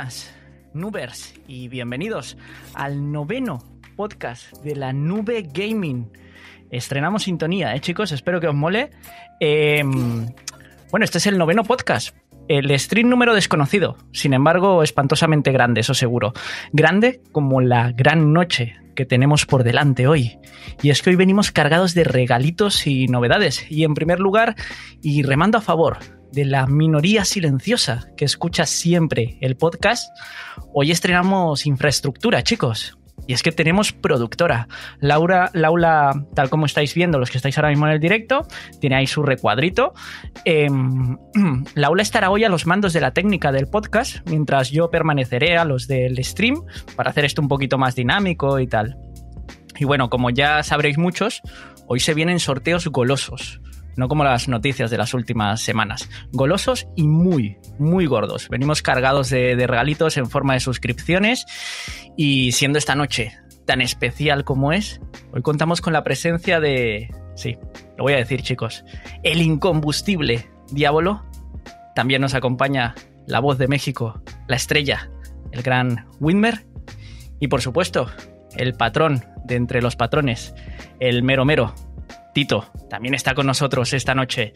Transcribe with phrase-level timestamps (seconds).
[0.00, 0.34] Buenas,
[0.72, 2.38] Nubers, y bienvenidos
[2.72, 3.58] al noveno
[3.96, 6.10] podcast de la Nube Gaming.
[6.70, 8.10] Estrenamos sintonía, ¿eh, chicos?
[8.10, 8.88] Espero que os mole.
[9.40, 9.82] Eh,
[10.90, 12.16] bueno, este es el noveno podcast.
[12.48, 16.32] El stream número desconocido, sin embargo, espantosamente grande, eso seguro.
[16.72, 20.38] Grande como la gran noche que tenemos por delante hoy.
[20.82, 23.70] Y es que hoy venimos cargados de regalitos y novedades.
[23.70, 24.56] Y en primer lugar,
[25.02, 25.98] y remando a favor
[26.32, 30.10] de la minoría silenciosa que escucha siempre el podcast,
[30.72, 32.96] hoy estrenamos infraestructura, chicos.
[33.26, 34.66] Y es que tenemos productora.
[34.98, 38.46] Laura, Laura, tal como estáis viendo, los que estáis ahora mismo en el directo,
[38.80, 39.92] tiene ahí su recuadrito.
[40.46, 40.68] Eh,
[41.74, 45.64] Laura estará hoy a los mandos de la técnica del podcast, mientras yo permaneceré a
[45.64, 46.62] los del stream
[46.96, 48.96] para hacer esto un poquito más dinámico y tal.
[49.78, 51.40] Y bueno, como ya sabréis muchos,
[51.86, 53.60] hoy se vienen sorteos golosos
[53.96, 56.08] no como las noticias de las últimas semanas.
[56.32, 58.48] Golosos y muy, muy gordos.
[58.48, 61.46] Venimos cargados de, regalitos en forma de suscripciones
[62.16, 65.00] y siendo esta noche tan especial como es,
[65.32, 67.14] hoy contamos con la presencia de...
[67.36, 67.56] Sí,
[67.96, 68.84] lo voy a decir chicos,
[69.22, 71.24] el incombustible Diablo.
[71.94, 72.94] También nos acompaña
[73.26, 75.10] la voz de México, la estrella,
[75.52, 76.66] el gran Winmer.
[77.38, 78.10] Y por supuesto,
[78.56, 80.54] el patrón de entre los patrones,
[80.98, 81.74] el mero mero,
[82.32, 84.52] Tito también está con nosotros esta noche.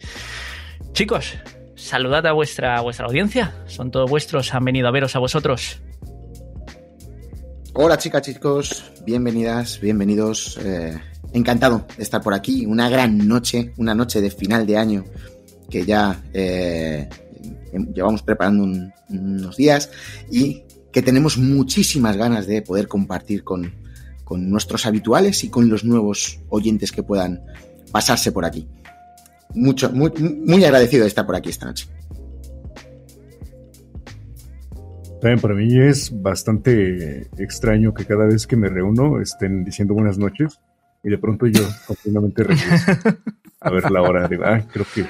[0.93, 1.33] Chicos,
[1.75, 3.53] saludad a vuestra, vuestra audiencia.
[3.67, 5.81] Son todos vuestros, han venido a veros a vosotros.
[7.73, 10.57] Hola chicas, chicos, bienvenidas, bienvenidos.
[10.63, 10.97] Eh,
[11.33, 12.65] encantado de estar por aquí.
[12.65, 15.05] Una gran noche, una noche de final de año
[15.69, 17.09] que ya eh,
[17.93, 19.91] llevamos preparando un, unos días
[20.31, 23.73] y que tenemos muchísimas ganas de poder compartir con,
[24.25, 27.41] con nuestros habituales y con los nuevos oyentes que puedan
[27.91, 28.67] pasarse por aquí.
[29.53, 31.87] Mucho, muy, muy agradecido de estar por aquí esta noche.
[35.21, 40.17] También para mí es bastante extraño que cada vez que me reúno estén diciendo buenas
[40.17, 40.59] noches
[41.03, 42.91] y de pronto yo completamente regreso
[43.61, 44.27] a ver la hora.
[44.27, 45.05] Digo, ah, creo que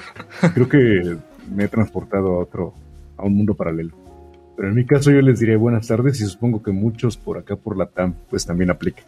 [0.54, 1.16] creo que
[1.54, 2.74] me he transportado a otro,
[3.16, 4.05] a un mundo paralelo.
[4.56, 7.56] Pero en mi caso yo les diré buenas tardes y supongo que muchos por acá
[7.56, 9.04] por la TAM pues también apliquen.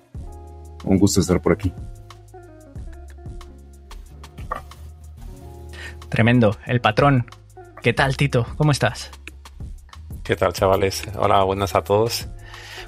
[0.85, 1.73] Un gusto estar por aquí.
[6.09, 7.27] Tremendo, el patrón.
[7.83, 8.47] ¿Qué tal, Tito?
[8.57, 9.11] ¿Cómo estás?
[10.23, 11.05] ¿Qué tal, chavales?
[11.17, 12.29] Hola, buenas a todos.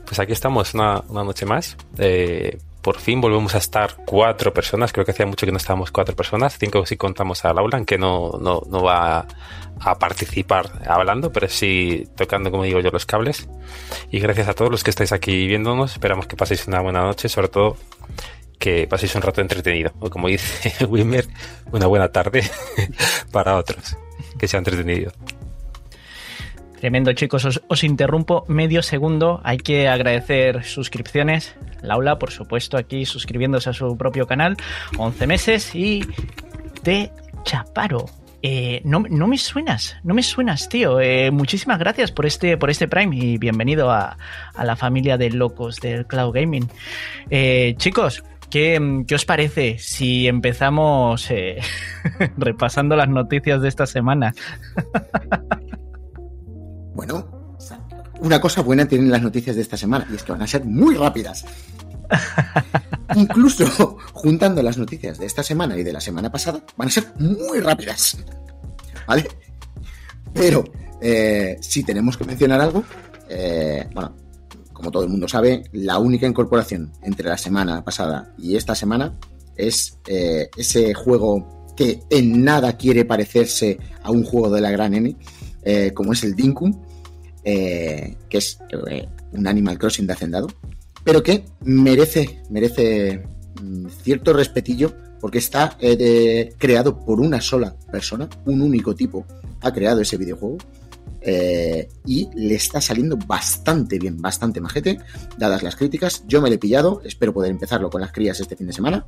[0.05, 1.77] Pues aquí estamos una, una noche más.
[1.99, 4.93] Eh, por fin volvemos a estar cuatro personas.
[4.93, 6.57] Creo que hacía mucho que no estábamos cuatro personas.
[6.59, 9.27] Cinco si contamos a Laura, que no, no, no va
[9.81, 13.49] a participar hablando, pero sí tocando, como digo yo, los cables.
[14.11, 15.93] Y gracias a todos los que estáis aquí viéndonos.
[15.93, 17.77] Esperamos que paséis una buena noche, sobre todo
[18.59, 19.93] que paséis un rato entretenido.
[20.01, 21.27] O como dice Wimmer,
[21.73, 22.43] una buena tarde
[23.33, 23.97] para otros.
[24.39, 25.13] Que sea entretenido.
[26.81, 27.61] Tremendo, chicos.
[27.69, 29.43] Os, interrumpo medio segundo.
[29.45, 31.55] Hay que agradecer suscripciones.
[31.83, 34.57] Laura, por supuesto, aquí suscribiéndose a su propio canal.
[34.97, 35.75] 11 meses.
[35.75, 36.03] Y
[36.83, 37.11] de
[37.45, 38.07] Chaparo.
[38.43, 40.99] Eh, no, no, me suenas, no me suenas, tío.
[41.01, 44.17] Eh, muchísimas gracias por este, por este Prime y bienvenido a,
[44.55, 46.67] a la familia de locos del Cloud Gaming.
[47.29, 51.29] Eh, chicos, ¿Qué, ¿Qué, os parece si empezamos
[52.39, 54.35] repasando las noticias de esta semana?
[57.01, 57.57] bueno,
[58.21, 60.67] una cosa buena tienen las noticias de esta semana y es que van a ser
[60.67, 61.47] muy rápidas.
[63.17, 67.07] Incluso juntando las noticias de esta semana y de la semana pasada, van a ser
[67.19, 68.19] muy rápidas.
[69.07, 69.27] ¿Vale?
[70.35, 70.63] Pero
[71.01, 72.85] eh, si tenemos que mencionar algo,
[73.31, 74.15] eh, bueno,
[74.75, 79.19] como todo el mundo sabe, la única incorporación entre la semana pasada y esta semana
[79.57, 84.93] es eh, ese juego que en nada quiere parecerse a un juego de la gran
[84.93, 85.17] N,
[85.95, 86.90] como es el Dinkum,
[87.51, 88.59] eh, que es
[88.89, 90.49] eh, un Animal Crossing de hacendado,
[91.05, 93.23] pero que merece, merece
[93.63, 99.27] mm, cierto respetillo porque está de, creado por una sola persona, un único tipo
[99.63, 100.59] ha creado ese videojuego
[101.23, 104.99] eh, y le está saliendo bastante bien, bastante majete,
[105.37, 106.25] dadas las críticas.
[106.27, 109.05] Yo me lo he pillado, espero poder empezarlo con las crías este fin de semana.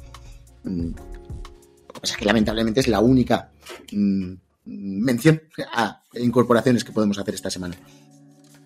[0.64, 3.50] Mm, lo que pasa es que lamentablemente es la única
[3.92, 4.32] mm,
[4.64, 5.42] mención
[5.72, 7.76] a incorporaciones que podemos hacer esta semana.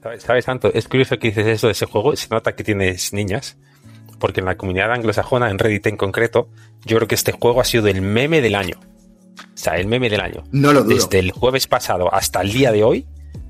[0.07, 0.71] ¿Sabes, ¿Sabes, Santo?
[0.73, 2.15] Es curioso que dices eso de ese juego.
[2.15, 3.57] Se nota que tienes niñas.
[4.21, 6.49] Porque en la comunidad anglosajona, en Reddit en concreto,
[6.85, 8.79] yo creo que este juego ha sido el meme del año.
[8.81, 10.45] O sea, el meme del año.
[10.53, 10.95] No lo dudo.
[10.95, 13.07] Desde el jueves pasado hasta el día de hoy,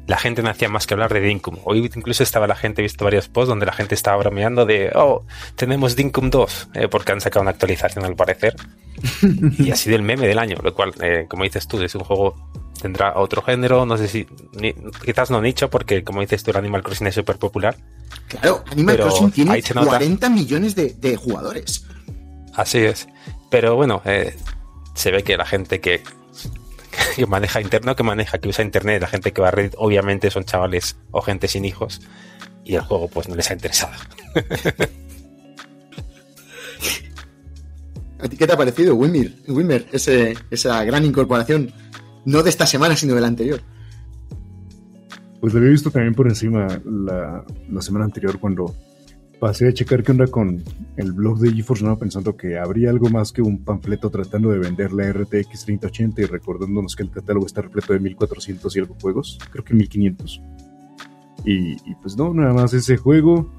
[0.06, 1.58] la gente no hacía más que hablar de Dinkum.
[1.64, 4.90] Hoy incluso estaba la gente, he visto varios posts donde la gente estaba bromeando de,
[4.94, 5.26] oh,
[5.56, 8.56] tenemos Dinkum 2, eh, porque han sacado una actualización al parecer.
[9.58, 12.02] y ha sido el meme del año, lo cual, eh, como dices tú, es un
[12.02, 12.34] juego
[12.86, 14.28] tendrá otro género, no sé si,
[15.04, 17.76] quizás no nicho, porque como dices tú, el Animal Crossing es súper popular.
[18.28, 21.84] Claro, Animal Crossing tiene 40 millones de, jugadores.
[22.54, 23.08] Así es.
[23.50, 24.36] Pero bueno, eh,
[24.94, 26.00] se ve que la gente que,
[27.16, 30.30] que maneja internet, que maneja, que usa internet, la gente que va a Reddit, obviamente
[30.30, 32.00] son chavales o gente sin hijos
[32.64, 33.92] y el juego pues no les ha interesado.
[38.18, 39.34] ¿A ti qué te ha parecido, Wimmer?
[39.48, 41.72] Wimmer, esa gran incorporación,
[42.26, 43.60] no de esta semana, sino de la anterior.
[45.40, 47.44] Pues lo había visto también por encima la,
[47.80, 48.74] semana anterior cuando
[49.38, 50.62] pasé a checar qué onda con
[50.96, 54.58] el blog de GeForce Now pensando que habría algo más que un panfleto tratando de
[54.58, 58.96] vender la RTX 3080 y recordándonos que el catálogo está repleto de 1400 y algo
[59.00, 60.42] juegos, creo que 1500.
[61.44, 63.52] Y, y pues no, nada más ese juego.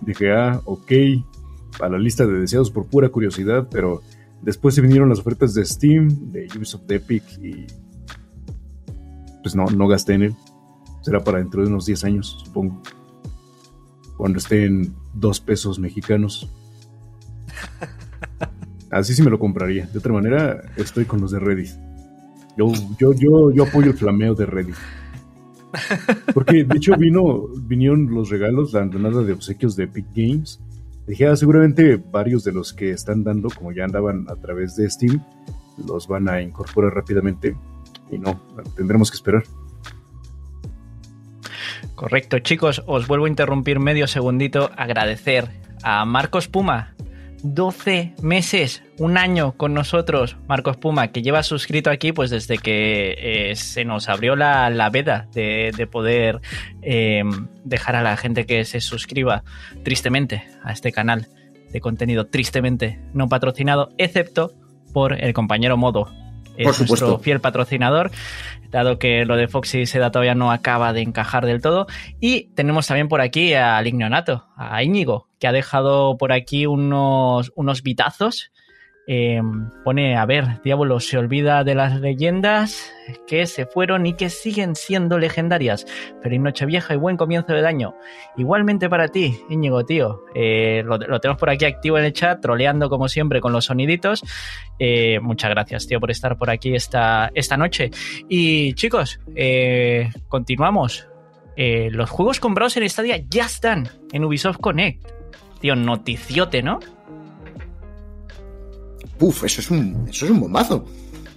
[0.00, 0.92] Dije, ah, ok,
[1.80, 4.02] a la lista de deseados por pura curiosidad, pero
[4.40, 7.66] después se vinieron las ofertas de Steam, de Ubisoft Epic y
[9.44, 10.34] pues no, no gasté en él.
[11.02, 12.82] Será para dentro de unos 10 años, supongo.
[14.16, 16.50] Cuando esté en 2 pesos mexicanos.
[18.90, 19.86] Así sí me lo compraría.
[19.86, 21.70] De otra manera, estoy con los de Reddit.
[22.56, 24.74] Yo, yo, yo, yo apoyo el flameo de Reddit.
[26.34, 30.60] Porque de hecho vino, vinieron los regalos, la nada de obsequios de Epic Games
[31.06, 34.88] Dije, ah, seguramente varios de los que están dando, como ya andaban a través de
[34.88, 35.22] Steam,
[35.86, 37.54] los van a incorporar rápidamente.
[38.10, 38.40] Y no,
[38.76, 39.44] tendremos que esperar.
[41.94, 44.70] Correcto, chicos, os vuelvo a interrumpir medio segundito.
[44.76, 45.48] Agradecer
[45.82, 46.94] a Marcos Puma,
[47.44, 53.14] 12 meses, un año con nosotros, Marcos Puma, que lleva suscrito aquí pues desde que
[53.18, 56.40] eh, se nos abrió la, veda de, poder
[56.80, 59.44] em, dejar a la gente que se suscriba
[59.84, 61.28] tristemente a este canal
[61.70, 64.52] de contenido tristemente no patrocinado, excepto
[64.94, 66.10] por el compañero Modo,
[66.56, 68.10] es nuestro fiel patrocinador,
[68.70, 71.86] dado que lo de Foxy Seda todavía no acaba de encajar del todo.
[72.20, 77.52] Y tenemos también por aquí al Ignonato, a Íñigo, que ha dejado por aquí unos,
[77.54, 78.52] unos bitazos
[79.06, 79.42] eh,
[79.84, 82.90] pone, a ver, Diablo se olvida de las leyendas
[83.26, 85.86] que se fueron y que siguen siendo legendarias.
[86.22, 87.94] Feliz noche vieja y buen comienzo de año.
[88.36, 90.22] Igualmente para ti, Íñigo, tío.
[90.34, 94.22] Eh, lo, tenemos por aquí activo en el chat, troleando como siempre con los soniditos.
[94.78, 97.90] Eh, muchas gracias, tío, por estar por aquí esta, esta noche.
[98.28, 99.20] Y chicos,
[100.28, 101.08] continuamos.
[101.56, 105.06] los juegos comprados en Stadia ya están en Ubisoft Connect.
[105.60, 106.80] Tío, noticiote, ¿no?
[109.20, 110.84] Uf, eso es un, eso es un bombazo.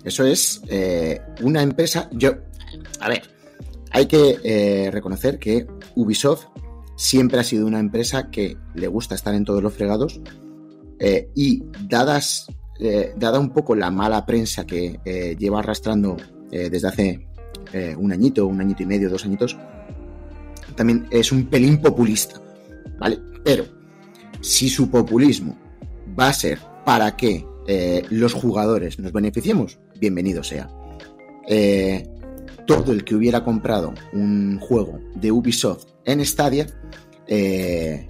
[0.04, 2.10] Eso es eh, una empresa.
[2.14, 2.32] Yo,
[3.00, 3.24] a ver,
[3.92, 6.46] hay que eh, reconocer que Ubisoft
[6.96, 10.22] siempre ha sido una empresa que le gusta estar en todos los fregados
[11.00, 12.48] eh, y dadas,
[13.18, 16.16] dada un poco la mala prensa que lleva arrastrando
[16.50, 17.28] desde hace
[17.98, 19.58] un añito, un añito y medio, dos añitos,
[20.76, 22.40] también es un pelín populista,
[23.00, 23.20] ¿vale?
[23.44, 23.66] Pero
[24.42, 25.58] si su populismo
[26.18, 30.70] va a ser para que eh, los jugadores nos beneficiemos, bienvenido sea.
[31.50, 32.08] Eh,
[32.66, 36.66] todo el que hubiera comprado un juego de Ubisoft en Stadia,
[37.28, 38.08] eh,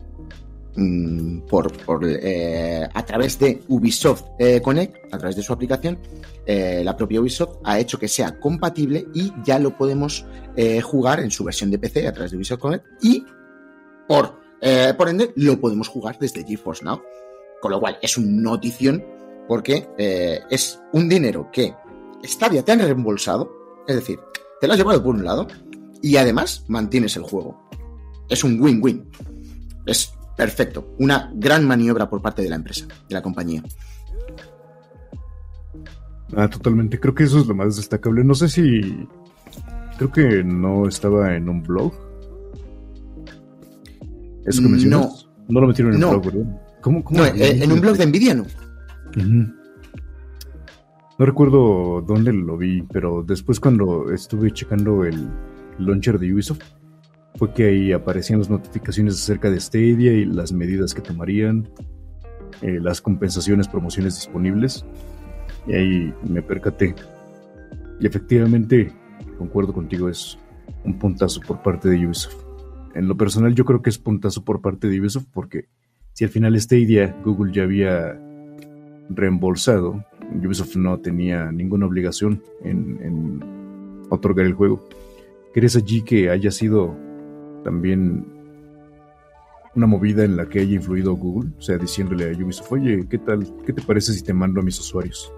[0.76, 1.74] mm, por,
[2.94, 4.26] a través de Ubisoft
[4.64, 5.98] Connect, a través de su aplicación,
[6.46, 10.26] la propia Ubisoft ha hecho que sea compatible y ya lo podemos
[10.84, 13.24] jugar en su versión de PC a través de Ubisoft Connect y
[14.08, 14.40] por,
[14.98, 17.02] por ende lo podemos jugar desde GeForce Now.
[17.60, 19.04] Con lo cual es un notición
[19.48, 21.74] porque eh, es un dinero que
[22.24, 23.52] Stadia te han reembolsado,
[23.88, 24.20] es decir,
[24.60, 25.48] te lo has llevado por un lado
[26.02, 27.70] y además mantienes el juego.
[28.30, 29.08] Es un win-win.
[29.86, 30.94] Es perfecto.
[31.00, 33.64] Una gran maniobra por parte de la empresa, de la compañía.
[36.36, 37.00] Ah, totalmente.
[37.00, 38.24] Creo que eso es lo más destacable.
[38.24, 39.08] No sé si.
[39.98, 41.94] Creo que no estaba en un blog.
[44.46, 45.02] ¿Eso que mencionas?
[45.02, 45.28] No.
[45.50, 46.62] No lo metieron en un blog, ¿verdad?
[46.82, 48.46] ¿Cómo, no, eh, en un blog de Nvidia no.
[51.20, 55.28] No recuerdo dónde lo vi, pero después cuando estuve checando el
[55.80, 56.62] launcher de Ubisoft,
[57.36, 61.68] fue que ahí aparecían las notificaciones acerca de Stadia y las medidas que tomarían,
[62.62, 64.86] eh, las compensaciones, promociones disponibles,
[65.68, 66.96] y ahí me percaté.
[68.00, 68.92] Y efectivamente,
[69.38, 70.38] concuerdo contigo, es
[70.84, 72.44] un puntazo por parte de Ubisoft.
[72.94, 75.68] En lo personal yo creo que es puntazo por parte de Ubisoft porque
[76.14, 78.20] si al final Stadia Google ya había
[79.10, 80.04] reembolsado.
[80.44, 83.40] Ubisoft no tenía ninguna obligación en,
[84.10, 84.88] otorgar el juego.
[85.54, 86.96] ¿Crees allí que haya sido
[87.64, 88.26] también
[89.76, 91.52] una movida en la que haya influido Google?
[91.58, 93.48] O sea, diciéndole a Ubisoft, oye, ¿qué tal?
[93.66, 95.32] ¿Qué te parece si te mando a mis usuarios?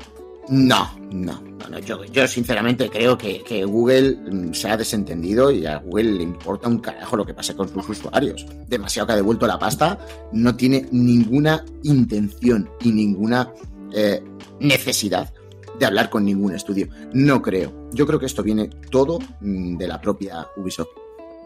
[0.50, 1.80] No, no, no, no.
[1.80, 6.24] Yo, yo sinceramente creo que, que Google mm, se ha desentendido y a Google le
[6.24, 8.46] importa un carajo lo que pase con sus usuarios.
[8.68, 10.00] Demasiado que ha devuelto la pasta,
[10.32, 13.52] no tiene ninguna intención y ninguna
[13.94, 14.24] eh,
[14.60, 15.32] necesidad
[15.78, 16.88] de hablar con ningún estudio.
[17.14, 17.90] No creo.
[17.94, 20.90] Yo creo que esto viene todo mm, de la propia Ubisoft.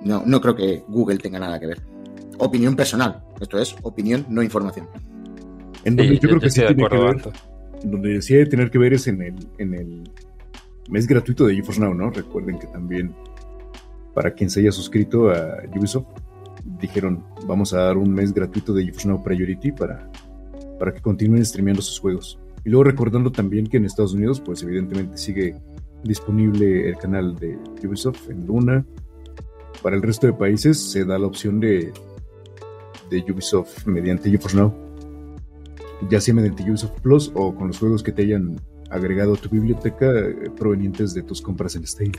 [0.02, 1.82] No, no creo que Google tenga nada que ver.
[2.38, 3.22] Opinión personal.
[3.40, 4.88] Esto es opinión, no información.
[5.84, 7.53] Sí, yo creo que sí tiene que acuerdo, ver, Anto.
[7.84, 10.04] Donde hay que tener que ver es en el, en el
[10.90, 12.10] mes gratuito de GeForce Now, ¿no?
[12.10, 13.14] Recuerden que también
[14.14, 16.06] para quien se haya suscrito a Ubisoft,
[16.80, 20.10] dijeron, vamos a dar un mes gratuito de GeForce Now Priority para,
[20.80, 22.40] para que continúen streameando sus juegos.
[22.64, 25.56] Y luego recordando también que en Estados Unidos, pues evidentemente sigue
[26.04, 28.86] disponible el canal de Ubisoft en Luna.
[29.82, 31.92] Para el resto de países se da la opción de,
[33.10, 34.83] de Ubisoft mediante GeForce Now
[36.10, 39.50] ya sea mediante Ubisoft Plus o con los juegos que te hayan agregado a tu
[39.50, 42.12] biblioteca eh, provenientes de tus compras en Steam.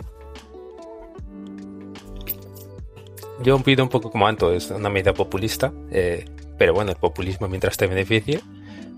[3.43, 6.25] Yo pido un poco como Anto, es una medida populista, eh,
[6.59, 8.41] pero bueno, el populismo mientras te beneficie,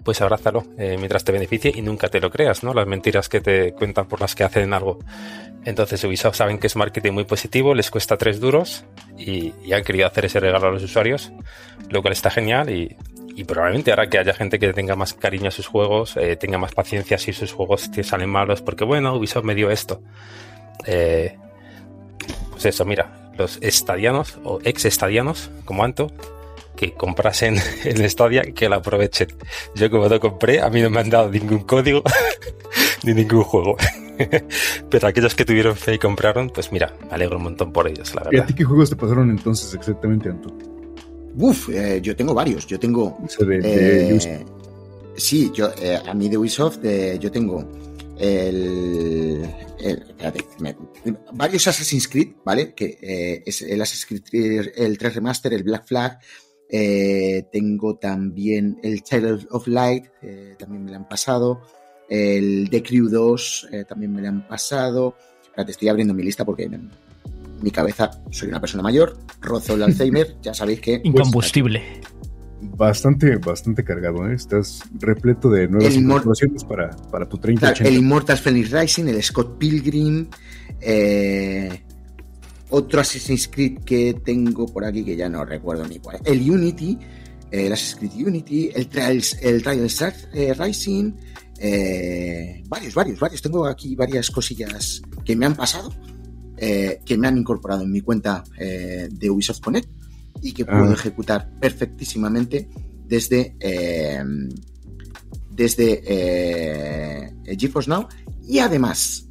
[0.05, 2.73] pues abrázalo eh, mientras te beneficie y nunca te lo creas, ¿no?
[2.73, 4.99] Las mentiras que te cuentan por las que hacen algo.
[5.65, 8.85] Entonces Ubisoft saben que es marketing muy positivo, les cuesta tres duros
[9.19, 11.33] y, y han querido hacer ese regalo a los usuarios,
[11.91, 12.97] lo cual está genial y,
[13.37, 16.57] y probablemente hará que haya gente que tenga más cariño a sus juegos, eh, tenga
[16.57, 20.01] más paciencia si sus juegos te salen malos, porque bueno, Ubisoft me dio esto.
[20.87, 21.37] Eh,
[22.51, 26.11] pues eso, mira, los estadianos o ex estadianos, como Anto,
[26.77, 29.29] que comprasen en Stadia, que la aprovechen.
[29.75, 32.03] Yo como no compré, a mí no me han dado ningún código
[33.03, 33.77] ni ningún juego.
[34.91, 38.15] Pero aquellos que tuvieron fe y compraron, pues mira, me alegro un montón por ellos,
[38.15, 38.47] la ¿Y a verdad.
[38.47, 40.76] ti qué juegos te pasaron entonces exactamente, Anto?
[41.39, 42.67] Uf, eh, yo tengo varios.
[42.67, 43.19] Yo tengo
[43.65, 44.45] Eh,
[45.17, 46.79] sí, yo, eh, a mí de Ubisoft
[47.21, 47.65] yo tengo
[48.19, 49.45] el,
[49.79, 50.77] el- espérate, me-
[51.35, 52.75] varios Assassin's Creed, ¿vale?
[52.75, 56.19] Que es el Assassin's Creed, el 3 Remaster, el Black Flag.
[57.53, 60.07] tengo también el Child of Light,
[60.59, 61.61] también me lo han pasado.
[62.09, 65.17] El The Crew 2, eh, también me lo han pasado.
[65.43, 66.69] Espérate, estoy abriendo mi lista porque
[67.63, 71.01] mi cabeza soy una persona mayor, rozo el Alzheimer, ya sabéis que...
[71.05, 71.83] Incombustible.
[72.61, 74.35] Bastante, bastante cargado, ¿eh?
[74.35, 77.89] Estás repleto de nuevas incorporaciones para, para tu Claro, 3080.
[77.89, 80.29] el Immortal Phoenix Rising, el Scott Pilgrim,
[80.81, 81.83] eh,
[82.71, 86.19] otro Assassin's Creed que tengo por aquí que ya no recuerdo ni cuál.
[86.25, 86.99] El Unity,
[87.51, 91.13] eh, el Assassin's Creed Unity, el Trials, el Trials eh, Rising,
[91.59, 93.43] eh, varios, varios, varios.
[93.43, 95.93] Tengo aquí varias cosillas que me han pasado,
[96.57, 99.89] eh, que me han incorporado en mi cuenta eh, de Ubisoft Connect
[100.43, 100.95] y que puedo Ah.
[100.95, 102.69] ejecutar perfectísimamente
[103.07, 104.23] desde eh,
[105.51, 108.09] desde GeForce Now.
[108.47, 109.29] Y además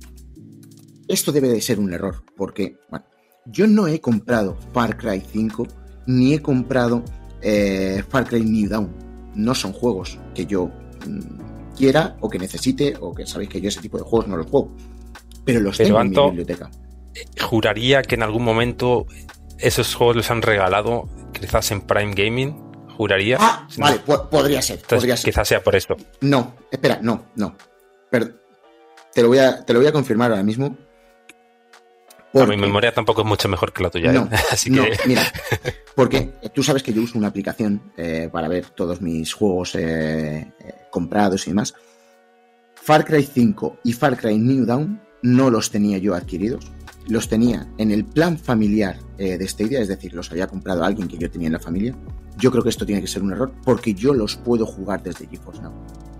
[1.07, 3.05] esto debe de ser un error porque bueno,
[3.45, 5.67] yo no he comprado Far Cry 5
[6.07, 7.03] ni he comprado
[8.09, 8.89] Far Cry New Dawn.
[9.35, 10.71] No son juegos que yo
[11.07, 14.37] mm, quiera o que necesite o que sabéis que yo ese tipo de juegos no
[14.37, 14.71] los juego
[15.43, 16.71] pero los Pero, tengo Anto, en mi biblioteca
[17.41, 19.05] Juraría que en algún momento
[19.59, 22.63] esos juegos los han regalado, quizás en Prime Gaming.
[22.97, 23.37] Juraría.
[23.41, 25.97] ah no, vale po- podría ser entonces, podría ser quizás sea por esto.
[26.21, 27.55] No, espera, no, no.
[29.13, 30.77] Te lo voy a, te lo voy a confirmar ahora mismo.
[32.31, 34.13] Porque- mi memoria tampoco es mucho mejor que la tuya, ¿eh?
[34.13, 34.29] No,
[35.05, 35.23] mira,
[35.95, 40.51] porque tú sabes que yo uso una aplicación eh, para ver todos mis juegos eh,
[40.89, 41.73] comprados y demás.
[42.75, 46.69] Far Cry 5 y Far Cry New Dawn no los tenía yo adquiridos.
[47.07, 51.07] Los tenía en el plan familiar eh, de Stadia, es decir, los había comprado alguien
[51.07, 51.95] que yo tenía en la familia.
[52.37, 55.27] Yo creo que esto tiene que ser un error porque yo los puedo jugar desde
[55.27, 55.73] GeForce Now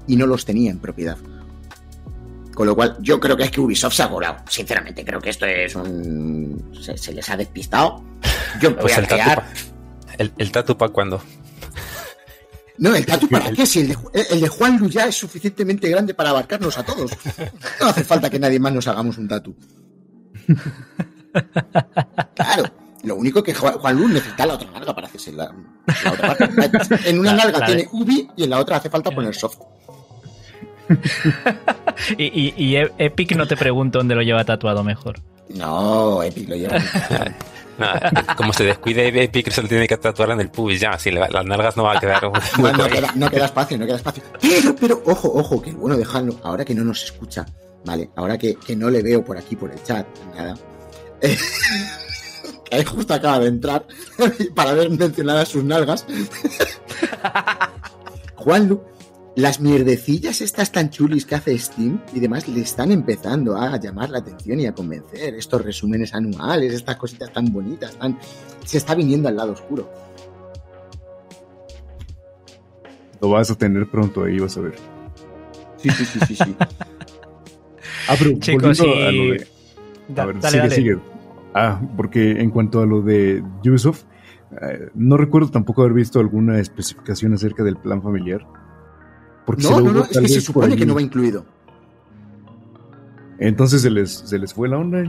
[0.08, 1.18] y no los tenía en propiedad.
[2.54, 4.38] Con lo cual, yo creo que es que Ubisoft se ha colado.
[4.50, 6.72] Sinceramente, creo que esto es un.
[6.80, 8.02] Se, se les ha despistado.
[8.62, 9.46] Yo me voy Pues a el crear.
[10.18, 11.22] el, el tatu para cuando.
[12.78, 13.66] No, el tatu para qué?
[13.66, 13.98] Si el de,
[14.32, 17.10] el de Juan Lu ya es suficientemente grande para abarcarnos a todos.
[17.80, 19.56] No hace falta que nadie más nos hagamos un tatu.
[22.36, 22.64] Claro.
[23.04, 25.54] Lo único que Juan Juan Lu necesita la otra nalga para hacerse la,
[26.04, 27.10] la otra parte.
[27.10, 29.58] En una La- nalga la- tiene Ubi y en la otra hace falta poner soft.
[32.18, 35.22] Y, y- y E- Epic no te pregunto dónde lo lleva tatuado mejor.
[35.50, 36.78] No, Epic lo lleva.
[38.38, 40.98] Como se descuide Epic, se lo tiene que tatuar en el pubis ya.
[41.00, 42.22] Si le- las nalgas no va a quedar.
[42.60, 44.24] No, queda, no queda espacio, no queda espacio.
[44.42, 47.46] Pero, pero, ojo, ojo, que bueno de Hanlo, ahora que no nos escucha,
[47.86, 48.10] ¿vale?
[48.16, 50.56] Ahora que, que no le veo por aquí, por el chat, nada.
[51.22, 51.38] eh,
[52.70, 53.86] que justo acaba de entrar
[54.56, 56.06] para ver mencionadas sus nalgas.
[58.36, 58.82] Juanlu
[59.36, 64.10] las mierdecillas estas tan chulis que hace Steam y demás le están empezando a llamar
[64.10, 65.36] la atención y a convencer.
[65.36, 68.18] Estos resúmenes anuales, estas cositas tan bonitas, tan...
[68.64, 69.92] se está viniendo al lado oscuro.
[73.20, 74.76] Lo vas a tener pronto ahí, vas a ver.
[75.78, 76.56] Sí, sí, sí, sí, sí.
[78.08, 79.48] Ah, pero Chicos, y- a lo de...
[80.18, 80.76] A ver, dale, sigue, dale.
[80.76, 80.98] sigue.
[81.54, 84.04] Ah, porque en cuanto a lo de Ubisoft,
[84.62, 88.46] eh, no recuerdo tampoco haber visto alguna especificación acerca del plan familiar.
[89.46, 91.46] Porque No, no, es que se supone que no va incluido.
[93.40, 95.00] Entonces se les, se les fue la onda.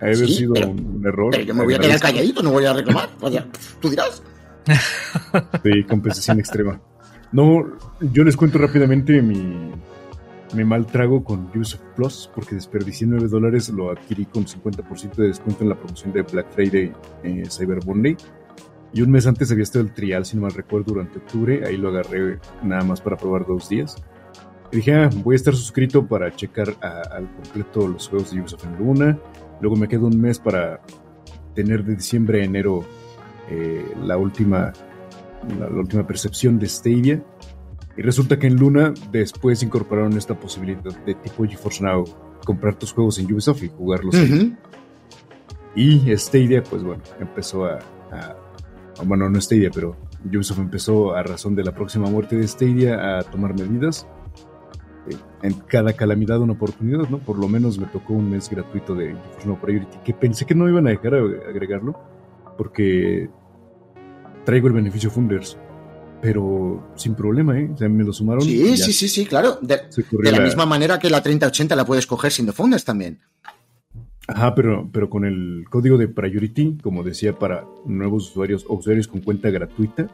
[0.00, 1.30] Ha haber Sí, sido pero- un error.
[1.32, 3.10] Pero yo me voy a quedar calladito, no voy a reclamar.
[3.20, 3.46] Vaya,
[3.80, 4.22] tú dirás.
[5.62, 6.80] Sí, compensación extrema.
[7.32, 7.64] No,
[8.00, 9.72] yo les cuento rápidamente mi,
[10.54, 15.28] mi mal trago con Ubisoft Plus, porque desperdicié 9 dólares, lo adquirí con 50% de
[15.28, 16.92] descuento en la promoción de Black Friday
[17.22, 18.16] eh, Cyber Monday.
[18.92, 21.66] Y un mes antes había estado el trial, si no mal recuerdo, durante octubre.
[21.66, 23.96] Ahí lo agarré nada más para probar dos días.
[24.70, 28.40] Y dije, ah, voy a estar suscrito para checar a- al completo los juegos de
[28.40, 29.18] Ubisoft en Luna.
[29.60, 30.80] Luego me quedo un mes para
[31.54, 32.84] tener de diciembre a enero
[33.50, 34.72] eh, la última
[35.58, 37.22] la, la última percepción de Stadia.
[37.96, 42.04] Y resulta que en Luna después incorporaron esta posibilidad de tipo GeForce Now,
[42.44, 44.32] comprar tus juegos en Ubisoft y jugarlos ahí.
[44.32, 44.56] Ujú.
[45.76, 47.78] Y Stadia, pues bueno, empezó a,
[48.10, 48.36] a-
[48.98, 53.18] a- Bueno, no Stadia, pero Ubisoft empezó a razón de la próxima muerte de Stadia
[53.18, 54.06] a tomar medidas.
[55.08, 57.18] Eh, En cada calamidad una oportunidad, ¿no?
[57.18, 60.54] Por lo menos me tocó un mes gratuito de GeForce Now Priority, que pensé que
[60.54, 61.94] no iban a dejar a- agregarlo,
[62.56, 63.28] porque
[64.44, 65.58] traigo el beneficio Funders.
[66.24, 67.68] Pero sin problema, ¿eh?
[67.70, 68.40] O sea, me lo sumaron.
[68.42, 69.58] Sí, sí, sí, sí, claro.
[69.60, 69.82] De,
[70.22, 73.20] la la- misma manera que la 3080 la puedes coger sin Founders también.
[74.26, 79.06] Ajá, pero, pero con el código de Priority, como decía, para nuevos usuarios o usuarios
[79.06, 80.06] con cuenta gratuita,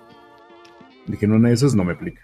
[1.06, 2.22] dije, no, una de esas no me aplica.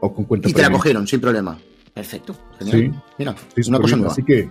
[0.00, 1.58] O con cuenta Y te la cogieron sin problema.
[1.92, 2.36] Perfecto.
[2.60, 2.78] Genial.
[2.78, 3.98] Sí, Mira, sí, una cosa bien.
[3.98, 4.12] nueva.
[4.12, 4.48] Así que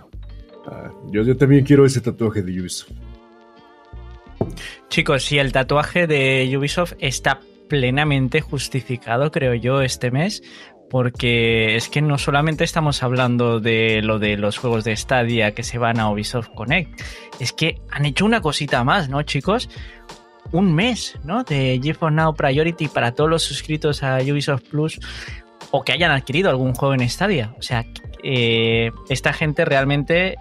[0.66, 2.90] ah, yo, yo también quiero ese tatuaje de Ubisoft.
[4.90, 7.40] Chicos, si el tatuaje de Ubisoft está
[7.72, 10.42] plenamente justificado, creo yo, este mes,
[10.90, 15.62] porque es que no solamente estamos hablando de lo de los juegos de Stadia que
[15.62, 17.00] se van a Ubisoft Connect,
[17.40, 19.70] es que han hecho una cosita más, ¿no, chicos?
[20.50, 21.44] Un mes, ¿no?
[21.44, 25.00] De GeForce Now Priority para todos los suscritos a Ubisoft Plus
[25.70, 27.54] o que hayan adquirido algún juego en Stadia.
[27.58, 27.86] O sea,
[28.22, 30.36] eh, esta gente realmente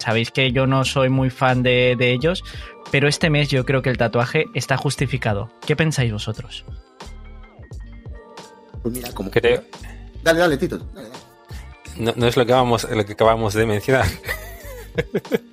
[0.00, 2.42] Sabéis que yo no soy muy fan de, de ellos,
[2.90, 5.50] pero este mes yo creo que el tatuaje está justificado.
[5.66, 6.64] ¿Qué pensáis vosotros?
[8.82, 9.30] Pues mira, como.
[9.30, 9.62] Creo-
[10.22, 10.78] Dale, dale, Tito.
[10.78, 11.20] Dale, dale.
[11.96, 14.06] No, no es lo que, vamos, lo que acabamos de mencionar.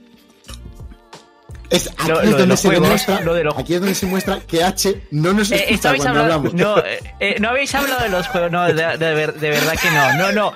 [1.69, 3.95] Es, aquí, Lo- es lo donde se juegos, demuestra, lo de los- aquí es donde
[3.95, 6.53] se muestra que H no nos Eh, escucha estabais cuando hablamos.
[6.53, 9.73] no, eh, eh, no habéis hablado de los juegos, no, de, de ver- de verdad
[9.81, 10.53] que no, no, no.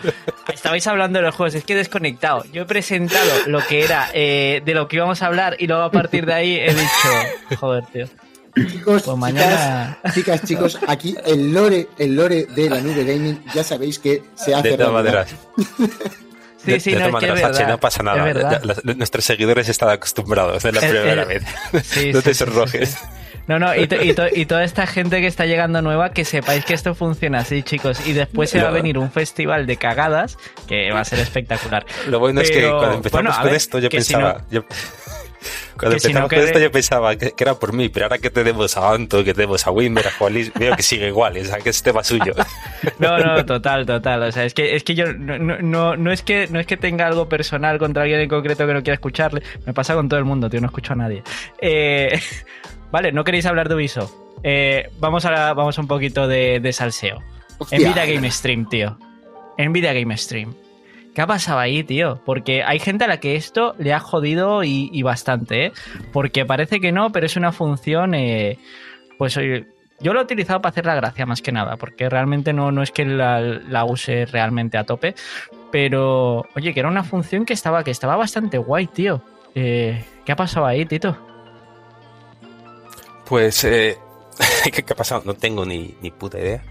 [0.54, 2.46] Estabais hablando de los juegos, es que he desconectado.
[2.54, 5.84] Yo he presentado lo que era eh, de lo que íbamos a hablar y luego
[5.84, 8.08] a partir de ahí he dicho, joder, tío.
[8.70, 13.42] Chicos, Pues mañana- chicas, chicas, chicos, aquí el lore, el lore de la nube gaming,
[13.54, 15.28] ya sabéis que se hace De todas maneras.
[16.66, 17.74] Sí, de, sí, de no, todas es que es maneras, H, verdad.
[17.74, 18.62] no pasa nada.
[18.96, 21.44] Nuestros seguidores están acostumbrados de la primera vez.
[21.84, 22.98] Sí, no te sonrojes.
[23.48, 26.24] No, no, y, to- y to- y toda esta gente que está llegando nueva, que
[26.24, 28.06] sepáis que esto funciona así, chicos.
[28.08, 31.84] Y después se va a venir un festival de cagadas que va a ser espectacular.
[32.08, 34.44] Lo bueno es que cuando empezamos bueno, con ver, esto yo si pensaba...
[34.52, 34.64] yo-
[35.78, 37.90] cuando que si empezamos no con quede- esto yo pensaba que, que era por mí,
[37.90, 41.08] pero ahora que tenemos a Anto, que tenemos a Wimber, a Juanis, veo que sigue
[41.08, 42.34] igual, o sea, que es tema suyo.
[43.00, 44.24] No, no, total, total.
[44.24, 46.78] O sea, es que, es que yo no, no, no, es que no es que
[46.78, 49.42] tenga algo personal contra alguien en concreto que no quiera escucharle.
[49.66, 51.24] Me pasa con todo el mundo, tío, no escucho a nadie.
[51.60, 52.20] Eh,
[52.92, 54.12] vale, no queréis hablar de Ubisoft.
[54.44, 57.20] Eh, vamos a vamos a un poquito de, de salseo.
[57.60, 58.98] Hostia, Nvidia Game Stream, tío.
[59.58, 60.54] Nvidia Game Stream.
[61.14, 62.22] ¿Qué ha pasado ahí, tío?
[62.26, 65.72] Porque hay gente a la que esto le ha jodido y, bastante, ¿eh?
[66.14, 68.58] Porque parece que no, pero es una función, eh,
[69.18, 69.38] pues
[70.02, 72.82] yo lo he utilizado para hacer la gracia más que nada, porque realmente no, no
[72.82, 75.16] es que la, use realmente a tope,
[75.72, 79.22] pero oye, que era una función que estaba, que estaba bastante guay, tío.
[79.54, 81.18] Eh, ¿Qué ha pasado ahí, Tito?
[83.26, 83.98] Pues, eh,
[84.72, 85.22] ¿qué, qué ha pasado?
[85.26, 86.64] No tengo ni, ni puta idea.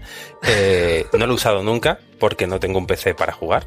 [0.47, 3.65] Eh, no lo he usado nunca porque no tengo un PC para jugar.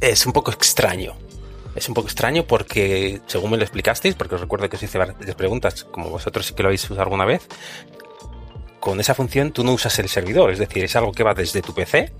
[0.00, 1.14] Es un poco extraño.
[1.74, 4.98] Es un poco extraño porque, según me lo explicasteis, porque os recuerdo que os hice
[4.98, 7.46] varias preguntas, como vosotros sí que lo habéis usado alguna vez,
[8.80, 11.62] con esa función tú no usas el servidor, es decir, es algo que va desde
[11.62, 12.12] tu PC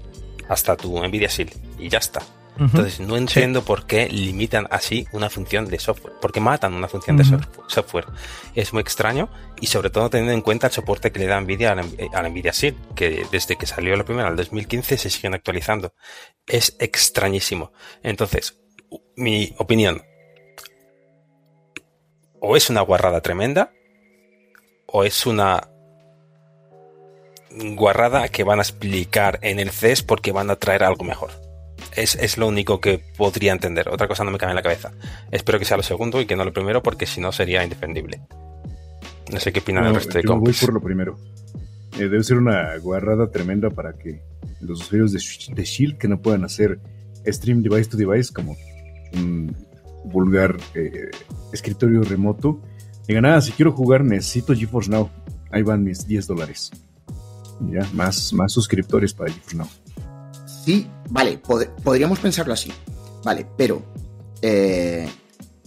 [0.49, 2.23] hasta tu Nvidia Shield y ya está.
[2.59, 6.89] Entonces, no entiendo por qué limitan así una función de software, por qué matan una
[6.89, 7.25] función de
[7.69, 8.07] software.
[8.55, 9.29] Es muy extraño
[9.61, 12.29] y sobre todo teniendo en cuenta el soporte que le da Nvidia a la, a
[12.29, 15.95] Nvidia Shield, que desde que salió la primera, en el 2015, se siguen actualizando.
[16.47, 17.73] Es extrañísimo.
[18.03, 18.59] Entonces,
[19.15, 20.03] mi opinión,
[22.41, 23.71] o es una guarrada tremenda,
[24.87, 25.69] o es una
[27.51, 31.48] guarrada que van a explicar en el CES porque van a traer algo mejor.
[32.03, 33.89] Es, lo único que podría entender.
[33.89, 34.93] Otra cosa no me cabe en la cabeza.
[35.33, 38.21] Espero que sea lo segundo y que no lo primero, porque si no sería indefendible.
[39.33, 41.19] No sé qué opinan el resto de yo voy por lo primero.
[41.99, 44.23] Eh, debe ser una guarrada tremenda para que
[44.61, 46.79] los usuarios de, Shield que no puedan hacer
[47.27, 48.57] stream device to device como
[49.15, 49.55] un
[50.05, 51.11] vulgar eh,
[51.53, 52.63] escritorio remoto
[53.07, 55.11] digan, ah, si quiero jugar necesito GeForce Now.
[55.51, 56.71] Ahí van mis 10 dólares.
[57.61, 59.69] Ya, más, más suscriptores para GeForce Now.
[60.69, 61.41] Sí, vale,
[61.83, 62.71] podríamos pensarlo así.
[63.25, 63.83] Vale, pero
[64.43, 65.09] eh,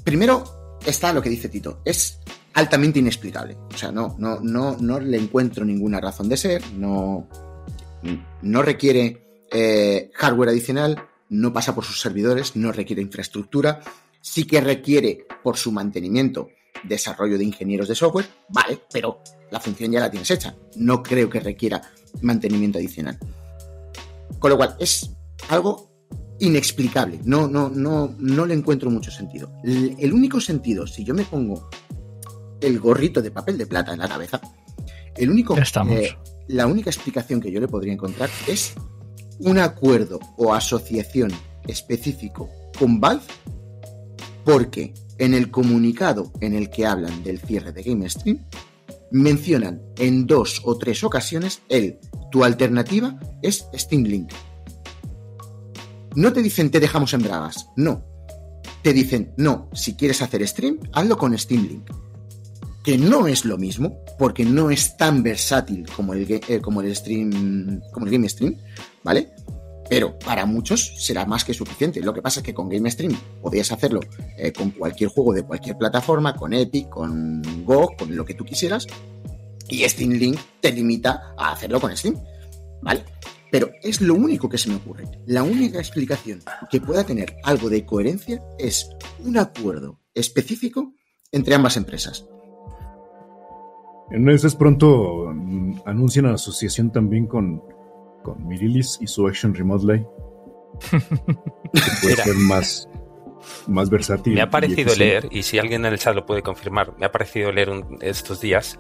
[0.04, 1.82] primero está lo que dice Tito.
[1.84, 2.20] Es
[2.54, 3.58] altamente inexplicable.
[3.74, 6.64] O sea, no, no, no, no le encuentro ninguna razón de ser.
[6.74, 7.28] No,
[8.44, 11.04] no requiere eh, hardware adicional.
[11.30, 12.56] No pasa por sus servidores.
[12.56, 13.82] No requiere infraestructura.
[14.22, 16.50] Sí que requiere por su mantenimiento
[16.84, 20.56] desarrollo de ingenieros de software, vale, pero la función ya la tienes hecha.
[20.76, 21.82] No creo que requiera
[22.22, 23.18] mantenimiento adicional.
[24.40, 25.12] Con lo cual, es
[25.50, 25.92] algo
[26.40, 27.20] inexplicable.
[27.24, 29.52] No, no, no, no le encuentro mucho sentido.
[29.64, 31.70] El, único sentido, si yo me pongo
[32.60, 34.42] el gorrito de papel de plata en la cabeza,
[35.16, 35.56] el único,
[35.90, 36.18] eh,
[36.48, 38.74] la única explicación que yo le podría encontrar es
[39.40, 41.32] un acuerdo o asociación
[41.68, 43.24] específico con Valve
[44.44, 48.40] porque en el comunicado en el que hablan del cierre de GameStream,
[49.12, 52.00] mencionan en dos o tres ocasiones el
[52.32, 54.32] tu alternativa es Steam Link.
[56.16, 58.04] No te dicen te dejamos en bragas, no.
[58.82, 61.92] Te dicen, no, si quieres hacer stream, hazlo con Steam Link.
[62.84, 66.96] Que no es lo mismo, porque no es tan versátil como el, eh, como el
[66.96, 68.56] stream, como el Game Stream,
[69.04, 69.32] ¿vale?
[69.92, 72.00] pero para muchos será más que suficiente.
[72.00, 74.00] Lo que pasa es que con GameStream podías hacerlo
[74.38, 78.46] eh, con cualquier juego de cualquier plataforma, con Epic, con Go, con lo que tú
[78.46, 78.88] quisieras,
[79.72, 82.16] y Steam Link te limita a hacerlo con Steam,
[82.82, 83.04] ¿vale?
[83.52, 85.06] Pero es lo único que se me ocurre.
[85.26, 88.90] La única explicación que pueda tener algo de coherencia es
[89.26, 90.94] un acuerdo específico
[91.32, 92.28] entre ambas empresas.
[94.12, 97.62] En es pronto mm, anuncian la asociación también con
[98.22, 100.06] con Mirilis y su Action Remotely.
[102.02, 102.88] puede ser más,
[103.68, 104.34] más versátil.
[104.34, 107.12] Me ha parecido leer, y si alguien en el chat lo puede confirmar, me ha
[107.12, 107.70] parecido leer
[108.02, 108.80] estos días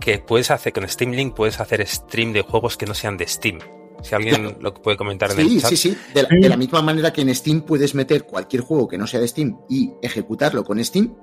[0.00, 3.26] que puedes hacer con Steam Link, puedes hacer stream de juegos que no sean de
[3.26, 3.58] Steam.
[4.02, 5.70] Si alguien lo puede comentar en el chat.
[5.70, 8.88] Sí, sí, de la, de la misma manera que en Steam puedes meter cualquier juego
[8.88, 11.14] que no sea de Steam y ejecutarlo con Steam,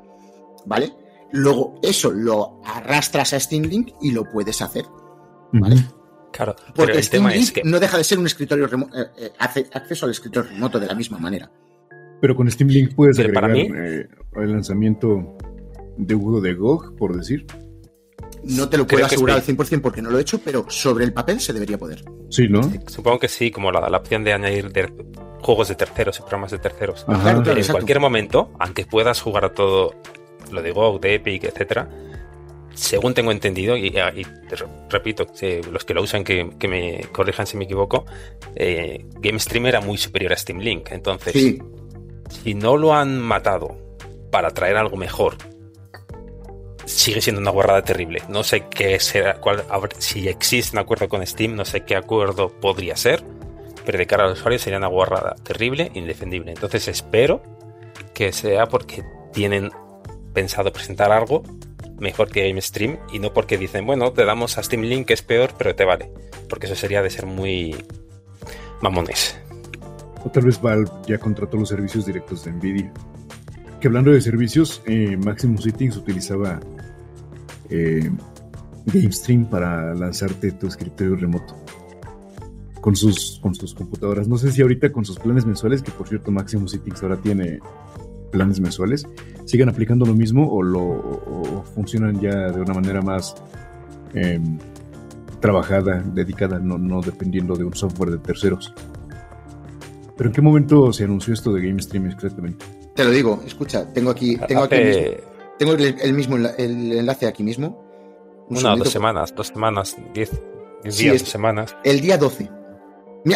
[0.66, 0.94] ¿vale?
[1.32, 4.86] Luego eso lo arrastras a Steam Link y lo puedes hacer,
[5.54, 5.78] ¿vale?
[6.32, 7.64] Claro, porque el tema es que...
[7.64, 10.94] no deja de ser un escritorio remoto, eh, eh, acceso al escritorio remoto de la
[10.94, 11.52] misma manera.
[12.22, 15.36] Pero con Steam Link puedes agregar eh, el lanzamiento
[15.98, 17.48] de juego de GOG, por decir.
[18.50, 21.14] No te lo puedo asegurar al 100% porque no lo he hecho, pero sobre el
[21.14, 22.04] papel se debería poder.
[22.30, 22.62] Sí, ¿no?
[22.88, 24.72] Supongo que sí, como la, opción de añadir
[25.42, 27.06] juegos de terceros y programas de terceros.
[27.08, 29.96] en cualquier momento, aunque puedas jugar a todo
[30.52, 31.90] lo de GOG, de Epic, etcétera,
[32.74, 33.92] según tengo entendido, y,
[34.90, 35.26] repito,
[35.72, 38.06] los que lo usan que, me corrijan si me equivoco,
[38.56, 40.92] eh, GameStream era muy superior a Steam Link.
[40.92, 41.60] Entonces,
[42.44, 43.76] si no lo han matado
[44.32, 45.38] para traer algo mejor,
[46.88, 48.24] sigue siendo una guarrada terrible.
[48.30, 49.64] No sé qué será, cuál,
[50.00, 53.24] si existe un acuerdo con Steam, no sé qué acuerdo podría ser,
[53.86, 56.52] pero de cara al usuario sería una guarrada terrible, indefendible.
[56.52, 57.44] Entonces espero
[58.14, 59.72] que sea porque tienen
[60.34, 61.44] pensado presentar algo
[62.00, 65.22] mejor que GameStream y no porque dicen, bueno, te damos a Steam Link que es
[65.22, 66.12] peor, pero te vale.
[66.50, 67.76] Porque eso sería de ser muy
[68.82, 69.38] mamones.
[70.24, 72.94] O tal vez Valve ya contrató los servicios directos de Nvidia.
[73.82, 76.60] Que hablando de servicios, eh, Maximus Settings utilizaba
[77.70, 78.10] eh,
[78.86, 81.56] GameStream para lanzarte tu escritorio remoto
[82.82, 84.28] con sus, con sus computadoras.
[84.28, 87.60] No sé si ahorita con sus planes mensuales, que por cierto Maximus Settings ahora tiene
[88.32, 89.06] planes mensuales,
[89.46, 93.36] sigan aplicando lo mismo o, lo, funcionan ya de una manera más
[94.14, 94.58] em,
[95.42, 98.74] trabajada, dedicada, no, dependiendo de un software de terceros.
[100.16, 102.66] ¿Pero en qué momento se anunció esto de GameStream exactamente?
[102.96, 104.78] Te lo digo, escucha, tengo aquí, tengo aquí
[105.58, 107.84] tengo el, mismo el enlace aquí mismo.
[108.50, 110.32] Una, dos semanas, dos semanas, diez,
[110.84, 111.76] días, dos semanas.
[111.84, 112.50] El día 12.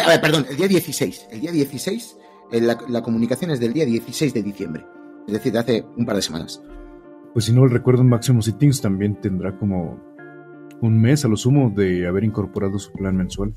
[0.02, 1.28] a ver, perdón, el día 16.
[1.30, 2.16] El día 16
[2.60, 4.84] la, la comunicación es del día 16 de diciembre,
[5.26, 6.62] es decir, de hace un par de semanas.
[7.32, 9.98] Pues si no recuerdo, Máximo Settings también tendrá como
[10.80, 13.54] un mes a lo sumo de haber incorporado su plan mensual.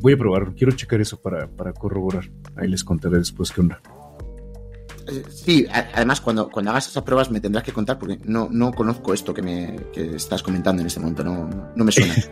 [0.00, 2.24] Voy a probar, quiero checar eso para, para corroborar.
[2.56, 3.80] Ahí les contaré después qué onda.
[5.08, 8.72] Eh, Sí, además cuando, cuando hagas esas pruebas me tendrás que contar porque no, no
[8.72, 12.14] conozco esto que me que estás comentando en este momento, no, no, me suena.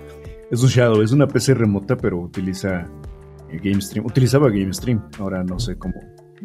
[0.50, 2.87] Es un Shadow, es una PC remota, pero utiliza
[3.50, 4.04] eh, GameStream.
[4.04, 5.94] Utilizaba GameStream, ahora no sé cómo,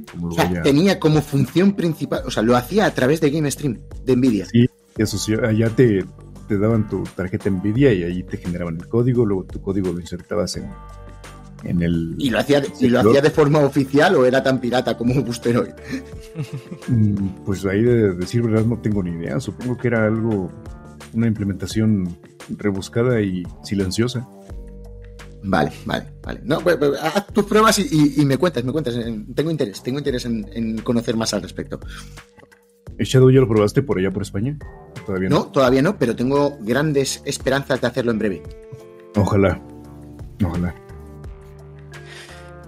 [0.09, 0.61] cómo O lo sea, a...
[0.63, 4.45] tenía como función principal, o sea, lo hacía a través de GameStream, de Nvidia.
[4.45, 4.65] Sí,
[4.97, 6.05] eso sí, allá te,
[6.47, 9.99] te daban tu tarjeta Nvidia y ahí te generaban el código, luego tu código lo
[9.99, 10.71] insertabas en,
[11.63, 12.15] en el...
[12.17, 15.13] ¿Y lo hacía de, y lo hacía de forma oficial o era tan pirata como
[15.13, 15.71] un Boosteroid?
[16.87, 20.49] Mm, Pues ahí de decir verdad no tengo ni idea, supongo que era algo,
[21.13, 22.17] una implementación
[22.57, 24.27] rebuscada y silenciosa.
[25.43, 26.41] Vale, vale, vale.
[26.43, 28.95] No, pues, pues, haz tus pruebas y, y- y me cuentas, me cuentas.
[29.35, 31.79] Tengo interés, tengo interés en, en conocer más al respecto.
[32.97, 34.57] ¿El Shadow ya lo probaste por allá por España?
[35.05, 35.35] Todavía no.
[35.37, 38.43] No, todavía no, pero tengo grandes esperanzas de hacerlo en breve.
[39.15, 39.61] Ojalá,
[40.43, 40.75] ojalá.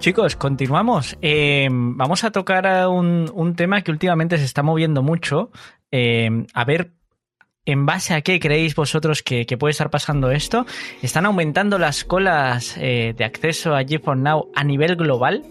[0.02, 1.16] Chicos, continuamos.
[1.22, 5.52] Eh, vamos a tocar un, un tema que últimamente se está moviendo mucho.
[5.92, 6.94] Eh, a ver,
[7.66, 10.66] ¿en base a qué creéis vosotros que, que puede estar pasando esto?
[11.04, 15.44] ¿Están aumentando las colas eh, de acceso a GeForce Now a nivel global?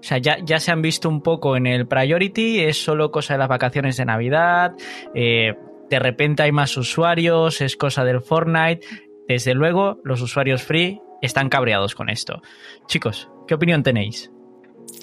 [0.00, 3.34] O sea, ya, ya se han visto un poco en el Priority, es solo cosa
[3.34, 4.72] de las vacaciones de Navidad,
[5.14, 5.54] eh,
[5.88, 8.84] de repente hay más usuarios, es cosa del Fortnite.
[9.28, 12.42] Desde luego, los usuarios free están cabreados con esto.
[12.86, 14.30] Chicos, ¿qué opinión tenéis?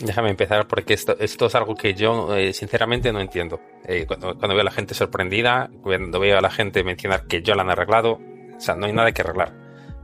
[0.02, 3.60] Déjame empezar porque esto, es algo que yo eh, sinceramente no entiendo.
[3.86, 7.56] Eh, cuando, veo a la gente sorprendida, cuando veo a la gente mencionar que ya
[7.56, 8.20] la han arreglado,
[8.56, 9.56] o sea, no hay nada que arreglar.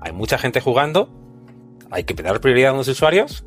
[0.01, 1.09] Hay mucha gente jugando,
[1.91, 3.45] hay que dar prioridad a los usuarios,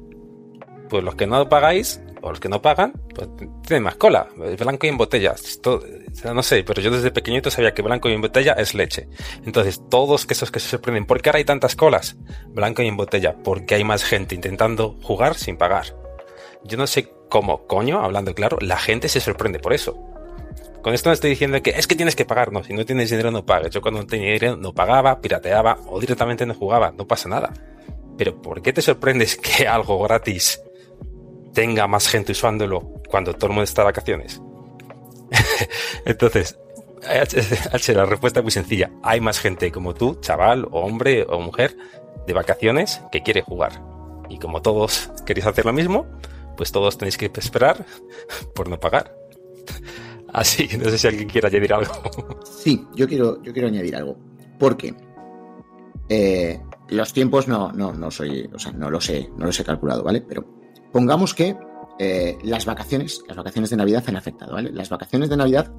[0.89, 3.29] pues los que no pagáis o los que no pagan, pues
[3.67, 4.29] tienen más cola.
[4.59, 5.35] Blanco y en botella.
[6.25, 9.09] No sé, pero yo desde pequeñito sabía que blanco y en botella es leche.
[9.45, 12.17] Entonces, todos esos que se sorprenden, ¿por qué ahora hay tantas colas?
[12.49, 15.95] Blanco y en botella, porque hay más gente intentando jugar sin pagar.
[16.65, 19.97] Yo no sé cómo, coño, hablando claro, la gente se sorprende por eso.
[20.83, 23.11] Con esto no estoy diciendo que es que tienes que pagar, no, si no tienes
[23.11, 23.71] dinero no pagues.
[23.71, 27.53] Yo cuando no tenía dinero no pagaba, pirateaba o directamente no jugaba, no pasa nada.
[28.17, 30.61] Pero ¿por qué te sorprendes que algo gratis
[31.59, 34.40] tenga más gente usándolo cuando todo el mundo está de vacaciones?
[36.05, 36.57] Entonces,
[37.73, 38.92] H, la respuesta es muy sencilla.
[39.03, 41.77] Hay más gente como tú, chaval, o hombre o mujer,
[42.29, 43.83] de vacaciones que quiere jugar.
[44.29, 46.07] Y como todos queréis hacer lo mismo,
[46.57, 47.85] pues todos tenéis que esperar
[48.55, 49.16] por no pagar.
[50.33, 51.92] Así, no sé si alguien quiere añadir algo.
[52.44, 54.16] Sí, yo quiero, yo quiero añadir algo.
[54.61, 54.94] Porque
[56.09, 59.64] eh, los tiempos no, no, no soy, o sea, no lo sé, no los he
[59.64, 60.21] calculado, ¿vale?
[60.21, 60.58] Pero
[60.92, 61.57] pongamos que
[61.98, 64.70] eh, las vacaciones, las vacaciones de Navidad han afectado, ¿vale?
[64.72, 65.72] Las vacaciones de Navidad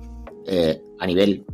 [0.45, 1.45] eh, a nivel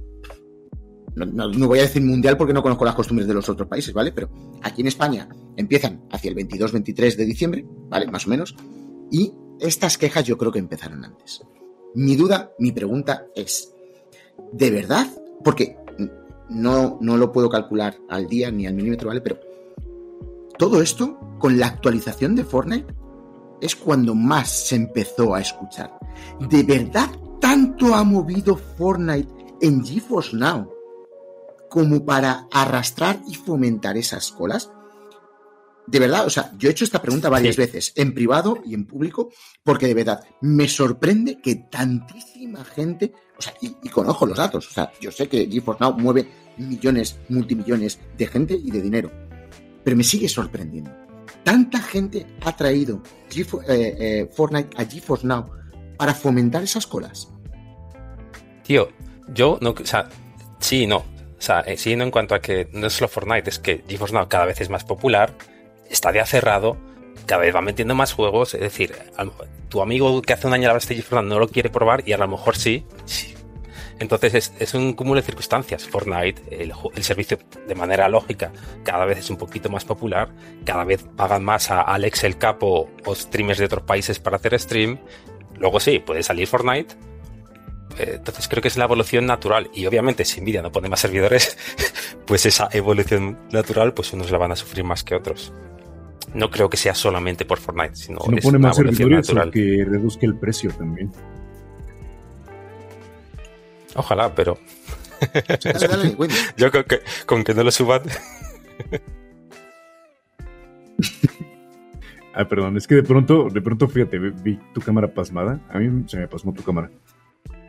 [1.15, 3.93] no, no, voy a decir mundial porque no conozco las costumbres de los otros países,
[3.93, 4.11] ¿vale?
[4.11, 4.29] Pero
[4.61, 8.07] aquí en España empiezan hacia el 22-23 de diciembre, ¿vale?
[8.07, 8.55] Más o menos.
[9.11, 11.41] Y estas quejas yo creo que empezaron antes.
[11.93, 13.73] Mi duda, mi pregunta es,
[14.51, 15.07] ¿de verdad?
[15.43, 15.77] Porque
[16.49, 19.21] no, no lo puedo calcular al día ni al milímetro, ¿vale?
[19.21, 19.39] Pero
[20.57, 22.93] todo esto, con la actualización de Fortnite,
[23.61, 25.97] es cuando más se empezó a escuchar.
[26.49, 30.71] ¿De verdad tanto ha movido Fortnite en GeForce Now
[31.69, 34.71] como para arrastrar y fomentar esas colas?
[35.87, 37.61] De verdad, o sea, yo he hecho esta pregunta varias sí.
[37.61, 39.31] veces, en privado y en público,
[39.63, 44.37] porque de verdad me sorprende que tantísima gente, o sea, y, y con ojo los
[44.37, 48.81] datos, o sea, yo sé que GeForce Now mueve millones, multimillones de gente y de
[48.81, 49.11] dinero,
[49.83, 51.04] pero me sigue sorprendiendo.
[51.45, 53.03] Tanta gente ha traído
[53.35, 55.45] eh, eh, Fortnite a GeForce Now
[55.95, 57.31] para fomentar esas colas.
[58.63, 58.89] Tío,
[59.27, 60.09] yo no, o sea,
[60.59, 60.97] sí no.
[60.97, 63.83] O sea, eh, sí, no en cuanto a que no es solo Fortnite, es que
[63.87, 65.35] GeForce Now cada vez es más popular,
[65.87, 66.77] está ya cerrado,
[67.27, 68.55] cada vez va metiendo más juegos.
[68.55, 68.95] Es decir,
[69.69, 72.13] tu amigo que hace un año la de GeForce Now no lo quiere probar y
[72.13, 72.85] a lo mejor sí.
[73.05, 73.34] sí.
[73.99, 75.87] Entonces es, es, un cúmulo de circunstancias.
[75.87, 78.51] Fortnite, el, el, servicio de manera lógica,
[78.83, 80.29] cada vez es un poquito más popular,
[80.65, 84.59] cada vez pagan más a Alex el Capo o streamers de otros países para hacer
[84.59, 84.99] stream.
[85.57, 86.95] Luego sí, puede salir Fortnite,
[87.97, 91.57] entonces creo que es la evolución natural y obviamente si Nvidia no pone más servidores
[92.25, 95.53] pues esa evolución natural pues unos la van a sufrir más que otros
[96.33, 99.85] no creo que sea solamente por Fortnite sino si no es pone más servidores que
[99.87, 101.11] reduzca el precio también
[103.95, 104.57] ojalá pero
[106.57, 108.01] yo con que, con que no lo suban
[112.37, 115.61] Ah, perdón, es que de pronto, de pronto, fíjate, vi, vi tu cámara pasmada.
[115.69, 116.91] A mí se me pasmó tu cámara.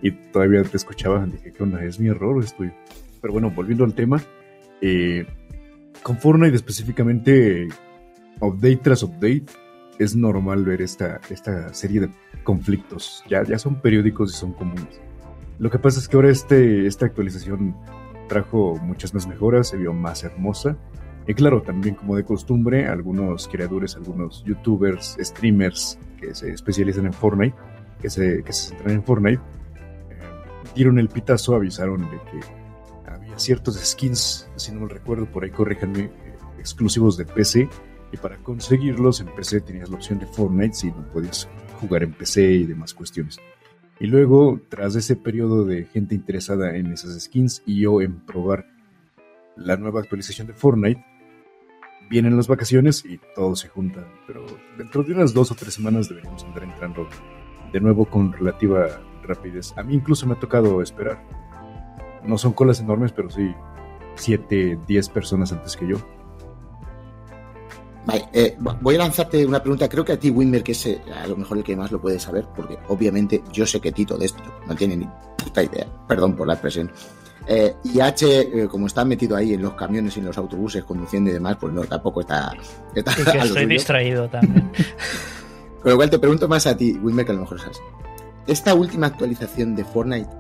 [0.03, 1.85] Y todavía te escuchaba, dije, ¿qué onda?
[1.85, 2.73] ¿Es mi error o es tuyo?
[3.21, 4.21] Pero bueno, volviendo al tema,
[4.81, 5.25] eh,
[6.03, 7.69] con Fortnite específicamente,
[8.41, 9.47] update tras update,
[10.01, 12.11] es normal ver esta, esta serie de
[12.43, 13.23] conflictos.
[13.29, 15.01] Ya, ya son periódicos y son comunes.
[15.59, 17.75] Lo que pasa es que ahora este, esta actualización
[18.29, 20.77] trajo muchas más mejoras, se vio más hermosa.
[21.27, 27.13] Y claro, también como de costumbre, algunos creadores, algunos youtubers, streamers que se especializan en
[27.13, 27.57] Fortnite,
[28.01, 29.43] que se, que se centran en Fortnite,
[30.11, 30.17] eh,
[30.75, 35.51] dieron el pitazo, avisaron de que había ciertos skins, si no me recuerdo, por ahí
[35.51, 36.11] corríjanme, eh,
[36.59, 37.69] exclusivos de PC.
[38.13, 41.49] Y para conseguirlos en PC tenías la opción de Fortnite si no podías
[41.81, 43.41] jugar en PC y demás cuestiones.
[43.99, 48.67] Y luego, tras ese periodo de gente interesada en esas skins y yo en probar
[49.57, 51.05] la nueva actualización de Fortnite,
[52.11, 54.07] vienen las vacaciones y todo se junta.
[54.27, 54.45] Pero
[54.77, 57.09] dentro de unas dos o tres semanas deberíamos andar entrando
[57.73, 59.73] de nuevo con relativa rapidez.
[59.77, 61.23] A mí incluso me ha tocado esperar.
[62.23, 63.55] No son colas enormes, pero sí
[64.17, 65.97] 7, 10 personas antes que yo.
[68.07, 69.89] Vale, eh, voy a lanzarte una pregunta.
[69.89, 72.01] Creo que a ti, Wimmer, que es eh, a lo mejor el que más lo
[72.01, 75.87] puede saber, porque obviamente yo sé que Tito de esto no tiene ni puta idea.
[76.07, 76.91] Perdón por la expresión.
[77.49, 80.85] Eh, y H, eh, como está metido ahí en los camiones y en los autobuses
[80.85, 82.53] conduciendo y demás, pues no, tampoco está.
[82.95, 84.71] está Y que estoy distraído también.
[85.83, 87.81] Con lo cual te pregunto más a ti, Wimmer, que a lo mejor sabes.
[88.47, 90.31] Esta última actualización de Fortnite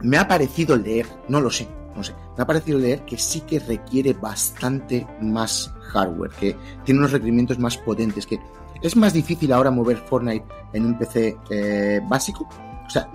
[0.00, 1.66] me ha parecido leer, no lo sé,
[1.98, 7.00] no sé, me ha parecido leer que sí que requiere bastante más hardware, que tiene
[7.00, 8.40] unos requerimientos más potentes, que
[8.82, 12.48] es más difícil ahora mover Fortnite en un PC eh, básico.
[12.86, 13.10] O sea,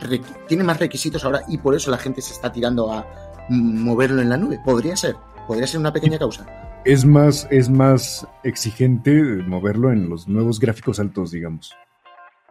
[0.47, 3.05] tiene más requisitos ahora y por eso la gente se está tirando a
[3.49, 4.59] moverlo en la nube.
[4.63, 5.15] Podría ser,
[5.47, 6.45] podría ser una pequeña causa.
[6.85, 9.13] Es más, es más exigente
[9.47, 11.73] moverlo en los nuevos gráficos altos, digamos.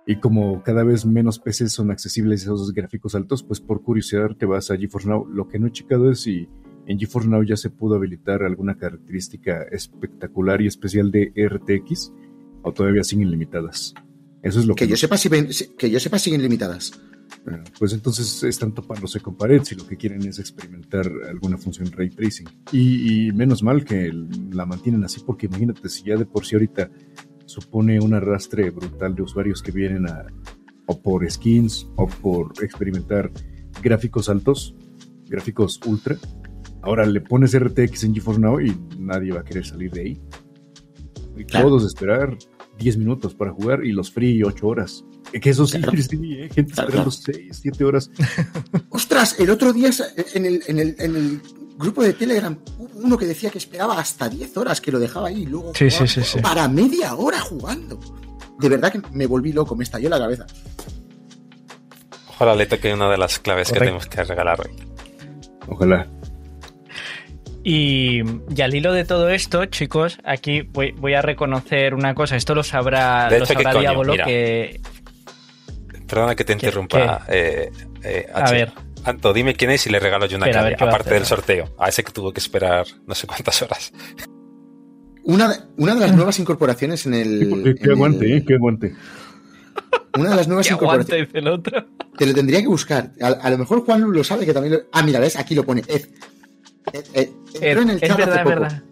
[0.07, 4.31] Y como cada vez menos PCs son accesibles a esos gráficos altos, pues por curiosidad
[4.37, 5.27] te vas a GeForce Now.
[5.27, 6.49] Lo que no he checado es si
[6.87, 12.13] en GeForce Now ya se pudo habilitar alguna característica espectacular y especial de RTX
[12.63, 13.95] o todavía siguen limitadas.
[14.43, 16.93] Eso es lo que, Que yo sepa, si ven- si- que yo sepa siguen limitadas.
[17.45, 21.91] Bueno, Pues entonces están topándose con pared si lo que quieren es experimentar alguna función
[21.93, 22.47] ray tracing.
[22.73, 24.13] Y, y menos mal que
[24.51, 26.91] la mantienen así, porque imagínate si ya de por sí ahorita
[27.53, 30.27] supone un arrastre brutal de usuarios que vienen a
[30.87, 33.31] o por skins o por experimentar
[33.83, 34.75] gráficos altos,
[35.29, 36.17] gráficos ultra.
[36.83, 40.21] Ahora le pones RTX en GeForce Now y nadie va a querer salir de ahí.
[41.37, 41.69] Y Claro.
[41.69, 42.37] todos esperar
[42.79, 45.05] 10 minutos para jugar y los free 8 horas.
[45.41, 46.03] Que eso sí, Claro.
[46.03, 48.11] sí, eh, gente Claro, esperando 6, 7 horas.
[48.91, 49.91] Ostras, el otro día
[50.35, 51.41] en el, en el, en el
[51.83, 55.29] grupo de Telegram hubo uno que decía que esperaba hasta 10 horas, que lo dejaba
[55.29, 56.41] ahí y luego Sí, jugaba sí, sí, sí.
[56.41, 57.99] para media hora jugando.
[58.59, 60.47] De verdad que me volví loco, me estalló la cabeza.
[62.29, 64.71] Ojalá le toque una de las claves que tenemos que regalar hoy.
[65.69, 66.07] Ojalá.
[67.65, 68.23] Y,
[68.55, 72.35] y al hilo de todo esto, chicos, aquí voy, voy a reconocer una cosa.
[72.37, 73.47] Esto lo sabrá, De lo.
[73.81, 74.81] Diablo, que...
[76.09, 77.25] Perdona que te ¿Qué- interrumpa.
[77.29, 77.71] eh,
[78.03, 78.73] eh, A ver.
[79.05, 81.19] Anto, dime quién es y le regalo yo una Espera, a ver qué aparte hacer.
[81.19, 81.75] del sorteo.
[81.79, 83.93] A ese que tuvo que esperar no sé cuántas horas.
[85.25, 87.77] Una de, una de las nuevas incorporaciones en el.
[87.81, 88.95] En aguante, el- eh, que aguante.
[90.19, 91.27] Una de las nuevas Que incorporaciones.
[91.29, 91.85] dice el otro.
[92.19, 93.13] Te lo tendría que buscar.
[93.21, 94.81] A, a lo mejor Juan lo sabe que también lo.
[94.93, 95.83] Ah, mira, ves, aquí lo pone.
[95.89, 96.03] Ed.
[96.93, 97.29] Ed, Ed.
[97.61, 98.61] Entró en el es chat verdad, hace es poco.
[98.61, 98.83] verdad.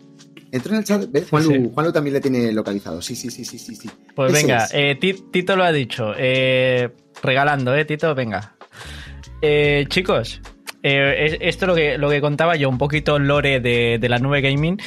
[0.53, 1.05] Entró en el chat.
[1.11, 1.29] ¿Ves?
[1.31, 1.71] Juanlu, sí.
[1.75, 3.01] Juanlu también le tiene localizado.
[3.03, 3.77] Sí, sí, sí, sí, sí.
[3.77, 3.91] sí.
[4.17, 4.71] Pues Ese venga, es.
[4.75, 6.13] eh, Ti- Tito lo ha dicho.
[6.17, 6.89] eh,
[7.23, 8.15] regalando, ¿eh, Tito?
[8.15, 8.57] Venga.
[9.43, 10.41] Eh, chicos,
[10.83, 14.19] eh, es- esto lo que, lo que contaba yo, un poquito lore de, de la
[14.19, 14.79] nube gaming.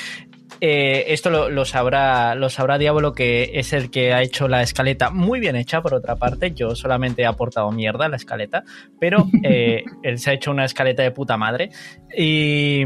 [0.65, 4.61] Eh, esto lo, lo sabrá, lo sabrá Diablo, que es el que ha hecho la
[4.61, 6.53] escaleta muy bien hecha, por otra parte.
[6.53, 8.63] Yo solamente he aportado mierda a la escaleta,
[8.97, 11.69] pero eh, él se ha hecho una escaleta de puta madre.
[12.17, 12.81] Y,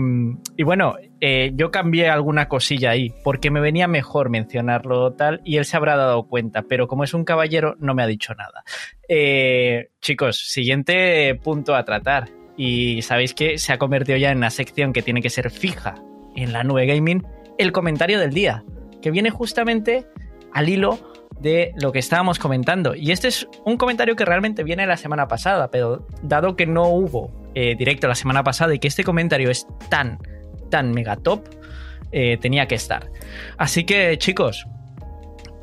[0.57, 5.57] y bueno, eh, yo cambié alguna cosilla ahí, porque me venía mejor mencionarlo tal, y
[5.57, 8.63] él se habrá dado cuenta, pero como es un caballero, no me ha dicho nada.
[10.01, 12.29] Chicos, siguiente punto a tratar.
[12.57, 15.93] Y sabéis que se ha convertido ya en una sección que tiene que ser fija
[16.37, 17.23] en la nube gaming,
[17.57, 18.63] el comentario del día,
[19.01, 20.07] que viene justamente
[20.53, 20.99] al hilo
[21.39, 22.95] de lo que estábamos comentando.
[22.95, 26.87] Y este es un comentario que realmente viene la semana pasada, pero dado que no
[26.87, 30.19] hubo eh, directo la semana pasada y que este comentario es tan,
[30.69, 31.47] tan mega top,
[32.11, 33.11] eh, tenía que estar.
[33.57, 34.65] Así que chicos,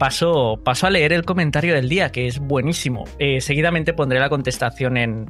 [0.04, 3.04] paso, paso a leer el comentario del día, que es buenísimo.
[3.18, 5.24] Eh, seguidamente pondré la contestación en,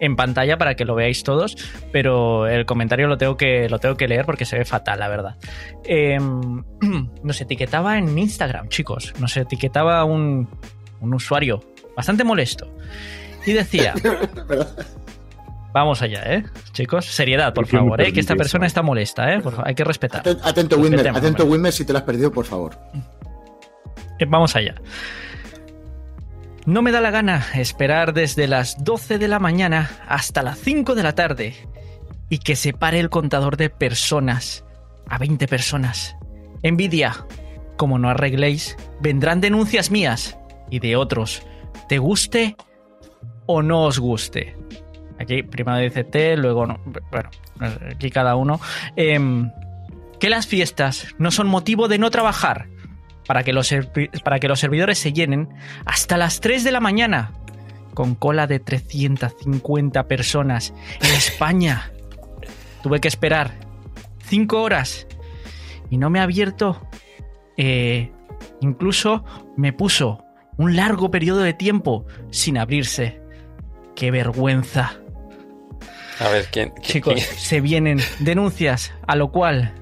[0.00, 1.56] en, pantalla para que lo veáis todos,
[1.92, 5.08] pero el comentario lo tengo que, lo tengo que leer porque se ve fatal, la
[5.08, 5.36] verdad.
[5.82, 6.18] Eh,
[7.22, 9.14] nos etiquetaba en Instagram, chicos.
[9.18, 10.46] Nos etiquetaba un,
[11.00, 11.60] un usuario
[11.96, 12.70] bastante molesto.
[13.46, 13.94] Y decía...
[15.72, 16.44] Vamos allá, ¿eh?
[16.72, 18.12] Chicos, seriedad, por favor, ¿eh?
[18.12, 19.40] Que esta persona está molesta, ¿eh?
[19.64, 20.22] hay que respetar.
[20.42, 22.76] Atento, Wimmer, atento, Wimmer, si te lo has perdido, por favor.
[24.18, 24.74] Eh, vamos allá.
[26.66, 30.94] No me da la gana esperar desde las 12 de la mañana hasta las 5
[30.94, 31.54] de la tarde
[32.28, 34.64] y que se pare el contador de personas
[35.08, 36.16] a 20 personas.
[36.62, 37.24] Envidia.
[37.78, 40.36] Como no arregléis, vendrán denuncias mías
[40.68, 41.42] y de otros.
[41.88, 42.56] Te guste
[43.46, 44.56] o no os guste.
[45.20, 46.80] Aquí primero dice T, luego no.
[47.10, 47.30] Bueno,
[47.90, 48.60] aquí cada uno.
[48.96, 49.50] Em,
[50.18, 52.66] que las fiestas no son motivo de no trabajar
[53.28, 53.72] para que, los
[54.24, 55.50] para que los servidores se llenen
[55.84, 57.34] hasta las 3 de la mañana
[57.92, 60.72] con cola de 350 personas
[61.02, 61.92] en España.
[62.82, 63.52] Tuve que esperar
[64.24, 65.06] 5 horas
[65.90, 66.88] y no me ha abierto.
[67.58, 68.10] Eh,
[68.62, 69.26] incluso
[69.58, 70.24] me puso
[70.56, 73.20] un largo periodo de tiempo sin abrirse.
[73.94, 75.00] ¡Qué vergüenza!
[76.18, 76.72] A ver, ¿quién?
[76.80, 79.74] Chicos, se vienen denuncias, a lo cual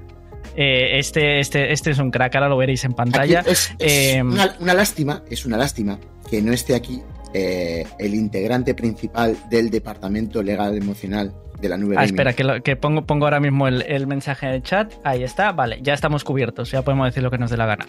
[0.57, 3.41] eh, este, este, este es un crack, ahora lo veréis en pantalla.
[3.47, 5.99] es, eh, una, lástima, es una lástima
[6.31, 7.03] que no esté aquí
[7.35, 11.97] eh, el integrante principal del departamento legal emocional de la nube.
[11.99, 14.93] Ah, espera, que, pongo, pongo ahora mismo el, mensaje en el chat.
[15.05, 17.87] Ahí está, vale, ya estamos cubiertos, ya podemos decir lo que nos dé la gana.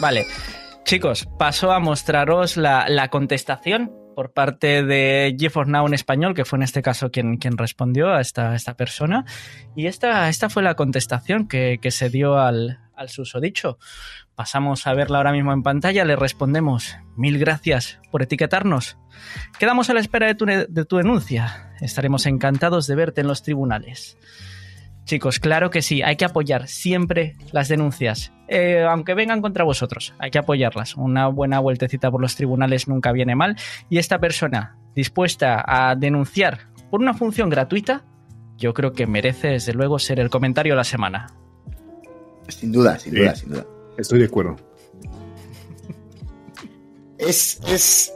[0.00, 0.26] vale,
[0.84, 6.44] chicos, paso a mostraros la, la contestación por parte de GeForce Now en español, que
[6.44, 9.24] fue en este caso quien, quien respondió a esta, esta persona.
[9.76, 13.78] Y esta, esta fue la contestación que, se dio al, al susodicho.
[14.34, 18.98] Pasamos a verla ahora mismo en pantalla, le respondemos, mil gracias por etiquetarnos.
[19.58, 21.72] Quedamos a la espera de tu, de tu denuncia.
[21.80, 24.18] Estaremos encantados de verte en los tribunales.
[25.04, 30.14] Chicos, claro que sí, hay que apoyar siempre las denuncias, eh, aunque vengan contra vosotros,
[30.18, 30.96] hay que apoyarlas.
[30.96, 33.56] Una buena vueltecita por los tribunales nunca viene mal.
[33.90, 38.04] Y esta persona dispuesta a denunciar por una función gratuita,
[38.56, 41.26] yo creo que merece desde luego ser el comentario de la semana.
[42.48, 43.66] Sin duda, sin duda, sin duda.
[43.98, 44.56] Estoy de acuerdo.
[47.18, 48.12] Es, es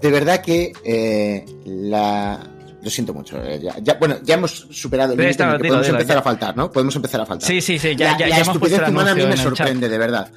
[0.00, 2.46] de verdad que eh, la,
[2.84, 3.42] lo siento mucho.
[3.42, 5.42] Eh, ya, bueno, ya hemos superado el límite.
[5.42, 6.70] Podemos empezar a faltar, ¿no?
[6.70, 7.48] Podemos empezar a faltar.
[7.48, 7.96] Sí, sí, sí.
[7.96, 10.30] Ya, la, ya, la estupidez humana a mí me sorprende, de verdad.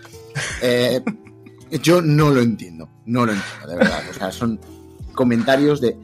[0.62, 1.02] Eh,
[1.84, 2.90] yo no lo entiendo.
[3.06, 4.02] No lo entiendo, de verdad.
[4.10, 4.60] O sea, son
[5.14, 5.98] comentarios de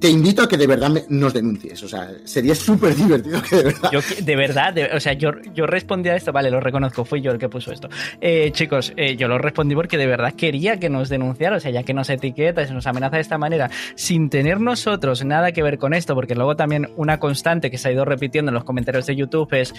[0.00, 1.82] te invito a que de verdad nos denuncies.
[1.82, 3.90] O sea, sería súper divertido que de verdad.
[3.92, 7.32] Yo, de verdad, o sea, yo, yo respondí a esto, vale, lo reconozco, fui yo
[7.32, 7.88] el que puso esto.
[8.20, 11.70] Eh, chicos, eh, yo lo respondí porque de verdad quería que nos denunciara, o sea,
[11.70, 15.52] ya que nos etiqueta y se nos amenaza de esta manera, sin tener nosotros nada
[15.52, 18.54] que ver con esto, porque luego también una constante que se ha ido repitiendo en
[18.54, 19.74] los comentarios de YouTube es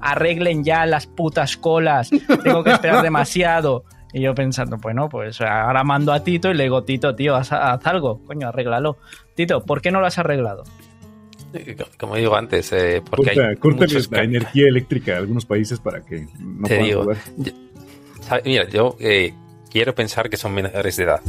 [0.00, 2.10] arreglen ya las putas colas,
[2.42, 3.84] tengo que esperar demasiado.
[4.16, 7.52] Y yo pensando, bueno, pues ahora mando a Tito y le digo, Tito, tío, haz,
[7.52, 8.96] algo, coño, arréglalo.
[9.34, 10.64] Tito, ¿por qué no lo has arreglado?
[11.98, 16.26] Como digo antes, eh, porque corta, hay la energía eléctrica de algunos países para que
[16.40, 17.06] no Te digo,
[18.46, 19.34] mira, yo eh,
[19.70, 21.20] quiero pensar que son menores de edad.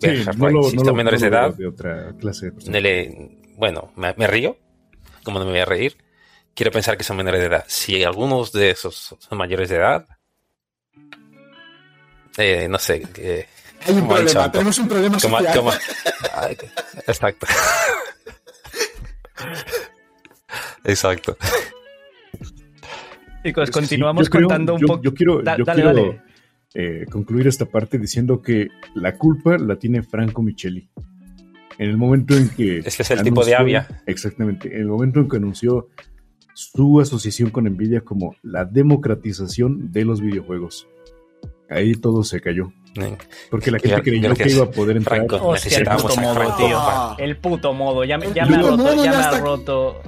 [0.00, 0.16] Sí,
[0.70, 2.52] si son menores de edad, de otra clase
[3.56, 4.56] bueno, me, río,
[5.24, 5.96] como no me voy a reír.
[6.54, 7.64] Quiero pensar que son menores de edad.
[7.66, 10.06] Si algunos de esos son mayores de edad,
[12.40, 13.02] eh, no sé.
[13.86, 15.64] Hay un problema, tenemos un problema social.
[17.06, 17.46] exacto.
[20.84, 21.36] exacto.
[23.44, 25.02] Chicos, continuamos contando un poco.
[25.02, 25.42] Yo quiero,
[26.74, 30.88] eh, concluir esta parte diciendo que la culpa la tiene Franco Micheli.
[31.78, 32.78] En el momento en que.
[32.78, 34.02] Es que es el tipo de Avia.
[34.06, 34.68] Exactamente.
[34.74, 35.88] En el momento en que anunció
[36.52, 40.86] su asociación con Nvidia como la democratización de los videojuegos.
[41.70, 42.72] Ahí todo se cayó.
[43.50, 45.20] Porque la gente creyó que iba a poder entrar.
[45.20, 47.16] el puto modo, tío.
[47.18, 48.04] El puto modo.
[48.04, 50.02] Ya, ya me ha roto, ya me ha roto.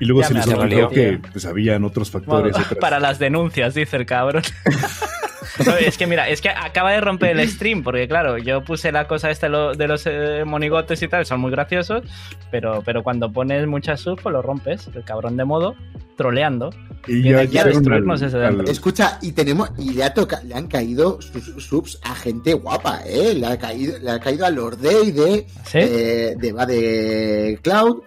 [0.00, 2.56] Y luego se les olvidó que pues, habían otros factores.
[2.80, 4.42] para las denuncias, dice el cabrón.
[5.80, 9.06] es que mira, es que acaba de romper el stream, porque claro, yo puse la
[9.06, 12.02] cosa esta de los eh, monigotes y tal, son muy graciosos,
[12.50, 15.74] pero, pero cuando pones muchas subs, pues lo rompes, el cabrón de modo,
[16.16, 16.70] troleando.
[17.06, 21.20] Y ya, a destruirnos ese Escucha, y tenemos, y le, ha toca, le han caído
[21.20, 23.34] sus subs a gente guapa, ¿eh?
[23.34, 28.02] Le ha caído, le ha caído a Lord Day de, eh, de, de Cloud.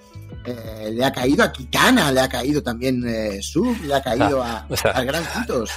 [0.46, 3.04] Eh, le ha caído a Kitana, le ha caído también
[3.42, 5.72] sub, le ha caído a, a Gran Quitos.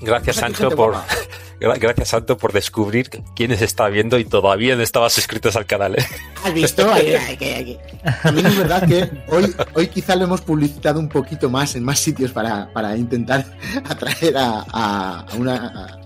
[0.00, 0.94] Gracias, Pues gente por,
[1.60, 5.96] gracias, Santo, por descubrir quiénes está viendo y todavía no estabas suscritos al canal.
[5.98, 6.06] ¿eh?
[6.44, 6.86] ¿Has visto?
[8.22, 11.98] También es verdad que hoy, hoy quizá lo hemos publicitado un poquito más en más
[11.98, 13.44] sitios para, para intentar
[13.88, 15.56] atraer a, a- a una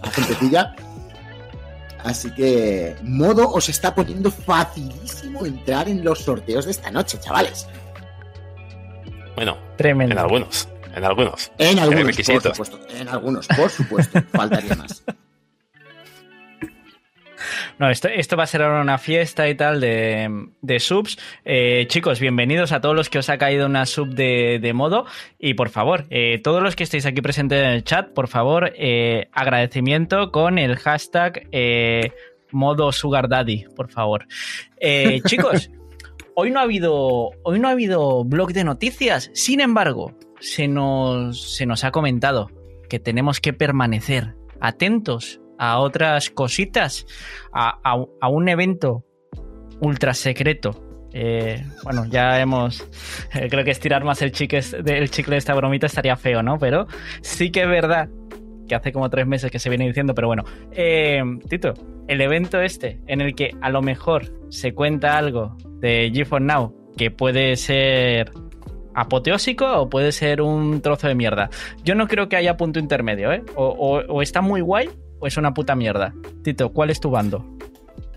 [0.03, 0.74] a, a gentecilla.
[2.05, 7.68] Así que modo os está poniendo facilísimo entrar en los sorteos de esta noche, chavales.
[9.36, 10.12] Bueno, Tremendo.
[10.14, 10.68] en algunos.
[10.95, 11.53] En algunos.
[11.59, 12.80] En algunos, por supuesto.
[12.95, 14.22] En algunos, por supuesto.
[14.32, 15.05] Faltaría más.
[17.78, 21.18] No, esto, esto va a ser ahora una fiesta y tal de, de subs.
[21.45, 25.07] Eh, chicos, bienvenidos a todos los que os ha caído una sub de, de modo.
[25.38, 28.72] Y por favor, eh, todos los que estéis aquí presentes en el chat, por favor,
[28.76, 32.12] eh, agradecimiento con el hashtag eh,
[32.53, 34.26] modo sugar daddy, por favor.
[34.78, 35.70] Eh, chicos,
[36.34, 37.30] hoy no ha habido.
[37.43, 39.30] Hoy no ha habido blog de noticias.
[39.34, 42.51] Sin embargo, se nos, se nos ha comentado
[42.88, 47.07] que tenemos que permanecer atentos a otras cositas,
[47.53, 49.05] a, a- a un evento
[49.80, 50.84] ultra secreto.
[51.14, 52.80] Eh, bueno, ya hemos.
[53.34, 56.59] eh, creo que estirar más el chicle, el chicle de esta bromita estaría feo, ¿no?
[56.59, 56.86] Pero
[57.20, 58.09] sí que es verdad
[58.66, 60.45] que hace como tres meses que se viene diciendo, pero bueno.
[60.72, 61.74] Eh, Tito,
[62.09, 66.74] el evento este, en el que a lo mejor se cuenta algo de GeForce Now
[66.97, 68.30] que puede ser
[68.95, 71.51] apoteósico o puede ser un trozo de mierda.
[71.84, 73.43] Yo no creo que haya punto intermedio, ¿eh?
[73.55, 74.88] O, o- o está muy guay
[75.18, 76.12] o es una puta mierda.
[76.43, 77.45] Tito, ¿cuál es tu bando?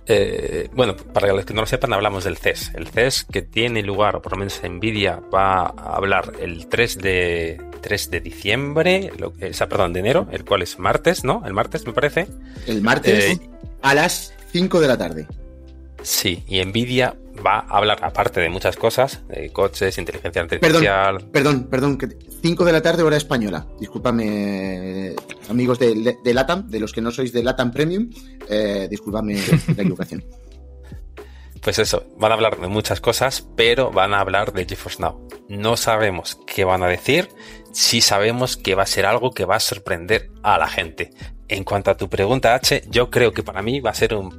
[0.08, 2.74] Eh, bueno, para los que no lo sepan, hablamos del CES.
[2.76, 6.98] El CES que tiene lugar, o por lo menos Nvidia va a hablar el 3
[7.00, 11.24] de, 3 de diciembre, lo, que- o sea, perdón, de enero, el cual es martes,
[11.24, 11.42] ¿no?
[11.46, 12.28] El martes, me parece.
[12.68, 13.40] El martes Eh,
[13.82, 15.26] a las 5 de la tarde.
[16.04, 17.16] Sí, y Nvidia
[17.46, 20.86] va a hablar, aparte de muchas cosas, de coches, inteligencia Perdón.
[20.86, 21.32] artificial.
[21.32, 22.00] Perdón, perdón,
[22.42, 23.68] 5 de la tarde hora española.
[23.80, 25.16] Discúlpame,
[25.50, 28.10] amigos de, de LATAM, de los que no sois de LATAM Premium,
[28.50, 29.36] eh, discúlpame
[29.76, 30.24] la equivocación.
[31.62, 35.28] Pues eso, van a hablar de muchas cosas, pero van a hablar de GeForce Now.
[35.50, 37.30] No sabemos qué van a decir,
[37.72, 41.10] sí sabemos que va a ser algo que va a sorprender a la gente.
[41.48, 44.30] En cuanto a tu pregunta, H, yo creo que para mí va a ser un...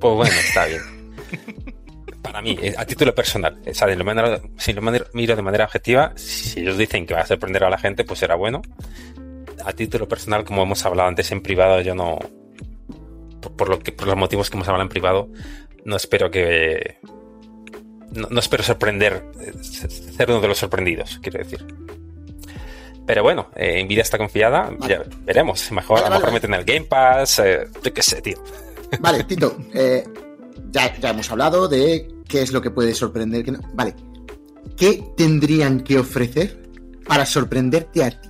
[0.00, 0.82] Pues bueno, está bien.
[2.22, 5.34] Para mí, eh, a título personal, o sea, de lo manera- si lo manera- miro
[5.36, 8.34] de manera objetiva, si ellos dicen que va a sorprender a la gente, pues será
[8.34, 8.60] bueno.
[9.64, 12.18] A título personal, como hemos hablado antes en privado, yo no...
[13.40, 15.28] Por, por lo que, por los motivos que hemos hablado en privado,
[15.84, 16.98] no espero que.
[18.12, 21.64] No, no espero sorprender, eh, ser uno de los sorprendidos, quiero decir.
[23.06, 25.70] Pero bueno, eh, Nvidia está confiada, ya veremos.
[25.72, 28.36] Mejor, Vale, a lo mejor vale, meten el Game Pass, eh, yo qué sé, tío.
[29.00, 30.04] Vale, Tito, eh,
[30.70, 33.44] ya, ya hemos hablado de qué es lo que puede sorprender.
[33.44, 33.60] Que no.
[33.74, 33.94] Vale,
[34.76, 36.62] ¿qué tendrían que ofrecer
[37.06, 38.28] para sorprenderte a ti?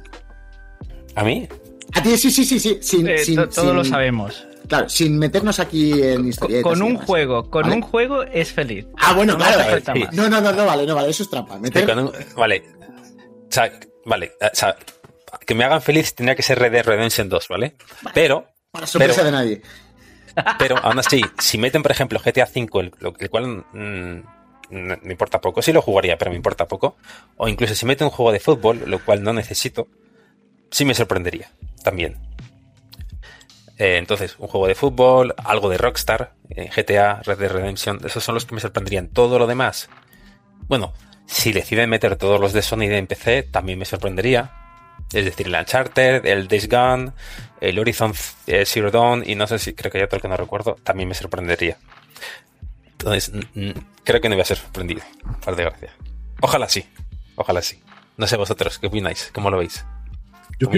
[1.14, 1.48] A mí,
[1.94, 2.78] A ti, sí, sí, sí, sí.
[2.80, 4.46] Sin, Eh, sin- todos sin- lo sabemos.
[4.68, 6.62] Claro, sin meternos aquí en Con, historietas.
[6.62, 7.06] con y un demás.
[7.06, 7.74] juego, con ¿Vale?
[7.74, 8.86] un juego es feliz.
[8.98, 9.80] Ah, bueno, No claro.
[9.84, 10.12] más.
[10.14, 11.58] No, no, no, no, vale, no, vale, eso es trampa.
[11.58, 12.62] Meter, con un- vale.
[13.48, 13.72] O sea,
[14.06, 14.76] vale, o sea,
[15.44, 17.74] que me hagan feliz tendría que ser Red Dead Redemption 2, ¿vale?
[18.14, 19.62] Pero, para sorpresa pero- de nadie.
[20.58, 24.22] Pero aún así, si meten, por ejemplo, GTA V, el, cual mm,
[24.70, 26.96] me importa poco, sí lo jugaría, pero me importa poco,
[27.36, 29.88] o incluso si meten un juego de fútbol, lo cual no necesito,
[30.70, 31.50] sí me sorprendería
[31.82, 32.16] también.
[33.78, 38.22] Eh, entonces, un juego de fútbol, algo de Rockstar, eh, GTA, Red Dead Redemption, esos
[38.22, 39.08] son los que me sorprenderían.
[39.08, 39.88] Todo lo demás,
[40.68, 40.92] bueno,
[41.26, 44.52] si deciden meter todos los de Sony de PC, también me sorprendería.
[45.12, 47.12] Es decir, el Uncharted, el Days Gone,
[47.61, 48.12] el Horizon
[48.46, 51.08] eh, Zero Dawn y no sé si creo que hay otro que no recuerdo, también
[51.08, 51.76] me sorprendería.
[52.84, 53.32] Entonces,
[54.04, 55.02] creo que no voy a ser sorprendido,
[55.44, 55.94] por desgracia.
[56.40, 56.84] Ojalá sí,
[57.34, 57.80] ojalá sí.
[58.16, 59.30] No sé vosotros, ¿qué opináis?
[59.32, 59.84] ¿Cómo lo veis?
[60.58, 60.68] Yo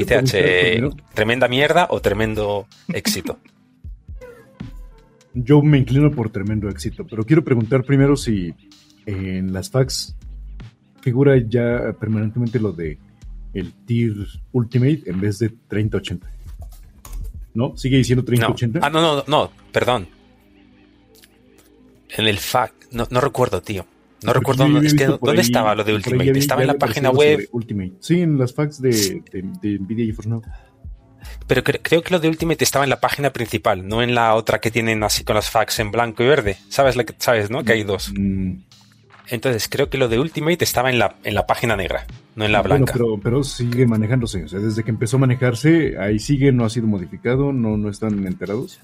[1.13, 3.39] ¿tremenda mierda o tremendo éxito?
[5.35, 8.55] yo me inclino por tremendo éxito, pero quiero preguntar primero si
[9.07, 10.15] en las fax
[11.01, 12.99] figura ya permanentemente lo de
[13.55, 14.15] el tier
[14.53, 16.31] Ultimate en vez de 3080.
[17.55, 17.77] ¿No?
[17.77, 18.27] ¿Sigue diciendo No.
[18.27, 18.81] 3080?
[18.83, 20.09] Ah, no, no, no, perdón.
[22.11, 23.83] En el FAQ, no, no recuerdo, tío.
[24.23, 26.39] No Porque recuerdo, no, es que, ¿dónde ahí- estaba lo de ahí Ultimate?
[26.39, 27.93] Estaba en la página web, Ultimate.
[28.01, 28.91] Sí, en las fax de,
[29.33, 30.43] de, de Nvidia GeForce Now.
[31.47, 34.35] pero cre- creo que lo de Ultimate estaba en la página principal, no en la
[34.35, 36.57] otra que tienen así con los fax en blanco y verde.
[36.69, 37.65] ¿Sabes, lo que, sabes no?
[37.65, 38.13] Que hay dos.
[38.17, 38.53] Mm,
[39.29, 42.07] Entonces, creo que lo de Ultimate estaba en la, en la página negra,
[42.37, 42.93] no en la bueno, blanca.
[42.93, 44.45] pero, pero sigue manejándose.
[44.45, 47.89] O sea, desde que empezó a manejarse, ahí sigue, no ha sido modificado, no, no
[47.89, 48.81] están enterados.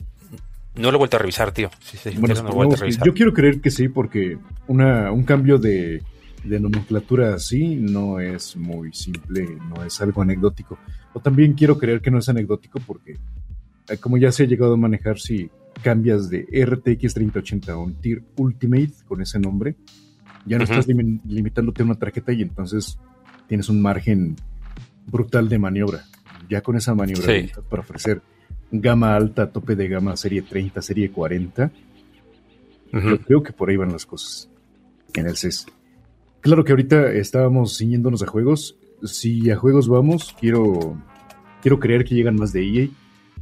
[0.76, 1.70] No lo he vuelto a revisar, tío.
[1.80, 3.06] Sí, sí, Bueno, no lo he vuelto a supongamos que- revisar.
[3.06, 6.02] yo quiero creer que sí, porque una, un cambio de,
[6.44, 10.78] de nomenclatura así no es muy simple, no es algo anecdótico.
[11.14, 13.16] o también quiero creer que no es anecdótico porque
[13.88, 15.50] eh, como ya se ha llegado a manejar si
[15.82, 19.74] cambias de RTX 3080 a un Tier Ultimate con ese nombre,
[20.48, 22.98] ya no estás limi- limitándote a una tarjeta y entonces
[23.46, 24.36] tienes un margen
[25.06, 26.04] brutal de maniobra.
[26.48, 27.50] Ya con esa maniobra Sí.
[27.68, 28.22] para ofrecer
[28.70, 31.70] gama alta, tope de gama serie 30, serie 40,
[32.92, 33.08] Ujú.
[33.10, 34.48] yo creo que por ahí van las cosas
[35.14, 35.66] en el CES.
[36.40, 38.76] Claro que ahorita estábamos ciñéndonos a juegos.
[39.02, 40.96] Si a juegos vamos, quiero,
[41.62, 42.88] quiero creer que llegan más de EA,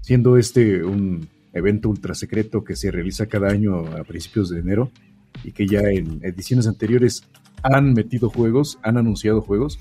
[0.01, 4.91] siendo este un evento ultra secreto que se realiza cada año a principios de enero
[5.45, 7.23] y que ya en ediciones anteriores
[7.63, 9.79] han metido juegos, han anunciado juegos.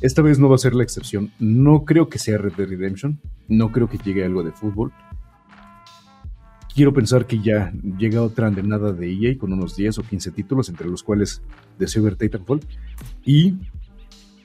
[0.00, 1.30] Esta vez no va a ser la excepción.
[1.38, 4.92] No creo que sea Red Dead Redemption, no creo que llegue algo de fútbol.
[6.74, 10.68] Quiero pensar que ya llega otra andenada de EA con unos 10 o 15 títulos,
[10.70, 11.42] entre los cuales
[11.78, 12.60] deseo ver Titanfall.
[13.24, 13.56] Y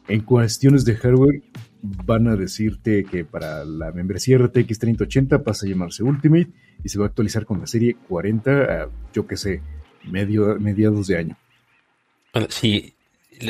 [0.09, 1.41] en cuestiones de hardware,
[1.81, 6.49] van a decirte que para la membresía RTX 3080 pasa a llamarse Ultimate
[6.83, 9.61] y se va a actualizar con la serie 40 a, yo que sé,
[10.07, 11.37] medio, mediados de año.
[12.33, 12.93] Bueno, si,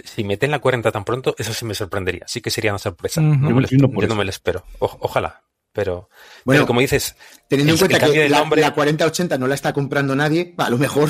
[0.04, 2.24] si meten la 40 tan pronto, eso sí me sorprendería.
[2.28, 3.22] Sí que sería una sorpresa.
[3.22, 4.64] No me Yo lo, no me lo espero.
[4.80, 5.42] O- ojalá.
[5.74, 6.10] Pero,
[6.44, 7.16] Bueno, pero como dices,
[7.48, 10.78] teniendo en cuenta que la, nombre- la 4080 no la está comprando nadie, a lo
[10.80, 11.10] mejor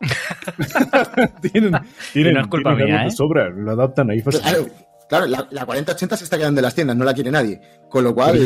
[1.40, 1.72] tienen,
[2.12, 3.16] tienen, no es culpa tienen mía, algo de ¿eh?
[3.16, 4.86] sobra, lo adaptan ahí Claro, fácilmente.
[5.08, 7.60] claro, la, la 4080 se está quedando en las tiendas, no la quiere nadie.
[7.88, 8.38] Con lo cual,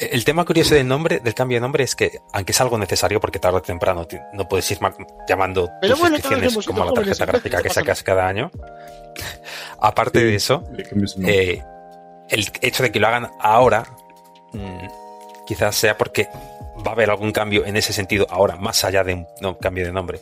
[0.00, 3.20] el tema curioso del nombre, del cambio de nombre, es que, aunque es algo necesario,
[3.20, 4.94] porque tarde o temprano no puedes ir ma-
[5.28, 6.16] llamando Pero tus bueno,
[6.66, 8.50] como la tarjeta gráfica que sacas cada año.
[9.78, 10.64] Aparte de eso,
[11.26, 11.62] eh,
[12.28, 13.84] el hecho de que lo hagan ahora,
[14.52, 14.86] mm,
[15.46, 16.28] quizás sea porque
[16.86, 19.84] va a haber algún cambio en ese sentido ahora, más allá de un no, cambio
[19.84, 20.20] de nombre.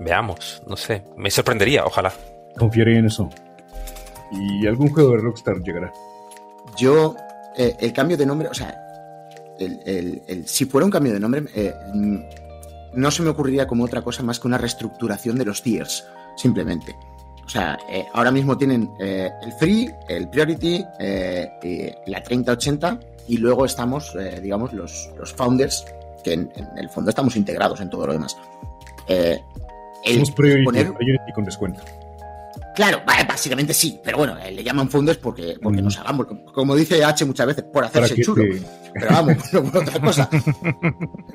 [0.00, 2.12] Veamos, no sé, me sorprendería, ojalá.
[2.58, 3.28] Confiaré en eso.
[4.32, 5.92] Y algún juego de Rockstar llegará.
[6.76, 7.14] yo,
[7.56, 8.82] eh, el cambio de nombre, o sea,
[9.58, 12.16] el- el- el- si fuera un cambio de nombre, eh, mm,
[12.94, 16.04] no se me ocurriría como otra cosa más que una reestructuración de los tiers,
[16.36, 16.96] simplemente.
[17.44, 20.84] O sea, eh, ahora mismo tienen eh, el Free, el Priority,
[22.06, 22.98] la 3080
[23.28, 25.84] y luego estamos, digamos, los, los Founders,
[26.24, 28.36] que en, en el fondo estamos integrados en todo lo demás.
[29.08, 29.40] El
[30.14, 31.82] Somos Priority, poner- Priority con descuento.
[32.76, 35.84] Claro, básicamente sí, pero bueno, eh, le llaman Founders porque, porque Mm.
[35.84, 38.44] nos hagamos, como dice H muchas veces, por hacerse chulo.
[38.92, 40.28] Pero vamos, no por otra cosa.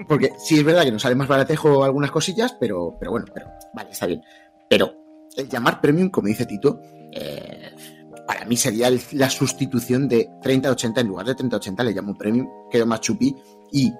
[0.07, 3.47] Porque sí es verdad que nos sale más baratejo algunas cosillas, pero, pero bueno, pero
[3.73, 4.21] vale, está bien.
[4.69, 4.93] Pero
[5.35, 6.79] el llamar premium, como dice Tito,
[7.11, 7.71] eh,
[8.27, 12.85] para mí sería la sustitución de 3080 en lugar de 3080 le llamo premium, quedo
[12.85, 13.35] más chupi
[13.71, 13.91] y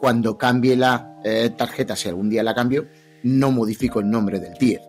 [0.00, 2.86] cuando cambie la eh, tarjeta, si algún día la cambio,
[3.22, 4.80] no modifico el nombre del tier.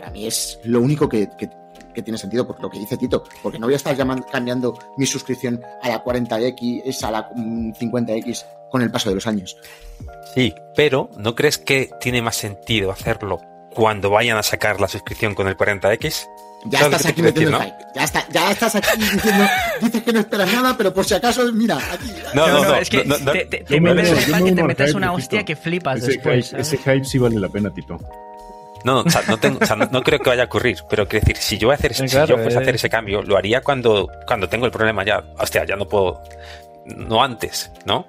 [0.00, 1.50] Para mí es lo único que, que-
[1.94, 3.96] que tiene sentido, por lo que dice Tito, porque no voy a estar
[4.30, 9.26] cambiando mi suscripción a la 40X, a la mm, 50X con el paso de los
[9.26, 9.56] años.
[10.34, 13.40] Sí, pero ¿no crees que tiene más sentido hacerlo
[13.74, 16.26] cuando vayan a sacar la suscripción con el 40X?
[16.66, 17.74] Ya ¿Sabes lo estás aquí metiendo decir.
[17.94, 19.44] Ya, está, ya estás aquí diciendo,
[19.80, 22.12] dices que no esperas nada, pero por si acaso, mira, aquí.
[22.34, 24.10] No, No, no, es que no, no, te, te- te me me que
[24.52, 25.16] te metes hype, una Tito.
[25.16, 26.52] hostia que flipas Ese después.
[26.52, 27.98] ese hype sí vale la pena, Tito.
[28.84, 31.06] No, o sea, no, tengo- o sea, no- no creo que vaya a ocurrir, pero
[31.06, 32.62] quiero decir, si yo voy a hacer, Sí, si claro, yo fuese a eh.
[32.62, 35.22] hacer ese cambio, lo haría cuando, cuando tengo el problema ya.
[35.38, 36.22] Hostia, ya no puedo,
[36.86, 38.06] no antes, ¿no?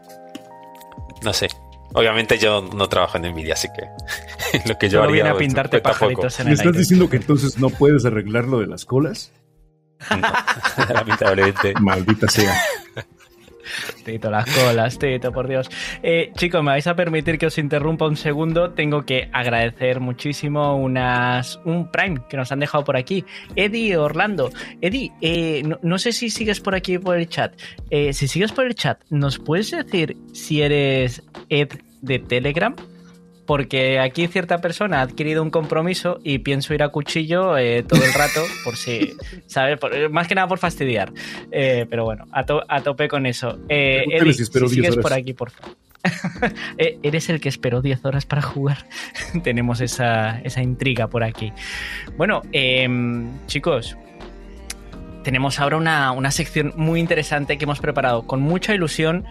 [1.24, 1.48] No sé.
[1.94, 5.38] Obviamente yo no trabajo en Nvidia, así que lo que yo Solo haría viene a
[5.38, 6.80] pintarte pajaritos en ¿Me el estás aire.
[6.80, 9.32] diciendo que entonces no puedes arreglar lo de las colas?
[10.94, 11.74] Lamentablemente.
[11.80, 12.58] Maldita sea.
[14.04, 15.70] Tito, las colas, Tito, por Dios.
[16.04, 18.72] Eh, chicos, me vais a permitir que os interrumpa un segundo.
[18.72, 23.26] Tengo que agradecer muchísimo unas, un Prime que nos han dejado por aquí.
[23.56, 24.52] Eddie Orlando.
[24.82, 27.54] Eddie, eh, no, sé si sigues por aquí por el chat.
[27.90, 31.70] Eh, si sigues por el chat, ¿nos puedes decir si eres Ed
[32.02, 32.76] de Telegram?
[33.52, 38.02] Porque aquí cierta persona ha adquirido un compromiso y pienso ir a cuchillo eh, todo
[38.06, 39.12] el rato, por si,
[39.46, 39.78] ¿sabes?
[39.78, 41.12] Por- más que nada por fastidiar.
[41.52, 43.60] Eh, pero bueno, a, to- a tope con eso.
[43.68, 45.04] Eh, Pregúntale Eddie, si esperó si 10 sigues horas.
[45.04, 45.76] por aquí, por favor.
[46.78, 48.86] Eres el que esperó 10 horas para jugar.
[49.44, 51.52] Tenemos esa, esa intriga por aquí.
[52.16, 53.98] Bueno, em, chicos,
[55.26, 59.26] tenemos ahora una, una sección muy interesante que hemos preparado con mucha ilusión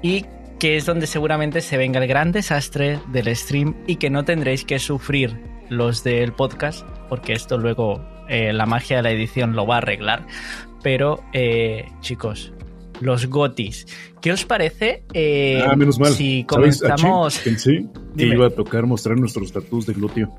[0.00, 0.24] y
[0.58, 4.64] que es donde seguramente se venga el gran desastre del stream y que no tendréis
[4.64, 5.36] que sufrir
[5.68, 9.78] los del podcast, porque esto luego eh, la magia de la edición lo va a
[9.78, 10.26] arreglar.
[10.82, 12.52] Pero, eh, chicos,
[13.00, 13.86] los gotis,
[14.20, 16.12] ¿qué os parece eh, ah, menos mal.
[16.12, 17.38] si ¿Sabes, comenzamos...
[17.38, 17.86] Pensé
[18.16, 18.34] que Dime.
[18.34, 20.36] iba a tocar mostrar nuestros tatuos de glúteo.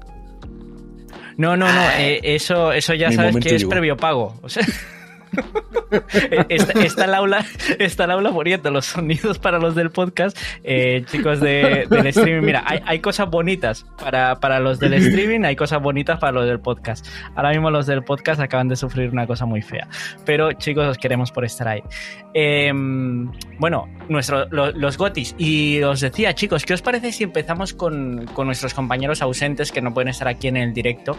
[1.38, 4.36] No, no, no, eh, eso, eso ya Mi sabes que es previo pago.
[4.42, 4.66] O sea,
[6.50, 7.46] está, está, el aula,
[7.80, 10.38] está el aula poniendo los sonidos para los del podcast.
[10.64, 15.46] Eh, chicos de, del streaming, mira, hay, hay cosas bonitas para, para, los del streaming,
[15.46, 17.08] hay cosas bonitas para los del podcast.
[17.36, 19.88] Ahora mismo los del podcast acaban de sufrir una cosa muy fea.
[20.26, 21.84] Pero chicos, os queremos por estar ahí.
[22.34, 22.72] Eh,
[23.60, 25.36] bueno, nuestro, lo, los gotis.
[25.38, 29.82] Y os decía, chicos, ¿qué os parece si empezamos con, con nuestros compañeros ausentes que
[29.82, 31.18] no pueden estar aquí en el directo?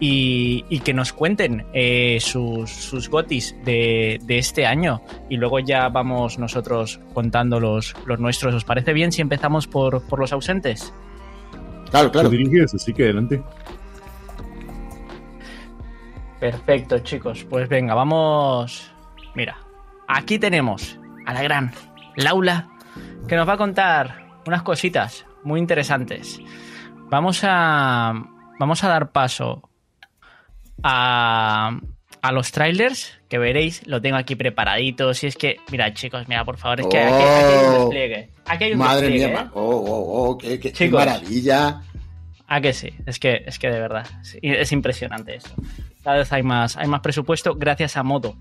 [0.00, 5.60] Y, y, que nos cuenten eh, sus, sus, gotis de, de, este año y luego
[5.60, 8.54] ya vamos nosotros contando los, los nuestros.
[8.54, 10.92] ¿Os parece bien si empezamos por, por los ausentes?
[11.90, 12.28] Claro, claro.
[12.28, 13.40] Diriges, así que adelante.
[16.40, 17.46] Perfecto, chicos.
[17.48, 18.92] Pues venga, vamos.
[19.34, 19.58] Mira,
[20.08, 21.72] aquí tenemos a la gran
[22.16, 22.68] Laula
[23.28, 26.40] que nos va a contar unas cositas muy interesantes.
[27.10, 28.12] Vamos a,
[28.58, 29.70] vamos a dar paso
[30.84, 31.80] a,
[32.22, 33.84] a los trailers que veréis.
[33.86, 35.12] Lo tengo aquí preparadito.
[35.14, 38.30] Si es que, mira, chicos, mira, por favor, es que aquí, aquí hay un despliegue.
[38.46, 39.50] Aquí hay un Madre despliegue, mía, ¿eh?
[39.54, 41.82] oh, oh, oh, qué, qué, qué maravilla.
[42.46, 45.50] Ah, que sí, es que, es que de verdad, es, es impresionante esto.
[46.02, 48.36] Cada vez hay más, hay más presupuesto gracias a Modo.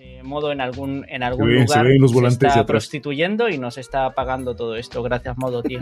[0.00, 4.56] Eh, Modo en algún, en algún lugar se, los está prostituyendo y nos está pagando
[4.56, 5.00] todo esto.
[5.04, 5.80] Gracias, Modo, tío.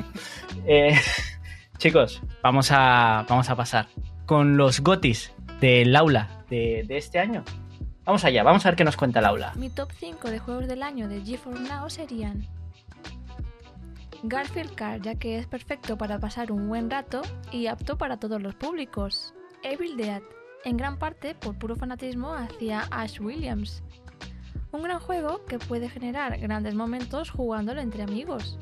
[0.66, 0.94] eh,
[1.78, 3.86] chicos, vamos a, vamos a pasar
[4.26, 5.32] con los gotis
[5.62, 7.44] del aula de, este año.
[8.04, 9.52] Vamos allá, vamos a ver qué nos cuenta el aula.
[9.54, 12.48] Mi top 5 de juegos del año de GeForce Now serían
[14.24, 18.42] Garfield Car, ya que es perfecto para pasar un buen rato y apto para todos
[18.42, 19.34] los públicos.
[19.62, 20.20] Evil Dead,
[20.64, 23.84] en gran parte por puro fanatismo hacia Ash Williams.
[24.72, 28.58] Un gran juego que puede generar grandes momentos jugándolo entre amigos.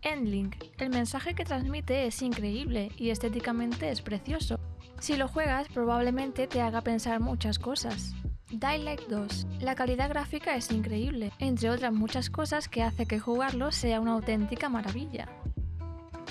[0.00, 4.58] Endlink, el mensaje que transmite es increíble y estéticamente es precioso.
[4.98, 8.14] Si lo juegas probablemente te haga pensar muchas cosas.
[8.50, 9.46] Light 2.
[9.60, 14.12] La calidad gráfica es increíble, entre otras muchas cosas que hace que jugarlo sea una
[14.12, 15.28] auténtica maravilla.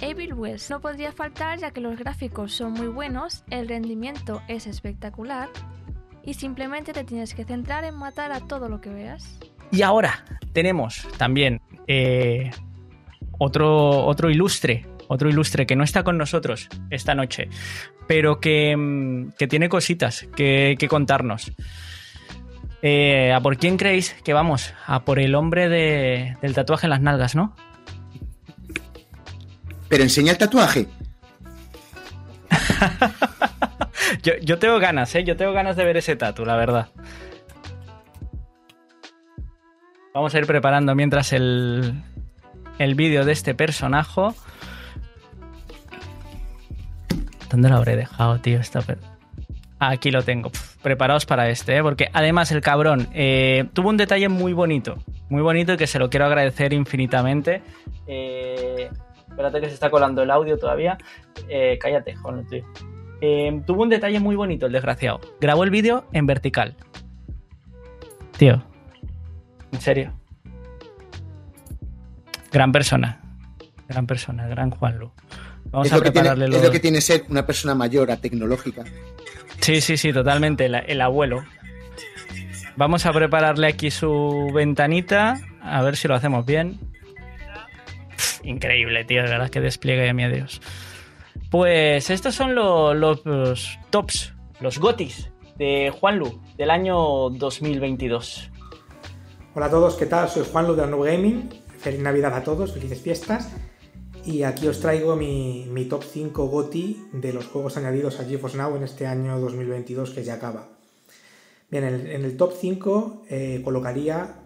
[0.02, 4.68] Evil West no podría faltar ya que los gráficos son muy buenos, el rendimiento es
[4.68, 5.50] espectacular
[6.24, 9.40] y simplemente te tienes que centrar en matar a todo lo que veas.
[9.72, 12.52] Y ahora tenemos también eh,
[13.38, 17.50] otro, otro ilustre otro ilustre que no está con nosotros esta noche,
[18.08, 21.52] pero que, que tiene cositas que, que contarnos.
[22.82, 24.74] Eh, ¿A por quién creéis que vamos?
[24.86, 27.56] A por el hombre de, del tatuaje en las nalgas, ¿no?
[29.90, 30.88] Pero enseña el tatuaje.
[34.24, 35.24] yo, yo, tengo ganas, ¿eh?
[35.24, 36.90] Yo tengo ganas de ver ese tatu, la verdad.
[40.14, 42.04] Vamos a ir preparando mientras el,
[42.78, 44.22] el vídeo de este personaje.
[47.50, 48.60] ¿Dónde lo habré dejado, tío?
[48.60, 48.82] Esta.
[49.80, 50.52] Aquí lo tengo.
[50.82, 51.84] Preparaos para este, ¿eh?
[51.84, 54.98] porque además el cabrón eh, tuvo un detalle muy bonito.
[55.30, 57.62] Muy bonito y que se lo quiero agradecer infinitamente.
[58.08, 58.90] Eh,
[59.30, 60.98] espérate que se está colando el audio todavía.
[61.50, 62.64] Eh, cállate, joder, tío.
[63.66, 65.20] tuvo un detalle muy bonito el desgraciado.
[65.42, 66.76] Grabó el vídeo en vertical.
[68.38, 68.64] Tío.
[69.72, 70.14] En serio.
[72.52, 73.22] Gran persona.
[73.90, 75.12] Gran persona, gran Juanlu.
[75.76, 76.58] Vamos es, a lo prepararle tiene, los...
[76.58, 78.86] es lo que tiene ser una persona mayor a tecnológica.
[79.60, 80.68] Sí, sí, sí, totalmente.
[80.68, 81.44] El, el, abuelo.
[82.78, 85.36] Vamos a prepararle aquí su ventanita.
[85.62, 86.80] A ver si lo hacemos bien.
[88.16, 89.24] Pff, increíble, tío.
[89.24, 90.62] De verdad que despliegue de mi Dios.
[91.52, 98.50] Pues estos son los, los, los tops, los gotis de Juanlu del año 2022.
[99.54, 100.30] Hola a todos, ¿qué tal?
[100.30, 101.50] Soy Juanlu de Arno Gaming.
[101.80, 103.52] Feliz Navidad a todos, felices fiestas.
[104.26, 108.76] Y aquí os traigo mi, top 5 GOTI de los juegos añadidos a GeForce Now
[108.76, 110.70] en este año 2022 que ya acaba.
[111.70, 114.38] Bien, en el, top 5 eh, colocaría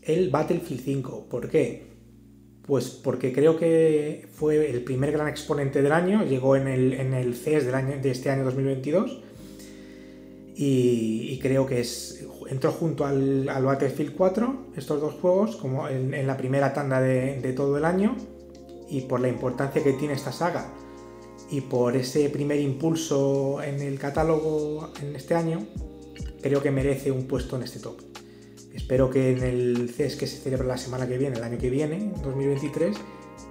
[0.00, 1.26] el Battlefield 5.
[1.28, 1.86] ¿Por qué?
[2.62, 7.66] Pues porque creo que fue el primer gran exponente del año, llegó en el, CES
[7.66, 9.22] del año, de este año 2022
[10.56, 16.36] y, creo que es, entró junto al, Battlefield 4 estos dos juegos como en, la
[16.38, 18.16] primera tanda de todo el año
[18.88, 20.72] y por la importancia que tiene esta saga
[21.50, 25.66] y por ese primer impulso en el catálogo en este año,
[26.42, 28.00] creo que merece un puesto en este top.
[28.74, 31.70] Espero que en el CES que se celebra la semana que viene, el año que
[31.70, 32.96] viene, 2023,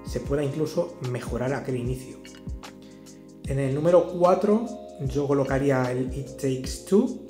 [0.05, 2.17] se pueda incluso mejorar aquel inicio.
[3.47, 4.65] En el número 4
[5.07, 7.25] yo colocaría el It Takes Two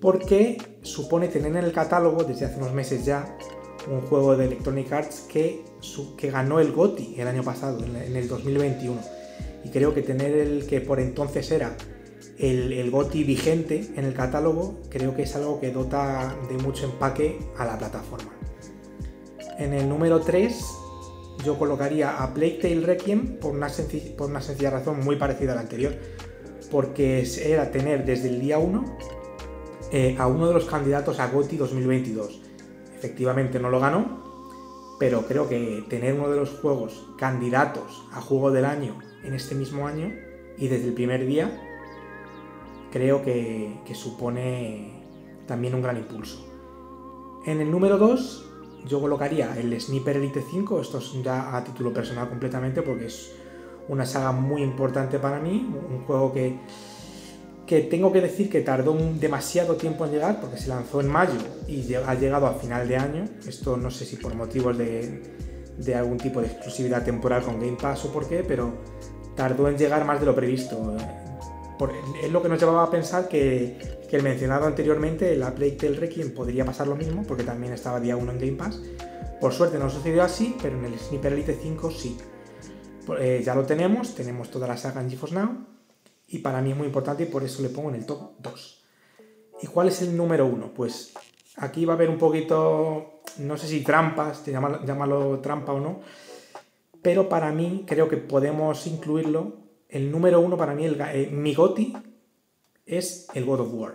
[0.00, 3.36] porque supone tener en el catálogo desde hace unos meses ya
[3.90, 5.62] un juego de Electronic Arts que,
[6.16, 9.00] que ganó el GOTI el año pasado, en, el 2021.
[9.64, 11.76] Y creo que tener el que por entonces era
[12.38, 17.38] el, GOTI vigente en el catálogo creo que es algo que dota de mucho empaque
[17.58, 18.30] a la plataforma.
[19.58, 20.54] En el número 3
[21.44, 23.68] yo colocaría a Plague Tale Requiem por una,
[24.16, 25.94] por una sencilla razón muy parecida a la anterior,
[26.70, 28.96] porque era tener desde el día 1
[29.92, 32.40] eh, a uno de los candidatos a GOTI 2022.
[32.96, 34.29] Efectivamente no lo ganó,
[35.00, 39.54] pero creo que tener uno de los juegos candidatos a juego del año en este
[39.54, 40.12] mismo año
[40.58, 41.50] y desde el primer día,
[42.92, 45.02] creo que, que supone
[45.46, 46.46] también un gran impulso.
[47.46, 48.44] En el número 2
[48.86, 53.32] yo colocaría el Sniper Elite 5, esto es ya a título personal completamente porque es
[53.88, 56.58] una saga muy importante para mí, un juego que,
[57.70, 61.38] que tengo que decir que tardó demasiado tiempo en llegar porque se lanzó en mayo
[61.68, 65.22] y ha llegado a final de año, esto no sé si por motivos de,
[65.78, 68.72] de algún tipo de exclusividad temporal con Game Pass o por qué, pero
[69.36, 70.96] tardó en llegar más de lo previsto.
[72.20, 75.96] es lo que nos llevaba a pensar que que el mencionado anteriormente, la Plague Tale
[75.96, 78.80] Requiem, podría pasar lo mismo, porque también estaba día 1 en Game Pass.
[79.40, 82.18] Por suerte no sucedió así, pero en el Sniper Elite 5 sí.
[83.20, 85.69] Eh, ya lo tenemos, tenemos toda la saga en GeForce Now,
[86.30, 88.84] y para mí es muy importante y por eso le pongo en el top 2.
[89.62, 90.72] ¿Y cuál es el número 1?
[90.74, 91.12] Pues
[91.56, 96.00] aquí va a haber un poquito, no sé si trampas, te llámalo, trampa o no,
[97.02, 99.58] pero para mí creo que podemos incluirlo.
[99.88, 101.96] El número 1 para mí, el, eh, mi GOTI,
[102.86, 103.94] es el God of War.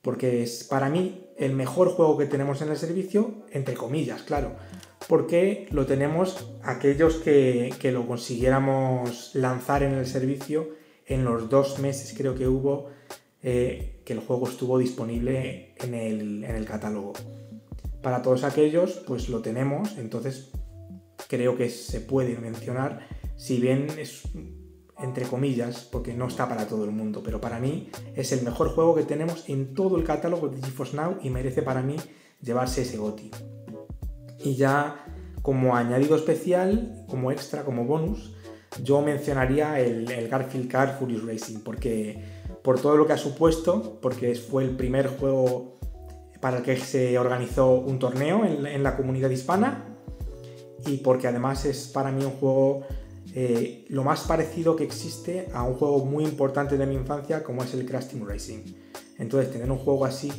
[0.00, 4.56] Porque es para mí el mejor juego que tenemos en el servicio, entre comillas, claro.
[5.08, 10.77] Porque lo tenemos aquellos que, lo consiguiéramos lanzar en el servicio
[11.08, 12.90] en los dos meses creo que hubo
[13.42, 17.14] eh, que el juego estuvo disponible en el, en el catálogo.
[18.02, 20.50] Para todos aquellos, pues lo tenemos, entonces
[21.28, 24.22] creo que se puede mencionar, si bien es
[24.98, 28.70] entre comillas, porque no está para todo el mundo, pero para mí es el mejor
[28.70, 31.96] juego que tenemos en todo el catálogo de GeForce Now y merece para mí
[32.42, 33.30] llevarse ese GOTI.
[34.44, 35.04] Y ya
[35.42, 38.34] como añadido especial, como extra, como bonus,
[38.82, 42.22] yo mencionaría el, Garfield Car Furious Racing, porque
[42.62, 45.78] por todo lo que ha supuesto, porque fue el primer juego
[46.40, 49.96] para el que se organizó un torneo en, en la comunidad hispana
[50.86, 52.84] y porque además es para mí un juego
[53.34, 57.62] eh, lo más parecido que existe a un juego muy importante de mi infancia como
[57.62, 58.64] es el Crash Team Racing.
[59.18, 60.32] Entonces tener un juego así,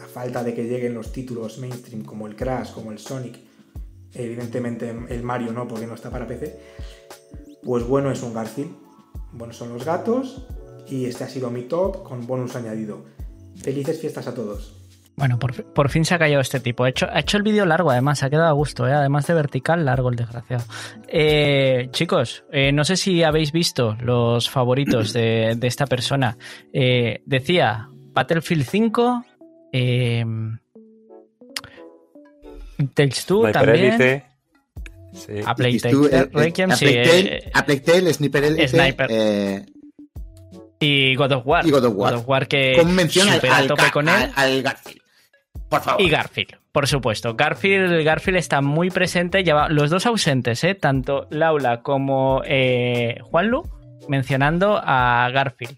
[0.00, 3.38] a falta de que lleguen los títulos mainstream como el Crash, como el Sonic,
[4.14, 6.58] evidentemente el Mario no porque no está para PC,
[7.62, 8.72] pues bueno es un Garfield.
[9.32, 10.46] Bueno son los gatos
[10.88, 13.04] y este ha sido mi top con bonus añadido.
[13.56, 14.80] Felices fiestas a todos.
[15.16, 16.84] Bueno, por, fin se ha callado este tipo.
[16.84, 18.92] Ha hecho, ha hecho el vídeo largo, además, ha quedado a gusto, ¿eh?
[18.94, 20.64] además de vertical, largo el desgraciado.
[21.08, 26.38] Eh, chicos, eh, no sé si habéis visto los favoritos de, esta persona.
[26.72, 29.24] decía Battlefield 5,
[32.94, 34.29] Tales 2 también.
[35.12, 35.40] Sí.
[35.44, 36.96] A Playtale, Requiem, sí.
[37.52, 39.10] A Playtale, Sniper Elite, Sniper.
[40.80, 41.66] Y God of War.
[41.66, 42.12] Y God of War.
[42.12, 44.30] God of War que con mención al, tope con él.
[44.34, 45.00] al Garfield.
[45.98, 47.34] Y Garfield, por supuesto.
[47.36, 50.74] Garfield, Garfield está muy presente, lleva los dos ausentes, ¿eh?
[50.74, 53.62] tanto Laula como eh, Juanlu,
[54.08, 55.76] mencionando a Garfield.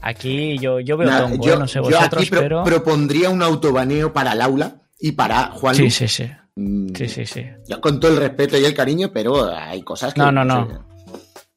[0.00, 1.58] Aquí yo, yo veo tongo, yo, ¿eh?
[1.58, 2.64] no sé vosotros, aquí pero...
[2.64, 5.84] propondría un autobaneo para Laula y para Juanlu.
[5.84, 6.30] Sí, sí, sí.
[6.58, 7.46] Mm, sí, sí, sí.
[7.68, 10.18] Yo con todo el respeto y el cariño, pero hay cosas que...
[10.18, 10.86] No, no, no.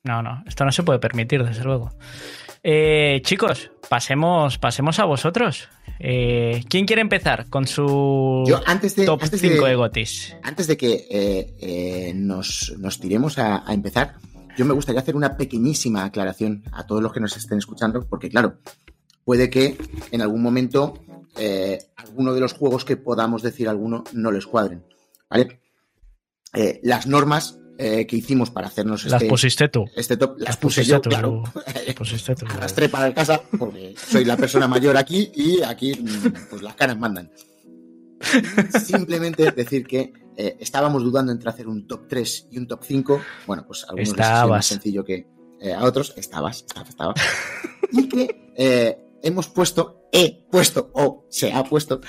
[0.04, 0.44] No, no.
[0.46, 1.92] Esto no se puede permitir, desde luego.
[2.64, 5.70] Eh, chicos, pasemos, pasemos a vosotros.
[6.00, 10.36] Eh, ¿Quién quiere empezar con su antes de, top 5 de, Gotis?
[10.44, 12.72] Antes de que eh, nos,
[13.02, 14.16] tiremos a, empezar,
[14.56, 18.30] yo me gustaría hacer una pequeñísima aclaración a todos los que nos estén escuchando, porque
[18.30, 18.58] claro,
[19.24, 19.78] puede que
[20.12, 20.94] en algún momento
[21.96, 24.84] alguno de los juegos que podamos decir alguno no les cuadren.
[25.30, 25.60] ¿Vale?
[26.84, 29.86] las normas eh, que hicimos para hacernos las este, pusiste tú.
[29.96, 30.38] este top.
[30.38, 31.42] Las, puse yo, claro.
[31.98, 32.46] Pusiste tú,
[32.92, 37.32] para casa porque soy la persona mayor aquí y aquí mm, pues las caras mandan.
[38.86, 43.22] Simplemente decir que eh, estábamos dudando entre hacer un top 3 y un top 5.
[43.48, 45.26] Bueno, pues algunos es más sencillo que
[45.60, 46.14] eh, a otros.
[46.18, 47.14] Estabas, estaba, estaba.
[47.92, 52.02] y que hemos puesto, he puesto o se ha puesto,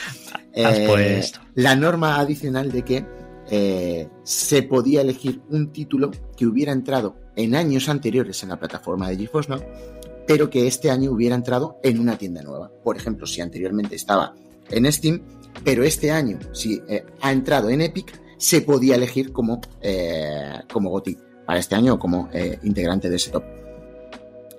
[0.52, 3.06] puesto la norma adicional de que
[3.50, 9.08] eh, se podía elegir un título que hubiera entrado en años anteriores en la plataforma
[9.08, 9.62] de GeForce Now,
[10.26, 12.70] pero que este año hubiera entrado en una tienda nueva.
[12.82, 14.34] Por ejemplo, si anteriormente estaba
[14.70, 15.22] en Steam,
[15.64, 20.90] pero este año, si eh, ha entrado en Epic, se podía elegir como, eh, como
[20.90, 22.28] GOTI para este año o como
[22.62, 23.44] integrante de ese top.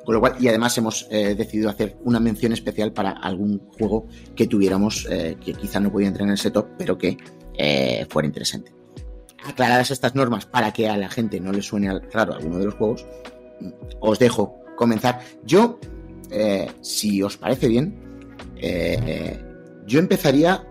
[0.06, 4.08] Con lo cual, y además hemos eh, decidido hacer una mención especial para algún juego
[4.36, 7.18] que tuviéramos, eh, que quizá no podía entrar en ese top, pero que
[7.58, 8.74] eh, fuera interesante.
[9.46, 12.74] Aclaradas estas normas para que a la gente no le suene raro alguno de los
[12.76, 13.06] juegos,
[14.00, 15.22] os dejo comenzar.
[15.46, 15.80] Yo,
[16.82, 18.00] si os parece bien,
[19.86, 20.66] yo empezaría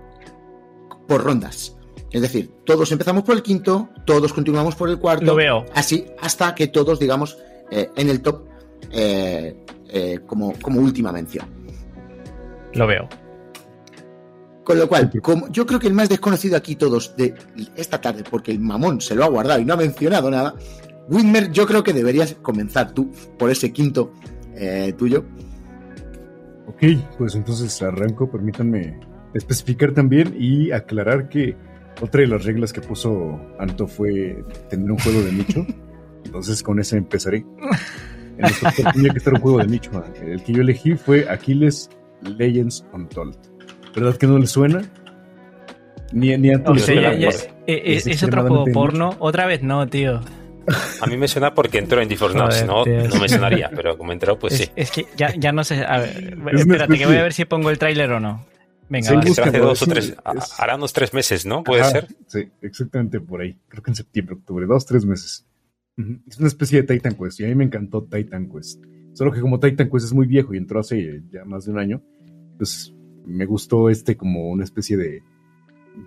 [1.06, 1.76] por rondas.
[2.12, 5.24] Es decir, todos empezamos por el quinto, todos continuamos por el cuarto.
[5.24, 5.64] Lo veo.
[5.74, 7.38] Así hasta que todos, digamos,
[7.70, 8.46] eh, en el top
[8.90, 11.46] eh, eh, como, como última mención.
[12.74, 13.08] Lo veo.
[14.64, 17.34] Con lo cual, como yo creo que el más desconocido aquí todos de
[17.76, 20.54] esta tarde, porque el mamón se lo ha guardado y no ha mencionado nada,
[21.08, 24.12] Whitmer, yo creo que deberías comenzar tú por ese quinto
[24.54, 25.24] eh, tuyo.
[26.68, 26.84] Ok,
[27.18, 28.30] pues entonces arranco.
[28.30, 29.00] Permítanme
[29.34, 31.56] especificar también y aclarar que
[32.00, 35.66] otra de las reglas que puso Anto fue tener un juego de nicho.
[36.24, 37.44] Entonces con ese empezaré.
[38.38, 39.90] En nuestro top tenía que estar un juego de nicho.
[40.22, 41.90] El que yo elegí fue Aquiles
[42.22, 43.36] Legends Untold.
[43.94, 44.82] ¿Verdad que no le suena?
[46.12, 47.14] Ni, ni a Anto O le sea, suena.
[47.14, 49.16] ya- ya- eh, es eh, es otro juego porno.
[49.18, 50.20] Otra vez no, tío.
[51.00, 52.08] A mí me suena porque entró en
[52.52, 54.72] si no, no me sonaría, pero como entró, pues es, sí.
[54.76, 55.84] es que ya, ya no sé.
[55.84, 58.44] A ver, espérate, que voy a ver si pongo el tráiler o no.
[58.88, 61.64] Venga, Sí, busca- hace dos o tres, es- hará unos tres meses, ¿no?
[61.64, 62.08] ¿Puede Ajá, ser?
[62.26, 63.56] Sí, exactamente por ahí.
[63.68, 65.46] Creo que en septiembre, octubre, dos, tres meses.
[65.96, 68.82] Es una especie de Titan Quest y a mí me encantó Titan Quest.
[69.12, 71.78] Solo que como Titan Quest es muy viejo y entró hace ya más de un
[71.78, 72.02] año,
[72.56, 72.94] pues
[73.26, 75.22] me gustó este como una especie de,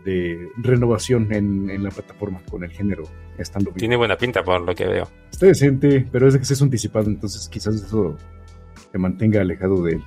[0.03, 3.03] de renovación en, en la plataforma con el género
[3.37, 3.77] estando bien.
[3.77, 5.07] Tiene buena pinta por lo que veo.
[5.31, 8.17] Está decente, pero es de que es anticipado, entonces quizás eso
[8.91, 10.03] te mantenga alejado de él.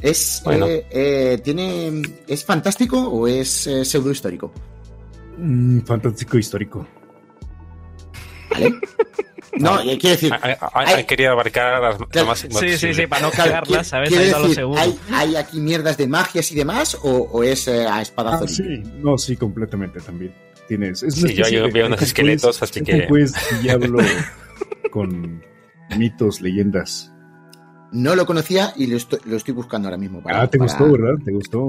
[0.00, 0.66] ¿Es, Bueno.
[0.66, 4.52] eh, eh, ¿tiene, ¿Es fantástico o es eh, pseudo histórico?
[5.38, 6.86] Mm, fantástico histórico.
[8.52, 8.74] ¿Vale?
[9.58, 12.52] No, quiero decir, Ha, ha- ha- Hay- ha querido abarcar las Claro, más Sí, sí,
[12.54, 12.94] posible.
[12.94, 14.10] sí, para no Claro, cagarla, qui- ¿sabes?
[14.10, 14.80] lo decir, seguro.
[14.80, 18.46] ¿hay, hay aquí mierdas de magias y demás o, o es eh, a espadazo Ah,
[18.48, 18.84] limpio?
[18.92, 20.34] sí, no, sí, completamente también.
[20.68, 23.98] Tienes, es Sí, yo de veo unos Titan esqueletos, así Titan que- Quest, diablo
[24.90, 25.42] con
[25.98, 27.12] mitos, leyendas.
[27.92, 30.22] No lo conocía y lo estoy, lo estoy buscando ahora mismo.
[30.22, 31.22] para- ah, te para- gustó, ¿verdad?
[31.24, 31.68] Te gustó.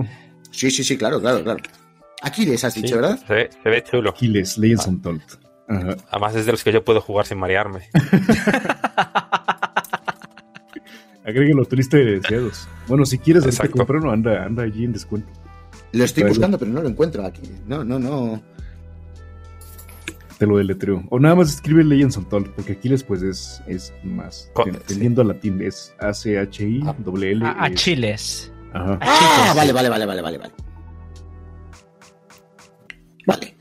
[0.51, 1.59] Sí, sí, sí, claro, claro, claro.
[2.21, 3.19] Aquiles has Sí, dicho, ¿verdad?
[3.27, 4.11] Se ve, se ve chulo.
[4.11, 5.21] Aquiles, Legends Untold.
[5.67, 5.95] Ajá.
[6.09, 7.89] Además es de los que yo puedo jugar sin marearme.
[11.25, 12.67] Agréguenlo a tu lista de deseados.
[12.87, 13.77] Bueno, si quieres Exacto.
[13.77, 15.31] comprarlo, anda, anda allí en descuento.
[15.93, 17.41] Lo estoy buscando, pero no lo encuentro aquí.
[17.65, 18.41] No, no, no.
[20.37, 21.03] Te lo deletreo.
[21.09, 24.51] O nada más escribe Legends Untold, porque Aquiles pues es, es más.
[24.87, 27.45] Tendiendo a latín, es A-C-H-I-L-L.
[27.45, 28.51] A, a chiles.
[28.73, 28.97] Ajá.
[29.01, 30.53] Ah, vale, vale, vale, vale, vale, vale.
[33.27, 33.52] Vale.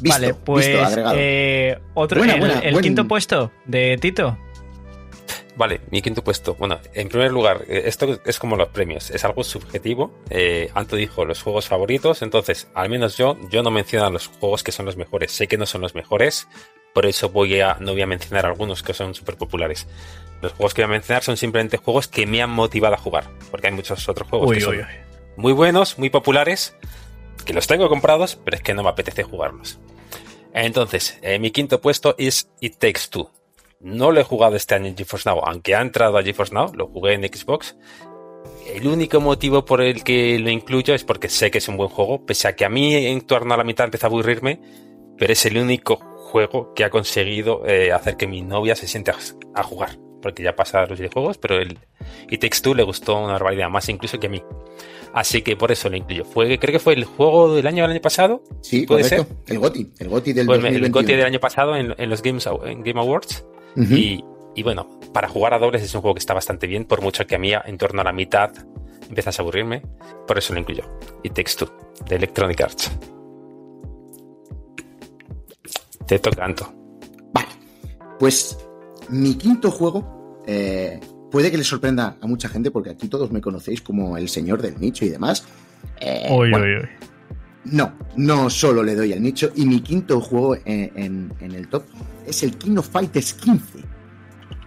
[0.00, 1.14] Visto, vale, pues visto, agregado.
[1.18, 4.38] eh, otro, Buena, el, buena, el buen- quinto puesto de Tito.
[5.56, 6.54] Vale, mi quinto puesto.
[6.54, 10.12] Bueno, en primer lugar, eh, esto es como los premios, es algo subjetivo.
[10.30, 14.62] Eh, Anto dijo los juegos favoritos, entonces, al menos yo, yo no menciono los juegos
[14.62, 15.32] que son los mejores.
[15.32, 16.46] Sé que no son los mejores,
[16.94, 19.88] por eso voy a, no voy a mencionar algunos que son súper populares.
[20.42, 23.24] Los juegos que voy a mencionar son simplemente juegos que me han motivado a jugar,
[23.50, 24.76] porque hay muchos otros juegos que son
[25.36, 26.76] muy buenos, muy populares,
[27.44, 29.78] que los tengo comprados, pero es que no me apetece jugarlos.
[30.52, 33.30] Entonces, eh, mi quinto puesto es It Takes Two.
[33.80, 36.72] No lo he jugado este año en GeForce Now, aunque ha entrado a GeForce Now,
[36.74, 37.76] lo jugué en Xbox.
[38.74, 41.88] El único motivo por el que lo incluyo es porque sé que es un buen
[41.88, 44.60] juego, pese a que a mí en torno a la mitad empieza a aburrirme,
[45.16, 49.12] pero es el único juego que ha conseguido eh, hacer que mi novia se siente
[49.54, 49.98] a, jugar.
[50.20, 51.78] Porque ya pasa los videojuegos, pero el
[52.28, 54.42] It Takes Two le gustó una barbaridad, más incluso que a mí.
[55.18, 56.24] Así que por eso lo incluyo.
[56.24, 58.40] Fue, creo que fue el juego del año del año pasado.
[58.60, 59.34] Sí, ¿puede correcto.
[59.48, 59.92] El GOTI.
[59.98, 60.92] El GOTI del Fue el, el 2021.
[60.92, 63.44] GOTY del año pasado en, en los Games, en Game Awards.
[63.74, 67.02] Y, y bueno, para jugar a dobles es un juego que está bastante bien, por
[67.02, 68.52] mucho que a mí en torno a la mitad
[69.08, 69.82] empiezas a aburrirme.
[70.24, 70.84] Por eso lo incluyo.
[71.24, 71.68] Y Takes Two,
[72.08, 72.92] de Electronic Arts.
[76.06, 76.72] Te toca, Anto.
[77.32, 77.48] Vale.
[78.20, 78.56] Pues
[79.08, 81.00] mi quinto juego eh,
[81.30, 84.62] puede que le sorprenda a mucha gente porque aquí todos me conocéis como el señor
[84.62, 85.44] del nicho y demás.
[86.00, 86.64] Eh, bueno.
[87.64, 89.50] No, no solo le doy al nicho.
[89.54, 91.84] Y mi quinto juego en, en- en el top
[92.26, 93.80] es el King of Fighters 15.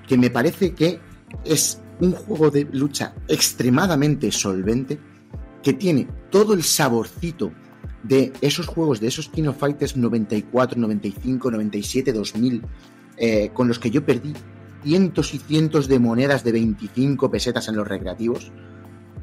[0.08, 1.00] Que me parece que
[1.46, 5.00] es un juego de lucha extremadamente solvente.
[5.64, 7.52] Que tiene todo el saborcito
[8.04, 12.62] de esos juegos, de esos King of Fighters 94, 95, 97, 2000.
[13.18, 14.34] eh, con los que yo perdí
[14.84, 18.52] cientos y cientos de monedas de 25 pesetas en los recreativos.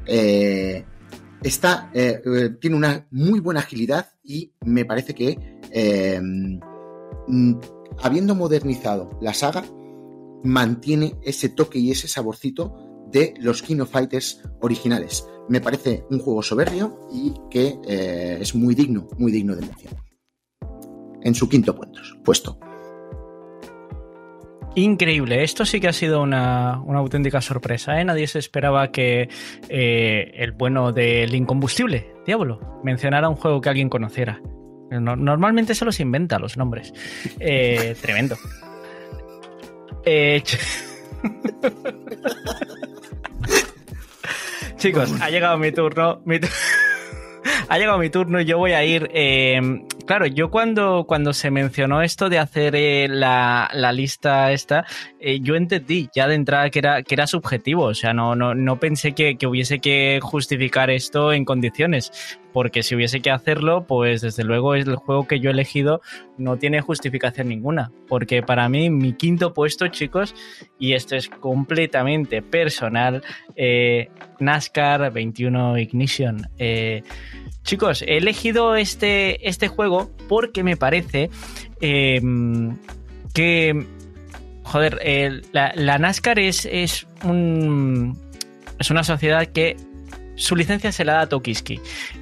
[0.05, 0.85] Eh,
[1.41, 7.53] eh, eh, tiene una muy buena agilidad y me parece que, eh, mm,
[8.01, 9.63] habiendo modernizado la saga,
[10.43, 12.75] mantiene ese toque y ese saborcito
[13.11, 15.25] de los Kino Fighters originales.
[15.47, 17.79] Me parece un juego soberbio y que
[18.39, 19.93] es muy digno, muy digno de mención.
[21.21, 21.75] En su quinto
[22.23, 22.59] puesto.
[24.79, 27.99] Increíble, esto sí que ha sido una, auténtica sorpresa.
[27.99, 28.05] ¿eh?
[28.05, 29.27] Nadie se esperaba que
[29.67, 34.39] eh, el bueno del incombustible, Diablo, mencionara un juego que alguien conociera.
[34.89, 36.93] normalmente se los inventa los nombres.
[37.41, 38.37] Eh, tremendo.
[40.05, 40.41] Eh,
[44.77, 46.21] Chicos, ha llegado mi turno.
[47.69, 49.09] Ha llegado mi turno y yo voy a ir.
[49.13, 54.85] Eh, claro, yo cuando, cuando se mencionó esto de hacer eh, la, lista esta,
[55.19, 57.83] eh, yo entendí ya de entrada que era, que era subjetivo.
[57.83, 62.83] O sea, no, no, no pensé que, que hubiese que justificar esto en condiciones porque
[62.83, 66.01] si hubiese que hacerlo, pues desde luego el juego que yo he elegido
[66.37, 70.35] no tiene justificación ninguna, porque para mí mi quinto puesto, chicos,
[70.77, 73.23] y esto es completamente personal,
[73.55, 74.09] eh,
[74.39, 76.49] NASCAR 21 Ignition.
[76.57, 77.03] Eh,
[77.63, 81.29] chicos, he elegido este, este juego porque me parece
[81.81, 82.77] em,
[83.33, 83.85] que,
[84.63, 88.17] joder, la, NASCAR es, es un...
[88.79, 89.75] Es una sociedad que
[90.35, 91.81] su licencia se la da Tokiski.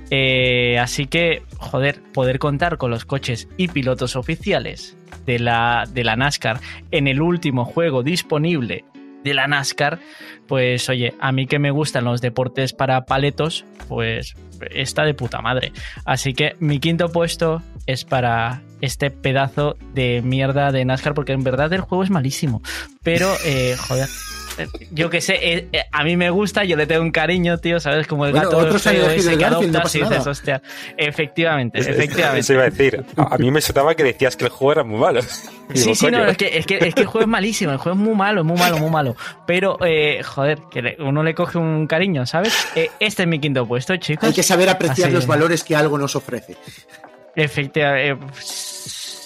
[0.10, 6.04] Eh, así que, joder, poder contar con los coches y pilotos oficiales de la, de
[6.04, 6.60] la NASCAR
[6.90, 8.86] en el último juego disponible
[9.28, 10.00] de la NASCAR,
[10.48, 14.36] pues oye, a mí que me gustan los deportes para paletos, pues
[14.72, 15.72] está de puta madre.
[16.06, 21.44] Así que mi quinto puesto es para este pedazo de mierda de NASCAR, porque en
[21.44, 22.62] verdad el juego es malísimo.
[23.04, 24.10] Pero, eh, joder
[24.92, 27.80] yo que sé, eh, eh, a mí me gusta, yo le tengo un cariño, tío,
[27.80, 28.08] ¿sabes?
[28.08, 30.62] Como el gato otros ese que adoptas y dices, hostia,
[30.98, 32.40] efectivamente, efectivamente.
[32.40, 35.00] Eso iba a decir, a mí me sonaba que decías que el juego era muy
[35.00, 35.22] malo.
[35.74, 37.98] Sí, sí, no, es que, es, que, es que el juego es malísimo, el juego
[37.98, 39.16] es muy malo, muy malo, muy malo.
[39.46, 42.54] Pero, eh, joder, que uno le coge un cariño, ¿sabes?
[43.00, 44.30] este es mi quinto puesto, chicos.
[44.30, 46.56] Hay que saber apreciar los valores que algo nos ofrece.
[47.36, 48.18] Efectivamente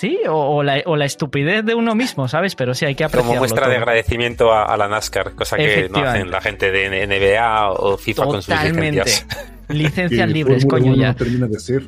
[0.02, 2.56] Sí, o, la, estupidez de uno mismo, ¿sabes?
[2.56, 3.34] Pero sí, hay que apreciarlo.
[3.34, 7.70] Como muestra de agradecimiento a, la NASCAR, cosa que no hacen la gente de NBA
[7.70, 9.28] o FIFA con sus licencias.
[9.70, 11.14] Licencias libres, coño, ya.
[11.14, 11.84] termina de ser.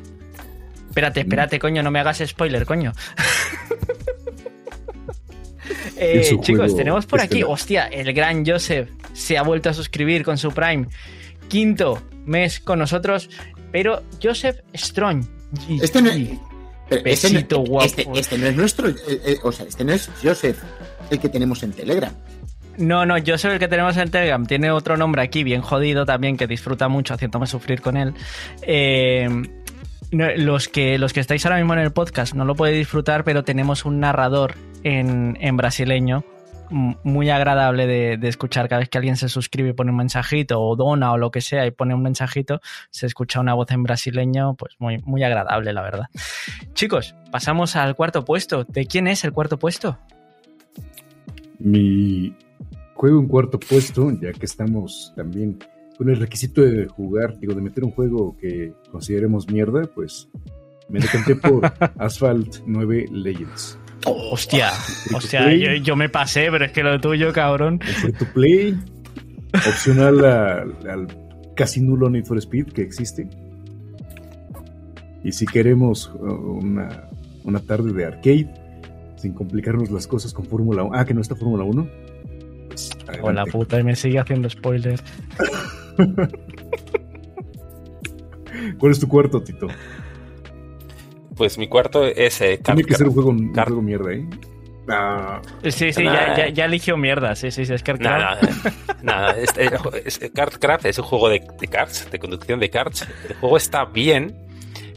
[0.90, 2.92] Espérate, espérate, coño, no me hagas spoiler, coño.
[5.96, 10.38] eh, chicos, tenemos por aquí, hostia, el gran Joseph se ha vuelto a suscribir con
[10.38, 10.86] su Prime.
[11.48, 13.28] Quinto mes con nosotros,
[13.72, 15.24] pero Joseph Strong.
[15.82, 16.10] Este no,
[16.96, 20.58] este, este, este, no es nuestro, eh, eh, o sea, este no es Joseph,
[21.10, 22.12] el que tenemos en Telegram.
[22.76, 26.36] No, no, Joseph el que tenemos en Telegram tiene otro nombre aquí, bien jodido también,
[26.36, 28.14] que disfruta mucho haciéndome sufrir con él.
[28.62, 29.28] Eh,
[30.10, 33.44] los, que, los que estáis ahora mismo en el podcast no lo podéis disfrutar, pero
[33.44, 36.24] tenemos un narrador en, en brasileño
[36.70, 40.76] muy agradable de, escuchar cada vez que alguien se suscribe y pone un mensajito o
[40.76, 42.60] dona o lo que sea y pone un mensajito,
[42.90, 46.06] se escucha una voz en brasileño, pues muy, muy agradable, la verdad.
[46.74, 48.64] Chicos, pasamos al cuarto puesto.
[48.64, 49.98] ¿De quién es el cuarto puesto?
[51.58, 52.34] Mi
[52.94, 55.58] juego en cuarto puesto, ya que estamos también
[55.96, 60.28] con el requisito de jugar, digo, de meter un juego que consideremos mierda, pues
[60.88, 63.78] me decanté por Asphalt 9 Legends.
[64.06, 64.70] Hostia,
[65.14, 67.80] hostia, yo, me pasé, pero es que lo tuyo, cabrón.
[67.80, 68.78] free to play,
[69.54, 71.08] opcional al
[71.54, 73.28] casi nulo Need for Speed que existe.
[75.22, 77.08] Y si queremos uh, una,
[77.44, 78.52] una tarde de arcade,
[79.16, 80.94] sin complicarnos las cosas con Fórmula 1.
[80.94, 81.88] Ah, que no está Fórmula 1.
[82.68, 82.90] Pues,
[83.34, 85.00] la puta, y me sigue haciendo spoiler.
[88.78, 89.68] ¿Cuál es tu cuarto, Tito?
[91.36, 92.40] Pues mi cuarto es.
[92.40, 94.24] Eh, Tiene que ser un juego, un juego mierda, ¿eh?
[94.88, 95.40] Ah.
[95.62, 97.34] Sí, sí, ya, ya, eligió mierda.
[97.34, 98.38] Sí, sí, sí, es Nada,
[99.02, 99.32] nada.
[99.38, 100.20] es, es,
[100.84, 103.08] es, un juego de, de cards, de conducción de cards.
[103.28, 104.36] El juego está bien.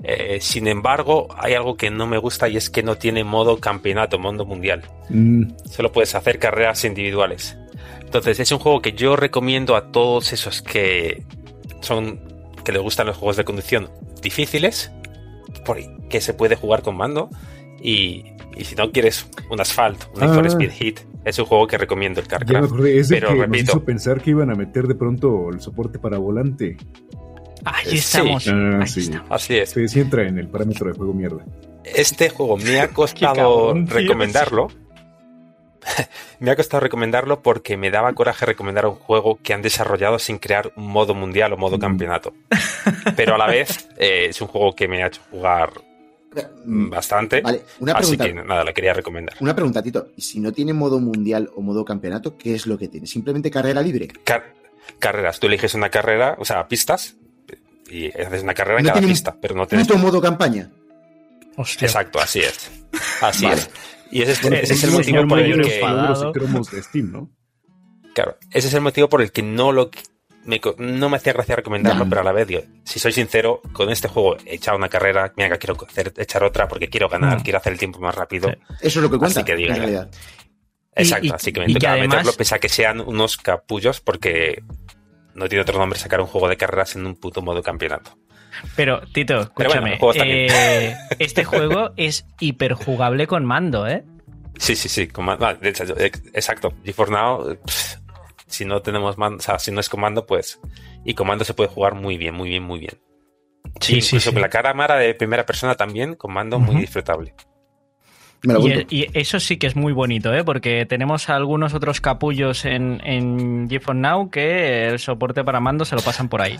[0.03, 3.59] Eh, sin embargo, hay algo que no me gusta y es que no tiene modo
[3.59, 4.83] campeonato, modo mundial.
[5.09, 5.51] Mm.
[5.69, 7.57] Solo puedes hacer carreras individuales.
[8.01, 11.23] Entonces, es un juego que yo recomiendo a todos esos que
[11.81, 12.19] son
[12.63, 13.89] que les gustan los juegos de conducción
[14.21, 14.91] difíciles,
[16.09, 17.29] que se puede jugar con mando.
[17.81, 18.25] Y,
[18.61, 20.41] si no quieres un Asphalt, un ah.
[20.47, 22.73] Speed Hit, es un juego que recomiendo el CarCraft.
[23.09, 26.77] Pero repito, pensar que iban a meter de pronto el soporte para volante.
[27.65, 28.47] Ahí estamos.
[28.47, 28.79] Ah,
[29.29, 29.69] Así es.
[29.71, 31.45] Sí, entra en el parámetro de juego mierda.
[31.83, 34.69] Este juego me ha costado recomendarlo.
[36.39, 40.37] me ha costado recomendarlo porque me daba coraje recomendar un juego que han desarrollado sin
[40.37, 41.81] crear un modo mundial o modo mm.
[41.81, 42.33] campeonato.
[43.15, 45.71] Pero a la vez eh, es un juego que me ha hecho jugar
[46.65, 47.41] Mm, bastante.
[47.41, 48.25] Vale, una Así pregunta.
[48.41, 49.35] que nada, la quería recomendar.
[49.39, 50.09] Una pregunta, Tito.
[50.15, 53.07] ¿Y si no tiene modo mundial o modo campeonato, qué es lo que tiene?
[53.07, 54.07] ¿Simplemente carrera libre?
[54.23, 54.53] Car-
[54.99, 57.15] carreras, tú eliges una carrera, o sea, pistas,
[57.89, 59.87] y haces una carrera en cada pista, pero no tienes.
[59.87, 60.69] ¿Puto modo campaña?
[61.55, 61.87] Hostia.
[61.87, 62.69] Exacto, así es.
[63.21, 63.61] Así Vale.
[63.61, 63.69] es.
[64.11, 65.75] Y ese es, Bueno, ese es el motivo por el que.
[65.75, 66.07] enfadado.
[66.23, 67.29] logros y cromos de Steam, ¿no?
[68.13, 69.89] Claro, ese es el motivo por el que no lo
[70.45, 73.89] me no me hacía gracia recomendarlo, pero a la vez, digo, si soy sincero, con
[73.89, 77.39] este juego he echado una carrera, mira que quiero hacer, echar otra porque quiero ganar,
[77.39, 77.43] Mm.
[77.43, 78.49] quiero hacer el tiempo más rápido.
[78.49, 78.55] Sí.
[78.81, 80.09] Eso es lo que cuenta, Así que diga, en realidad.
[80.95, 84.63] Exacto, y- así que me además- meterlo pese a que sean unos capullos porque
[85.35, 88.17] no tiene otro nombre sacar un juego de carreras en un puto modo campeonato.
[88.75, 90.47] Pero, Tito, Pero bueno, escúchame.
[90.47, 94.03] eh, este juego es hiperjugable con mando, ¿eh?
[94.57, 95.07] Sí, sí, sí.
[95.17, 96.73] ah, hecho, yo- ex- exacto.
[96.83, 97.95] GeForce Now, pff,
[98.47, 100.59] si no tenemos mando, o sea, si no es comando, pues.
[101.05, 102.97] Y comando se puede jugar muy bien, muy bien, muy bien.
[103.79, 106.79] Sí, Incluso con la cámara de primera persona también, comando muy Ujú.
[106.81, 107.33] disfrutable.
[108.43, 108.95] Me lo Y, apunto.
[108.95, 110.43] y eso sí que es muy bonito, ¿eh?
[110.43, 115.95] Porque tenemos algunos otros capullos en, en GeForce Now que el soporte para mando se
[115.95, 116.59] lo pasan por ahí.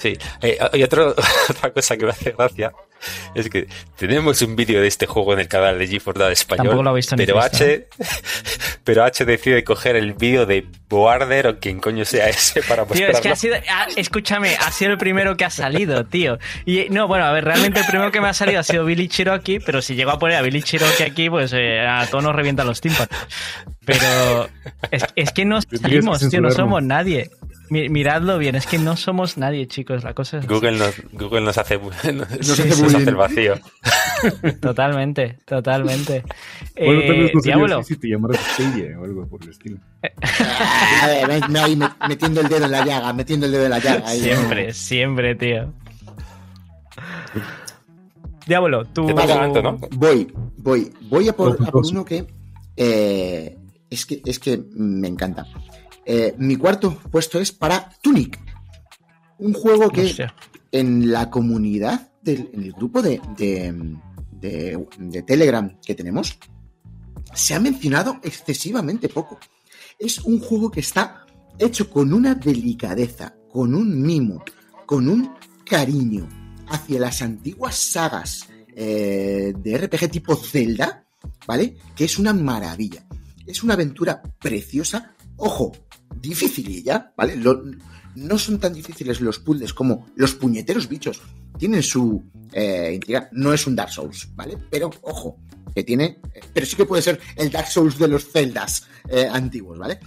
[0.00, 0.16] Sí.
[0.42, 1.14] Eh, y otro-
[1.50, 2.72] otra cosa que me hace gracia
[3.34, 3.66] es que
[3.96, 6.66] tenemos un vídeo de este juego en el canal de GeForce español.
[6.66, 7.88] Tampoco lo he visto ni pero H,
[8.84, 13.06] pero H decide coger el vídeo de Boarder o quien coño sea ese para Tío,
[13.08, 13.32] es que mostrarlo.
[13.32, 16.38] ha sido, ah, escúchame, ha sido el primero que ha salido, tío.
[16.66, 19.08] Y no, bueno, a ver, realmente el primero que me ha salido ha sido Billy
[19.08, 22.34] Cherokee, pero si llego a poner a Billy Cherokee aquí, pues eh, a todos nos
[22.34, 23.08] revientan los tímpanos.
[23.84, 24.48] Pero
[24.90, 27.30] es, es que no salimos, tío, no somos nadie.
[27.70, 30.46] Mi- miradlo bien, es que no somos nadie, chicos, la cosa es.
[30.46, 33.54] Google nos, Google nos hace, nos, hace nos hace el vacío.
[34.60, 36.22] Totalmente, totalmente.
[36.76, 38.38] Bueno, Eh, no Diablo, si te llamaras
[38.98, 39.76] o algo por el estilo.
[41.02, 43.64] A ver, me- me- ahí me- metiendo el dedo en la llaga, metiendo el dedo
[43.64, 44.08] en la llaga.
[44.08, 45.72] ahí, siempre, siempre, tío.
[48.46, 49.06] Diablo, tú...
[49.06, 49.78] Te pasa tanto, ¿no?
[49.92, 52.26] Voy, voy, voy a por, a por uno que,
[52.76, 53.56] eh,
[53.90, 55.46] es que es que me encanta.
[56.12, 58.36] Eh, mi cuarto puesto es para Tunic,
[59.38, 60.34] un juego que Hostia.
[60.72, 63.72] en la comunidad, del, en el grupo de, de,
[64.32, 66.36] de- de Telegram que tenemos,
[67.32, 69.38] se ha mencionado excesivamente poco.
[70.00, 71.26] Es un juego que está
[71.58, 74.42] hecho con una delicadeza, con un mimo,
[74.86, 75.32] con un
[75.64, 76.28] cariño
[76.70, 81.04] hacia las antiguas sagas eh, de RPG tipo Zelda,
[81.46, 81.76] ¿vale?
[81.94, 83.04] Que es una maravilla.
[83.46, 85.14] Es una aventura preciosa.
[85.36, 85.72] Ojo,
[86.20, 87.36] dificililla, ¿vale?
[88.14, 91.20] No son tan difíciles los puzzles como los puñeteros bichos.
[91.58, 92.22] Tienen su
[92.52, 92.98] eh.
[93.32, 94.58] No es un Dark Souls, ¿vale?
[94.70, 95.38] Pero, ojo,
[95.74, 96.18] que tiene.
[96.52, 100.00] Pero sí que puede ser el Dark Souls de los Zeldas eh, antiguos, ¿vale?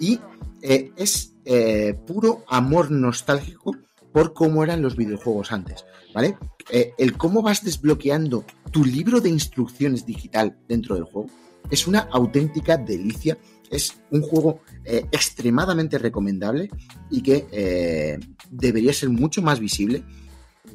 [0.00, 0.18] Y
[0.62, 3.76] eh, es eh, puro amor nostálgico
[4.12, 5.84] por cómo eran los videojuegos antes,
[6.14, 6.36] ¿vale?
[6.70, 11.28] El cómo vas desbloqueando tu libro de instrucciones digital dentro del juego
[11.70, 13.38] es una auténtica delicia.
[13.70, 16.70] Es un juego eh, extremadamente recomendable
[17.10, 18.18] y que eh,
[18.50, 20.02] debería ser mucho más visible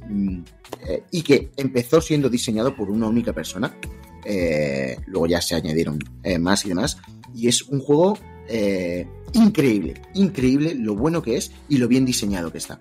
[0.07, 0.39] mm,
[0.87, 3.75] eh, y que empezó siendo diseñado por una única persona.
[5.07, 5.99] Luego ya se añadieron
[6.39, 6.97] más y demás.
[7.35, 8.17] Y es un juego
[9.33, 12.79] increíble, increíble lo bueno que es y lo bien diseñado que está.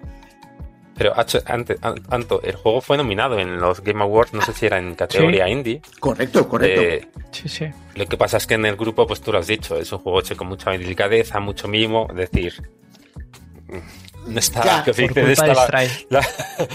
[1.03, 4.53] Pero H, ante- an- Anto, el juego fue nominado en los Game Awards, no sé
[4.53, 5.83] si era en categoría indie.
[5.99, 6.81] Correcto, correcto.
[6.81, 7.67] Eh, Sí, sí.
[7.97, 9.99] lo que pasa es que en el grupo, pues tú lo has dicho, es un
[9.99, 12.55] juego hecho con mucha delicadeza, mucho mimo, es decir,
[14.27, 16.07] no está, Ya, que Por culpa está de la- Strife.
[16.11, 16.29] la-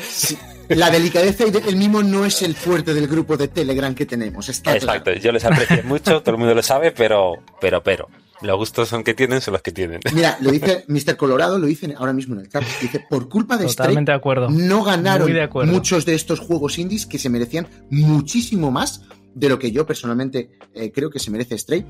[0.09, 0.37] Sí,
[0.69, 4.49] La delicadeza y el mimo no es el fuerte del grupo de Telegram que tenemos.
[4.49, 4.85] Está claro.
[4.85, 8.09] Exacto, yo les aprecio mucho, todo el mundo lo sabe, pero, pero, pero,
[8.41, 9.99] los gustos son que tienen, son los que tienen.
[10.14, 11.18] Mira, lo dice Mr.
[11.18, 12.64] Colorado, lo dice ahora mismo en el chat.
[12.81, 14.49] Dice, por culpa de Stray, Totalmente de acuerdo.
[14.49, 15.72] no ganaron Muy de acuerdo.
[15.72, 19.01] muchos de estos juegos indies que se merecían muchísimo más
[19.35, 21.85] de lo que yo personalmente eh, creo que se merece Stray,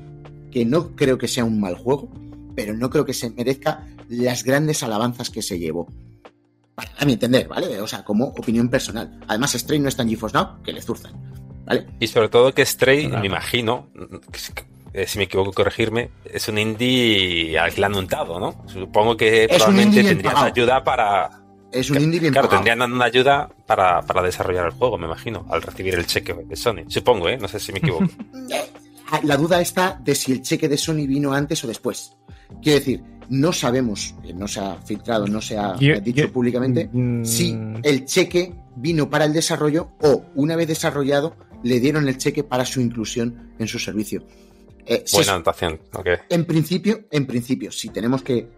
[0.50, 2.10] que no creo que sea un mal juego,
[2.56, 5.86] pero no creo que se merezca las grandes alabanzas que se llevó.
[6.74, 7.80] Para- A mi entender, ¿vale?
[7.80, 9.18] O sea, como opinión personal.
[9.28, 11.12] Además, Stray no está en GeForce Now, que le zurzan,
[11.66, 11.86] ¿vale?
[12.00, 13.20] Y sobre todo que Stray, Claro.
[13.20, 13.90] me imagino,
[14.92, 18.64] eh, si me equivoco, corregirme, es un indie al han untado, ¿no?
[18.66, 20.52] Supongo que Es probablemente tendrían pagado.
[20.52, 21.30] ayuda para...
[21.70, 22.64] Es un indie bien Claro, pagado.
[22.64, 26.56] tendrían una ayuda para, para desarrollar el juego, me imagino, al recibir el cheque de
[26.56, 26.84] Sony.
[26.88, 27.36] Supongo, ¿eh?
[27.36, 28.06] No sé si me equivoco.
[29.10, 32.12] Ah, La duda está de si el cheque de Sony vino antes o después.
[32.62, 36.32] Quiero decir, no sabemos, eh, no se ha filtrado, no se ha Yo- dicho yo-
[36.32, 42.06] públicamente, Mm, si el cheque vino para el desarrollo o, una vez desarrollado, le dieron
[42.06, 44.24] el cheque para su inclusión en su servicio.
[44.90, 45.78] Eh, Buena anotación,
[46.30, 48.48] en principio, en principio, si tenemos que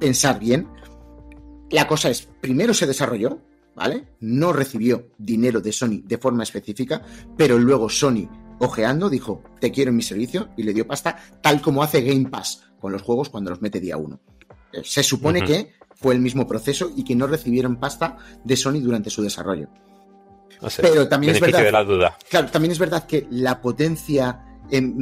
[0.00, 0.66] pensar bien,
[1.70, 3.38] la cosa es, primero se desarrolló,
[3.76, 4.08] ¿vale?
[4.20, 7.02] No recibió dinero de Sony de forma específica,
[7.36, 8.28] pero luego Sony,
[8.58, 12.28] ojeando, dijo, te quiero en mi servicio y le dio pasta, tal como hace Game
[12.28, 14.18] Pass con los juegos cuando los mete día uno.
[14.72, 18.80] Eh, Se supone que fue el mismo proceso y que no recibieron pasta de Sony
[18.80, 19.68] durante su desarrollo.
[20.60, 20.82] No sé.
[20.82, 22.18] Pero también es verdad- de la duda.
[22.28, 24.94] Claro, también es verdad que la potencia em,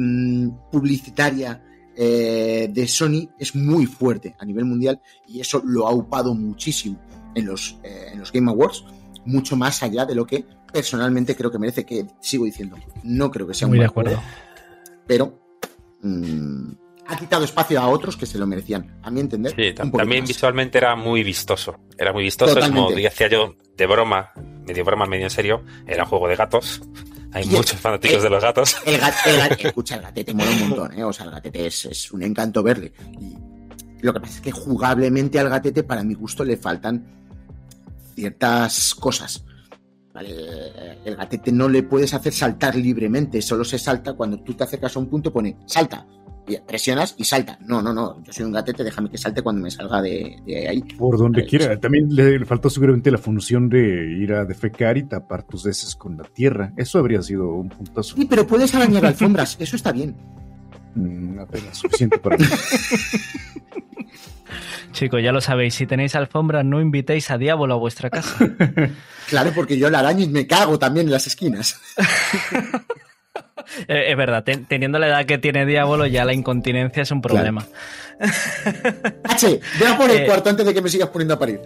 [0.45, 1.63] mm, publicitaria
[1.95, 6.99] eh, de Sony es muy fuerte a nivel mundial y eso lo ha upado muchísimo
[7.33, 8.85] en los, eh, en los Game Awards,
[9.25, 13.47] mucho más allá de lo que personalmente creo que merece, que sigo diciendo, no creo
[13.47, 14.29] que sea un Muy de mal juego, acuerdo.
[15.07, 15.39] pero
[16.01, 16.71] mm,
[17.07, 19.53] ha quitado espacio a otros que se lo merecían, a mi entender.
[19.55, 20.27] Sí, un también más.
[20.27, 21.79] visualmente era muy vistoso.
[21.97, 23.09] Era muy vistoso, es como Totalmente.
[23.09, 24.31] decía yo, de broma,
[24.67, 25.63] medio broma, medio en serio.
[25.87, 26.81] Era un juego de gatos.
[27.33, 28.75] Hay Y- muchos fanáticos eh, de los gatos.
[28.85, 31.03] El, gat- el gat- escucha, el gatete mola un montón, ¿eh?
[31.03, 32.93] O sea, el gatete es, es un encanto verle.
[33.19, 33.35] Y
[34.05, 37.05] lo que pasa es que jugablemente al gatete, para mi gusto, le faltan
[38.15, 39.43] ciertas cosas.
[40.13, 40.99] ¿Vale?
[41.05, 44.95] El gatete no le puedes hacer saltar libremente, solo se salta cuando tú te acercas
[44.95, 46.07] a un punto, pone salta.
[46.67, 47.57] Presionas y salta.
[47.65, 48.23] No, no, no.
[48.23, 50.81] Yo soy un gatete, déjame que salte cuando me salga de, de ahí.
[50.81, 51.79] Por donde Vale, quiera.
[51.79, 55.95] También le, le faltó seguramente la función de ir a defecar y tapar tus heces
[55.95, 56.73] con la tierra.
[56.77, 58.15] Eso habría sido un puntazo.
[58.15, 60.15] Sí, pero puedes arañar alfombras, eso está bien.
[60.95, 62.45] Mm, apenas suficiente para mí.
[64.93, 68.35] Chicos, ya lo sabéis, si tenéis alfombra, no invitéis a Diablo a vuestra casa.
[69.27, 71.77] Claro, porque yo la araño y me cago también en las esquinas.
[73.87, 77.21] Eh, es verdad, ten- teniendo la edad que tiene Diablo, ya la incontinencia es un
[77.21, 77.65] problema.
[79.23, 81.59] H, ve a por el Eh, cuarto antes de que me sigas poniendo a parir.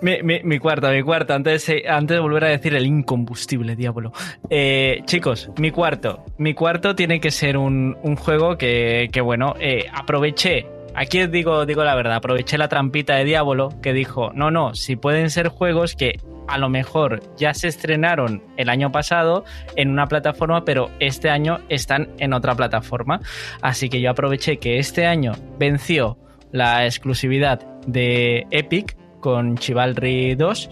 [0.00, 3.76] Mi, mi, mi cuarto, mi cuarto, antes, de- antes de volver a decir el incombustible,
[3.76, 4.12] diablo.
[4.50, 6.24] Eh, chicos, mi cuarto.
[6.38, 10.66] Mi cuarto tiene que ser un, un juego que, que, bueno, eh, aproveché.
[10.94, 14.96] Aquí digo, digo la verdad, aproveché la trampita de Diablo que dijo, no, no, si
[14.96, 19.44] pueden ser juegos que a lo mejor ya se estrenaron el año pasado
[19.76, 23.20] en una plataforma, pero este año están en otra plataforma.
[23.62, 26.18] Así que yo aproveché que este año venció
[26.50, 30.70] la exclusividad de Epic con Chivalry 2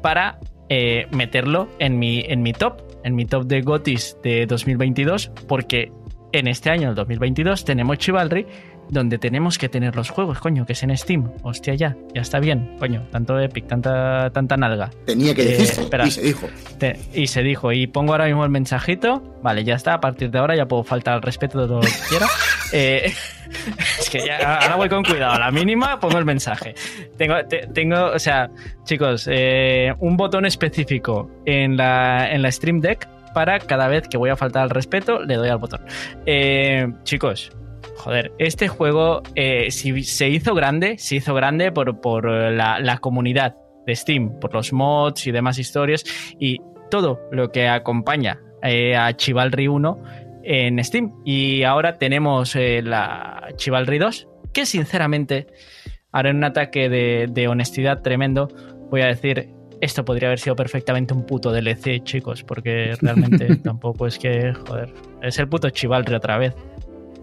[0.00, 0.38] para
[0.68, 5.90] eh, meterlo en mi, en mi top, en mi top de GOTIS de 2022, porque
[6.32, 8.46] en este año, el 2022, tenemos Chivalry,
[8.88, 11.30] donde tenemos que tener los juegos, coño, que es en Steam.
[11.42, 14.90] Hostia, ya, ya está bien, coño, tanto Epic, tanta, tanta nalga.
[15.06, 16.06] Tenía que Eh, decirse espera.
[16.06, 16.46] y se dijo.
[16.78, 20.30] Te- y se dijo, y pongo ahora mismo el mensajito, vale, ya está, a partir
[20.30, 22.26] de ahora ya puedo faltar al respeto de todo lo que quiera.
[22.72, 23.12] Eh,
[24.00, 26.74] es que ya, ahora voy con cuidado, a la mínima pongo el mensaje.
[27.16, 28.50] Tengo, te- tengo o sea,
[28.84, 34.16] chicos, eh, un botón específico en la, en la Stream Deck para cada vez que
[34.16, 35.80] voy a faltar al respeto, le doy al botón.
[36.26, 37.52] Eh, chicos,
[37.96, 42.98] joder, este juego eh, si se hizo grande, se hizo grande por, por la, la
[42.98, 43.56] comunidad
[43.86, 46.04] de Steam, por los mods y demás historias
[46.38, 46.60] y
[46.90, 50.02] todo lo que acompaña eh, a Chivalry 1
[50.44, 51.12] en Steam.
[51.24, 55.46] Y ahora tenemos eh, la Chivalry 2, que sinceramente,
[56.12, 58.48] ahora en un ataque de, de honestidad tremendo,
[58.90, 59.50] voy a decir,
[59.80, 64.92] esto podría haber sido perfectamente un puto DLC, chicos, porque realmente tampoco es que, joder,
[65.22, 66.54] es el puto Chivalry otra vez.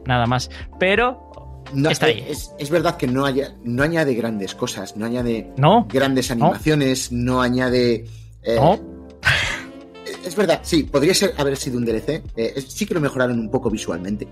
[0.05, 0.49] Nada más.
[0.79, 1.29] Pero
[1.73, 2.23] No, Está ahí.
[2.27, 7.11] Es, es verdad que no, haya, no añade grandes cosas, no añade no, grandes animaciones,
[7.11, 8.05] no, añade.
[8.43, 8.79] eh, no,
[10.25, 12.21] Es verdad, sí, podría ser, haber sido un DLC.
[12.35, 14.27] eh, es- sí que lo mejoraron un poco visualmente.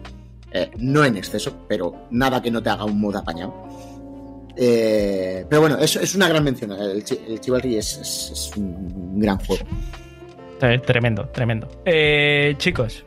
[0.53, 3.53] eh, no en exceso, pero nada que no te haga un mod apañado.
[4.57, 6.72] Eh, pero bueno, eso es una gran mención.
[6.73, 9.64] El, el Chivalry es, es- es un gran juego.
[10.60, 11.68] Tre- Tremendo, tremendo.
[11.85, 13.06] Eh, chicos,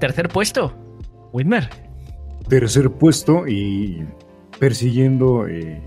[0.00, 0.74] tercer puesto,
[1.34, 1.68] Whitmer.
[2.48, 4.06] Tercer puesto y
[4.60, 5.82] persiguiendo eh,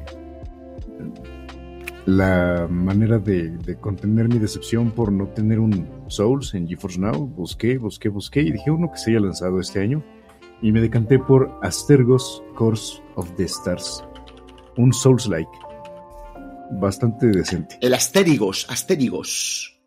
[2.05, 7.27] la manera de, de contener mi decepción por no tener un Souls en GeForce Now.
[7.27, 10.03] Busqué, busqué, busqué y dije uno que se haya lanzado este año.
[10.61, 14.03] Y me decanté por Astergos Course of the Stars.
[14.75, 15.49] Un Souls-like.
[16.71, 17.77] Bastante decente.
[17.79, 19.79] El Astérigos, Astérigos.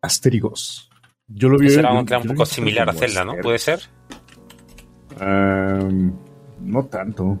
[0.00, 0.88] Asterigos.
[1.28, 1.68] Yo lo vi.
[1.68, 3.34] Será un lo poco similar a Zelda, ¿no?
[3.42, 3.80] ¿Puede ser?
[5.22, 6.12] Am,
[6.60, 7.38] no tanto.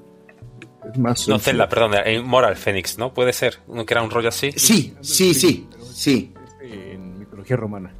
[0.92, 1.28] Es más.
[1.28, 3.12] No, Zelda, perdón, era Moral Phoenix, ¿no?
[3.12, 3.58] ¿Puede ser?
[3.66, 4.52] Uno que era un rollo así.
[4.52, 6.32] Sí, sí, sí, sí.
[6.60, 7.92] Este, En mitología romana.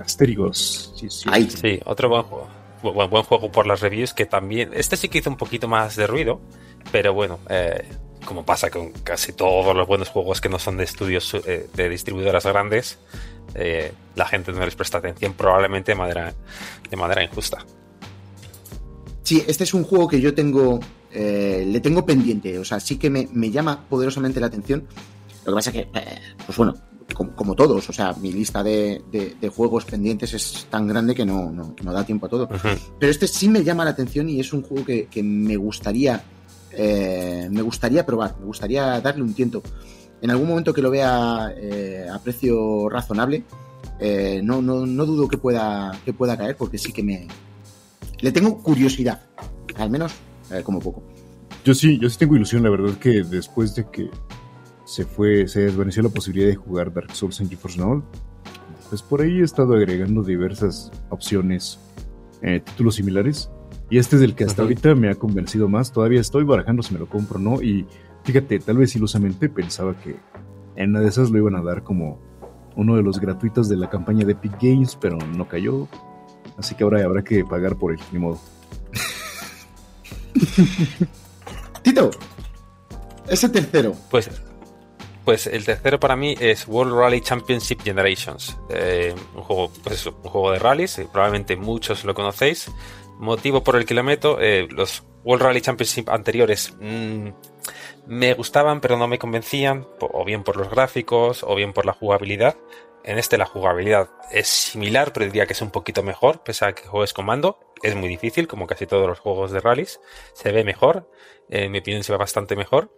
[0.00, 0.92] Astérigos.
[0.96, 1.28] Sí, sí.
[1.50, 2.48] Sí, otro buen juego.
[2.82, 4.70] Bu- Buen, buen juego por las reviews que también...
[4.74, 6.40] Este sí que hizo un poquito más de ruido,
[6.92, 7.82] pero bueno, eh,
[8.24, 11.88] como pasa con casi todos los buenos juegos que no son de estudios eh, de
[11.88, 12.98] distribuidoras grandes,
[13.54, 16.34] eh, la gente no les presta atención probablemente de manera,
[16.90, 17.64] de manera injusta.
[19.22, 20.80] Sí, este es un juego que yo tengo
[21.10, 22.58] eh, le tengo pendiente.
[22.58, 24.86] O sea, sí que me, me llama poderosamente la atención.
[25.44, 25.88] Lo que pasa es que,
[26.44, 26.74] pues bueno,
[27.14, 31.14] como, como todos, o sea, mi lista de, de- de juegos pendientes es tan grande
[31.14, 32.48] que no, no, no da tiempo a todo.
[32.98, 36.22] Pero este sí me llama la atención y es un juego que, que me gustaría
[36.76, 39.62] eh, me gustaría probar, me gustaría darle un tiento.
[40.20, 43.44] En algún momento que lo vea eh, a precio razonable,
[44.00, 47.28] eh, no, no, no dudo que pueda, que pueda caer porque sí que me...
[48.20, 49.22] Le tengo curiosidad,
[49.76, 50.14] al menos
[50.50, 51.02] eh, como poco.
[51.64, 54.10] Yo sí, yo sí tengo ilusión, la verdad que después de que
[54.86, 58.04] se fue, se desvaneció la posibilidad de jugar Dark Souls en GeForce Now,
[58.88, 61.78] pues por ahí he estado agregando diversas opciones,
[62.42, 63.50] eh, títulos similares.
[63.90, 64.70] Y este es el que hasta Ujú.
[64.70, 65.92] ahorita me ha convencido más.
[65.92, 67.62] Todavía estoy barajando si me lo compro o no.
[67.62, 67.86] Y
[68.24, 70.16] fíjate, tal vez ilusamente pensaba que
[70.76, 72.18] en una de esas lo iban a dar como
[72.76, 75.86] uno de los gratuitos de la campaña de Epic Games, pero no cayó.
[76.58, 78.40] Así que ahora habrá que pagar por él, ni modo.
[81.82, 82.10] Tito,
[83.28, 83.94] ese tercero.
[84.10, 84.30] Pues,
[85.24, 88.56] pues el tercero para mí es World Rally Championship Generations.
[88.70, 92.70] Eh, un juego, pues eso, un juego de rallies, eh, probablemente muchos lo conocéis.
[93.18, 97.28] Motivo por el que lo meto, eh, los World Rally Championship anteriores mm,
[98.06, 101.92] me gustaban pero no me convencían, o bien por los gráficos, o bien por la
[101.92, 102.56] jugabilidad.
[103.04, 106.72] En este la jugabilidad es similar, pero diría que es un poquito mejor, pese a
[106.72, 107.58] que juegues con mando.
[107.82, 110.00] Es muy difícil, como casi todos los juegos de rallies.
[110.32, 111.10] Se ve mejor,
[111.50, 112.90] eh, en mi opinión se ve bastante mejor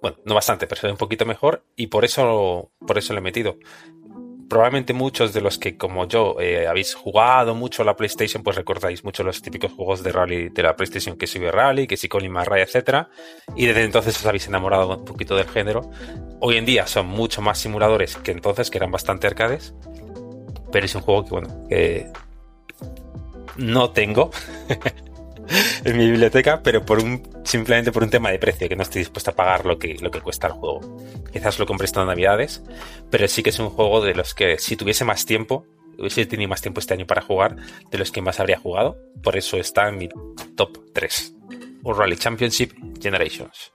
[0.00, 3.20] bueno, no bastante, pero se ve un poquito mejor y por eso, por eso lo
[3.20, 3.56] he metido.
[4.48, 9.04] Probablemente muchos de los que, como yo, eh, habéis jugado mucho la PlayStation, pues recordáis
[9.04, 12.32] mucho los típicos juegos de rally de la PlayStation, que si Rally, que si Colin
[12.32, 13.08] McRae, etcétera,
[13.56, 15.90] y desde entonces os habéis enamorado un poquito del género.
[16.40, 19.74] Hoy en día son mucho más simuladores que entonces, que eran bastante arcades,
[20.70, 22.06] pero es un juego que, bueno, que
[23.56, 24.30] no tengo
[25.84, 29.00] en mi biblioteca, pero por un simplemente por un tema de precio, que no estoy
[29.00, 30.80] dispuesto a pagar lo que, lo que cuesta el juego.
[31.32, 32.62] Quizás lo compre estas navidades,
[33.10, 35.64] pero sí que es un juego de los que si tuviese más tiempo,
[35.98, 37.56] hubiese tenido más tiempo este año para jugar,
[37.90, 40.08] de los que más habría jugado, por eso está en mi
[40.56, 41.34] top 3.
[41.84, 43.72] Un Rally Championship Generations.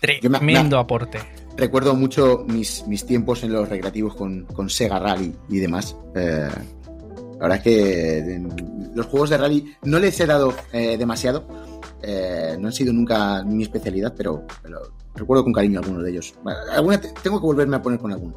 [0.00, 1.18] Tremendo me- aporte.
[1.56, 5.96] Recuerdo mucho mis, mis tiempos en los recreativos con, con Sega Rally y demás.
[6.16, 6.48] Eh,
[7.44, 8.42] la verdad es que eh,
[8.94, 11.46] los juegos de rally no les he dado eh, demasiado.
[12.02, 14.46] Eh, no han sido nunca mi especialidad, pero,
[15.14, 16.34] recuerdo con cariño algunos de ellos.
[17.22, 18.34] Tengo que volverme a poner con alguno.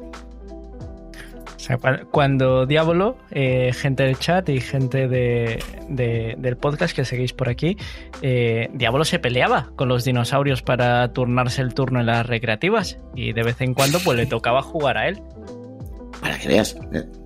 [2.10, 7.76] Cuando Diablo, gente del chat y gente de, de- del podcast que seguís por aquí,
[8.22, 13.42] Diablo se peleaba con los dinosaurios para turnarse el turno en las recreativas y de
[13.42, 15.20] vez en cuando pues le tocaba jugar a él.
[16.20, 16.76] Para que veas.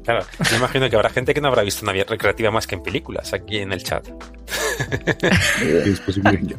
[0.05, 2.74] Claro, me imagino que habrá gente que no habrá visto una vida recreativa más que
[2.74, 4.06] en películas aquí en el chat.
[5.62, 6.56] Es posible.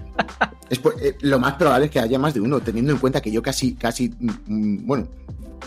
[0.69, 3.21] es por- eh, lo más probable es que haya más de uno, teniendo en cuenta
[3.21, 5.07] que yo casi, casi, mm, mm, bueno,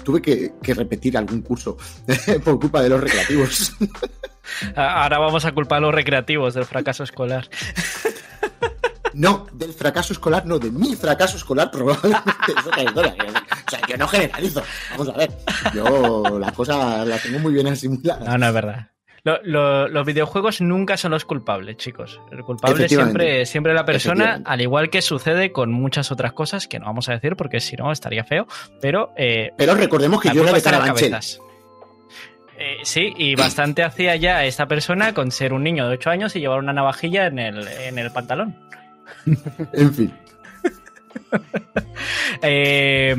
[0.04, 1.76] tuve que, que repetir algún curso
[2.44, 3.72] por culpa de los recreativos.
[4.76, 7.48] Ahora vamos a culpar a los recreativos del fracaso escolar.
[9.18, 13.14] No, del fracaso escolar, no, de mi fracaso escolar probablemente es otra historia.
[13.66, 14.62] O sea, yo no generalizo.
[14.90, 15.30] Vamos a ver.
[15.74, 18.28] Yo las cosas las tengo muy bien asimuladas.
[18.28, 18.90] No, no es verdad.
[19.24, 22.20] Lo- lo- los videojuegos nunca son los culpables, chicos.
[22.30, 26.78] El culpable siempre, siempre la persona, al igual que sucede con muchas otras cosas que
[26.78, 28.46] no vamos a decir porque si no estaría feo.
[28.80, 31.10] Pero eh, Pero recordemos que yo era de Carabanchel.
[31.10, 31.40] cabezas.
[32.58, 36.36] Eh, sí, y bastante hacía ya esta persona con ser un niño de 8 años
[36.36, 38.56] y llevar una navajilla en el, en el pantalón.
[39.72, 40.12] En fin.
[42.42, 43.16] Eh,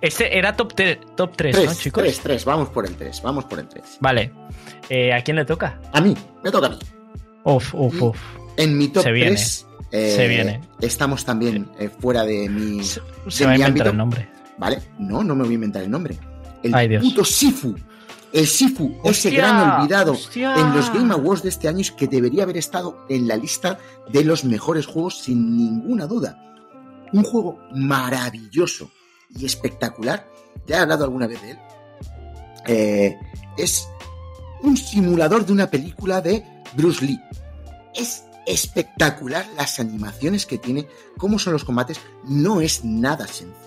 [0.00, 0.72] este era top,
[1.16, 2.02] top 3, ¿no, chicos?
[2.02, 2.44] tres, tres.
[2.44, 3.22] Vamos por el tres.
[3.22, 3.96] Vamos por el tres.
[4.00, 4.30] Vale.
[4.88, 5.80] Eh, ¿A quién le toca?
[5.92, 6.78] A mí, me toca a mí.
[7.44, 8.18] Uf, uf, uf.
[8.56, 9.30] En mi top Se viene.
[9.34, 10.60] 3 Se viene.
[10.80, 12.82] estamos también eh, fuera de mi...
[12.84, 13.90] Se, de se va a mi inventar ámbito.
[13.90, 14.28] el nombre.
[14.58, 14.78] ¿Vale?
[14.98, 16.16] No, no me voy a inventar el nombre.
[16.62, 17.02] El Ay, Dios.
[17.02, 17.74] puto Sifu.
[18.34, 20.56] El Sifu, ese gran olvidado ¡Hostia!
[20.56, 23.78] en los Game Awards de este año es que debería haber estado en la lista
[24.12, 26.42] de los mejores juegos sin ninguna duda.
[27.12, 28.90] Un juego maravilloso
[29.30, 30.28] y espectacular.
[30.66, 31.58] Ya he hablado alguna vez de él.
[32.66, 33.18] Eh,
[33.56, 33.86] es
[34.62, 36.44] un simulador de una película de
[36.76, 37.20] Bruce Lee.
[37.94, 40.88] Es espectacular las animaciones que tiene,
[41.18, 42.00] cómo son los combates.
[42.24, 43.63] No es nada sencillo.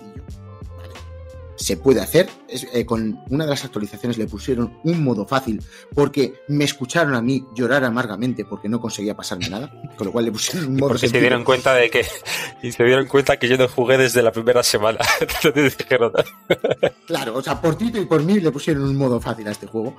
[1.58, 2.28] Se puede hacer.
[2.48, 5.60] Es, eh, con una de las actualizaciones le pusieron un modo fácil
[5.92, 9.70] porque me escucharon a mí llorar amargamente porque no conseguía pasarme nada.
[9.96, 12.06] Con lo cual le pusieron un modo Porque se dieron cuenta de que
[12.62, 15.00] y se dieron cuenta que yo no jugué desde la primera semana.
[15.20, 16.12] Entonces dijeron,
[17.06, 19.66] Claro, o sea, por Tito y por mí le pusieron un modo fácil a este
[19.66, 19.96] juego.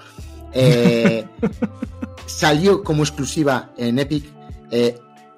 [0.54, 1.26] Eh,
[2.26, 4.26] salió como exclusiva en Epic.
[4.72, 4.98] Eh,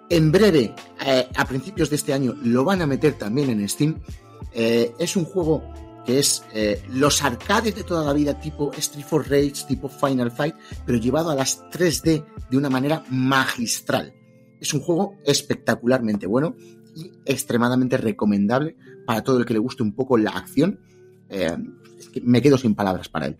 [0.09, 0.75] En breve,
[1.05, 4.01] eh, a principios de este año, lo van a meter también en Steam.
[4.53, 5.63] Eh, es un juego
[6.05, 10.31] que es eh, los arcades de toda la vida, tipo Street for Rage, tipo Final
[10.31, 10.55] Fight,
[10.85, 14.13] pero llevado a las 3D de una manera magistral.
[14.59, 16.55] Es un juego espectacularmente bueno
[16.95, 18.75] y extremadamente recomendable
[19.05, 20.79] para todo el que le guste un poco la acción.
[21.29, 21.57] Eh,
[22.23, 23.37] me quedo sin palabras para él.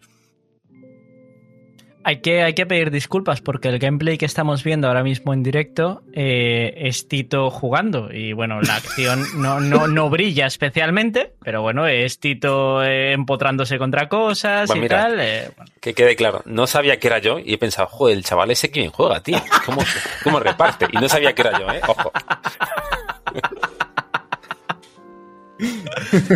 [2.03, 5.44] Hay que, hay que pedir disculpas porque el gameplay que estamos viendo ahora mismo en
[5.44, 8.10] directo eh, es Tito jugando.
[8.11, 13.78] Y bueno, la acción no, no, no brilla especialmente, pero bueno, es Tito eh, empotrándose
[13.78, 15.19] contra cosas Pues y mira, tal.
[15.19, 15.72] eh, bueno.
[15.80, 18.72] Que quede claro, no sabía que era yo y he pensado, joder, el chaval ese
[18.72, 19.38] que bien juega, tío.
[19.65, 19.82] ¿Cómo,
[20.23, 20.88] cómo reparte?
[20.91, 21.82] Y no sabía que era yo, ¿eh?
[21.88, 22.11] Ojo.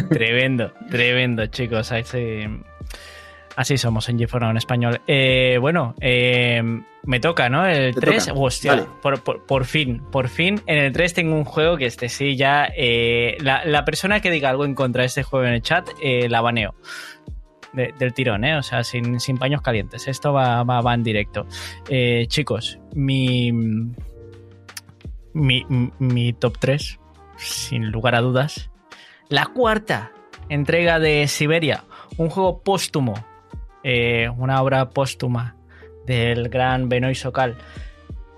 [0.09, 1.91] Tremendo, tremendo, chicos.
[1.91, 2.41] Así,
[3.55, 5.01] así somos en GeForce en español.
[5.07, 6.61] Eh, bueno, eh,
[7.03, 7.65] me toca, ¿no?
[7.65, 8.27] El Te 3.
[8.27, 8.39] toca.
[8.39, 8.87] Hostia, Vale.
[9.01, 10.61] por, por- por fin, por fin.
[10.65, 12.67] En el 3 tengo un juego que este sí ya.
[12.75, 15.87] eh, la, la persona que diga algo en contra de este juego en el chat,
[16.01, 16.75] la baneo.
[17.73, 18.55] De- del tirón, ¿eh?
[18.57, 20.07] O sea, sin, sin paños calientes.
[20.07, 21.45] Esto va, va, va en directo.
[22.27, 23.51] Chicos, mi,
[25.33, 25.65] mi,
[25.99, 26.99] mi top 3,
[27.37, 28.71] sin lugar a dudas.
[29.29, 30.11] La cuarta
[30.49, 31.83] entrega de Siberia,
[32.17, 33.13] un juego póstumo,
[33.87, 35.55] eh, una obra póstuma
[36.07, 37.55] del gran Benoy Sokal.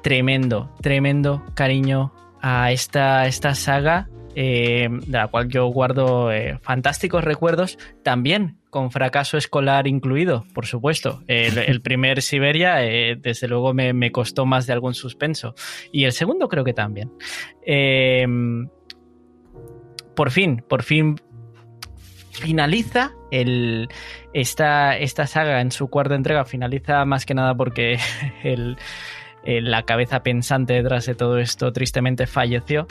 [0.03, 7.23] Tremendo, tremendo cariño a esta, esta saga, eh, de la cual yo guardo eh, fantásticos
[7.23, 11.23] recuerdos, también con fracaso escolar incluido, por supuesto.
[11.27, 15.55] El, primer Siberia, desde luego, me, me costó más de algún suspenso.
[15.93, 17.09] Y el segundo creo que también.
[17.65, 18.27] Eh,
[20.13, 21.15] por fin, por fin
[22.37, 23.87] finaliza el,
[24.41, 26.45] esta, esta saga en su cuarta entrega.
[26.45, 27.99] Finaliza más que nada porque
[28.43, 28.77] el,
[29.43, 32.87] la cabeza pensante detrás de todo esto tristemente falleció.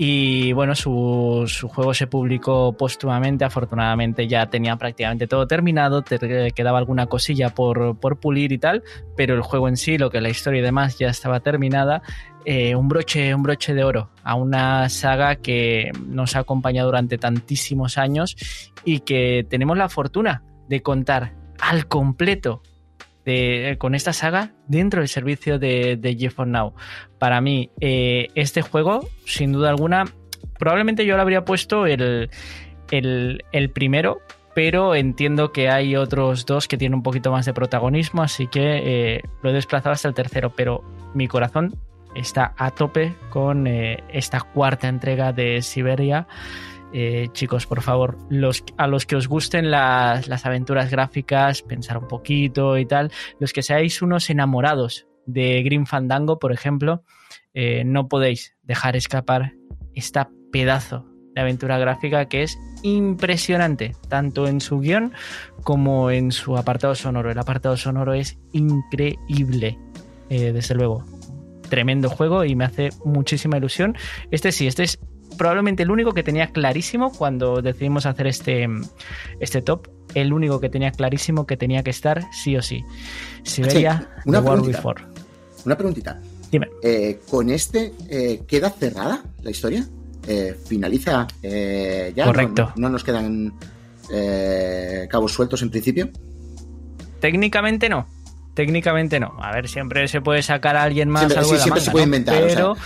[0.00, 3.44] Y bueno, su, su juego se publicó póstumamente.
[3.44, 6.02] Afortunadamente ya tenía prácticamente todo terminado.
[6.02, 8.84] Te quedaba alguna cosilla por, por pulir y tal.
[9.16, 12.02] Pero el juego en sí, lo que la historia y demás ya estaba terminada.
[12.44, 17.18] Eh, un, broche, un broche de oro a una saga que nos ha acompañado durante
[17.18, 18.36] tantísimos años
[18.84, 22.62] y que tenemos la fortuna de contar al completo
[23.28, 26.74] de- con esta saga dentro del servicio de, de GeForce Now.
[27.18, 30.04] Para mí, eh, este juego, sin duda alguna,
[30.58, 32.30] probablemente yo lo habría puesto el,
[32.90, 34.18] el- primero,
[34.54, 39.14] pero entiendo que hay otros dos que tienen un poquito más de protagonismo, así que
[39.16, 40.82] eh, lo he desplazado hasta el tercero, pero
[41.14, 41.76] mi corazón
[42.14, 46.26] está a tope con eh, esta cuarta entrega de Siberia.
[46.92, 52.08] Eh, chicos, por favor, los, a los que os gusten las, aventuras gráficas, pensar un
[52.08, 57.02] poquito y tal, los que seáis unos enamorados de Green Fandango, por ejemplo,
[57.52, 59.52] eh, no podéis dejar escapar
[59.94, 65.12] esta pedazo de aventura gráfica que es impresionante, tanto en su guion
[65.62, 67.30] como en su apartado sonoro.
[67.30, 69.78] El apartado sonoro es increíble,
[70.30, 71.04] eh, desde luego.
[71.68, 73.94] Tremendo juego y me hace muchísima ilusión.
[74.30, 74.98] Este sí, este es
[75.38, 78.68] probablemente el único que tenía clarísimo cuando decidimos hacer este,
[79.40, 79.88] este top.
[80.14, 82.84] El único que tenía clarísimo que tenía que estar sí o sí.
[83.44, 84.62] Siberia, Sí, una The War.
[84.62, 85.04] Before.
[85.64, 86.20] Una preguntita.
[86.50, 86.68] Dime.
[86.82, 89.86] Eh, ¿Con este eh, queda cerrada la historia?
[90.26, 92.24] Eh, ¿Finaliza ya?
[92.24, 92.72] Correcto.
[92.76, 93.52] ¿No, no nos quedan
[95.10, 96.08] cabos sueltos en principio?
[97.20, 98.06] Técnicamente no.
[98.54, 99.34] Técnicamente no.
[99.40, 101.80] A ver, siempre se puede sacar a alguien más Siempre- algo sí, de la siempre
[101.80, 102.16] manga, se puede ¿no?
[102.16, 102.84] inventar, o Pero, sea.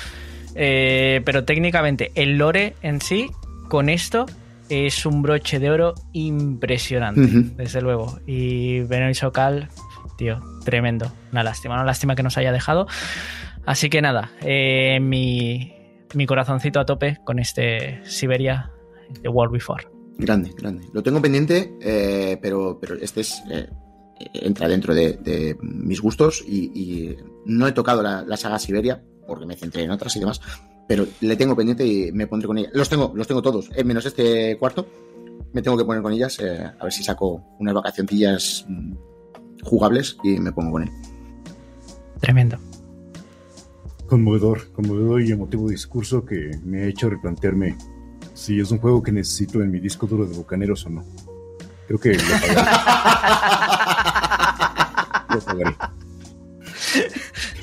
[0.54, 3.30] Eh, pero técnicamente el lore en sí,
[3.68, 4.26] con esto,
[4.68, 8.18] es un broche de oro impresionante, desde luego.
[8.26, 9.68] Y Benoit Socal,
[10.16, 11.12] tío, tremendo.
[11.30, 12.86] Una lástima, una lástima que nos haya dejado.
[13.66, 15.74] Así que nada, eh, mi,
[16.14, 18.70] mi corazoncito a tope con este Siberia
[19.22, 19.86] The World Before.
[20.18, 20.84] Grande, grande.
[20.92, 23.68] Lo tengo pendiente, eh, pero, pero este es eh,
[24.34, 27.16] entra dentro de, de mis gustos y, y
[27.46, 30.40] no he tocado la, la saga Siberia porque me centré en otras y demás,
[30.86, 32.70] pero le tengo pendiente y me pondré con ella.
[32.72, 34.86] Los tengo, los tengo todos, eh, menos este cuarto.
[35.52, 38.92] Me tengo que poner con ellas, eh, a ver si saco unas vacacioncillas mm,
[39.62, 40.90] jugables y me pongo con él.
[42.20, 42.58] Tremendo.
[44.06, 47.76] Conmovedor, conmovedor y emotivo discurso que me ha hecho replantearme
[48.34, 51.04] si es un juego que necesito en mi disco duro de Bucaneros o no.
[51.86, 52.54] Creo que lo pagaré.
[55.32, 55.76] Lo pagaré.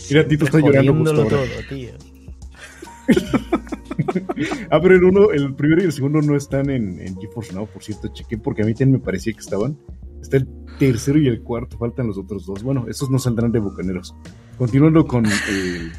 [0.09, 1.51] Mira, Tito está llorando justo Jodiéndolo ahora.
[1.53, 1.91] todo, tío.
[4.71, 7.67] Ah, pero el uno, el primero y el segundo no están en, en GeForce Now,
[7.67, 9.77] por cierto, chequé porque a mí también me parecía que estaban.
[10.21, 10.47] Está el
[10.79, 12.63] tercero y el cuarto, faltan los otros dos.
[12.63, 14.15] Bueno, esos no saldrán de Bucaneros.
[14.57, 15.91] Continuando con el,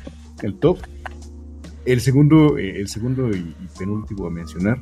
[0.42, 0.78] el top,
[1.84, 4.80] El segundo, eh, el segundo y, y penúltimo a mencionar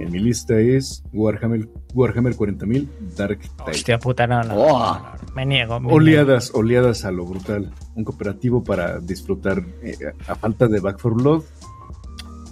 [0.00, 3.70] en mi lista es Warhammer, Warhammer 40.000 Dark Tide.
[3.70, 4.78] Hostia puta, no, no, Oh.
[4.78, 5.78] no, no, Me niego.
[5.78, 5.96] me niego.
[5.96, 7.72] Oleadas, oleadas a lo brutal.
[7.94, 9.96] Un cooperativo para disfrutar eh,
[10.26, 11.42] a falta de Back for Blood.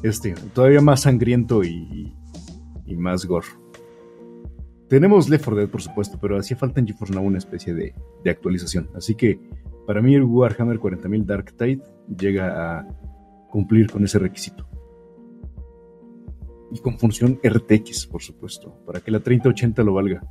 [0.02, 2.14] Este, todavía más sangriento y,
[2.86, 3.46] y más gore.
[4.88, 7.94] Tenemos Left 4 Dead, por supuesto, pero hacía falta en GeForce Now una especie de,
[8.22, 8.90] de actualización.
[8.94, 9.40] Así que
[9.86, 11.82] para mí el Warhammer 40.000 Dark Tide
[12.16, 12.88] llega a
[13.50, 14.66] cumplir con ese requisito.
[16.70, 20.22] Y con función RTX, por supuesto, para que la 3080 lo valga.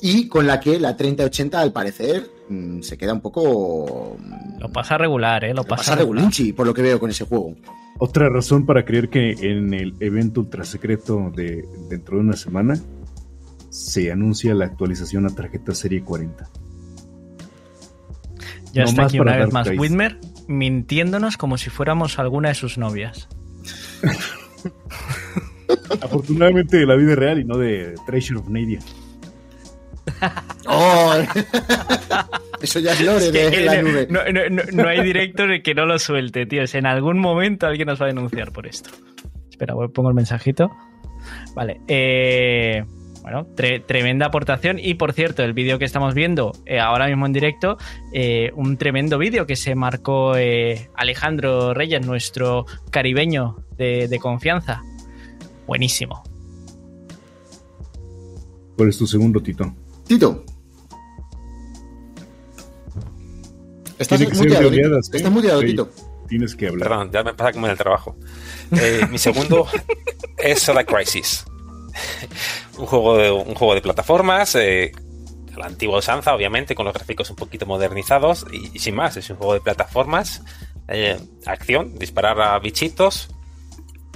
[0.00, 4.16] Y con la que la 3080, al parecer, mm, se queda un poco.
[4.18, 5.48] mm, Lo pasa regular, ¿eh?
[5.48, 7.54] Lo, lo pasa, pasa regulinchi, por lo que veo con ese juego.
[7.98, 12.78] Otra razón para creer que en el evento ultra secreto de dentro de una semana
[13.70, 16.48] se anuncia la actualización a tarjeta serie 40.
[18.72, 19.68] Ya No está aquí una vez más.
[19.76, 23.28] Whitmer mintiéndonos como si fuéramos alguna de sus novias.
[26.00, 28.78] Afortunadamente de la vida real y no de Treasure of Nadia.
[30.66, 31.14] ¡Oh!
[32.62, 34.06] Eso ya es lore Es que, de la nube.
[34.10, 36.62] no, no- no- no hay directo en el que no lo suelte, tío.
[36.62, 38.90] Es en algún momento alguien nos va a denunciar por esto.
[39.50, 40.70] Espera, voy- pongo el mensajito.
[41.54, 41.80] Vale.
[41.88, 42.84] eh,
[43.22, 44.78] bueno, tre- tremenda aportación.
[44.78, 47.76] Y por cierto, el vídeo que estamos viendo eh, ahora mismo en directo,
[48.12, 54.80] eh, un tremendo vídeo que se marcó eh, Alejandro Reyes, nuestro caribeño de, de confianza.
[55.66, 56.22] Buenísimo.
[58.76, 59.74] ¿Cuál es tu segundo, Tito?
[60.08, 60.44] Tito.
[63.98, 64.68] Estás muteado, Tito.
[64.68, 65.10] oleadas.
[65.12, 65.66] Estás muteado, Sí.
[65.68, 65.90] Tito.
[66.28, 66.88] Tienes que hablar.
[66.88, 68.16] Perdón, ya me pasa como en el trabajo.
[68.72, 69.66] Eh, mi segundo
[70.36, 71.44] es Soda Crisis.
[72.78, 74.92] un, juego de, un juego de plataformas, eh,
[75.54, 78.46] a la antigua usanza, obviamente, con los gráficos un poquito modernizados.
[78.52, 80.42] Y, y sin más, es un juego de plataformas,
[80.88, 83.28] eh, acción, disparar a bichitos.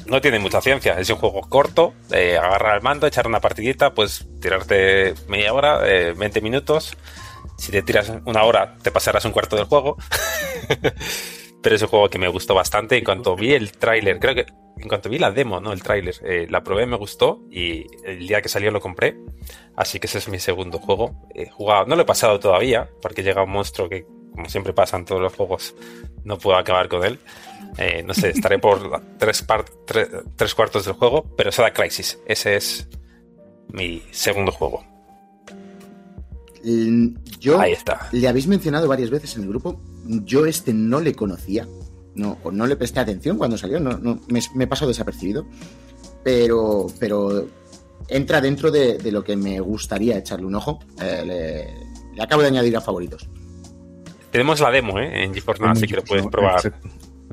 [0.06, 3.94] No tiene mucha ciencia, es un juego corto, eh, agarrar el mando, echar una partidita,
[3.94, 6.96] pues tirarte media hora, eh, 20 minutos.
[7.56, 9.96] Si te tiras una hora, te pasarás un cuarto del juego.
[11.62, 12.98] pero es un juego que me gustó bastante.
[12.98, 14.46] En cuanto vi el tráiler, creo que
[14.78, 18.26] en cuanto vi la demo, no el tráiler, eh, la probé, me gustó y el
[18.26, 19.16] día que salió lo compré.
[19.76, 21.14] Así que ese es mi segundo juego.
[21.52, 25.04] Jugado, no lo he pasado todavía, porque llega un monstruo que, como siempre pasa en
[25.04, 25.74] todos los juegos,
[26.24, 27.18] no puedo acabar con él.
[27.78, 32.18] Eh, no sé, estaré por tres, par- tre- tres cuartos del juego, pero Soda Crisis,
[32.26, 32.88] ese es
[33.72, 34.84] mi segundo juego.
[36.64, 37.09] Mm,
[37.40, 38.09] Yo Ahí está.
[38.12, 39.80] le habéis mencionado varias veces en el grupo.
[40.04, 41.66] Yo este no le conocía.
[42.14, 43.80] No, no le presté atención cuando salió.
[43.80, 45.46] No, no, me, me he pasado desapercibido.
[46.22, 47.48] Pero, pero
[48.09, 50.78] entra dentro de, de lo que me gustaría echarle un ojo.
[51.00, 53.28] Eh, le, le acabo de añadir a favoritos.
[54.32, 55.24] Tenemos la demo ¿eh?
[55.24, 56.60] en GeForce Now, así que lo puedes probar.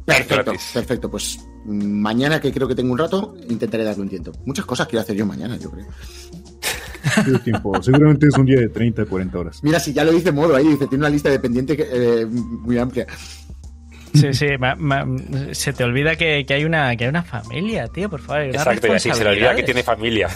[0.06, 1.10] Perfecto, perfecto.
[1.10, 4.32] Pues mañana que creo que tengo un rato, intentaré darle un tiento.
[4.46, 5.86] Muchas cosas quiero hacer yo mañana, yo creo.
[7.44, 7.82] Tiempo.
[7.82, 9.60] Seguramente es un día de 30 a 40 horas.
[9.64, 12.26] Mira, si ya lo dice Modo ahí, dice, tiene una lista de pendiente que, eh,
[12.26, 13.08] muy amplia.
[14.14, 15.06] Sí, sí, ma- ma-
[15.52, 18.42] se te olvida que, que hay una, que hay una familia, tío, por favor.
[18.44, 20.28] Exacto, y así se le olvida que tiene familia.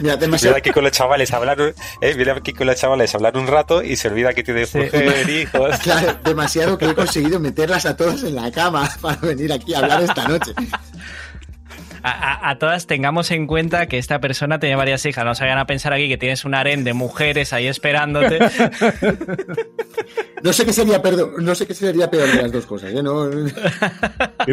[0.00, 2.76] Mira, Se demasiado, olvida aquí con los chavales hablar, un- eh, viene aquí con los
[2.76, 4.78] chavales hablar un rato y se olvida que tiene Sí.
[4.78, 5.76] mujer, hijos.
[5.82, 9.78] claro, demasiado que he conseguido meterlas a todas en la cama para venir aquí a
[9.78, 10.52] hablar esta noche.
[12.02, 15.24] A, a- a todas tengamos en cuenta que esta persona tiene varias hijas.
[15.24, 18.38] No se vayan a pensar aquí que tienes un harén de mujeres ahí esperándote.
[20.42, 22.92] No sé qué sería, perdo- no sé qué sería peor de las dos cosas.
[22.92, 23.02] ¿eh?
[23.02, 23.52] No- Él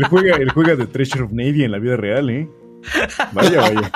[0.10, 2.48] juega, él juega de Treasure of Nadia en la vida real, ¿eh?
[3.34, 3.92] Vaya, vaya.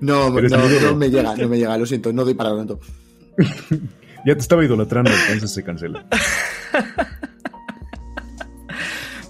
[0.00, 2.80] No, no, me llega, no me llega, lo siento, no doy para tanto.
[4.26, 6.06] Ya te estaba idolatrando, entonces se cancela.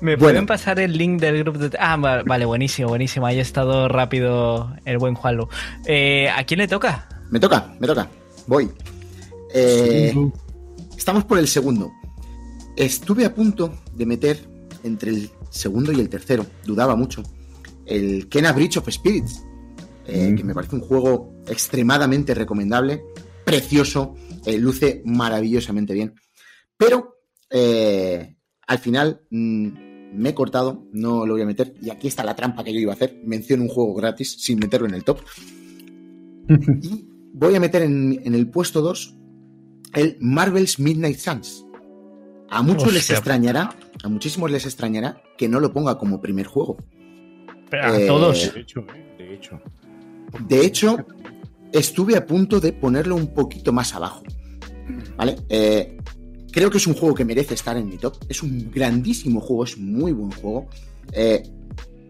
[0.01, 0.19] ¿Me Bueno.
[0.19, 1.77] pueden pasar el link del grupo de...
[1.81, 3.27] Ah, va- vale, buenísimo, buenísimo.
[3.27, 5.49] Ahí ha estado rápido el buen Juanlu.
[5.87, 7.09] Eh, ¿A quién le toca?
[7.33, 8.09] Me toca, me toca.
[8.47, 8.71] Voy.
[9.53, 10.15] Eh,
[10.97, 11.91] estamos por el segundo.
[12.77, 14.47] Estuve a punto de meter
[14.85, 17.23] entre el segundo y el tercero, dudaba mucho,
[17.87, 19.43] el Kena Bridge of Spirits,
[20.07, 20.37] eh, Mm.
[20.37, 23.03] que me parece un juego extremadamente recomendable,
[23.45, 24.15] precioso,
[24.47, 26.15] eh, luce maravillosamente bien.
[26.77, 27.17] Pero
[27.51, 28.37] eh,
[28.67, 29.69] al final mm,
[30.17, 32.81] me he cortado, no lo voy a meter, y aquí está la trampa que yo
[32.81, 35.21] iba a hacer, menciono un juego gratis sin meterlo en el top.
[36.83, 39.17] Y voy a meter en, en el puesto 2
[39.95, 41.65] el Marvel's Midnight Suns.
[42.51, 46.77] A muchos les extrañará, a muchísimos les extrañará que no lo ponga como primer juego.
[47.83, 48.55] A Eh, todos.
[48.55, 49.15] De hecho, ¿eh?
[49.19, 49.61] de hecho.
[50.49, 50.97] De hecho,
[51.73, 54.23] estuve a punto de ponerlo un poquito más abajo.
[55.17, 55.37] ¿Vale?
[55.49, 55.97] Eh,
[56.55, 58.17] creo que es un juego que merece estar en mi top.
[58.29, 60.69] Es un grandísimo juego, es muy buen juego.
[61.13, 61.43] Eh,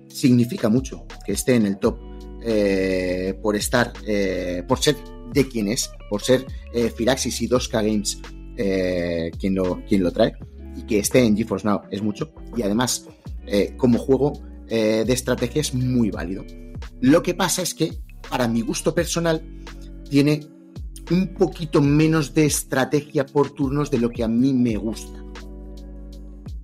[0.08, 1.98] significa mucho que esté en el top
[2.42, 4.96] eh, por estar, eh, por ser
[5.32, 6.46] de quien es, por ser
[6.94, 8.20] Firaxis y 2K Games
[9.38, 10.34] quien, lo, quien lo trae
[10.76, 12.32] y que esté en GeForce Now es mucho.
[12.56, 13.08] Y además,
[13.76, 14.34] como juego
[14.74, 16.44] de estrategia es muy válido.
[17.00, 17.92] Lo que pasa es que,
[18.28, 19.42] para mi gusto personal,
[20.08, 20.40] tiene
[21.10, 25.24] un poquito menos de estrategia por turnos de lo que a mí me gusta.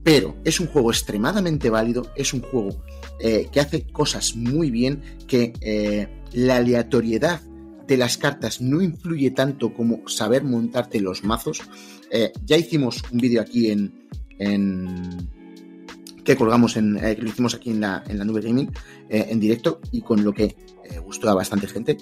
[0.03, 2.83] Pero es un juego extremadamente válido, es un juego
[3.19, 7.41] eh, que hace cosas muy bien, que eh, la aleatoriedad
[7.87, 11.61] de las cartas no influye tanto como saber montarte los mazos.
[12.11, 13.93] Eh, ya hicimos un vídeo aquí en,
[16.25, 18.71] que colgamos en lo hicimos aquí en la, en la nube gaming
[19.09, 20.57] en directo y con lo que
[21.05, 21.97] gustó a bastante gente.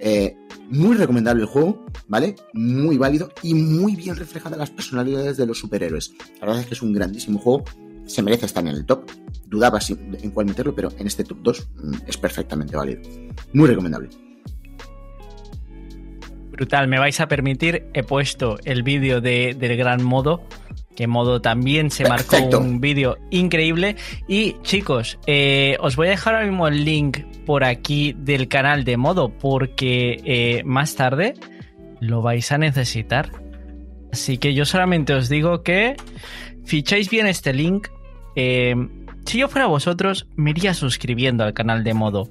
[0.00, 0.36] Eh,
[0.70, 2.36] muy recomendable el juego, ¿vale?
[2.52, 6.14] Muy válido y muy bien reflejada las personalidades de los superhéroes.
[6.40, 7.64] La verdad es que es un grandísimo juego,
[8.06, 9.10] se merece estar en el top.
[9.46, 13.00] Dudaba en cuál meterlo, pero en este top 2 mm, es perfectamente válido.
[13.52, 14.10] Muy recomendable.
[16.50, 20.42] Brutal, me vais a permitir, he puesto el vídeo de, del gran modo
[20.98, 23.94] que modo también se marcó un vídeo increíble.
[24.26, 28.82] Y chicos, eh, os voy a dejar ahora mismo el link por aquí del canal
[28.82, 31.34] de modo porque eh, más tarde
[32.00, 33.30] lo vais a necesitar.
[34.12, 35.94] Así que yo solamente os digo que
[36.64, 37.86] ficháis bien este link.
[38.34, 38.74] Eh,
[39.24, 42.28] si yo fuera vosotros, me iría suscribiendo al canal de modo.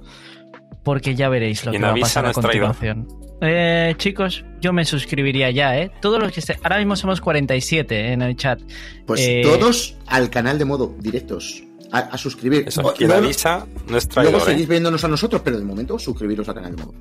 [0.84, 3.07] Porque ya veréis lo que va a pasar a continuación.
[3.41, 5.91] Eh, chicos, yo me suscribiría ya, ¿eh?
[6.02, 6.57] Todos los que estén.
[6.64, 8.60] Ahora mismo somos 47 en el chat.
[9.06, 11.64] Pues eh, todos al canal de modo, directos.
[11.91, 12.65] A, suscribir.
[12.68, 14.69] Eso, quien avisa no es Luego seguís ¿eh?
[14.72, 16.94] viéndonos a nosotros, pero de momento suscribiros al canal de modo.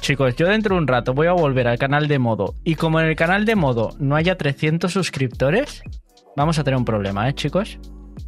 [0.00, 2.56] Chicos, yo dentro de un rato voy a volver al canal de modo.
[2.64, 5.82] Y como en el canal de modo no haya 300 suscriptores,
[6.36, 7.78] vamos a tener un problema, ¿eh, chicos?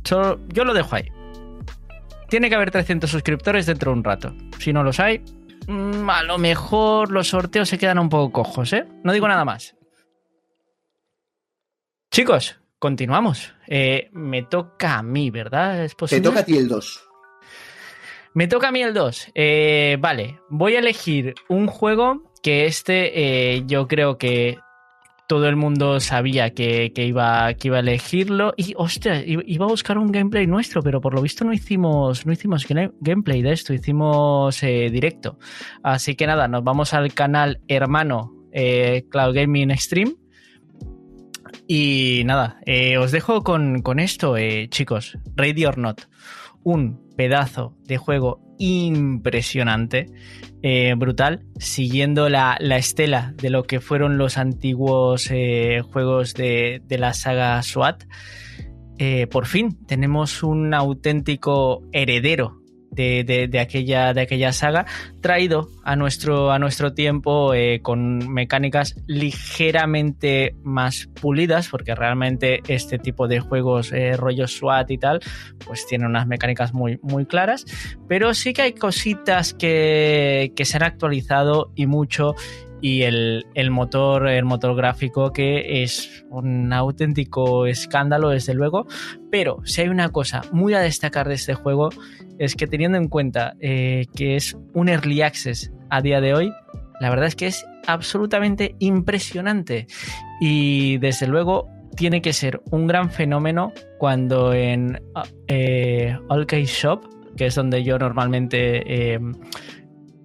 [0.05, 1.09] yo lo dejo ahí.
[2.35, 4.35] Tiene que haber 300 suscriptores dentro de un rato.
[4.59, 5.23] Si no los hay,
[5.67, 8.87] Mm, a lo mejor los sorteos se quedan un poco cojos, ¿eh?
[9.03, 9.75] No digo nada más.
[12.11, 13.55] Chicos, continuamos.
[13.67, 15.85] Eh, me toca a mí, ¿verdad?
[15.85, 17.09] ¿Es Te toca a ti el 2.
[18.35, 19.33] Me toca a mí el 2.
[19.35, 24.59] Eh, vale, voy a elegir un juego que este eh, yo creo que
[25.27, 28.55] todo el mundo sabía que, iba, que iba a elegirlo.
[28.57, 32.33] Y, ostras, iba a buscar un gameplay nuestro, pero por lo visto no hicimos, no
[32.33, 32.67] hicimos
[33.01, 35.39] gameplay de esto, hicimos eh, directo.
[35.83, 40.15] Así que nada, nos vamos al canal hermano eh, Cloud Gaming Extreme.
[41.67, 44.37] Y nada, eh, os dejo con, con esto,
[44.69, 45.19] chicos.
[45.35, 46.03] Ready or Not.
[46.63, 50.07] Un pedazo de juego impresionante.
[50.67, 57.13] Eh, brutal, siguiendo la, estela de lo que fueron los antiguos eh, juegos de, la
[57.13, 58.05] saga SWAT.
[58.97, 62.64] Eh, por fin tenemos un auténtico heredero
[62.95, 64.87] de, aquella, de aquella saga,
[65.21, 72.99] traído a nuestro, a nuestro tiempo eh, con mecánicas ligeramente más pulidas, porque realmente este
[72.99, 75.21] tipo de juegos, eh, rollo SWAT y tal,
[75.65, 77.65] pues tienen unas mecánicas muy, muy claras,
[78.09, 82.35] pero sí que hay cositas que, que se han actualizado y mucho
[82.85, 88.87] y el, motor, el motor gráfico que es un auténtico escándalo desde luego,
[89.31, 91.89] pero si hay una cosa muy a destacar de este juego
[92.39, 96.53] es que teniendo en cuenta eh, que es un early access a día de hoy,
[97.01, 99.87] la verdad es que es absolutamente impresionante.
[100.41, 105.01] Y desde luego tiene que ser un gran fenómeno cuando en
[105.49, 107.05] eh, All Shop,
[107.37, 109.21] que es donde yo normalmente eh,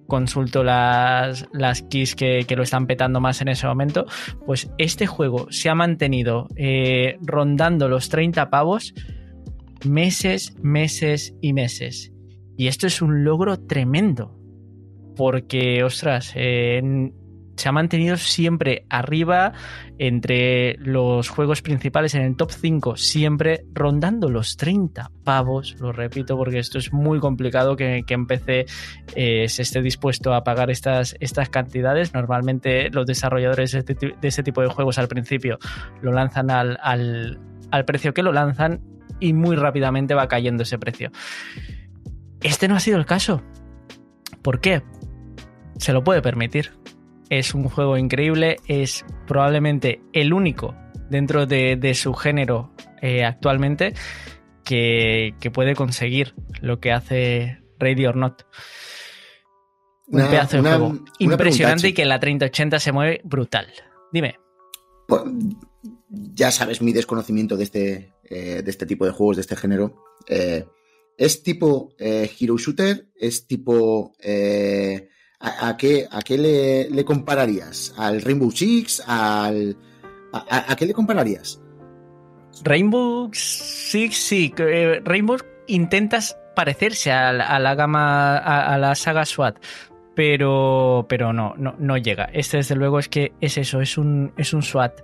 [0.06, 4.06] consulto las, las keys que, lo están petando más en ese momento,
[4.44, 6.48] pues este juego se ha mantenido
[7.20, 8.92] rondando los 30 pavos
[9.86, 12.12] meses, meses y meses.
[12.56, 14.36] Y esto es un logro tremendo.
[15.16, 16.34] Porque, ostras,
[17.60, 19.52] se ha mantenido siempre arriba
[19.98, 26.38] entre los juegos principales en el top 5, siempre rondando los 30 pavos, lo repito
[26.38, 28.64] porque esto es muy complicado que, que en PC
[29.14, 32.14] eh, se esté dispuesto a pagar estas, estas cantidades.
[32.14, 35.58] Normalmente los desarrolladores de este, este tipo de juegos al principio
[36.00, 38.80] lo lanzan al, al precio que lo lanzan
[39.20, 41.10] y muy rápidamente va cayendo ese precio.
[42.42, 43.42] Este no ha sido el caso.
[44.42, 44.82] ¿Por qué?
[45.78, 46.72] Se lo puede permitir
[47.30, 50.74] es un juego increíble, es probablemente el único
[51.08, 53.94] dentro de, su género eh, actualmente
[54.64, 58.42] que, puede conseguir lo que hace Radio or Not.
[60.08, 63.68] Un pedazo de juego impresionante y que en la 3080 se mueve brutal.
[64.12, 64.36] Dime.
[65.06, 65.22] Pues,
[66.08, 70.02] ya sabes mi desconocimiento de este, eh, de este tipo de juegos, de este género.
[70.26, 70.64] Eh,
[71.18, 73.08] ¿Es tipo eh, Hero Shooter?
[73.14, 74.14] ¿Es tipo...
[75.40, 77.92] a, qué, a qué le, le compararías?
[77.98, 79.02] ¿Al Rainbow Six?
[79.06, 79.76] ¿Al,
[80.32, 81.60] a, qué le compararías?
[82.62, 84.54] Rainbow Six, sí.
[84.56, 85.36] Rainbow
[85.66, 89.56] intentas parecerse a, la- gama, a la saga SWAT,
[90.20, 92.28] pero, pero no, no, no llega.
[92.34, 95.00] Este, desde luego, es que es eso, es un, es un SWAT.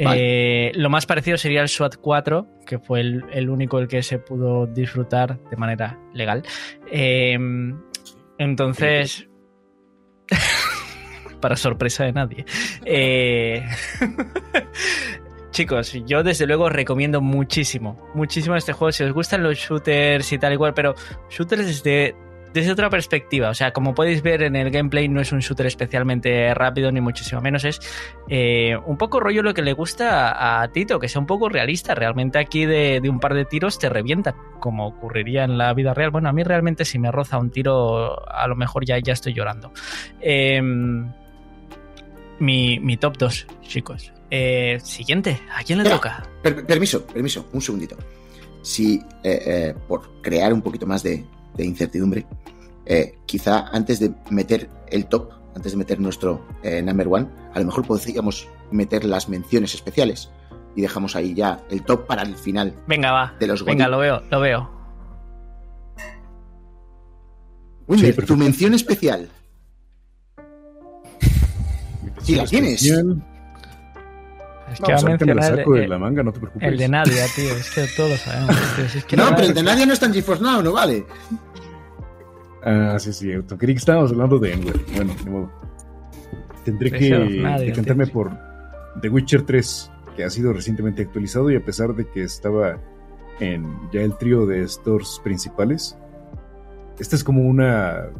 [0.00, 0.68] Vale.
[0.68, 4.02] Eh, lo más parecido sería el SWAT 4, que fue el, el único el que
[4.02, 6.42] se pudo disfrutar de manera legal.
[6.90, 7.38] Eh,
[8.38, 9.28] entonces,
[11.40, 12.44] para sorpresa de nadie.
[12.84, 13.64] Eh,
[15.52, 18.90] Chicos, yo desde luego os recomiendo muchísimo, muchísimo este juego.
[18.90, 20.96] Si os gustan los shooters y tal igual, pero
[21.30, 22.16] shooters desde,
[22.52, 23.50] desde otra perspectiva.
[23.50, 27.00] O sea, como podéis ver en el gameplay, no es un shooter especialmente rápido, ni
[27.00, 27.64] muchísimo menos.
[27.64, 27.80] Es
[28.28, 31.48] eh, un poco rollo lo que le gusta a, a Tito, que sea un poco
[31.48, 31.94] realista.
[31.94, 35.94] Realmente aquí de, de un par de tiros te revientan, como ocurriría en la vida
[35.94, 36.10] real.
[36.10, 39.34] Bueno, a mí realmente si me roza un tiro, a lo mejor ya, ya estoy
[39.34, 39.72] llorando.
[40.20, 40.60] Eh,
[42.40, 44.12] mi, mi top 2, chicos.
[44.30, 46.22] Eh, siguiente, ¿a quién le toca?
[46.42, 47.96] Per- permiso, permiso, un segundito.
[48.62, 51.24] Si, eh, por crear un poquito más de,
[51.58, 52.26] de incertidumbre,
[52.86, 57.58] eh, quizá antes de meter el top, antes de meter nuestro eh, number one, a
[57.60, 60.30] lo mejor podríamos meter las menciones especiales
[60.76, 63.34] y dejamos ahí ya el top para el final Venga, va.
[63.40, 64.78] de los Venga, lo veo, lo veo.
[68.26, 69.28] Tu mención especial.
[72.22, 72.82] Sí, la tienes.
[72.82, 73.02] Es que
[74.92, 76.68] Vamos, va a me saco el, de la manga, no te preocupes.
[76.68, 77.50] el de Nadia, tío.
[77.54, 78.54] Es que todos lo sabemos.
[78.76, 78.88] tío.
[78.90, 80.72] Si es que No, no- pero el de nadie no está en GeForce Now, no
[80.72, 81.06] vale.
[82.62, 83.56] Ah, sí, es cierto.
[83.56, 84.80] Creí que estábamos hablando de Enwer.
[84.94, 85.50] Bueno, de modo.
[86.64, 87.10] Tendré que
[87.60, 88.12] decantarme tío.
[88.12, 88.30] por
[89.00, 92.78] The Witcher 3, que ha sido recientemente actualizado y a pesar de que estaba
[93.40, 95.96] en ya el trío de stores principales,
[96.98, 98.10] esta es como una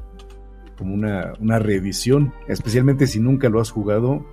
[0.78, 4.24] como una, una reedición, especialmente si nunca lo has jugado,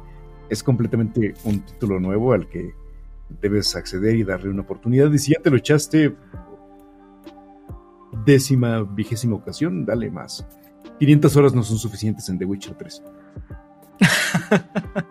[0.49, 2.75] es completamente un título nuevo al que
[3.41, 5.11] debes acceder y darle una oportunidad.
[5.11, 6.13] Y si ya te lo echaste,
[8.25, 10.45] décima, vigésima ocasión, dale más.
[10.99, 13.01] 500 horas no son suficientes en The Witcher 3.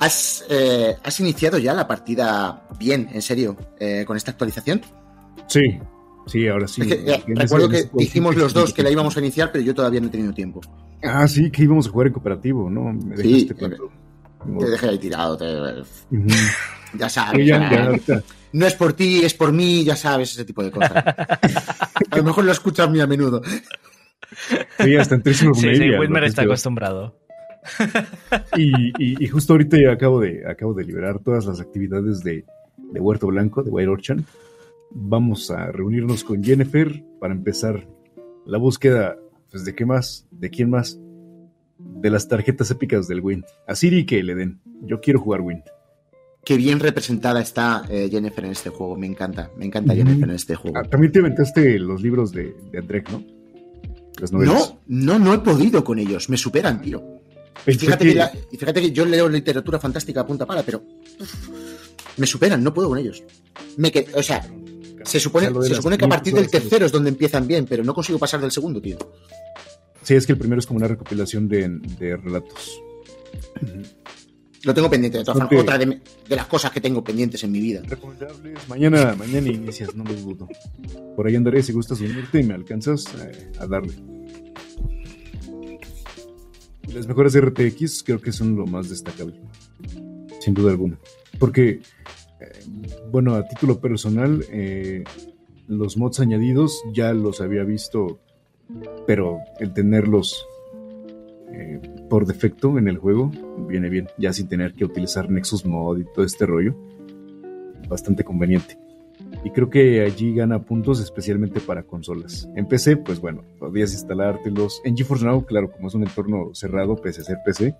[0.00, 4.82] ¿Has, eh, has iniciado ya la partida bien, en serio, eh, con esta actualización?
[5.46, 5.78] Sí,
[6.26, 6.82] sí, ahora sí.
[6.82, 9.74] Es que, eh, recuerdo que dijimos los dos que la íbamos a iniciar, pero yo
[9.74, 10.60] todavía no he tenido tiempo.
[11.02, 12.92] Ah, sí, que íbamos a jugar en cooperativo, ¿no?
[12.92, 13.90] Me Sí, dejaste cuando-
[14.64, 15.36] Te dejé ahí tirado.
[15.36, 15.80] te-
[16.16, 16.28] Ujú.
[16.98, 17.46] Ya sabes.
[17.46, 18.22] Ya, ya, ahorita.
[18.56, 20.92] No es por ti, es por mí, ya sabes, ese tipo de cosas.
[22.10, 23.42] a lo mejor lo escuchas muy a menudo.
[24.78, 27.18] Sí, hasta en tres Sí, sí, Media, lo está acostumbrado.
[28.56, 32.44] Y, y- y justo ahorita ya acabo de, acabo de liberar todas las actividades de,
[32.76, 34.20] de Huerto Blanco, de White Orchard.
[34.90, 37.86] Vamos a reunirnos con Jennifer para empezar
[38.46, 39.16] la búsqueda,
[39.50, 40.26] pues, ¿de qué más?
[40.30, 40.98] ¿De quién más?
[41.78, 43.44] De las tarjetas épicas del Wind.
[43.66, 44.60] A Siri que le den.
[44.82, 45.64] Yo quiero jugar Wind.
[46.46, 48.96] Qué bien representada está eh, Jennifer en este juego.
[48.96, 49.96] Me encanta, me encanta.
[49.96, 50.78] Jennifer en este juego.
[50.78, 53.24] Ah, también te aventaste los libros de, de Andrek, ¿no?
[54.20, 54.74] Las novelas.
[54.86, 56.28] No, no, no he podido con ellos.
[56.30, 57.02] Me superan, tío.
[57.66, 60.62] Y fíjate que- que, la- y fíjate que yo leo literatura fantástica a punta pala,
[60.62, 60.84] pero
[61.18, 61.48] uf,
[62.16, 63.24] me superan, no puedo con ellos.
[63.76, 64.46] Me o sea,
[65.04, 67.92] se supone, se que a 500 partir del tercero es donde empiezan bien, pero no
[67.92, 68.98] consigo pasar del segundo, tío.
[70.04, 71.68] Sí, es que el primero es como una recopilación de,
[71.98, 72.80] de relatos.
[74.64, 75.48] Lo tengo pendiente, de todas.
[75.52, 77.82] Otra de, de las cosas que tengo pendientes en mi vida.
[77.84, 78.68] Recomendables.
[78.68, 80.48] Mañana, mañana inicias, no lo dudo.
[81.14, 83.94] Por ahí andaré si gustas unirte y me alcanzas eh, a darle.
[86.88, 89.40] Y Las mejores RTX creo que son lo más destacable.
[90.40, 90.98] Sin duda alguna.
[91.38, 91.80] Porque,
[92.40, 92.52] eh,
[93.10, 95.04] bueno, a título personal, eh,
[95.68, 98.20] los mods añadidos ya los había visto,
[99.06, 100.46] pero el tenerlos
[101.52, 103.30] eh, por defecto en el juego
[103.68, 106.74] viene bien, ya sin tener que utilizar Nexus Mod y todo este rollo.
[107.88, 108.78] Bastante conveniente.
[109.44, 112.48] Y creo que allí gana puntos especialmente para consolas.
[112.56, 114.80] En PC, pues bueno, podrías instalártelos.
[114.84, 117.74] En GeForce Now, claro, como es un entorno cerrado, pese a ser PC,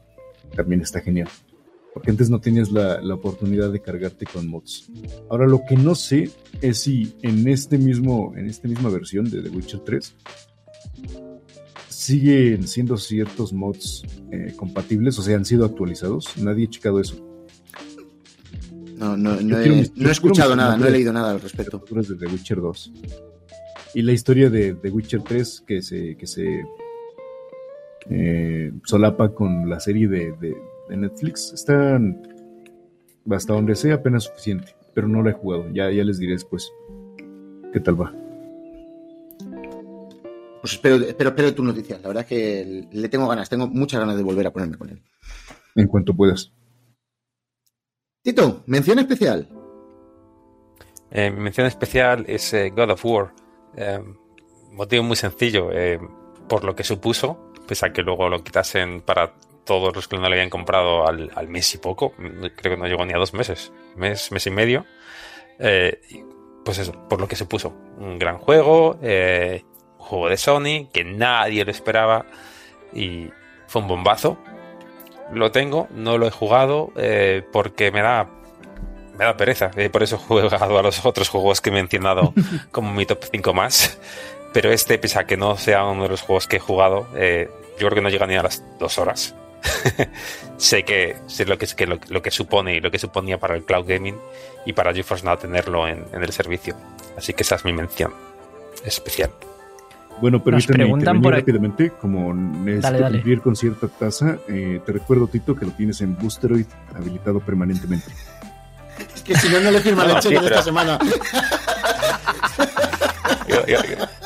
[0.54, 1.28] también está genial.
[1.92, 4.90] Porque antes no tenías la, la oportunidad de cargarte con mods.
[5.30, 6.30] Ahora lo que no sé
[6.60, 10.14] es si en este mismo, en esta misma versión de The Witcher 3
[11.96, 16.36] siguen siendo ciertos mods eh, compatibles, o sea, han sido actualizados.
[16.36, 17.16] Nadie ha checado eso.
[18.98, 21.30] No, no, no, he, quiero mis- no he yo escuchado nada, no he leído nada
[21.32, 21.82] al respecto.
[21.90, 22.92] De The Witcher 2.
[23.94, 26.64] Y la historia de The Witcher 3 que se, que se
[28.10, 30.56] eh, solapa con la serie de, de-
[30.88, 31.52] de Netflix.
[31.54, 32.20] Están,
[33.30, 35.66] hasta donde sea apenas suficiente, pero no la he jugado.
[35.72, 36.70] Ya, ya les diré después
[37.72, 38.14] qué tal va.
[40.66, 41.96] Pues espero, espero, espero tu noticia.
[42.02, 44.90] La verdad es que le tengo ganas, tengo muchas ganas de volver a ponerme con
[44.90, 45.00] él.
[45.76, 46.50] En cuanto puedas.
[48.20, 49.48] Tito, mención especial.
[51.12, 53.32] Eh, mi mención especial es eh, God of War.
[53.76, 54.02] Eh,
[54.72, 56.00] motivo muy sencillo, eh,
[56.48, 59.34] por lo que supuso, pese a que luego lo quitasen para
[59.64, 62.12] todos los que no lo habían comprado al, al mes y poco,
[62.56, 64.84] creo que no llegó ni a dos meses, mes, mes y medio.
[65.60, 66.00] Eh,
[66.64, 67.72] pues eso, por lo que supuso.
[67.98, 69.62] Un gran juego, eh,
[70.06, 72.24] juego de Sony, que nadie lo esperaba
[72.94, 73.30] y
[73.66, 74.38] fue un bombazo.
[75.32, 78.28] Lo tengo, no lo he jugado eh, porque me da
[79.18, 79.70] me da pereza.
[79.76, 82.32] Eh, por eso he jugado a los otros juegos que he mencionado
[82.70, 83.98] como mi top 5 más.
[84.52, 87.50] Pero este, pese a que no sea uno de los juegos que he jugado, eh,
[87.78, 89.34] yo creo que no llega ni a las dos horas.
[90.56, 93.56] sé que sé lo que, que lo, lo, que supone y lo que suponía para
[93.56, 94.16] el cloud gaming
[94.64, 96.76] y para GeForce Now tenerlo en, en el servicio.
[97.16, 98.14] Así que esa es mi mención
[98.84, 99.30] especial.
[100.20, 103.18] Bueno, permítanme intervenir rápidamente, como necesito dale, dale.
[103.18, 108.06] cumplir con cierta tasa, eh, te recuerdo, Tito, que lo tienes en Boosteroid habilitado permanentemente.
[109.14, 110.98] Es que si no, no le firman el cheque de esta semana.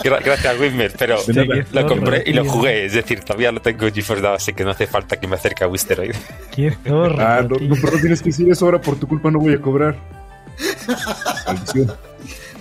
[0.02, 1.32] Gracias, Wimmer, pero sí,
[1.72, 2.86] lo compré y lo jugué.
[2.86, 5.36] Es decir, todavía lo tengo en GeForce Now, así que no hace falta que me
[5.36, 6.14] acerque a Wisteroid.
[6.54, 7.16] Qué zorro.
[7.20, 9.60] Ah, no, no, pero tienes que decir eso ahora, por tu culpa no voy a
[9.60, 9.96] cobrar.
[11.46, 11.92] Maldición.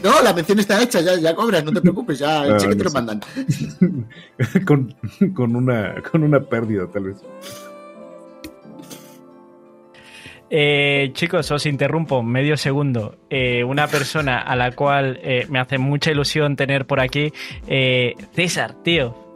[0.03, 2.75] No, la mención está hecha, ya, ya cobras, no te preocupes, ya el ah, cheque
[2.75, 3.19] te lo mandan.
[4.65, 4.95] con,
[5.33, 7.17] con, una, con una pérdida, tal vez.
[10.51, 13.17] Eh, chicos, os interrumpo medio segundo.
[13.29, 17.31] Eh, una persona a la cual eh, me hace mucha ilusión tener por aquí,
[17.67, 19.27] eh, César, tío.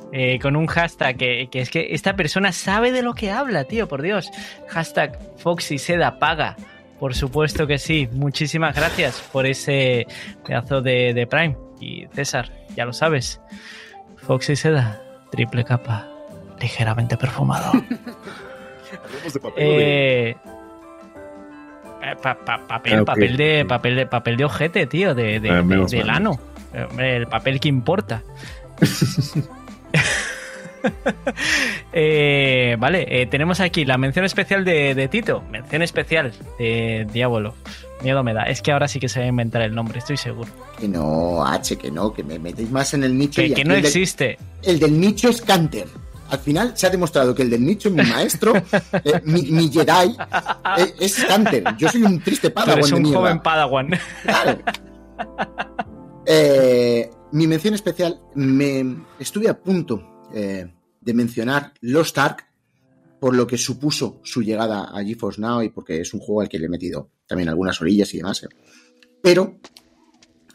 [0.41, 3.88] con un hashtag que, que, es que esta persona sabe de lo que habla, tío,
[3.88, 4.30] por Dios.
[4.69, 6.56] Hashtag Foxy Seda paga.
[7.04, 8.08] Por supuesto que sí.
[8.14, 10.08] Muchísimas gracias por ese
[10.48, 11.58] pedazo de, de Prime.
[11.82, 13.42] Y César, ya lo sabes.
[14.16, 16.08] Foxy Seda, triple capa,
[16.62, 17.74] ligeramente perfumado.
[19.58, 20.34] eh,
[22.22, 23.06] Pa, pa, papel, ah, okay.
[23.06, 26.40] papel, de, papel, de, papel de ojete, tío, de, de, ah, de, de lano.
[26.98, 28.24] El papel que importa.
[31.93, 35.41] eh, vale, eh, tenemos aquí la mención especial de, de, Tito.
[35.51, 37.55] Mención especial de Diablo.
[38.01, 38.43] Miedo me da.
[38.43, 40.49] Es que ahora sí que se va a inventar el nombre, estoy seguro.
[40.80, 43.41] Que no, H, que no, que me metéis más en el nicho.
[43.41, 44.38] Que, que no el existe.
[44.61, 45.88] Del, el del nicho es Canter
[46.34, 48.53] al final se ha demostrado que el del nicho, mi maestro,
[49.03, 50.15] eh, mi, mi, Jedi,
[50.77, 51.64] eh, es Canter.
[51.77, 52.80] Yo soy un triste Padawan.
[52.80, 53.89] Eres un joven Padawan.
[54.23, 54.60] Claro.
[56.26, 62.45] Eh, mi mención especial, me estuve a punto eh, de mencionar Lost Ark
[63.19, 66.49] por lo que supuso su llegada a GeForce Now y porque es un juego al
[66.49, 68.45] que le he metido también algunas orillas y demás.
[69.22, 69.60] Pero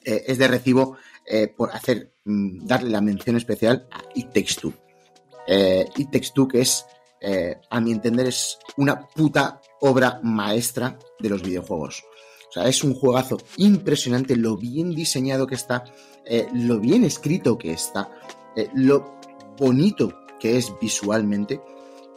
[0.05, 0.99] es de recibo
[1.57, 4.75] por hacer mm, darle la mención especial a It Takes Two
[5.49, 6.87] eh, It Takes Two, que es,
[7.21, 12.05] eh, a mi entender, es una puta obra maestra de los videojuegos.
[12.51, 15.85] O sea, es un juegazo impresionante, lo bien diseñado que está,
[16.25, 18.11] eh, lo bien escrito que está,
[18.57, 19.18] eh, lo
[19.59, 21.61] bonito que es visualmente.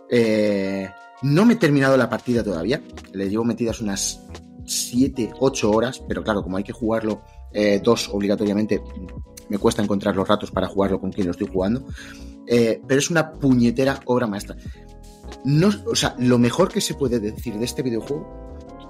[0.10, 0.90] Eh,
[1.24, 2.82] no me he terminado la partida todavía,
[3.14, 4.22] le llevo metidas unas
[4.66, 7.22] 7, 8 horas, pero claro, como hay que jugarlo
[7.54, 8.82] eh, dos obligatoriamente,
[9.50, 11.86] me cuesta encontrar los ratos para jugarlo con quien lo estoy jugando
[12.48, 14.58] eh, pero es una puñetera obra maestra.
[15.46, 18.28] No, o sea, lo mejor que se puede decir de este videojuego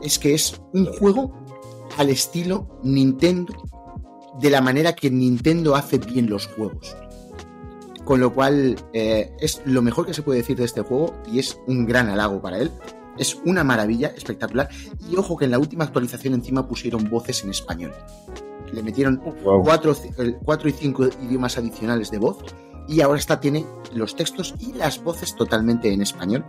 [0.02, 1.32] es que es un juego
[1.98, 3.54] al estilo Nintendo,
[4.40, 6.96] de la manera que Nintendo hace bien los juegos.
[8.06, 11.40] Con lo cual, eh, es lo mejor que se puede decir de este juego y
[11.40, 12.72] es un gran halago para él.
[13.18, 14.70] Es una maravilla, espectacular.
[15.10, 17.94] Y ojo que en la última actualización encima pusieron voces en español.
[18.72, 19.64] Le metieron wow.
[19.64, 19.96] cuatro,
[20.44, 22.38] cuatro y cinco idiomas adicionales de voz
[22.88, 26.46] y ahora está tiene los textos y las voces totalmente en español.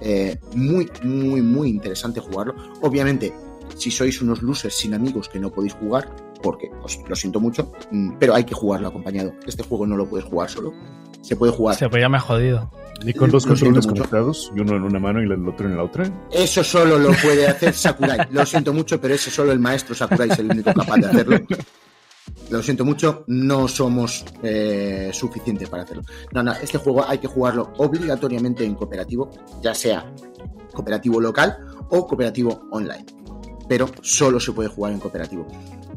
[0.00, 2.54] Eh, muy, muy, muy interesante jugarlo.
[2.80, 3.32] Obviamente,
[3.76, 6.08] si sois unos losers sin amigos que no podéis jugar,
[6.42, 9.32] porque os lo siento mucho, mm, pero hay que jugarlo acompañado.
[9.46, 10.72] Este juego no lo puedes jugar solo.
[11.22, 11.76] Se puede jugar.
[11.76, 12.70] Se me ha jodido.
[13.04, 14.52] ¿Y con dos controles conectados?
[14.54, 16.04] ¿Y uno en una mano y el otro en la otra?
[16.30, 18.28] Eso solo lo puede hacer Sakurai.
[18.30, 21.38] Lo siento mucho, pero ese solo el maestro Sakurai es el único capaz de hacerlo.
[22.50, 26.02] Lo siento mucho, no somos eh, suficientes para hacerlo.
[26.32, 29.30] No, no, este juego hay que jugarlo obligatoriamente en cooperativo,
[29.62, 30.12] ya sea
[30.72, 31.58] cooperativo local
[31.90, 33.06] o cooperativo online.
[33.68, 35.46] Pero solo se puede jugar en cooperativo.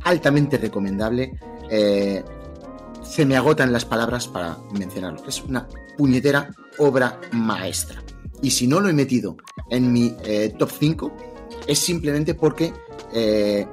[0.03, 1.33] Altamente recomendable.
[1.69, 2.23] Eh,
[3.03, 5.23] se me agotan las palabras para mencionarlo.
[5.27, 5.67] Es una
[5.97, 8.01] puñetera obra maestra.
[8.41, 9.37] Y si no lo he metido
[9.69, 11.13] en mi eh, top 5,
[11.67, 12.73] es simplemente porque
[13.13, 13.65] eh,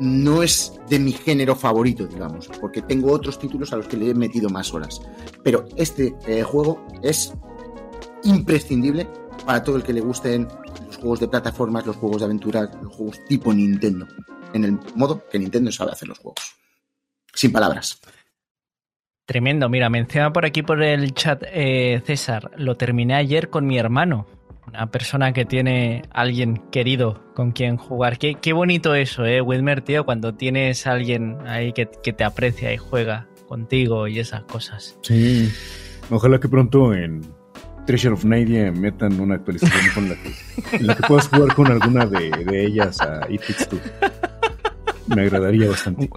[0.00, 4.10] no es de mi género favorito, digamos, porque tengo otros títulos a los que le
[4.10, 5.00] he metido más horas.
[5.42, 7.32] Pero este juego es
[8.24, 9.08] imprescindible
[9.44, 10.48] para todo el que le gusten
[10.96, 14.06] los juegos de plataformas, los juegos de aventura, los juegos tipo Nintendo,
[14.52, 16.56] en el modo que Nintendo sabe hacer los juegos.
[17.34, 18.00] Sin palabras.
[19.26, 23.76] Tremendo, mira, menciona por aquí por el chat eh, César, lo terminé ayer con mi
[23.76, 24.26] hermano,
[24.66, 28.18] una persona que tiene alguien querido con quien jugar.
[28.18, 32.24] Qué, qué bonito eso, eh, Wilmer, tío, cuando tienes a alguien ahí que, que te
[32.24, 34.96] aprecia y juega contigo y esas cosas.
[35.02, 35.52] Sí,
[36.10, 37.22] ojalá que pronto en
[37.86, 41.70] Treasure of Nidia metan una actualización con la que, en la que puedas jugar con
[41.70, 43.78] alguna de, de ellas a It Takes Two.
[45.14, 46.08] Me agradaría bastante.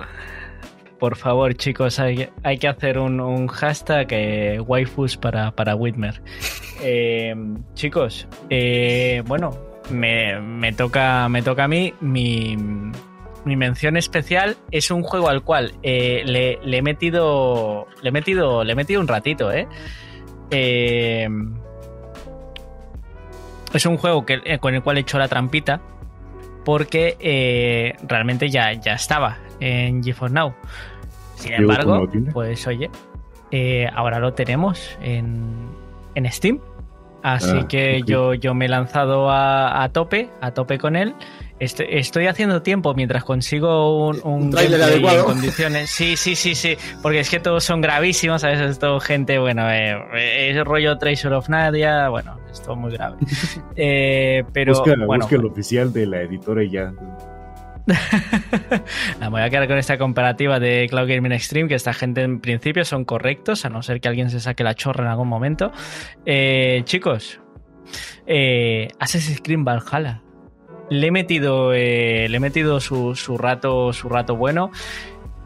[0.98, 6.22] Por favor, chicos, hay, hay que hacer un, un hashtag eh, waifus para, para Whitmer.
[6.82, 7.36] Eh,
[7.76, 9.58] chicos, eh, bueno,
[9.92, 11.94] me, me toca, me toca a mí.
[12.02, 12.58] Mi,
[13.46, 17.88] mi mención especial es un juego al cual eh, le, le he metido.
[18.02, 18.64] Le he metido.
[18.66, 19.68] Le he metido un ratito, ¿eh?
[20.52, 21.30] Eh,
[23.74, 25.82] es un juego que, eh, con el cual he hecho la trampita.
[26.66, 30.54] Porque eh, realmente ya, ya estaba en GeForce Now.
[31.36, 32.90] Sin embargo, pues oye,
[33.52, 35.70] eh, ahora lo tenemos en,
[36.16, 36.60] en Steam.
[37.24, 41.16] Así Ah, que yo, yo me he lanzado a, a tope, a tope con él.
[41.60, 45.20] Estoy, estoy haciendo tiempo mientras consigo un, un, gameplay adecuado.
[45.20, 45.90] en condiciones.
[45.90, 46.78] Sí, sí, sí, sí.
[47.02, 48.62] Porque es que todos son gravísimos, ¿sabes?
[48.62, 53.18] Es todo gente, bueno, eh, es rollo Treasure of Nadia, bueno, es todo muy grave.
[53.82, 56.92] Eh, pero busca, bueno, busca el oficial de la editora y ya.
[59.20, 62.40] me voy a quedar con esta comparativa de Cloud Gaming Extreme, que esta gente en
[62.40, 65.72] principio son correctos, a no ser que alguien se saque la chorra en algún momento.
[66.26, 67.40] Eh, chicos,
[68.26, 70.22] eh, Assassin's Creed Valhalla.
[70.90, 74.72] Le he metido, eh, le he metido su, su rato, su rato bueno.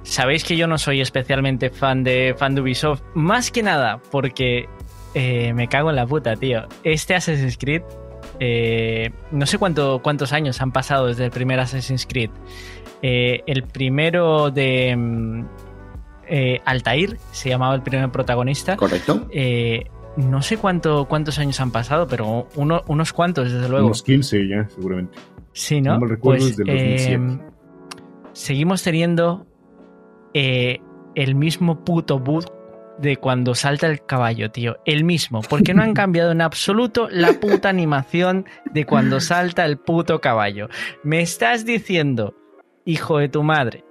[0.03, 4.67] Sabéis que yo no soy especialmente fan de, fan de Ubisoft, más que nada porque
[5.13, 6.63] eh, me cago en la puta, tío.
[6.83, 7.81] Este Assassin's Creed,
[8.39, 12.29] eh, no sé cuánto, cuántos años han pasado desde el primer Assassin's Creed.
[13.01, 15.45] El primero de mm,
[16.65, 18.75] Altair, se llamaba el primer protagonista.
[18.77, 19.27] ¿Correcto?
[20.15, 23.87] No sé cuánto, cuántos años han pasado, pero uno- unos cuantos, desde luego.
[23.87, 25.17] Unos 15 ya, seguramente.
[25.53, 25.99] Sí, ¿no?
[26.21, 27.13] Pues, desde el 2007.
[27.13, 27.53] eh,
[28.33, 29.45] seguimos teniendo
[30.33, 30.79] eh,
[31.15, 32.45] el mismo puto bug
[32.97, 34.77] de cuando salta el caballo, tío.
[34.85, 35.41] El mismo.
[35.41, 40.69] Porque no han cambiado en absoluto la puta animación de cuando salta el puto caballo.
[41.03, 42.35] Me estás diciendo,
[42.85, 43.83] hijo de tu madre,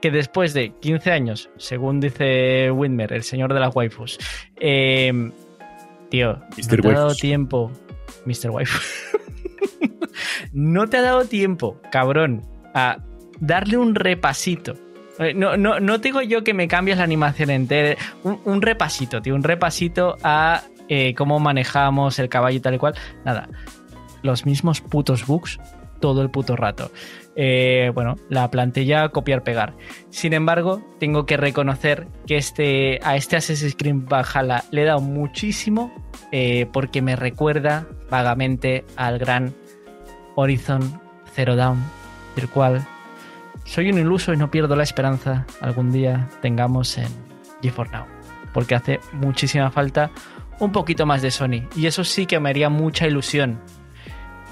[0.00, 4.18] que después de 15 años, según dice Whitmer, el señor de las waifus,
[4.56, 5.30] eh,
[6.08, 6.80] tío, Mr.
[6.80, 7.70] te ha dado tiempo,
[8.24, 8.50] Mr.
[8.50, 8.80] Waifu.
[10.52, 12.42] no te ha dado tiempo, cabrón,
[12.74, 12.98] a
[13.40, 14.74] darle un repasito.
[15.18, 17.96] Eh, No, no, no digo yo que me cambies la animación entera.
[18.22, 19.34] Un, repasito, tío.
[19.34, 22.94] Un repasito a eh, cómo manejamos el caballo y tal y cual.
[23.24, 23.48] Nada.
[24.22, 25.58] Los mismos putos bugs
[26.00, 26.90] todo el puto rato.
[27.36, 29.74] Eh, bueno, la plantilla copiar-pegar.
[30.08, 35.00] Sin embargo, tengo que reconocer que este, a este Assassin's Creed Valhalla le he dado
[35.00, 35.92] muchísimo
[36.72, 39.52] porque me recuerda vagamente al gran
[40.40, 41.00] Horizon
[41.34, 41.78] Zero Dawn,
[42.36, 42.86] del cual
[43.64, 47.08] soy un iluso y no pierdo la esperanza algún día tengamos en
[47.62, 48.04] GeForce Now.
[48.52, 50.10] Porque hace muchísima falta
[50.58, 51.68] un poquito más de Sony.
[51.76, 53.60] Y eso sí que me haría mucha ilusión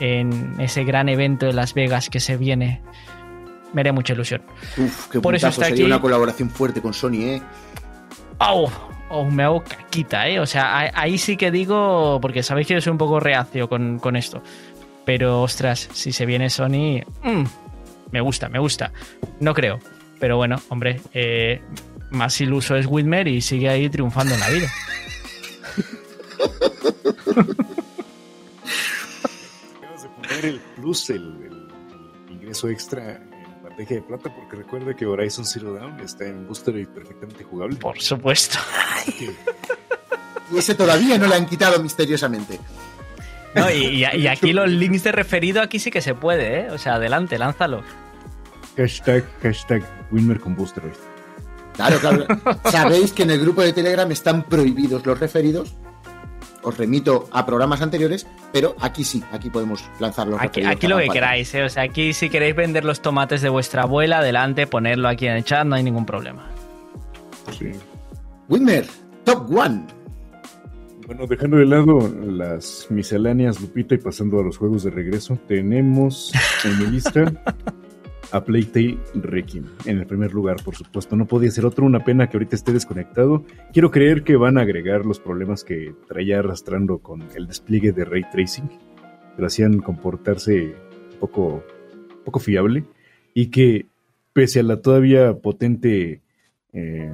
[0.01, 2.81] en ese gran evento de Las Vegas que se viene.
[3.73, 4.43] Me haría mucha ilusión.
[4.79, 5.61] Uf, qué Por eso puntazo.
[5.63, 5.93] está Sería aquí.
[5.93, 7.43] una colaboración fuerte con Sony, ¿eh?
[8.39, 8.69] ¡Au!
[9.11, 10.39] Oh, me hago caquita, ¿eh?
[10.39, 13.69] O sea, ahí- ahí sí que digo, porque sabéis que yo soy un poco reacio
[13.69, 14.43] con, con esto.
[15.09, 17.45] Pero, ostras, si se viene Sony, mm,
[18.13, 18.93] me gusta, me gusta.
[19.41, 19.79] No creo.
[20.21, 21.63] Pero bueno, hombre, eh,
[22.11, 24.69] más iluso es Whitmer y sigue ahí triunfando en la vida.
[29.81, 31.69] Acabas de poner el plus, el, el-
[32.29, 36.47] el ingreso extra en bandeja de plata, porque recuerda que Horizon Zero Dawn está en
[36.47, 37.77] booster y perfectamente jugable.
[37.77, 38.59] Por supuesto.
[40.51, 42.59] Y ese todavía no le han quitado misteriosamente.
[43.55, 46.69] No, y, y- y aquí los links de referido, aquí sí que se puede, ¿eh?
[46.71, 47.83] O sea, adelante, lánzalo.
[48.77, 50.57] Hashtag, hashtag Winmer con.
[51.75, 52.27] Claro, claro.
[52.71, 55.75] Sabéis que en el grupo de Telegram están prohibidos los referidos.
[56.63, 60.87] Os remito a programas anteriores, pero aquí sí, aquí podemos lanzar los Aquí, referidos aquí
[60.89, 61.63] lo que queráis, ¿eh?
[61.65, 65.35] O sea, aquí si queréis vender los tomates de vuestra abuela, adelante, ponerlo aquí en
[65.35, 66.49] el chat, no hay ningún problema.
[67.57, 67.71] Sí.
[68.49, 68.87] Winner,
[69.25, 69.87] Top One.
[71.09, 76.31] Bueno, dejando de lado las misceláneas, Lupita, y pasando a los juegos de regreso, tenemos
[76.67, 77.33] en mi lista
[78.31, 79.65] a Playtale Requiem.
[79.87, 81.17] En el primer lugar, por supuesto.
[81.17, 81.87] No podía ser otro.
[81.87, 83.43] Una pena que ahorita esté desconectado.
[83.73, 88.05] Quiero creer que van a agregar los problemas que traía arrastrando con el despliegue de
[88.05, 88.69] Ray Tracing.
[88.69, 90.75] Que lo hacían comportarse
[91.19, 91.65] poco,
[92.23, 92.85] poco fiable.
[93.33, 93.87] Y que,
[94.35, 96.21] pese a la todavía potente
[96.75, 97.11] eh,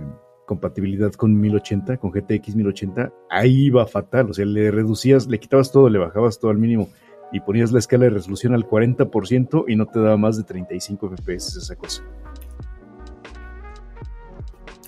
[0.46, 4.30] compatibilidad con 1080, con GTX 1080, ahí iba fatal.
[4.30, 6.88] O sea, le reducías, le quitabas todo, le bajabas todo al mínimo
[7.32, 11.16] y ponías la escala de resolución al 40% y no te daba más de 35
[11.16, 12.02] FPS esa cosa.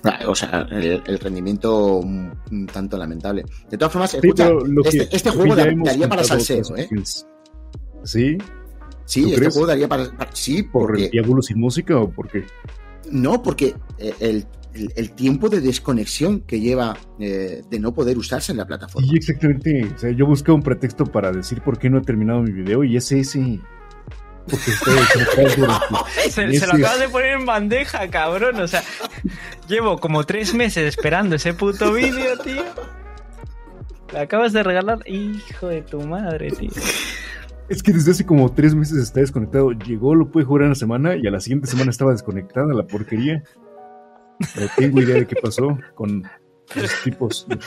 [0.03, 2.31] Ah, o sea, el, el rendimiento un,
[2.71, 3.43] tanto lamentable.
[3.69, 4.49] De todas formas, escucha,
[4.85, 6.87] este, este juego daría para salseo, ¿eh?
[8.03, 8.37] ¿Sí?
[9.03, 9.53] Sí, este crees?
[9.53, 10.09] juego daría para.
[10.11, 11.05] para sí, ¿Por porque...
[11.05, 12.45] el diablo sin música o por qué?
[13.11, 13.75] No, porque
[14.19, 14.45] el,
[14.77, 19.07] el, el, tiempo de desconexión que lleva eh, de no poder usarse en la plataforma.
[19.07, 19.91] Sí, exactamente.
[19.95, 22.83] O sea, yo busqué un pretexto para decir por qué no he terminado mi video
[22.83, 23.59] y ese ese.
[24.45, 24.71] Porque
[26.29, 28.59] se, se, lo acabas de poner en bandeja, cabrón.
[28.61, 28.83] O sea,
[29.67, 32.63] llevo como tres meses esperando ese puto vídeo, tío.
[34.13, 36.71] Le acabas de regalar, hijo de tu madre, tío.
[37.67, 39.71] Es que desde hace como tres meses está desconectado.
[39.71, 43.43] Llegó, lo pude jugar una semana y a la siguiente semana estaba desconectada la porquería.
[44.39, 46.23] No tengo idea de qué pasó con
[46.75, 47.57] los tipos de.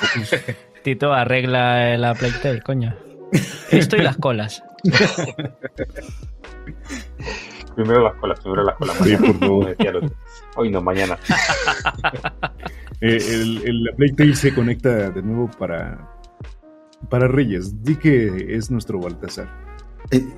[0.83, 2.97] Tito arregla la Playtale, coño.
[3.71, 4.63] Esto y las colas.
[7.75, 8.97] primero las colas, primero las colas.
[9.03, 9.77] Sí, por favor.
[10.57, 11.19] Hoy no, mañana.
[13.01, 16.09] eh, el, el, la Playtale se conecta de nuevo para,
[17.09, 17.83] para Reyes.
[17.85, 19.49] Di que es nuestro Baltasar.
[20.11, 20.35] En,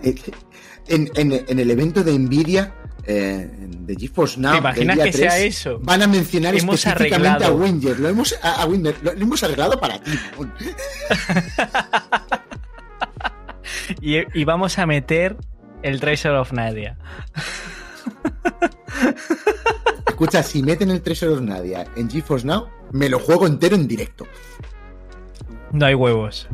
[1.17, 2.75] en, en, el evento de Nvidia
[3.05, 5.79] eh, de GeForce Now ¿Te imaginas que 3, sea eso?
[5.83, 7.55] van a mencionar hemos específicamente arreglado.
[7.55, 8.01] a Winger.
[8.01, 10.13] Lo hemos, a, a Winger, lo, lo, hemos arreglado para ti
[14.01, 15.37] y, y, vamos a meter
[15.83, 16.97] el Treasure of Nadia.
[20.07, 23.89] Escucha si meten el Treasure of Nadia en GeForce Now me lo juego entero en
[23.89, 24.27] directo.
[25.73, 26.47] No hay huevos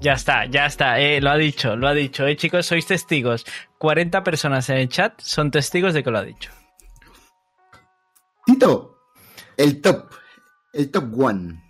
[0.00, 0.98] ya está, ya está.
[1.00, 2.26] Eh, lo ha dicho, lo ha dicho.
[2.26, 3.44] Eh, chicos, sois testigos.
[3.78, 6.50] 40 personas en el chat son testigos de que lo ha dicho.
[8.46, 8.98] Tito,
[9.56, 10.10] el top.
[10.72, 11.62] El top one.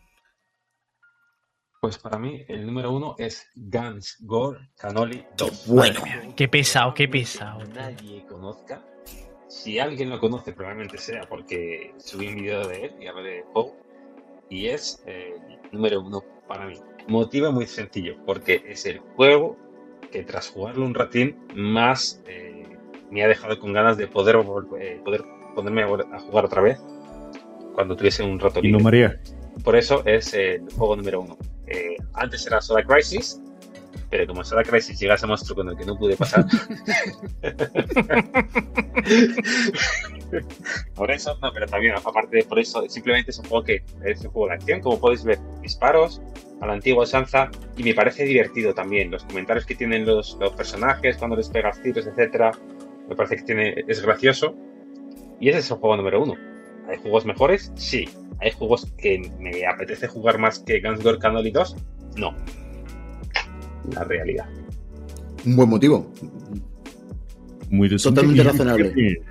[1.81, 5.67] Pues para mí el número uno es Guns Gore Canoli 2.
[5.67, 6.01] Bueno,
[6.37, 7.65] qué pesado, qué pesado.
[7.65, 8.85] Nadie conozca.
[9.49, 13.43] Si alguien lo conoce, probablemente sea porque subí un video de él y hablé de
[13.43, 13.77] juego.
[14.51, 15.35] Y es eh,
[15.73, 16.79] número uno para mí.
[17.11, 19.57] Motivo muy sencillo, porque es el juego
[20.13, 22.63] que tras jugarlo un ratín más eh,
[23.11, 24.37] me ha dejado con ganas de poder,
[24.79, 25.25] eh, poder
[25.57, 26.79] ponerme a jugar otra vez
[27.75, 28.69] cuando tuviese un rato libre.
[28.69, 29.21] Y no María.
[29.65, 31.37] Por eso es el juego número uno.
[31.67, 33.43] Eh, antes era Soda Crisis,
[34.09, 36.45] pero como Soda Crisis llega ese monstruo con el que no pude pasar.
[40.95, 44.25] por eso, no, pero también, aparte de por eso, simplemente es un juego que es
[44.25, 46.21] un juego de acción, como podéis ver, disparos
[46.61, 49.11] a la antigua Sanza, y me parece divertido también.
[49.11, 52.53] Los comentarios que tienen los, los personajes cuando les pegas tiros, etcétera,
[53.09, 54.55] me parece que tiene, es gracioso.
[55.41, 56.35] Y ese es el juego número uno.
[56.89, 57.73] ¿Hay juegos mejores?
[57.77, 58.09] Sí.
[58.41, 61.77] ¿Hay juegos que me apetece jugar más que Guns Gore Canoli 2?
[62.17, 62.35] No.
[63.95, 64.47] La realidad.
[65.45, 66.11] Un buen motivo.
[67.71, 68.93] Muy Totalmente razonable.
[68.93, 69.23] Que,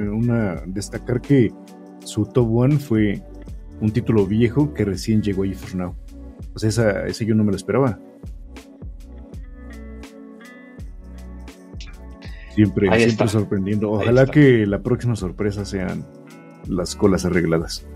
[0.00, 1.52] una, destacar que
[2.04, 3.22] su top one fue
[3.80, 5.94] un título viejo que recién llegó a GeForce Now.
[6.52, 7.98] Pues esa, ese yo no me lo esperaba.
[12.54, 13.90] Siempre, siempre sorprendiendo.
[13.92, 16.04] Ojalá que la próxima sorpresa sean
[16.66, 17.86] las colas arregladas.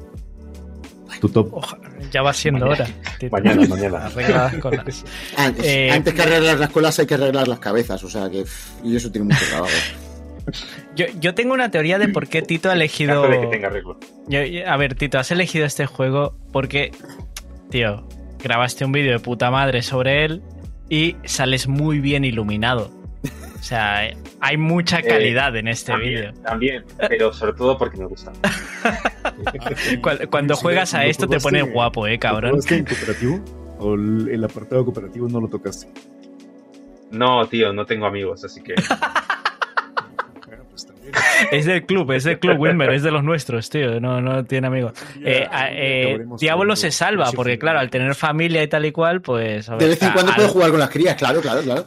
[1.20, 1.48] Tu top.
[1.52, 2.84] Ojalá, ya va siendo mañana.
[2.84, 3.28] hora.
[3.30, 4.06] Mañana, mañana.
[4.06, 5.04] Arregladas colas.
[5.36, 8.02] Antes, eh, antes, que arreglar las colas hay que arreglar las cabezas.
[8.04, 8.44] O sea que.
[8.82, 9.72] Y eso tiene mucho trabajo.
[10.94, 13.28] Yo, yo, tengo una teoría de por qué Tito ha elegido.
[13.28, 13.98] De que tenga arreglo.
[14.28, 16.92] Yo, a ver, Tito, has elegido este juego porque,
[17.70, 18.06] tío,
[18.42, 20.42] grabaste un vídeo de puta madre sobre él
[20.90, 22.90] y sales muy bien iluminado.
[23.64, 26.34] O sea, hay mucha calidad eh, en este vídeo.
[26.42, 28.30] También, pero sobre todo porque me gusta.
[30.02, 32.60] cuando, cuando juegas a esto te pones guapo, eh, cabrón.
[32.62, 33.40] ¿Lo en cooperativo?
[33.78, 35.88] ¿O el apartado cooperativo no lo tocaste?
[37.10, 38.74] No, tío, no tengo amigos, así que.
[41.50, 43.98] es del club, es del club Wilmer, es de los nuestros, tío.
[43.98, 44.92] No, no tiene amigos.
[45.24, 49.70] Eh, eh, Diablo se salva, porque claro, al tener familia y tal y cual, pues.
[49.70, 51.86] Ver, de vez en cuando a, puede jugar con las crías, claro, claro, claro.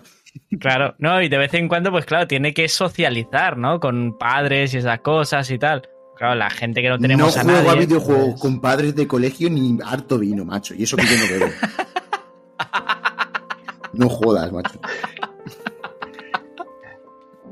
[0.59, 3.79] Claro, no, y de vez en cuando, pues claro, tiene que socializar, ¿no?
[3.79, 5.87] Con padres y esas cosas y tal.
[6.15, 7.71] Claro, la gente que no tenemos no a juego nadie.
[7.71, 10.73] a videojuegos pues- con padres de colegio ni harto vino, macho.
[10.73, 11.51] Y eso que yo no bebo.
[13.93, 14.79] no jodas, macho.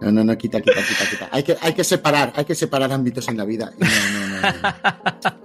[0.01, 1.29] No, no, no, quita, quita, quita, quita.
[1.31, 3.71] Hay que, hay que separar, hay que separar ámbitos en la vida.
[3.77, 5.35] No, no, no, no.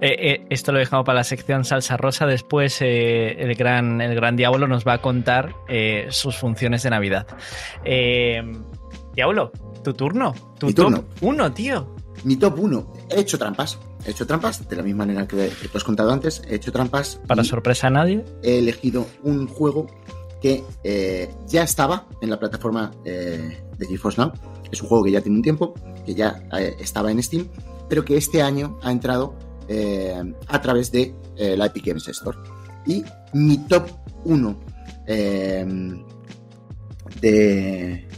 [0.00, 2.26] Eh, eh, esto lo dejamos para la sección salsa rosa.
[2.26, 5.54] Después eh, el, gran, el gran Diablo nos va a contar
[6.10, 7.26] sus funciones de Navidad.
[9.14, 9.52] Diablo,
[9.82, 10.34] tu turno.
[10.58, 11.04] Tu Mi top turno.
[11.20, 11.94] uno, tío.
[12.24, 12.92] Mi top 1.
[13.10, 13.78] He hecho trampas.
[14.04, 16.42] He hecho trampas, de la misma manera que, que te has contado antes.
[16.48, 17.20] He hecho trampas.
[17.26, 18.24] Para sorpresa a nadie.
[18.42, 19.86] he elegido un juego
[20.40, 24.32] que eh, ya estaba en la plataforma eh, de GeForce Now.
[24.70, 27.48] Es un juego que ya tiene un tiempo, que ya eh, estaba en Steam,
[27.88, 29.34] pero que este año ha entrado
[29.70, 32.38] eh, a través de eh, la Epic Games Store.
[32.86, 33.04] Y
[33.34, 33.90] mi top
[34.24, 34.58] 1
[35.06, 35.66] eh,
[37.20, 38.08] de...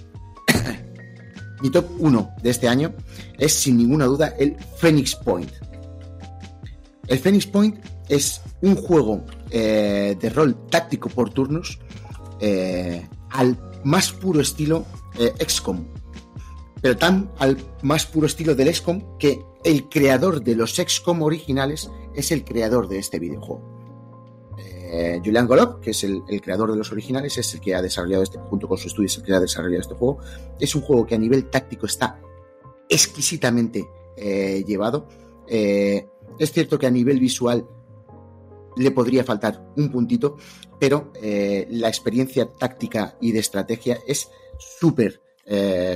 [1.61, 2.95] mi top 1 de este año
[3.37, 5.51] es sin ninguna duda el Phoenix Point.
[7.09, 11.81] El Phoenix Point es un juego de rol táctico por turnos
[13.31, 14.87] al más puro estilo
[15.45, 15.87] XCOM.
[16.81, 21.91] Pero tan al más puro estilo del XCOM que el creador de los XCOM originales
[22.15, 23.71] es el creador de este videojuego.
[24.93, 28.23] Eh, Julian Golov, que es el, creador de los originales, es el que ha desarrollado
[28.23, 30.19] este, junto con su estudio, es el que ha desarrollado este juego.
[30.59, 32.21] Es un juego que a nivel táctico está
[32.89, 35.07] exquisitamente eh, llevado.
[35.47, 36.09] Eh,
[36.39, 37.69] es cierto que a nivel visual
[38.77, 40.37] le podría faltar un puntito,
[40.79, 45.21] pero la experiencia táctica y de estrategia es súper,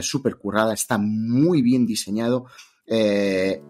[0.03, 2.47] súper currada, está muy bien diseñado.
[2.87, 3.63] Eh,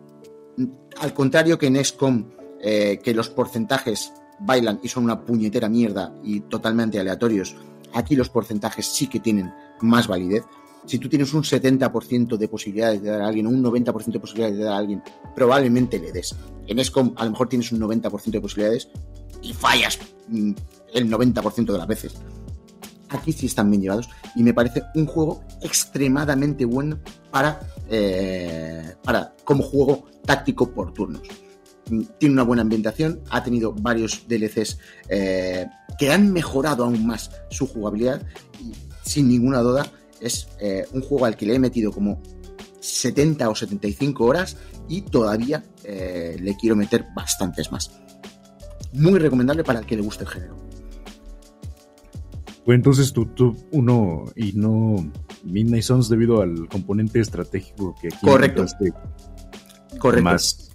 [1.01, 2.31] al contrario que en XCOM,
[2.61, 7.57] eh, que los porcentajes bailan y son una puñetera mierda y totalmente aleatorios,
[7.93, 10.45] aquí los porcentajes sí que tienen más validez.
[10.87, 14.21] Si tú tienes un 70% de posibilidades de dar a alguien o un 90% de
[14.21, 15.03] posibilidades de dar a alguien,
[15.35, 16.37] probablemente le des.
[16.67, 18.89] En SCOM a lo mejor tienes un 90% de posibilidades
[19.43, 20.53] y fallas mm,
[20.93, 22.15] el 90% de las veces.
[23.11, 26.99] Aquí sí están bien llevados y me parece un juego extremadamente bueno
[27.31, 27.61] para,
[27.91, 31.23] eh, para como juego táctico por turnos.
[31.91, 34.79] Mm, Tiene una buena ambientación, ha tenido varios DLCs
[35.09, 35.67] eh,
[35.99, 38.23] que han mejorado aún más su jugabilidad
[38.61, 38.73] y
[39.09, 39.87] sin ninguna duda
[40.21, 42.23] es eh, un juego al que le he metido como
[42.81, 44.57] 70 o 75 horas
[44.89, 47.91] y todavía le quiero meter bastantes más.
[48.93, 50.57] Muy recomendable para el que le guste el género.
[52.65, 54.97] Fue entonces tu top 1 y no
[55.45, 58.65] Midnight Suns debido al componente estratégico que aquí Correcto.
[59.99, 60.25] Correcto.
[60.25, 60.71] más.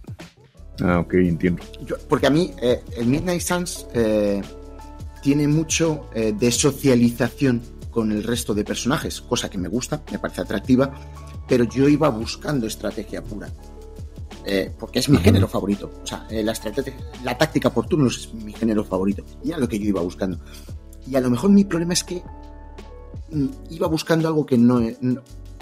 [0.81, 1.63] Ah, ok, entiendo.
[1.85, 4.41] Yo- porque a mí eh, el Midnight Suns eh,
[5.23, 10.19] tiene mucho eh, de socialización con el resto de personajes, cosa que me gusta, me
[10.19, 10.93] parece atractiva,
[11.47, 13.49] pero yo iba buscando estrategia pura.
[14.45, 15.25] Eh, porque es mi Ajá.
[15.25, 15.91] género favorito.
[16.01, 16.93] O sea, eh, la, estrategia,
[17.23, 19.23] la táctica por turnos es mi género favorito.
[19.43, 20.39] Y era lo que yo iba buscando.
[21.09, 22.21] Y a lo mejor mi problema es que
[23.31, 25.21] mm, iba buscando algo que no, no-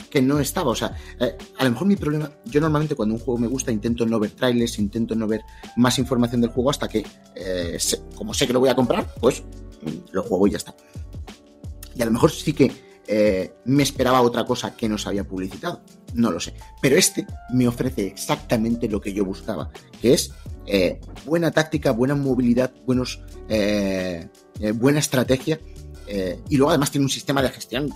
[0.10, 0.72] que no estaba.
[0.72, 3.72] O sea, eh, a lo mejor mi problema, yo normalmente cuando un juego me gusta
[3.72, 5.42] intento no ver trailers, intento no ver
[5.76, 7.06] más información del juego hasta que,
[7.36, 7.78] eh,
[8.16, 9.42] como sé que lo voy a comprar, pues
[9.82, 10.74] mm, lo juego y ya está.
[11.96, 12.72] Y a lo mejor sí que
[13.08, 15.82] eh, me esperaba otra cosa que no se había publicitado,
[16.14, 16.54] no lo sé.
[16.82, 19.70] Pero este me ofrece exactamente lo que yo buscaba,
[20.02, 20.32] que es
[20.66, 23.22] eh, buena táctica, buena movilidad, buenos,
[24.60, 25.60] eh, eh, buena estrategia.
[26.08, 27.92] eh, y luego además tiene un sistema de gestión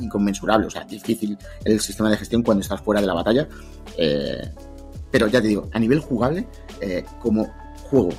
[0.00, 3.48] inconmensurable, o sea, difícil el sistema de gestión cuando estás fuera de la batalla.
[3.96, 4.52] eh,
[5.10, 6.46] pero ya te digo, a nivel jugable,
[6.82, 7.46] eh, como
[7.90, 8.10] juego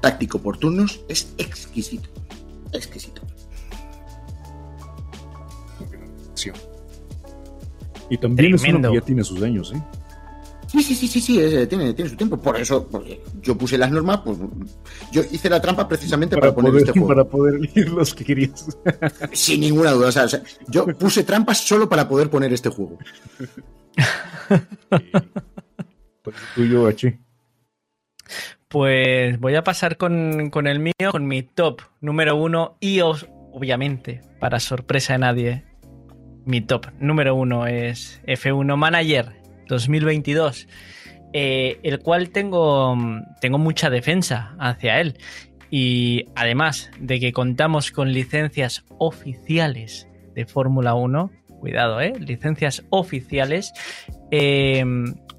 [0.00, 2.08] táctico por turnos, es exquisito.
[2.72, 3.20] Exquisito.
[6.34, 6.50] Sí.
[8.08, 9.82] Y también es uno que ya tiene sus años, ¿eh?
[10.66, 12.36] Sí, sí, sí, sí, sí, es- tiene, tiene su tiempo.
[12.40, 14.36] Por eso, porque yo puse las normas, pues
[15.12, 17.08] yo hice la trampa precisamente para, Para poner poder, este juego.
[17.08, 18.66] para poder elegir los que querías.
[19.32, 20.08] Sin ninguna duda.
[20.08, 22.98] O sea, o sea, yo puse trampas solo para poder poner este juego.
[26.22, 27.18] Por eso tuyo, H.
[28.68, 33.26] Pues voy a pasar con, con el mío, con mi top número uno y os-
[33.52, 35.64] obviamente, para sorpresa de nadie,
[36.44, 39.32] mi top número uno es F1 Manager
[39.68, 40.68] 2022,
[41.32, 42.96] eh, el cual tengo,
[43.40, 45.18] tengo mucha defensa hacia él.
[45.70, 51.30] Y además de que contamos con licencias oficiales de Fórmula 1,
[51.60, 52.12] cuidado, ¿eh?
[52.18, 53.72] Licencias oficiales.
[54.30, 54.84] eh,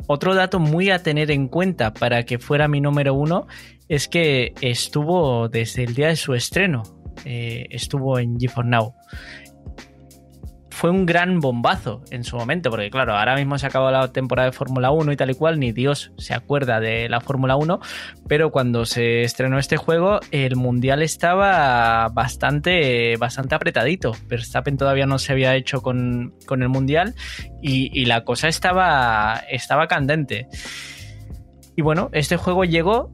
[0.07, 3.45] otro dato muy a tener en cuenta para que fuera mi número uno
[3.89, 6.83] es que estuvo desde el día de su estreno,
[7.25, 8.93] eh, estuvo en GeForce Now.
[10.77, 14.13] Fue un gran bombazo en su momento, porque claro, ahora mismo se ha acabado la
[14.13, 17.55] temporada de Fórmula 1 y tal y cual, ni Dios se acuerda de la Fórmula
[17.55, 17.79] 1,
[18.27, 24.11] pero cuando se estrenó este juego, el Mundial estaba bastante, bastante apretadito.
[24.27, 27.15] Verstappen todavía no se había hecho con, con el Mundial
[27.59, 30.47] y, la cosa estaba, estaba candente.
[31.75, 33.09] Y bueno, este juego llegó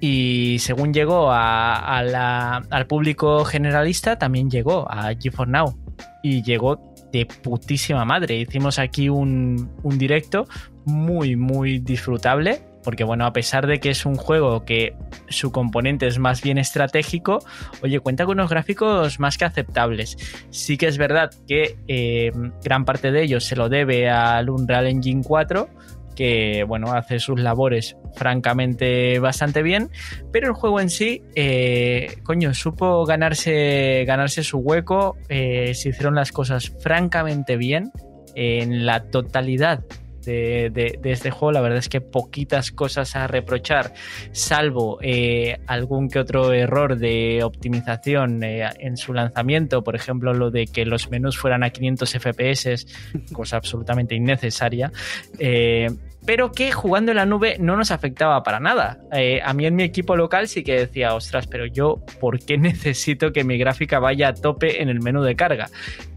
[0.00, 5.87] y según llegó a, al público generalista, también llegó a GeForce Now.
[6.28, 8.36] Y llegó de putísima madre.
[8.36, 10.46] Hicimos aquí un, un directo
[10.84, 12.60] muy, muy disfrutable.
[12.84, 14.94] Porque bueno, a pesar de que es un juego que
[15.28, 17.38] su componente es más bien estratégico,
[17.82, 20.16] oye, cuenta con unos gráficos más que aceptables.
[20.50, 22.30] Sí que es verdad que eh,
[22.62, 25.68] gran parte de ellos se lo debe al Unreal Engine 4,
[26.14, 29.90] que bueno, hace sus labores francamente bastante bien,
[30.32, 36.14] pero el juego en sí, eh, coño, supo ganarse, ganarse su hueco, eh, se hicieron
[36.14, 37.92] las cosas francamente bien
[38.34, 39.84] en la totalidad
[40.28, 41.52] de, este juego.
[41.52, 43.94] La verdad es que poquitas cosas a reprochar,
[44.32, 49.82] salvo eh, algún que otro error de optimización eh, en su lanzamiento.
[49.82, 52.86] Por ejemplo, lo de que los menús fueran a 500 FPS,
[53.32, 54.92] cosa absolutamente innecesaria.
[55.38, 55.88] Eh,
[56.28, 58.98] pero que jugando en la nube no nos afectaba para nada.
[59.12, 62.58] Eh, a mí en mi equipo local sí que decía, ostras, pero yo, ¿por qué
[62.58, 65.70] necesito que mi gráfica vaya a tope en el menú de carga?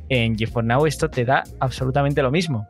[0.10, 2.68] En GeForce Now esto te da absolutamente lo mismo.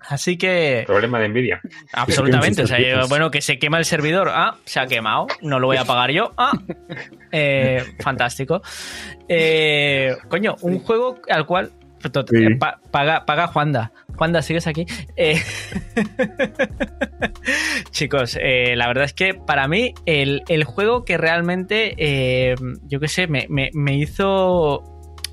[0.00, 0.82] Así que.
[0.84, 1.60] Problema de envidia.
[1.92, 2.64] Absolutamente.
[2.64, 4.28] O sea, bueno, que se quema el servidor.
[4.32, 5.28] Ah, se ha quemado.
[5.42, 6.32] No lo voy a pagar yo.
[6.36, 6.58] Ah.
[7.30, 8.62] Eh, fantástico.
[9.28, 11.70] Eh, coño, un juego al cual.
[12.04, 12.46] Sí.
[12.90, 13.92] Paga, paga Juanda.
[14.16, 14.86] Juanda, ¿sigues aquí?
[15.16, 15.40] Eh...
[17.90, 22.54] Chicos, eh, la verdad es que para mí el, el juego que realmente, eh,
[22.86, 24.82] yo qué sé, me, me, me, hizo...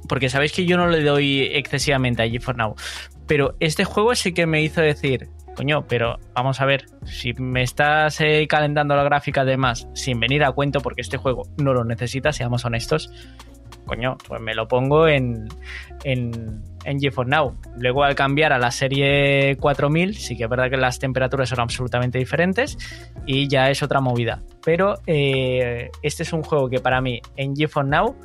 [0.08, 2.76] Porque sabéis que yo no le doy excesivamente a GeForce Now,
[3.28, 7.62] pero este juego sí que me hizo decir, coño, pero vamos a ver, si me
[7.62, 11.86] estás eh, calentando la gráfica además sin venir a cuento, porque este juego no lo
[11.86, 13.12] necesita, seamos honestos,
[13.86, 15.48] coño, pues me lo pongo en,
[16.04, 17.56] en, en GeForce Now.
[17.78, 21.60] Luego al cambiar a la serie 4000, sí que es verdad que las temperaturas son
[21.60, 22.78] absolutamente diferentes
[23.26, 24.42] y ya es otra movida.
[24.64, 28.16] Pero eh, este es un juego que para mí en GeForce Now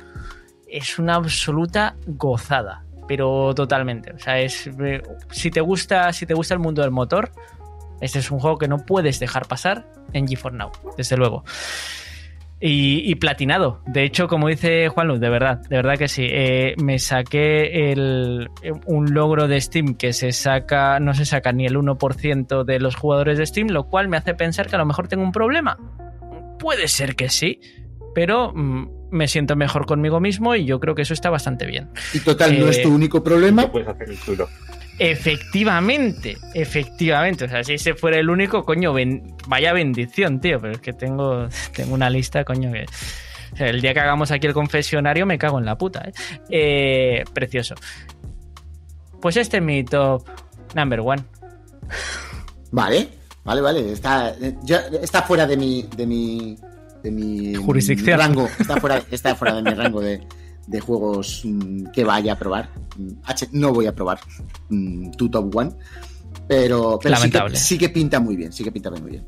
[0.67, 4.11] es una absoluta gozada pero totalmente.
[4.11, 4.69] O sea, es
[5.31, 7.31] si te gusta, si te gusta el mundo del motor,
[8.01, 11.43] este es un juego que no puedes dejar pasar en GeForce Now, desde luego.
[12.59, 13.81] Y, y, platinado.
[13.85, 16.23] De hecho, como dice Juan Luz, de verdad, de verdad que sí.
[16.27, 18.49] Eh, me saqué el,
[18.87, 22.95] un logro de Steam que se saca, no se saca ni el 1% de los
[22.95, 25.77] jugadores de Steam, lo cual me hace pensar que a lo mejor tengo un problema.
[26.57, 27.59] Puede ser que sí,
[28.15, 31.89] pero mmm, me siento mejor conmigo mismo y yo creo que eso está bastante bien.
[32.13, 33.71] Y total, eh, no es tu único problema.
[33.71, 34.47] Puedes hacer el tuyo.
[34.99, 37.45] Efectivamente, efectivamente.
[37.45, 40.59] O sea, si ese fuera el único, coño, ben, vaya bendición, tío.
[40.59, 42.85] Pero es que tengo, tengo una lista, coño, que.
[43.53, 46.03] O sea, el día que hagamos aquí el confesionario me cago en la puta.
[46.07, 46.13] ¿eh?
[46.49, 47.75] Eh, precioso.
[49.21, 50.27] Pues este es mi top
[50.75, 51.23] number one.
[52.71, 53.07] Vale,
[53.43, 53.91] vale, vale.
[53.91, 54.35] Está,
[55.01, 56.57] está fuera de mi, de mi,
[57.03, 58.19] de mi jurisdicción.
[58.19, 58.49] rango.
[58.59, 60.21] Está fuera, está fuera de mi rango de,
[60.67, 62.69] de juegos mmm, que vaya a probar.
[63.23, 64.19] H, no voy a probar
[64.69, 65.71] mmm, tu top one.
[66.47, 68.53] Pero, pero sí, que, sí, que, pinta muy bien.
[68.53, 69.25] Sí que pinta muy bien.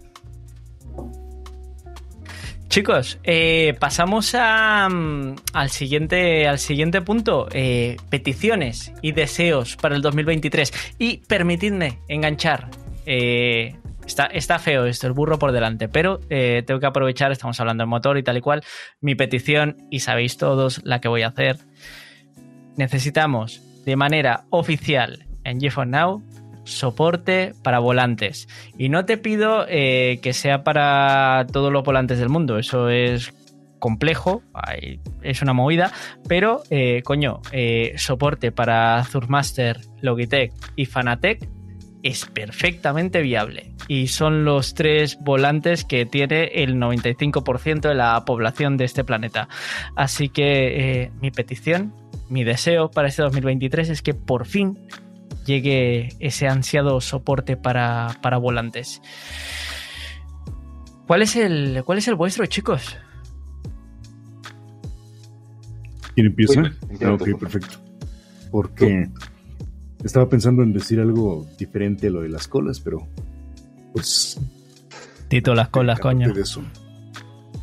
[2.70, 7.48] Chicos, eh, pasamos a, al, siguiente, al siguiente punto.
[7.52, 10.72] Eh, peticiones y deseos para el 2023.
[11.00, 12.70] Y permitidme enganchar.
[13.08, 13.76] Eh,
[14.10, 17.90] está, feo esto, el burro por delante, pero eh, tengo que aprovechar, estamos hablando del
[17.90, 18.64] motor y tal y cual.
[19.02, 21.58] Mi petición, y sabéis todos la que voy a hacer.
[22.76, 26.24] Necesitamos de manera oficial en GeForce Now
[26.64, 28.48] soporte para volantes.
[28.78, 33.34] Y no te pido eh, que sea para todos los volantes del mundo, eso es
[33.80, 34.44] complejo,
[35.22, 35.94] es una movida,
[36.28, 37.42] pero eh, coño,
[37.96, 41.48] soporte para Zurmaster, Logitech y Fanatec
[42.04, 48.78] es perfectamente viable y son los tres volantes que tiene el 95% de la población
[48.78, 49.50] de este planeta.
[49.96, 51.94] Así que eh, mi petición,
[52.30, 54.78] mi deseo para este 2023 es que por fin
[55.46, 59.02] llegue ese ansiado soporte para, para volantes.
[61.08, 62.96] ¿Cuál es, el, ¿Cuál es el vuestro, chicos?
[66.14, 66.62] ¿Quién empieza?
[67.04, 67.78] Ah, ok, perfecto.
[68.52, 69.10] Porque
[70.04, 73.08] estaba pensando en decir algo diferente a lo de las colas, pero
[73.94, 74.40] pues...
[75.28, 76.34] Tito, las colas, coño.
[76.34, 76.62] De eso.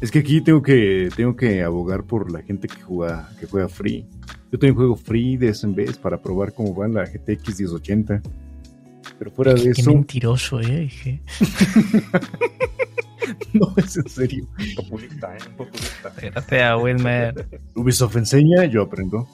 [0.01, 3.69] Es que aquí tengo que, tengo que abogar por la gente que juega, que juega
[3.69, 4.07] free.
[4.53, 8.23] Yo también juego free de SMBs para probar cómo va la GTX 1080.
[9.19, 10.81] Pero fuera de Qué eso, mentiroso, ¿eh?
[10.81, 11.23] Dije.
[13.55, 14.47] no es en serio.
[14.77, 15.39] Populista, ¿eh?
[15.49, 16.13] Un populista.
[16.21, 17.61] Gracias, Wilmer.
[17.75, 19.27] Ubisoft enseña, yo aprendo.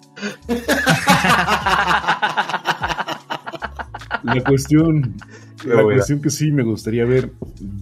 [4.23, 5.17] La cuestión,
[5.65, 5.95] la buena.
[5.99, 7.33] cuestión que sí me gustaría ver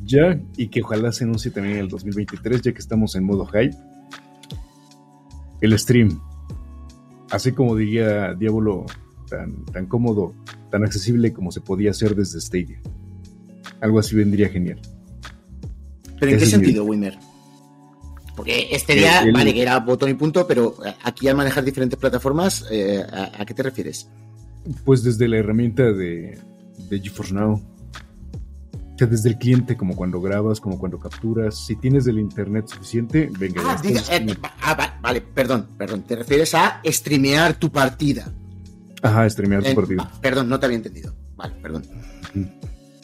[0.04, 3.46] ya y que ojalá se anuncie también en el 2023, ya que estamos en modo
[3.46, 3.76] hype,
[5.60, 6.20] el stream.
[7.30, 8.86] Así como diría Diablo,
[9.28, 10.34] tan, tan cómodo,
[10.70, 12.80] tan accesible como se podía hacer desde Stadia.
[13.80, 14.80] Algo así vendría genial.
[16.18, 17.18] ¿Pero en qué es mi- sentido, Wimmer?
[18.36, 21.64] Porque este día, El- el- vale, que era botón y punto, pero aquí al manejar
[21.64, 24.08] diferentes plataformas, eh, ¿a, a qué te refieres?
[24.84, 26.38] Pues desde la herramienta de,
[26.88, 27.54] de GeForce Now.
[27.54, 31.66] O sea, desde el cliente, como cuando grabas, como cuando capturas.
[31.66, 36.02] Si tienes el internet suficiente, venga, Ah, diga- eh, ah, va- vale, perdón, perdón.
[36.02, 38.30] Te refieres a streamear tu partida.
[39.02, 40.02] Ajá, streamear tu Eh, partido.
[40.02, 41.14] ah, perdón, no te había entendido.
[41.36, 41.82] Vale, perdón.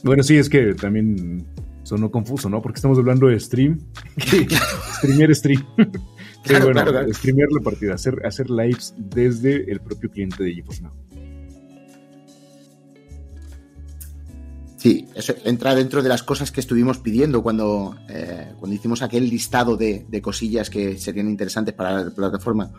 [0.05, 1.47] Bueno, sí, es que también
[1.83, 2.61] sonó confuso, ¿no?
[2.61, 3.81] Porque estamos hablando de stream.
[4.99, 5.65] streamear stream.
[5.77, 5.91] Pero
[6.61, 7.15] Claro, bueno, claro, claro.
[7.15, 10.93] streamear la partida, hacer, hacer lives desde el propio cliente de GeForce Now.
[14.86, 19.28] Sí, eso entra dentro de las cosas que estuvimos pidiendo cuando, eh, cuando hicimos aquel
[19.28, 22.70] listado de, de cosillas que serían interesantes para la plataforma.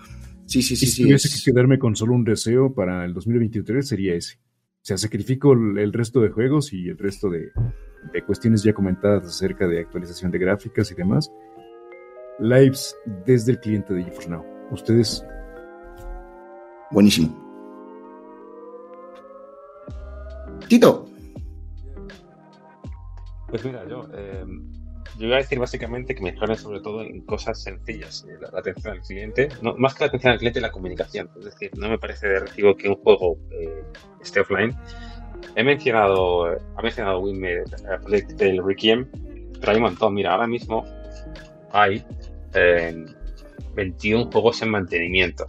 [0.46, 1.02] Sí, sí, sí, y si sí.
[1.04, 4.36] tuviese es- que quedarme con solo un deseo para el 2023 sería ese.
[4.38, 7.50] O sea, sacrifico el, el resto de juegos y el resto de,
[8.14, 11.30] de cuestiones ya comentadas acerca de actualización de gráficas y demás.
[12.40, 14.46] Lives desde el cliente de GeForce Now.
[14.72, 15.26] Ustedes,
[16.92, 17.36] Buenísimo.
[20.70, 21.10] Tito,
[23.50, 24.46] Pues mira, yo, eh,
[25.18, 28.60] yo iba a decir básicamente que mejoren sobre todo en cosas sencillas, eh, la, la
[28.60, 31.30] atención al cliente, no, más que la atención al cliente, la comunicación.
[31.40, 33.84] Es decir, no me parece de recibo que un juego eh,
[34.22, 34.76] esté offline.
[35.56, 37.64] He mencionado, eh, ha mencionado Winmer
[38.12, 39.08] eh, del Requiem,
[39.60, 40.14] pero hay un montón.
[40.14, 40.86] Mira, ahora mismo
[41.72, 42.04] hay
[42.54, 43.06] eh,
[43.76, 45.48] 21 juegos en mantenimiento.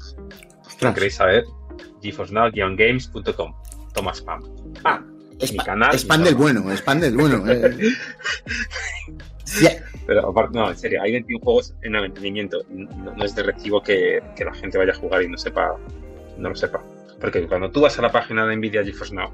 [0.69, 1.45] Si queréis saber,
[2.03, 3.55] geforcenow-games.com.
[3.93, 4.43] Toma spam.
[4.85, 5.03] Ah,
[5.39, 7.45] es, mi canal, es pan del bueno, es pan del bueno.
[7.51, 7.77] eh.
[9.45, 9.67] Sí,
[10.07, 12.63] Pero aparte, no, en serio, hay 21 juegos en mantenimiento.
[12.69, 15.77] No, no es de recibo que, que la gente vaya a jugar y no sepa,
[16.37, 16.85] no lo sepa.
[17.21, 19.31] Porque cuando tú vas a la página de Nvidia GeForce Now,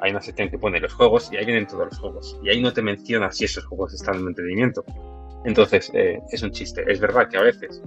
[0.00, 2.40] hay una sección que pone los juegos y ahí vienen todos los juegos.
[2.42, 4.84] Y ahí no te menciona si esos juegos están en mantenimiento.
[5.44, 6.84] Entonces, eh, es un chiste.
[6.88, 7.80] Es verdad que a veces,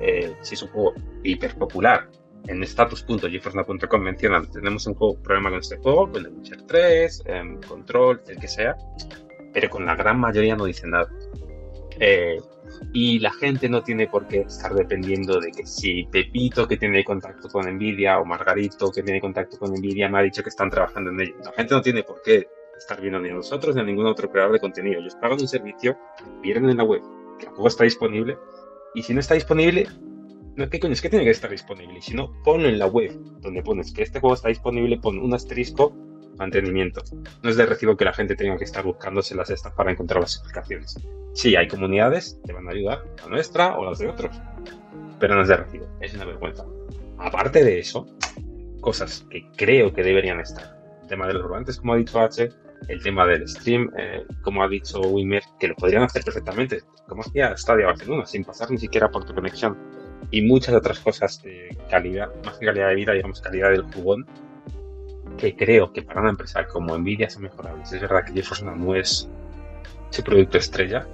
[0.00, 2.08] eh, si es un juego hiper popular,
[2.46, 7.60] en status.geforcenow.com mencionan, tenemos un juego, problema con este juego, con el Witcher 3, em,
[7.62, 8.76] Control, el que sea,
[9.52, 11.08] pero con la gran mayoría no dicen nada.
[11.98, 12.40] Eh,
[12.92, 17.04] y la gente no tiene por qué estar dependiendo de que si Pepito que tiene
[17.04, 20.70] contacto con Nvidia o Margarito que tiene contacto con Nvidia me ha dicho que están
[20.70, 21.34] trabajando en ello.
[21.44, 24.30] La gente no tiene por qué estar viendo ni a nosotros ni a ningún otro
[24.30, 25.00] creador de contenido.
[25.00, 25.96] Ellos pagan un servicio,
[26.42, 27.02] vieron en la web
[27.38, 28.36] que el juego está disponible
[28.94, 29.86] y si no está disponible,
[30.56, 30.92] no, ¿qué coño?
[30.92, 31.98] Es que tiene que estar disponible.
[31.98, 35.18] Y si no, ponlo en la web donde pones que este juego está disponible, pon
[35.18, 35.92] un asterisco
[36.38, 37.02] mantenimiento.
[37.42, 40.20] No es de recibo que la gente tenga que estar buscándose las estas para encontrar
[40.20, 40.96] las explicaciones.
[41.32, 44.36] Sí, hay comunidades que van a ayudar, la nuestra o las de otros,
[45.18, 46.64] pero no es de recibo, es una vergüenza.
[47.18, 48.06] Aparte de eso,
[48.80, 50.76] cosas que creo que deberían estar.
[51.02, 52.50] El tema de los rolantes, como ha dicho H,
[52.88, 57.22] el tema del stream, eh, como ha dicho Wimmer, que lo podrían hacer perfectamente, como
[57.22, 59.76] hacía Stadia Barcelona, sin pasar ni siquiera por tu conexión.
[60.30, 64.26] Y muchas otras cosas de calidad, más que calidad de vida, digamos calidad del jugón,
[65.38, 67.92] que creo que para una empresa como Nvidia son mejorables.
[67.92, 69.28] Es verdad que GeForce no es
[70.10, 71.06] su producto estrella,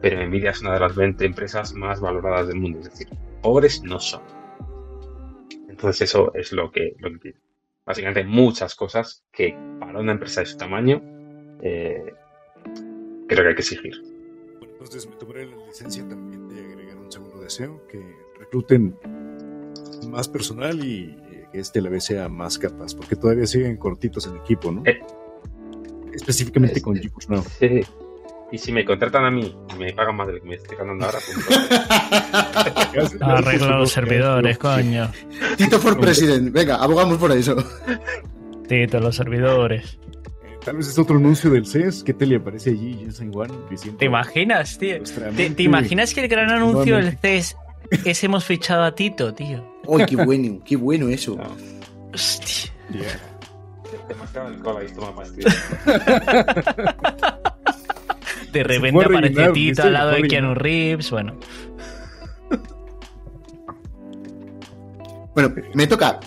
[0.00, 2.78] pero Nvidia es una de las 20 empresas más valoradas del mundo.
[2.80, 3.08] Es decir,
[3.40, 4.22] pobres no son.
[5.68, 7.34] Entonces eso es lo que, lo que.
[7.84, 11.02] Básicamente muchas cosas que para una empresa de su tamaño
[11.62, 12.14] eh,
[13.26, 14.00] creo que hay que exigir.
[14.58, 17.98] Bueno, entonces me tomaré la licencia también de agregar un segundo deseo, que
[18.52, 18.94] recluten
[20.08, 24.26] más personal y eh, que este la vez sea más capaz, porque todavía siguen cortitos
[24.26, 24.82] el equipo, ¿no?
[24.84, 25.00] Eh.
[26.12, 27.44] Específicamente Este- con GeForce Now.
[27.58, 27.80] Sí.
[28.50, 30.76] Y si me contratan a mí y me pagan más de lo que me estoy
[30.76, 35.10] ganando ahora, pues Arregla los servidores, coño.
[35.56, 36.52] Tito for President.
[36.52, 37.56] Venga, abogamos por eso.
[38.68, 39.98] Tito, los servidores.
[40.44, 42.04] Eh, Tal vez es otro anuncio del CES.
[42.04, 43.50] ¿Qué te le aparece allí, Jensen Wan?
[43.70, 44.96] Diciendo, ¿Te imaginas, tío?
[45.34, 47.56] ¿Te, imaginas que el gran anuncio del nuevamente.
[47.90, 49.64] CES es hemos fichado a Tito, tío?
[49.86, 51.36] Uy, qué bueno, qué bueno eso.
[51.36, 51.56] no.
[52.14, 52.70] Hostia.
[52.90, 53.20] Yeah.
[54.08, 55.50] Demasiado alcohol ahí, toma pastilla.
[58.52, 60.54] De repente aparece Tito al lado Se de Keanu.
[60.54, 61.36] Reeves, bueno.
[65.34, 66.20] Bueno, me toca.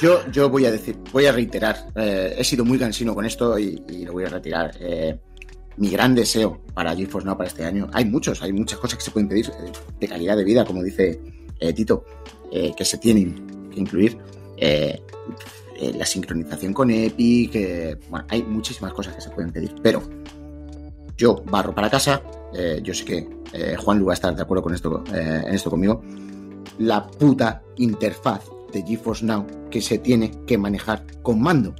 [0.00, 1.76] Yo, yo voy a decir, voy a reiterar.
[1.94, 4.72] eh, he sido muy cansino con esto y, y lo voy a retirar.
[4.80, 5.18] Eh,
[5.76, 7.88] mi gran deseo para GeForce Now para este año.
[7.92, 10.82] Hay muchos, hay muchas cosas que se pueden pedir eh, de calidad de vida, como
[10.82, 11.20] dice
[11.58, 12.04] eh, Tito,
[12.52, 14.18] eh, que se tienen que incluir.
[15.78, 17.52] La sincronización con Epic,
[18.08, 20.02] bueno, hay muchísimas cosas que se pueden pedir, pero
[21.18, 22.22] yo barro para casa.
[22.82, 26.02] yo sé que Juan Lu va a estar de acuerdo con esto, en esto conmigo.
[26.78, 28.40] La puta interfaz
[28.72, 31.74] de GeForce Now que se tiene que manejar con mando.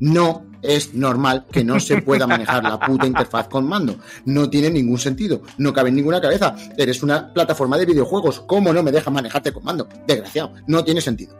[0.00, 3.96] No es normal que no se pueda manejar la puta interfaz con mando.
[4.24, 5.42] No tiene ningún sentido.
[5.58, 6.54] No cabe en ninguna cabeza.
[6.76, 8.40] Eres una plataforma de videojuegos.
[8.40, 9.88] ¿Cómo no me deja manejarte con mando?
[10.06, 10.54] Desgraciado.
[10.66, 11.36] No tiene sentido.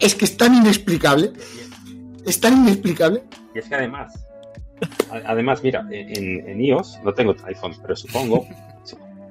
[0.00, 1.32] Es que es tan inexplicable.
[2.26, 3.24] Es tan inexplicable.
[3.54, 4.26] Y es que además,
[5.26, 8.46] además, mira, en, iOS, no tengo iPhone, pero supongo,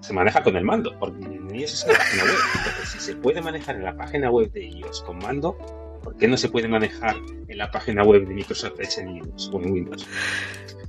[0.01, 2.35] se, maneja con el mando, porque en iOS es una página web.
[2.57, 5.57] Entonces, si se puede manejar en la página web de iOS con mando,
[6.03, 7.15] ¿por qué no se puede manejar
[7.48, 10.06] en la página web de Microsoft Edge en Linux o en Windows?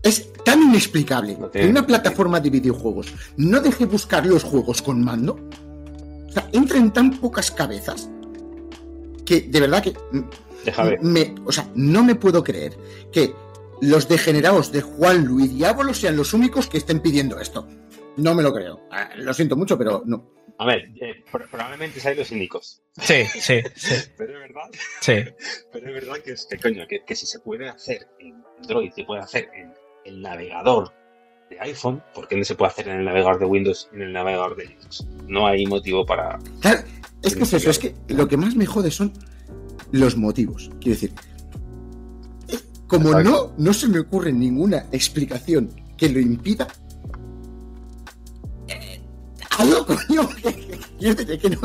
[0.02, 5.38] Es tan inexplicable No una plataforma de videojuegos no deje buscar los juegos con mando.
[6.28, 8.08] O sea, entra en tan pocas cabezas
[9.24, 10.22] que de verdad que mm,
[10.64, 11.02] Deja ver.
[11.02, 12.76] me, o sea, no me puedo creer
[13.12, 13.34] que
[13.80, 17.68] los degenerados de Juan Luis Diablo sean los únicos que estén pidiendo esto.
[18.16, 18.80] No me lo creo.
[18.90, 20.30] Ah, Lo siento mucho, pero no.
[20.62, 24.70] A ver, eh, pro- probablemente sean los cínicos, Sí, sí, sí, pero es verdad,
[25.00, 25.14] sí.
[25.72, 28.90] pero es verdad que, es, que, coño, que, que si se puede hacer en Android,
[28.94, 29.72] se puede hacer en
[30.04, 30.92] el navegador
[31.50, 34.02] de iPhone, ¿por qué no se puede hacer en el navegador de Windows y en
[34.02, 35.06] el navegador de Linux?
[35.26, 36.38] No hay motivo para...
[36.60, 36.82] Claro,
[37.22, 39.12] es que es eso, es que lo que más me jode son
[39.90, 40.70] los motivos.
[40.80, 41.12] Quiero decir,
[42.86, 43.52] como Exacto.
[43.58, 46.68] no, no se me ocurre ninguna explicación que lo impida.
[49.56, 50.28] Coño,
[50.98, 51.60] quiero decir que no.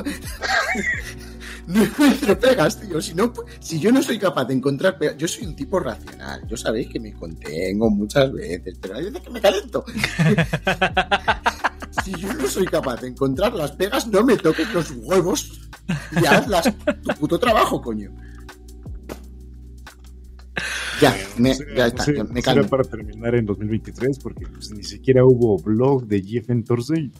[1.68, 3.02] No encuentro pegas, tío.
[3.02, 6.42] Si, no, si yo no soy capaz de encontrar pegas, yo soy un tipo racional.
[6.48, 9.84] Yo sabéis que me contengo muchas veces, pero hay veces que me calento.
[12.04, 15.68] Si yo no soy capaz de encontrar las pegas, no me toques los huevos
[16.22, 18.12] y haz las- tu puto trabajo, coño.
[21.02, 22.70] Ya, me, ya está, ya me será calmo.
[22.70, 27.06] para terminar en 2023 porque pues, ni siquiera hubo blog de GFN Thursday.
[27.08, 27.12] Eh,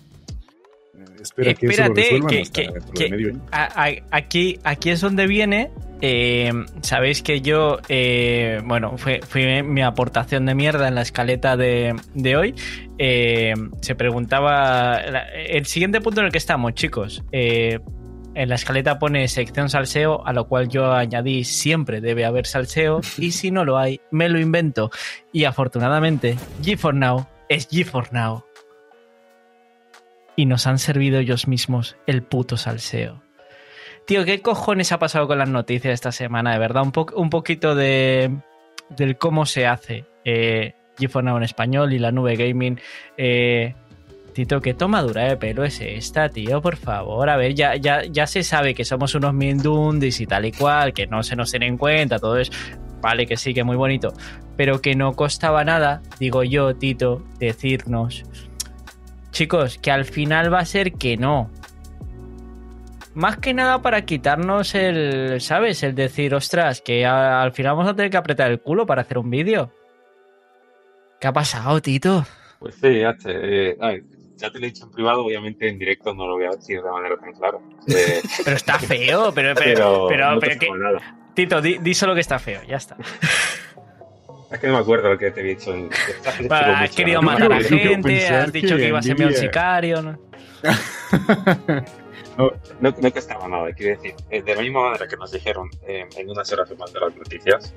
[1.24, 3.42] espera que eso lo Espérate, que- hasta que- dentro que- de medio año.
[3.52, 5.72] A- a- aquí, aquí es donde viene.
[6.02, 11.58] eh, Sabéis que yo, eh, bueno, fue, fue mi aportación de mierda en la escaleta
[11.58, 12.56] de, de hoy.
[13.00, 14.98] Eh, se preguntaba.
[15.36, 17.24] el siguiente punto en el que estamos, chicos.
[17.32, 23.02] en la escaleta pone sección salseo, a lo cual yo añadí siempre debe haber salseo.
[23.18, 24.92] Y si no lo hay, me lo invento.
[25.34, 28.44] Y afortunadamente, GeForce Now es GeForce Now
[30.38, 33.22] y nos han servido ellos mismos el puto salseo.
[34.06, 36.54] Tío, ¿qué cojones ha pasado con las noticias esta semana?
[36.54, 38.32] De verdad, un, po- un poquito de
[38.90, 42.80] del cómo se hace eh, Now en español y la nube gaming.
[43.18, 43.76] Eh,
[44.34, 47.30] Tito, qué tomadura de pelo es esta, tío, por favor.
[47.30, 50.94] A ver, ya, ya, ya se sabe que somos unos mindundis y tal y cual,
[50.94, 52.52] que no se nos tiene en cuenta, todo es...
[53.02, 54.14] Vale, que sí, que muy bonito.
[54.56, 58.24] Pero que no costaba nada, digo yo, Tito, decirnos
[59.38, 61.50] chicos, que al final va a ser que no.
[63.14, 65.82] Más que nada para quitarnos el, ¿sabes?
[65.84, 69.02] El decir, ostras, que a- al final vamos a tener que apretar el culo para
[69.02, 69.72] hacer un vídeo.
[71.20, 72.26] ¿Qué ha pasado, Tito?
[72.60, 74.04] Pues sí, ya, te- eh,
[74.36, 76.82] ya te lo he dicho en privado, obviamente en directo no lo voy a decir
[76.82, 77.58] de manera tan clara.
[77.88, 79.56] Eh, Pero está feo, pero, pero,
[80.08, 80.68] pero pero, no que-.
[81.34, 82.98] Tito, di, di solo que está feo, ya está.
[84.52, 85.72] Es que no me acuerdo lo que te había dicho.
[85.72, 85.78] Va,
[86.42, 87.28] mucho, has querido ¿no?
[87.28, 90.02] matar a gente, has dicho que, que ibas a enviar un sicario.
[90.02, 90.20] ¿no?
[92.80, 96.08] No, no costaba nada, quiero decir, eh, de la misma manera que nos dijeron eh,
[96.16, 97.74] en unas horas más de las noticias,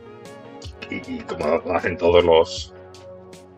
[0.91, 2.75] y, y como lo hacen todos los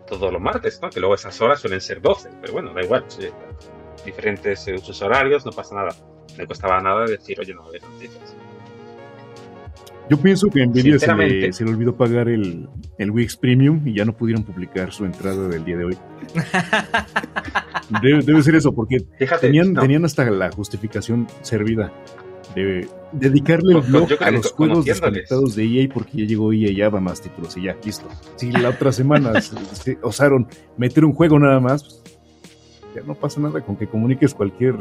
[0.07, 0.91] todos los martes, ¿no?
[0.91, 3.28] que luego esas horas suelen ser 12, pero bueno, da igual, sí,
[4.05, 5.94] diferentes eh, usos horarios, no pasa nada.
[6.39, 8.36] No costaba nada decir, oye, no, de noticias.
[10.12, 12.68] Yo pienso que Nvidia se le, se le olvidó pagar el,
[12.99, 15.97] el Wix Premium y ya no pudieron publicar su entrada del día de hoy.
[18.02, 21.91] Debe, debe ser eso, porque Fíjate, tenían, no, tenían hasta la justificación servida
[22.55, 26.91] de dedicarle el blog a los juegos desconectados de EA porque ya llegó EA ya
[26.91, 28.07] va más títulos y ya, listo.
[28.36, 33.15] Si la otra semana se, se osaron meter un juego nada más, pues, ya no
[33.15, 34.76] pasa nada con que comuniques cualquier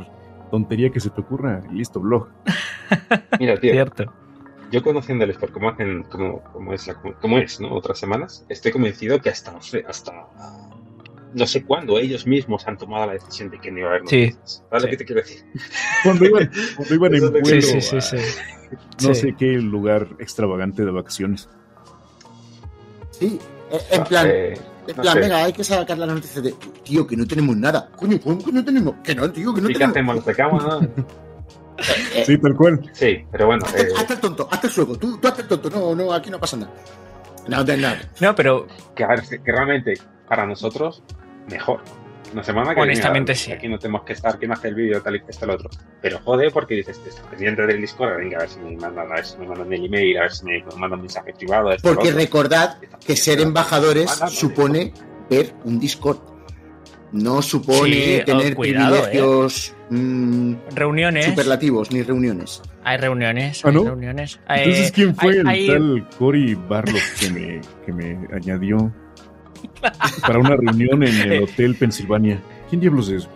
[0.51, 2.27] tontería que se te ocurra, y listo, blog.
[3.39, 4.20] mira, tío, Cierto.
[4.71, 7.73] Yo conociéndoles por cómo hacen, cómo, cómo es, la- cómo es, ¿no?
[7.73, 10.11] Otras semanas, estoy convencido que hasta, no sé, hasta
[11.33, 14.01] no sé cuándo ellos mismos han tomado la decisión de que no iba a haber
[14.07, 14.21] Sí.
[14.25, 14.63] noticias.
[14.69, 14.91] ¿Sabes lo Sí.
[14.91, 15.45] que te quiero decir?
[16.03, 18.17] Cuando iban, cuando iban en vuelo Sí, sí, sí, a sí.
[19.07, 19.21] no Sí.
[19.21, 21.47] sé qué lugar extravagante de vacaciones.
[23.11, 23.39] Sí,
[23.91, 24.53] en plan, Eh,
[24.87, 25.19] en no plan, sé.
[25.21, 27.89] venga, hay que sacar la noticia de, tío, que no tenemos nada.
[27.95, 28.95] Coño, ¿cómo que no tenemos?
[29.03, 29.95] Que no, tío, que no ¿Y qué tenemos.
[29.95, 30.15] hacemos?
[30.17, 30.79] ¿Nos pecamos, no?
[32.15, 32.89] Eh, Sí, tal cual.
[32.93, 33.65] Sí, pero bueno.
[33.75, 34.97] eh, hazte el tonto, hazte el suego.
[34.97, 35.69] Tú, tú hazte el tonto.
[35.69, 36.71] No, no, aquí no pasa nada.
[37.47, 37.99] No, de nada.
[38.19, 39.93] No, pero que, a ver, que realmente
[40.27, 41.03] para nosotros,
[41.49, 41.81] mejor.
[42.33, 43.51] Una semana que Honestamente, sí.
[43.51, 45.69] Aquí no tenemos que estar, quién hace el vídeo, tal y esto, lo otro.
[46.01, 49.25] Pero jode porque dices, pendiente del Discord, venga, a ver si me mandan, a ver
[49.25, 51.71] si me mandan el email, a ver si me mandan un mensaje privado.
[51.83, 54.93] Porque recordad que ser embajadores supone
[55.29, 56.19] ver un Discord.
[57.11, 61.25] No supone Sí, oh, tener cuidado, privilegios mm, reuniones.
[61.25, 62.61] superlativos ni reuniones.
[62.83, 63.61] Hay reuniones.
[63.63, 63.83] ¿Ah, hay no?
[63.83, 64.39] reuniones.
[64.47, 68.93] Entonces, Eh, ¿quién fue hay- el hay- tal Cory Barlow que me, que me añadió
[70.25, 72.41] para una reunión en el Hotel Pensilvania?
[72.69, 73.27] ¿Quién diablos es?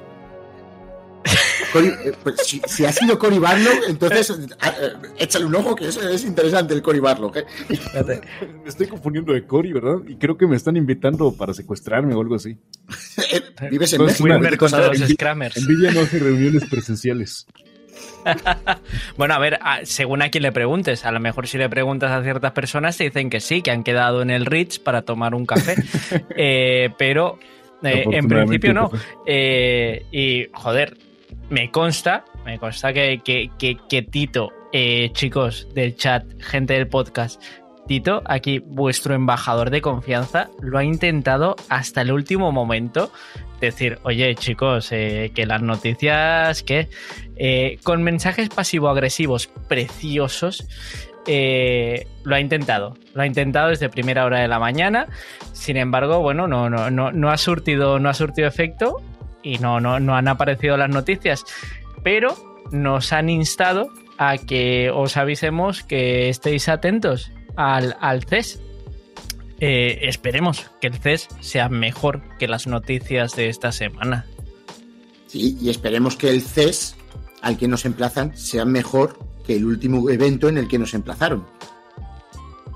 [1.80, 4.34] Cory- eh, pues, si, si ha sido Cory Barlow, entonces eh,
[4.82, 4.90] eh,
[5.20, 7.32] échale un ojo que es, es interesante el Cory Barlow.
[7.36, 7.46] ¿eh?
[8.64, 9.98] Me estoy confundiendo de Cory, ¿verdad?
[10.08, 12.58] Y creo que me están invitando para secuestrarme o algo así.
[13.72, 14.34] Vives en No, México.
[14.34, 15.58] A contra los Scrammers.
[15.66, 17.46] Nvidia no hace reuniones presenciales.
[19.18, 22.12] Bueno, a ver, a- según a quien le preguntes, a lo mejor si le preguntas
[22.12, 25.36] a ciertas personas te dicen que sí, que han quedado en el Ritz para tomar
[25.36, 25.76] un café,
[26.36, 27.38] Eh, pero
[27.84, 28.92] eh, en principio no.
[29.26, 30.98] Eh, y joder,
[31.50, 33.50] me consta, me consta que, que,
[33.90, 37.42] que- Tito, eh, chicos del chat, gente del podcast,
[37.88, 43.12] Tito, aquí vuestro embajador de confianza, lo ha intentado hasta el último momento.
[43.62, 46.90] Decir, oye chicos, eh, que las noticias, que
[47.38, 50.66] Eh, con mensajes pasivo-agresivos preciosos,
[52.24, 52.96] lo ha intentado.
[53.14, 55.08] Lo ha intentado desde primera hora de la mañana.
[55.52, 59.02] Sin embargo, bueno, no, no, no, no ha surtido, no ha surtido efecto
[59.46, 61.46] y no, no, no han aparecido las noticias.
[62.04, 62.36] Pero
[62.72, 68.60] nos han instado a que os avisemos que estéis atentos al, al CES.
[69.60, 74.26] Eh, esperemos que el CES sea mejor que las noticias de esta semana.
[75.28, 76.96] Sí, y esperemos que el CES
[77.42, 81.46] al que nos emplazan sea mejor que el último evento en el que nos emplazaron.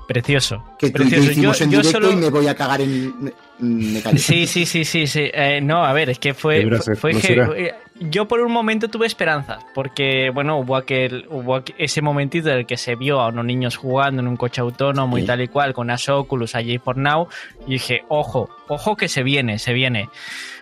[0.06, 0.64] Precioso.
[0.78, 1.30] Que yo precioso.
[1.30, 4.00] hicimos en directo solo- y me voy a cagar en me-.
[4.18, 5.30] Sí, sí, sí, sí, sí.
[5.32, 8.40] Eh, no, a ver, es que fue, fue, ser, fue no que- eh, yo por
[8.40, 12.96] un momento tuve esperanza, porque bueno, hubo aquel, hubo ese momentito en el que se
[12.96, 16.08] vio a unos niños jugando en un coche autónomo y tal y cual con las
[16.08, 17.28] Oculus allí for now
[17.66, 20.08] y dije, ojo, ojo que se viene, se viene.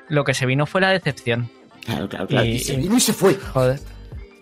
[0.09, 1.49] Lo que se vino fue la decepción.
[1.85, 2.45] Claro, claro, claro.
[2.47, 3.35] Y- Y, se vino y se fue.
[3.35, 3.79] Joder.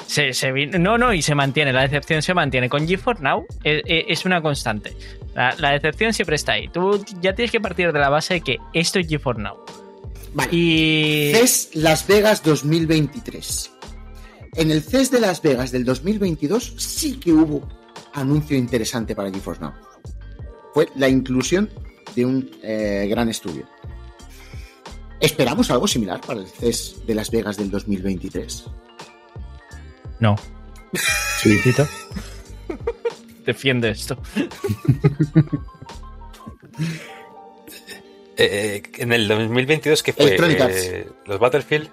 [0.06, 2.68] Se, se vino- no, no, y se mantiene, la decepción se mantiene.
[2.68, 4.94] Con GeForce Now es, es una constante.
[5.36, 6.66] La, la decepción siempre está ahí.
[6.68, 9.56] Tú ya tienes que partir de la base de que esto es GeForce Now.
[10.32, 10.48] Vale.
[10.50, 11.32] Y.
[11.34, 13.70] CES Las Vegas 2023.
[14.54, 17.68] En el CES de Las Vegas del 2022 sí que hubo
[18.14, 19.74] anuncio interesante para GeForce Now.
[20.72, 21.70] Fue la inclusión
[22.14, 23.68] de un eh, gran estudio.
[25.20, 28.64] ¿Esperamos algo similar para el CES de Las Vegas del 2023?
[30.20, 30.34] No,
[31.42, 31.60] Sí.
[33.46, 34.16] Defiende esto.
[38.38, 40.36] Eh, en el 2022 que fue.
[40.38, 41.88] Eh, los Battlefield,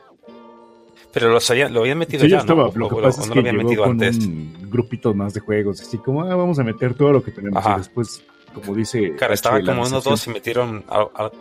[1.14, 2.64] pero los habían, lo habían metido Sí, ya, ya estaba.
[2.64, 2.70] ¿no?
[2.70, 4.18] O- Lo que o- pasa o es no que lo habían metido con antes.
[4.26, 7.58] un grupito más de juegos, así como, ah, vamos a meter todo lo que tenemos.
[7.66, 7.76] Ajá.
[7.76, 8.22] Y después,
[8.54, 9.14] como dice...
[9.16, 10.12] Claro, estaba como uno o recepción.
[10.14, 10.84] dos y metieron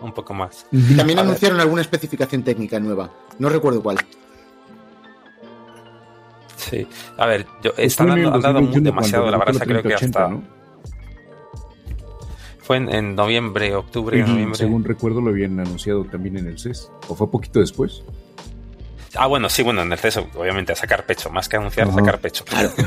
[0.03, 0.67] un poco más.
[0.73, 0.95] Ujú.
[0.97, 1.31] También A ver.
[1.31, 3.11] anunciaron alguna especificación técnica nueva.
[3.41, 3.99] No recuerdo cuál.
[6.71, 6.87] Sí.
[7.17, 10.25] A ver, yo, están dando, han dado muy 2021 demasiado, la debutó creo que 3080,
[10.25, 10.35] hasta.
[10.35, 10.43] ¿no?
[12.61, 14.57] Fue en, en noviembre, octubre, noviembre.
[14.57, 16.91] Según recuerdo, lo habían anunciado también en el CES.
[17.09, 18.05] ¿O fue poquito después?
[19.15, 21.93] Ah, bueno, sí, bueno, en el CES, obviamente, a sacar pecho, más que anunciar, a
[21.93, 22.45] sacar pecho.
[22.45, 22.71] Claro.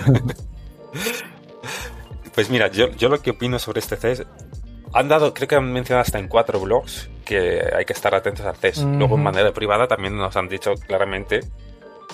[2.34, 4.26] Pues mira, yo, yo lo que opino sobre este CES,
[4.94, 8.46] han dado, creo que han mencionado hasta en cuatro blogs que hay que estar atentos
[8.46, 8.84] al CES.
[8.84, 11.40] Luego, en manera privada, también nos han dicho claramente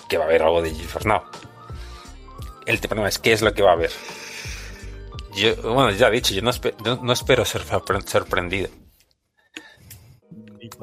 [0.08, 1.22] que va a haber algo de GeForce Now.
[2.72, 3.92] El tema es qué es lo que va a haber.
[5.36, 8.70] Yo, bueno, ya he dicho, yo no, espe- no- no espero ser sorpre- sorprendido.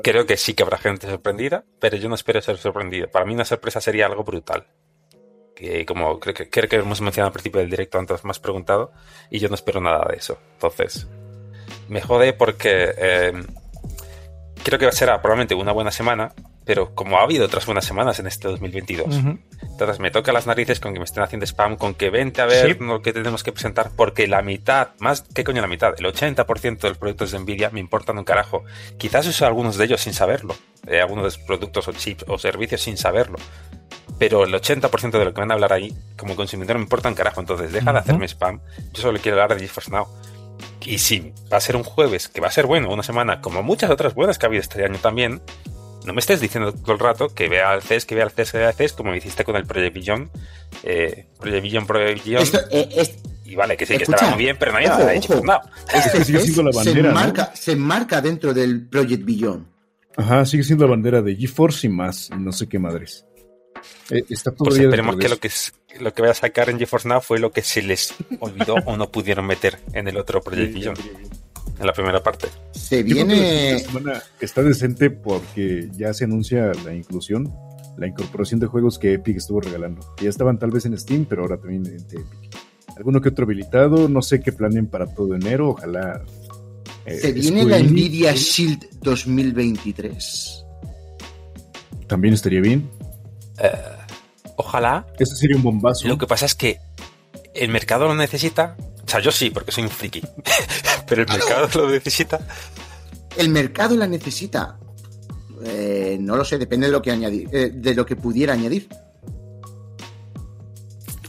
[0.03, 3.09] Creo que sí que habrá gente sorprendida, pero yo no espero ser sorprendido.
[3.11, 4.67] Para mí una sorpresa sería algo brutal.
[5.57, 8.39] Que como creo que, creo que hemos mencionado al principio del directo, antes me has
[8.39, 8.93] preguntado,
[9.31, 10.39] y yo no espero nada de eso.
[10.53, 11.07] Entonces,
[11.89, 13.33] me jode porque eh,
[14.63, 16.33] creo que va a ser probablemente una buena semana,
[16.69, 19.39] pero como ha habido otras buenas semanas en este 2022, Ujú.
[19.63, 22.45] entonces me toca las narices con que me estén haciendo spam, con que vente a
[22.45, 22.85] ver Sí.
[22.85, 26.83] lo que tenemos que presentar, porque la mitad, más que coño la mitad, el 80%
[26.83, 28.65] de los productos de Nvidia me importan un carajo.
[28.99, 30.55] Quizás uso algunos de ellos sin saberlo,
[30.87, 33.39] eh, algunos de los productos o chips o servicios sin saberlo.
[34.19, 37.15] Pero el 80% de lo que van a hablar ahí, como consumidor, me importa un
[37.15, 37.41] carajo.
[37.41, 38.61] Entonces, deja de hacerme spam.
[38.93, 40.07] Yo solo quiero hablar de GeForce Now.
[40.85, 43.63] Y si va a ser un jueves, que va a ser bueno, una semana, como
[43.63, 45.41] muchas otras buenas que ha habido este año también,
[46.09, 48.51] no me estés diciendo todo el rato que vea al CES, que vea al CES,
[48.53, 50.31] que vea al CES, como me hiciste con el Project Billion.
[50.83, 52.27] Eh, Project Billion, Project.
[52.27, 53.15] Esto, eh, es-
[53.45, 55.13] Y vale, que sí, que Escucha, estaba muy bien, pero no hay ojo, nada.
[55.13, 55.61] GeForce Now.
[55.95, 57.09] este sigue siendo la bandera, se, ¿no?
[57.09, 59.67] enmarca, se enmarca dentro del Project Beyond.
[60.17, 63.25] Ajá, sigue siendo la bandera de GeForce y más, no sé qué madres.
[64.11, 65.51] Eh, está Pues todavía esperemos que lo que,
[66.01, 68.97] lo que vaya a sacar en GeForce Now fue lo que se les olvidó o
[68.97, 70.97] no pudieron meter en el otro Project Billion,
[71.79, 72.49] en la primera parte.
[72.73, 73.35] Se viene.
[73.35, 77.53] siguiente semana está decente porque ya se anuncia la inclusión,
[77.97, 80.15] la incorporación de juegos que Epic estuvo regalando.
[80.23, 82.27] Ya estaban tal vez en Steam, pero ahora también en Epic.
[82.97, 86.23] Alguno que otro habilitado, no sé qué planen para todo enero, ojalá.
[87.07, 90.65] eh, Se viene Square la Nvidia Shield 2023.
[92.09, 92.91] También estaría bien.
[94.57, 95.07] Ojalá.
[95.19, 96.09] Ese sería un bombazo.
[96.09, 96.79] Lo que pasa es que
[97.55, 98.77] el mercado lo necesita.
[99.05, 100.21] O sea, yo sí, porque soy un friki.
[101.09, 102.39] Pero el mercado lo necesita.
[103.37, 104.79] El mercado la necesita.
[105.65, 108.89] Eh, no lo sé, depende de lo que añadir, eh, de lo que pudiera añadir.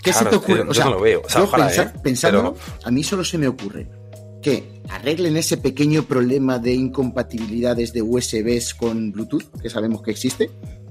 [0.01, 0.73] ¿Qué se Claro, te ocurre?
[0.73, 1.21] yo no lo veo.
[1.25, 1.91] O sea, ojalá, ¿eh?
[2.01, 3.87] pensándolo, Pero- a mí solo se me ocurre
[4.41, 10.49] que arreglen ese pequeño problema de incompatibilidades de USBs con Bluetooth, que sabemos que existe,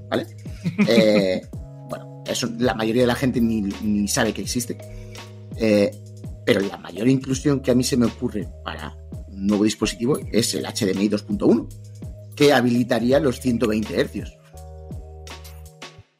[0.09, 0.27] ¿vale?
[0.87, 1.41] Eh,
[1.89, 4.77] bueno, eso la mayoría de la gente ni, ni sabe que existe.
[6.53, 8.97] Pero la mayor inclusión que a mí se me ocurre para
[9.27, 11.67] un nuevo dispositivo es el HDMI 2.1,
[12.35, 14.33] que habilitaría los 120 Hz.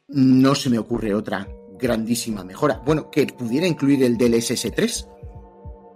[0.09, 1.47] No se me ocurre otra
[1.79, 2.79] grandísima mejora.
[2.85, 5.07] Bueno, que pudiera incluir el DLSS 3,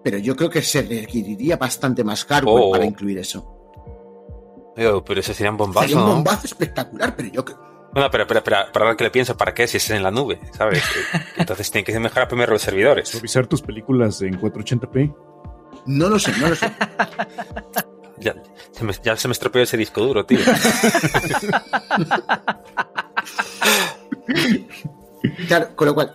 [0.04, 2.72] pero yo creo que se requeriría bastante más hardware Oh.
[2.72, 3.50] para incluir eso.
[4.76, 5.88] Pero, pero eso sería un bombazo.
[5.88, 7.73] Sería un bombazo espectacular, pero yo creo.
[7.94, 9.68] Bueno, pero, pero, pero, para lo que le pienso, ¿para qué?
[9.68, 10.84] Si es en la nube, ¿sabes?
[11.38, 13.14] Entonces tiene que mejorar primero los servidores.
[13.14, 15.16] Revisar tus películas en 480p.
[15.86, 16.72] No lo sé, no lo sé.
[18.18, 18.36] Ya
[18.72, 20.40] se me, ya se me estropeó ese disco duro, tío.
[25.48, 26.14] Claro, con lo cual.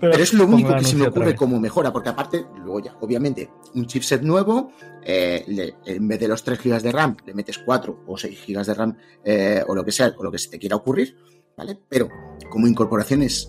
[0.00, 3.50] pero es lo único que se me ocurre como mejora, porque aparte, luego ya, obviamente,
[3.74, 4.72] un chipset nuevo,
[5.04, 8.38] eh, le- en vez de los 3 GB de RAM, le metes 4 o 6
[8.46, 11.16] GB de RAM, eh, o lo que sea, o lo que se te quiera ocurrir,
[11.56, 11.78] ¿vale?
[11.88, 12.08] Pero
[12.50, 13.48] como incorporaciones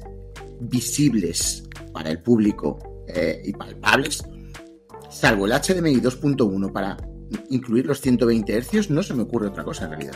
[0.59, 1.63] visibles
[1.93, 4.23] para el público eh, y palpables,
[5.09, 6.97] salvo el HDMI 2.1 para
[7.49, 10.15] incluir los 120 Hz, no se me ocurre otra cosa en realidad.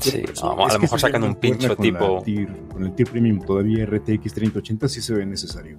[0.00, 2.22] Sí, no, a lo mejor sacan un pincho la tipo.
[2.24, 5.78] tier- con el tier premium todavía RTX 3080 sí se ve necesario.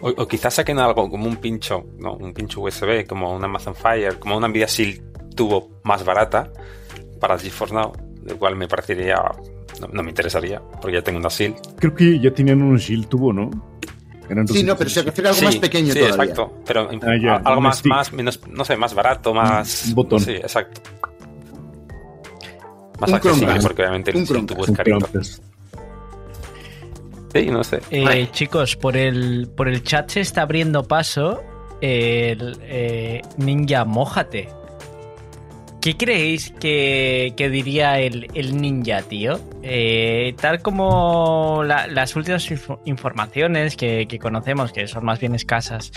[0.00, 2.14] O, o quizás saquen algo como un pincho, ¿no?
[2.14, 6.50] Un pincho USB, como un Amazon Fire, como una Nvidia Shield tubo más barata
[7.20, 7.92] para GeForce Now,
[8.24, 9.16] lo cual me parecería.
[9.80, 11.56] No, no me interesaría, porque ya tengo una Shield.
[11.76, 13.50] Creo que ya tenían un Shield tubo, ¿no?
[14.28, 15.04] Eran Sí, no, pero se 200.
[15.06, 16.24] refiere a algo más pequeño sí, todavía.
[16.24, 16.52] exacto.
[16.66, 19.86] Pero Ah, ya, algo más, más, menos, no sé, más barato, más.
[19.88, 20.20] Un botón.
[20.20, 20.80] Sí, exacto.
[23.00, 23.66] Más Un accesible, Chromecast.
[23.66, 24.58] porque obviamente el Un Shield Chromecast.
[24.58, 25.08] tubo es carito.
[27.34, 27.80] Sí, no sé.
[27.90, 31.42] Eh, chicos, por el, por el chat se está abriendo paso
[31.80, 34.48] el eh, Ninja Mójate.
[35.80, 39.38] ¿Qué creéis que, que diría el, el ninja, tío?
[39.62, 45.36] Eh, tal como la- las últimas info- informaciones que, que conocemos, que son más bien
[45.36, 45.92] escasas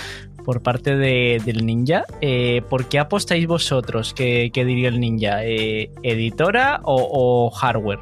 [0.46, 4.14] por parte de- del ninja, eh, ¿por qué apostáis vosotros?
[4.14, 5.44] ¿Qué, qué diría el ninja?
[5.44, 8.00] Eh, ¿Editora o- o hardware?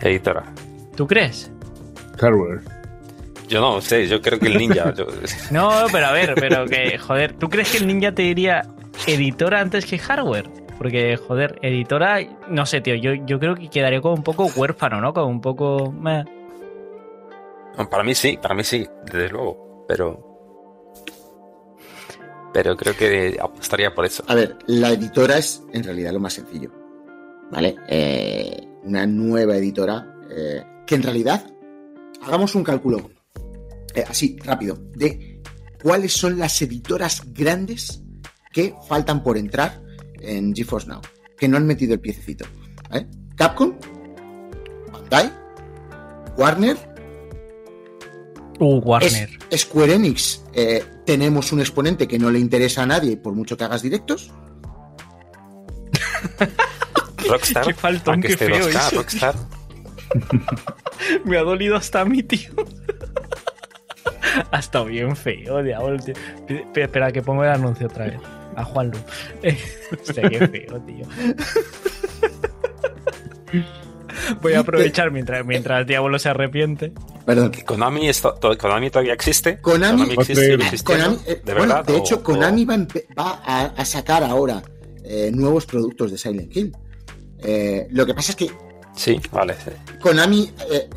[0.00, 0.42] Editora.
[0.96, 1.50] ¿Tú crees?
[2.18, 2.60] Hardware.
[3.48, 4.92] Yo no sé, yo creo que el ninja.
[4.94, 5.06] yo-
[5.52, 8.64] No, pero a ver, pero que, joder, ¿tú crees que el ninja te diría
[9.06, 10.48] editora antes que hardware?
[10.78, 15.00] Porque, joder, editora, no sé, tío, yo, yo creo que quedaría como un poco huérfano,
[15.00, 15.12] ¿no?
[15.12, 15.92] Como un poco...
[15.92, 16.24] meh.
[17.90, 19.84] Para mí sí, para mí sí, desde luego.
[19.88, 20.28] Pero.
[22.52, 24.24] Pero creo que apostaría por eso.
[24.26, 26.70] A ver, la editora es en realidad lo más sencillo.
[27.50, 27.76] ¿Vale?
[27.88, 31.46] Eh, una nueva editora eh, que en realidad
[32.22, 33.10] hagamos un cálculo
[33.94, 35.42] eh, así, rápido, de
[35.82, 38.01] cuáles son las editoras grandes
[38.52, 39.80] que faltan por entrar
[40.20, 41.00] en GeForce Now,
[41.36, 42.44] que no han metido el piececito.
[42.90, 43.06] ¿vale?
[43.36, 43.74] Capcom,
[44.92, 45.32] Bandai,
[46.36, 46.76] Warner
[48.58, 49.28] Uh, Warner.
[49.50, 53.56] Es- Square Enix, eh, tenemos un exponente que no le interesa a nadie por mucho
[53.56, 54.30] que hagas directos.
[57.28, 57.66] Rockstar.
[57.66, 58.96] Qué faltón, aunque qué feo 2K, eso.
[58.96, 59.34] Rockstar.
[61.24, 62.50] Me ha dolido hasta a mí, tío.
[64.52, 65.96] ha estado bien feo, diablo,
[66.76, 68.20] Espera, que pongo el anuncio otra vez.
[68.56, 68.98] A Juanlu.
[69.42, 69.58] Eh,
[70.00, 71.06] Hostia, qué feo, tío.
[74.40, 76.92] Voy a aprovechar mientras, mientras el diablo se arrepiente.
[77.26, 77.52] Perdón.
[77.66, 79.60] Konami, está- to- Konami todavía existe.
[79.60, 81.84] Konami- existe, Konami- eh, de bueno, verdad.
[81.86, 82.76] de hecho, o- Konami o- va,
[83.18, 84.62] va a, a sacar ahora
[85.04, 86.76] eh, nuevos productos de Silent Hill.
[87.38, 88.50] Eh, lo que pasa es que
[88.94, 89.54] Sí, vale.
[89.54, 89.70] sí.
[90.00, 90.88] Konami, eh,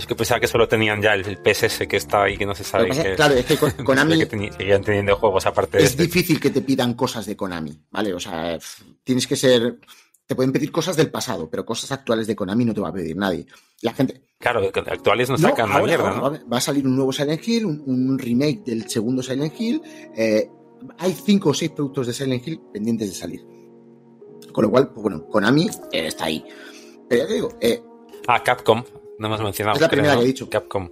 [0.00, 2.54] Es que pensaba que solo tenían ya el, el PSS que está ahí, que no
[2.54, 3.16] se sabe que es.
[3.16, 6.02] claro, es que Kon- Konami que seguían teniendo juegos aparte de es este.
[6.04, 8.14] difícil que te pidan cosas de Konami, ¿vale?
[8.14, 8.58] O sea,
[9.04, 9.78] tienes que ser,
[10.26, 12.92] te pueden pedir cosas del pasado, pero cosas actuales de Konami no te va a
[12.92, 13.46] pedir nadie.
[13.82, 16.30] La gente, Claro, que actuales no No, sacan la mierda, ahora ¿no?
[16.30, 19.52] va a- va a salir un nuevo Silent Hill, un, un remake del segundo Silent
[19.60, 19.82] Hill.
[20.16, 20.48] eh,
[20.98, 23.44] hay cinco o seis productos de Silent Hill pendientes de salir.
[24.52, 26.42] Con lo cual, pues bueno, Konami eh, está ahí.
[27.06, 27.82] Pero ya te digo, eh,
[28.26, 28.82] Ah, Capcom.
[29.20, 29.76] No hemos mencionado.
[29.76, 30.20] Es la creo, primera ¿no?
[30.20, 30.48] que he dicho.
[30.50, 30.88] Capcom.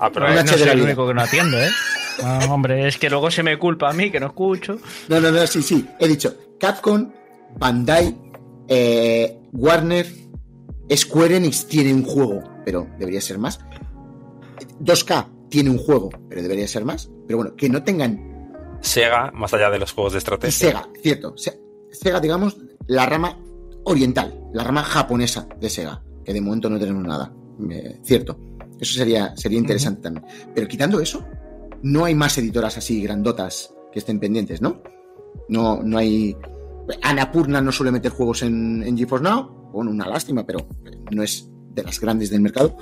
[0.00, 1.68] Ah, pero Una no H soy el único que no atiendo, ¿eh?
[2.22, 4.76] Ah, hombre, es que luego se me culpa a mí que no escucho.
[5.08, 7.12] no, no, no, sí, sí, he dicho Capcom,
[7.56, 8.12] Bandai,
[8.66, 10.04] eh, Warner,
[10.92, 13.60] Square Enix tiene un juego, pero debería ser más.
[14.80, 17.08] 2K tiene un juego, pero debería ser más.
[17.28, 20.50] Pero bueno, que no tengan Sega, más allá de los juegos de estrategia.
[20.52, 21.34] Sega, cierto.
[21.36, 21.60] Se-
[21.92, 22.56] Sega, digamos,
[22.88, 23.38] la rama
[23.84, 27.32] oriental, la rama japonesa de Sega, que de momento no tenemos nada.
[27.70, 28.38] Eh, cierto.
[28.78, 30.26] Eso sería, sería interesante también.
[30.54, 31.24] Pero quitando eso,
[31.82, 34.82] no hay más editoras así grandotas que estén pendientes, ¿no?
[35.48, 36.36] No, no hay.
[37.02, 39.70] Anapurna no suele meter juegos en, en GeForce Now.
[39.72, 40.68] Bueno, una lástima, pero
[41.10, 42.76] no es de las grandes del mercado.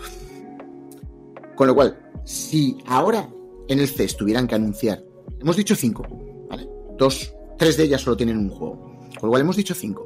[1.54, 3.28] Con lo cual, si ahora
[3.68, 5.04] en el CES tuvieran que anunciar,
[5.40, 6.02] hemos dicho cinco,
[6.50, 6.68] ¿vale?
[6.98, 8.98] Dos, tres de ellas solo tienen un juego.
[9.20, 10.05] Con lo cual hemos dicho cinco.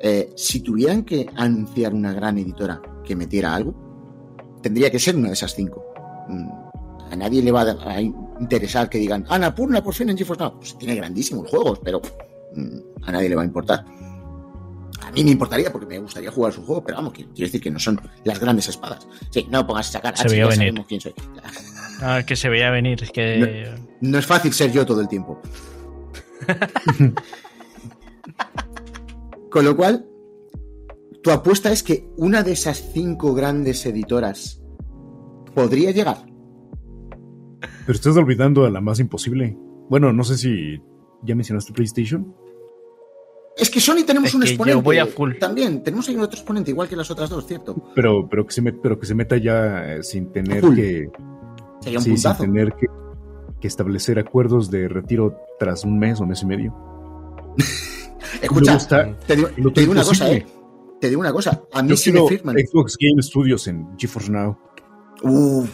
[0.00, 3.74] Eh, si tuvieran que anunciar una gran editora que metiera algo,
[4.62, 5.84] tendría que ser una de esas cinco.
[6.28, 6.48] Mm,
[7.12, 10.58] A nadie le va a interesar que digan, Ana Purna por fin en GeForce Now.
[10.58, 12.02] Pues tiene grandísimos juegos, pero
[12.54, 13.84] mm, a nadie le va a importar.
[15.02, 17.70] A mí me importaría porque me gustaría jugar su juego, pero vamos, quiero decir que
[17.70, 19.06] no son las grandes espadas.
[19.30, 20.16] Sí, no pongas a sacar.
[20.16, 20.58] Se H, veía ya venir.
[20.68, 21.14] sabemos quién soy.
[22.02, 23.72] Ah, es que se veía venir, es que.
[24.00, 25.40] No es fácil ser yo todo el tiempo.
[29.50, 30.06] Con lo cual,
[31.22, 34.62] tu apuesta es que una de esas cinco grandes editoras
[35.54, 36.18] podría llegar.
[37.86, 39.56] Pero estás olvidando a la más imposible.
[39.88, 40.80] Bueno, no sé si
[41.22, 42.34] ya mencionaste PlayStation.
[43.56, 44.82] Es que Sony tenemos Es un que yo exponente.
[44.82, 45.32] voy a full.
[45.40, 47.74] También, tenemos ahí otro exponente, igual que las otras dos, ¿cierto?
[47.94, 50.74] Pero, pero, que, se met- pero que se meta ya eh, sin tener Full.
[50.76, 51.10] que,
[51.80, 52.42] Sería un sí, sin puntazo.
[52.42, 52.86] tener que,
[53.60, 56.74] que establecer acuerdos de retiro tras un mes o mes y medio.
[58.40, 58.78] Escucha,
[59.26, 60.30] te digo, lo te digo una cosa.
[60.30, 60.46] ¿eh?
[61.00, 61.62] Te digo una cosa.
[61.72, 62.56] A mí Yo sí me firman.
[62.56, 64.58] Xbox Game Studios en GeForce Now.
[65.22, 65.70] Uf,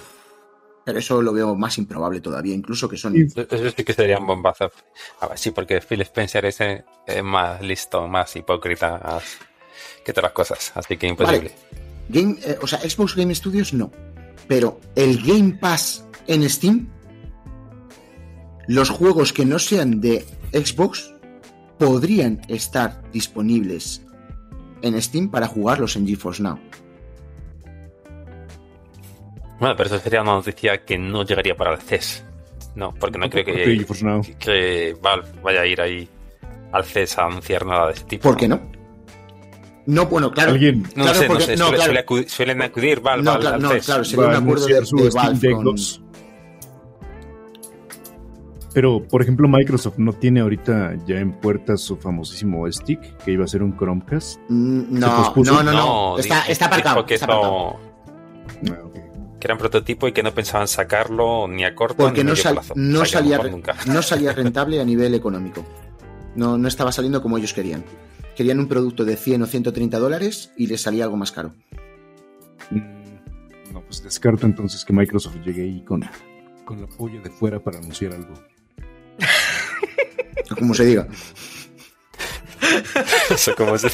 [0.84, 3.28] pero eso lo veo más improbable todavía, incluso que Sony.
[3.28, 3.46] Sí.
[3.48, 4.70] Eso sí que sería un bombazo.
[5.20, 6.84] A ver, sí, porque Phil Spencer es eh,
[7.22, 9.20] más listo, más hipócrita
[10.04, 10.72] que todas las cosas.
[10.74, 11.52] Así que imposible.
[12.08, 13.92] Game, eh, o sea, Xbox Game Studios no.
[14.48, 16.88] Pero el Game Pass en Steam,
[18.66, 21.11] los juegos que no sean de Xbox
[21.86, 24.02] podrían estar disponibles
[24.82, 26.58] en Steam para jugarlos en GeForce Now.
[29.60, 32.24] Bueno, pero eso sería una noticia que no llegaría para el CES.
[32.74, 33.86] No, porque no creo que,
[34.38, 36.08] que Valve vaya a ir ahí
[36.72, 38.28] al CES a anunciar nada de ese tipo.
[38.28, 38.60] ¿Por qué no?
[39.86, 40.52] No, bueno, claro.
[40.52, 41.56] Alguien No, claro, sé, no sé.
[41.56, 42.28] no, suele- claro.
[42.28, 43.84] suelen acudir Valve No, al, claro, al no, CES.
[43.86, 46.01] claro, sería un acuerdo de, de Valve Deck con- 2.
[48.74, 53.44] Pero, por ejemplo, Microsoft no tiene ahorita ya en puerta su famosísimo stick, que iba
[53.44, 54.40] a ser un Chromecast.
[54.48, 56.18] Mm, ¿Se No, no, no, no.
[56.18, 56.96] Está, dijo- está aparcado.
[56.96, 57.76] dijo que, está aparcado.
[58.62, 58.88] eso- Ah,
[59.38, 62.24] que era un prototipo y que no pensaban sacarlo ni a corto Porque ni a
[62.24, 62.74] no, medio sal- plazo.
[62.76, 63.74] no O sea, a salía, nunca.
[63.86, 65.64] no salía rentable a nivel económico.
[66.36, 67.84] No, no estaba saliendo como ellos querían.
[68.36, 71.52] Querían un producto de 100 o 130 dólares y les salía algo más caro.
[72.70, 76.04] Mm, No, pues descarto entonces que Microsoft llegue ahí con,
[76.64, 78.32] con la polla de fuera para anunciar algo.
[80.58, 81.06] Como se diga.
[83.30, 83.88] Eso como se.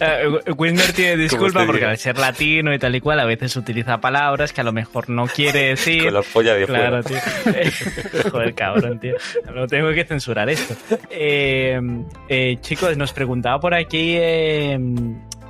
[0.00, 1.90] Eh, Wilmer tiene disculpa porque diga?
[1.90, 5.08] al ser latino y tal y cual a veces utiliza palabras que a lo mejor
[5.08, 6.04] no quiere decir.
[6.04, 7.22] Con la polla de Claro, fuera.
[7.52, 8.30] tío.
[8.32, 9.14] Joder, cabrón, tío.
[9.54, 10.74] No tengo que censurar esto.
[11.10, 11.80] Eh,
[12.28, 14.16] eh, chicos, nos preguntaba por aquí.
[14.18, 14.78] eh,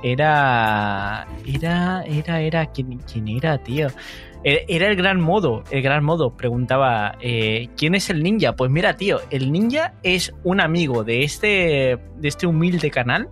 [0.03, 1.25] era.
[1.47, 2.03] Era.
[2.05, 2.39] Era.
[2.41, 2.65] Era.
[2.67, 3.87] ¿Quién, quién era, tío?
[4.43, 6.35] E- Era el gran modo, el gran modo.
[6.35, 8.55] Preguntaba, eh, ¿quién es el ninja?
[8.55, 13.29] Pues mira, tío, el ninja es un amigo de este, de este humilde canal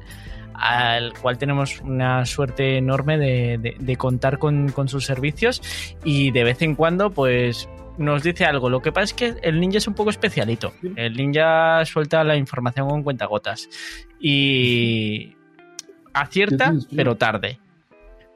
[0.53, 5.59] al cual tenemos una suerte enorme de, de- de contar con, con sus servicios
[6.03, 7.67] y de vez en cuando pues
[7.97, 8.69] nos dice algo.
[8.69, 10.71] Lo que pasa es que el ninja es un poco especialito.
[10.95, 13.67] El ninja suelta la información con cuentagotas
[14.19, 15.35] y
[16.13, 17.59] acierta, pero tarde.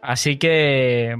[0.01, 1.15] Así que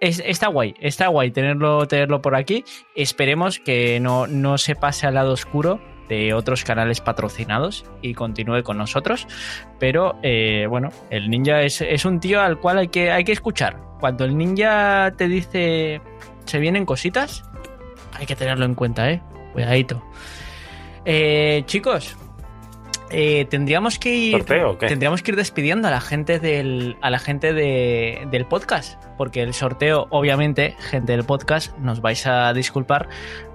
[0.00, 2.64] es- está guay, está guay tenerlo, tenerlo por aquí.
[2.94, 8.62] Esperemos que no, no se pase al lado oscuro de otros canales patrocinados y continúe
[8.62, 9.26] con nosotros.
[9.78, 13.32] Pero eh, bueno, el ninja es, es un tío al cual hay que, hay que
[13.32, 13.78] escuchar.
[14.00, 16.00] Cuando el ninja te dice
[16.44, 17.44] se vienen cositas,
[18.14, 19.20] hay que tenerlo en cuenta, ¿eh?
[19.52, 20.02] Cuidadito.
[21.04, 22.16] Eh, chicos,
[23.10, 24.32] eh, tendríamos que ir.
[24.38, 24.86] ¿Sorteo o qué?
[24.86, 29.02] Tendríamos que ir despidiendo a la gente del, a la gente de- del podcast.
[29.16, 33.08] Porque el sorteo, obviamente, gente del podcast, nos vais a disculpar,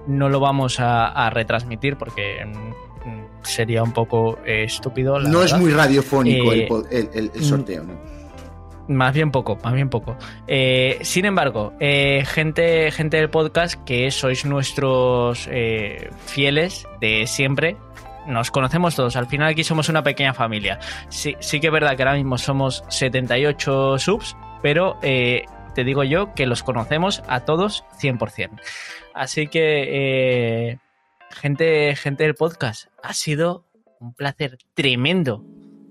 [0.06, 5.18] no lo vamos a, a retransmitir porque mm, sería un poco eh, estúpido.
[5.18, 8.14] la No es muy radiofónico Eh, el, po- el- el- el sorteo, ¿no?
[8.86, 10.14] Más bien poco, más bien poco.
[10.46, 17.78] Eh, sin embargo, eh, gente, gente del podcast que sois nuestros eh, fieles de siempre,
[18.26, 19.16] nos conocemos todos.
[19.16, 20.78] Al final aquí somos una pequeña familia.
[21.08, 25.44] Sí, sí que es verdad que ahora mismo somos 78 subs, pero eh,
[25.74, 28.60] te digo yo que los conocemos a todos 100%.
[29.14, 30.78] Así que, eh,
[31.30, 33.66] gente, gente del podcast, ha sido
[34.00, 35.44] un placer tremendo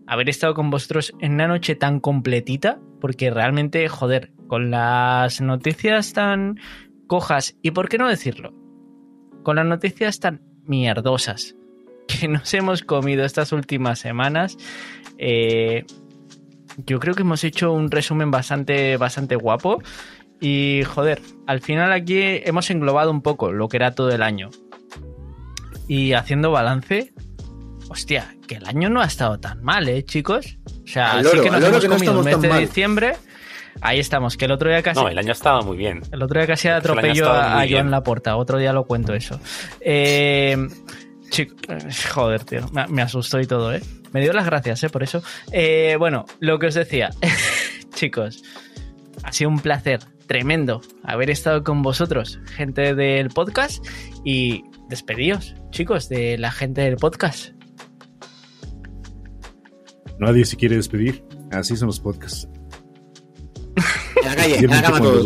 [0.08, 6.14] haber estado con vosotros en una noche tan completita, porque realmente, joder, con las noticias
[6.14, 6.60] tan
[7.08, 8.54] cojas, y por qué no decirlo,
[9.44, 11.56] con las noticias tan mierdosas
[12.08, 14.58] que nos hemos comido estas últimas semanas,
[15.18, 15.86] eh,
[16.86, 19.82] yo creo que hemos hecho un resumen bastante, bastante guapo.
[20.40, 24.50] Y joder, al final aquí hemos englobado un poco lo que era todo el año.
[25.88, 27.14] Y haciendo balance,
[27.90, 30.58] hostia, que el año no ha estado tan mal, ¿eh, chicos?
[30.84, 32.50] O sea, Al sí loro, que nos loro hemos que no comido el mes de
[32.50, 32.60] mal.
[32.60, 33.14] diciembre.
[33.82, 35.00] Ahí estamos, que el otro día casi.
[35.02, 36.02] No, el año estaba muy bien.
[36.12, 37.92] El otro día casi atropello a, a Joan bien.
[37.92, 38.36] Laporta.
[38.36, 39.40] Otro día lo cuento eso.
[39.82, 40.58] Eh,
[41.34, 41.56] chico-
[42.14, 42.70] joder, tío.
[42.72, 43.82] Me, me asustó y todo, ¿eh?
[44.12, 44.90] Me dio las gracias, ¿eh?
[44.90, 45.24] Por eso.
[45.52, 47.10] Eh, bueno, lo que os decía.
[47.96, 48.44] Chicos,
[49.24, 53.86] ha sido un placer tremendo haber estado con vosotros, gente del podcast.
[54.24, 57.50] Y despedíos, chicos, de la gente del podcast.
[60.20, 61.24] Nadie se quiere despedir.
[61.52, 62.48] Así son los podcasts.
[64.24, 65.26] En la calle, en la cama todos.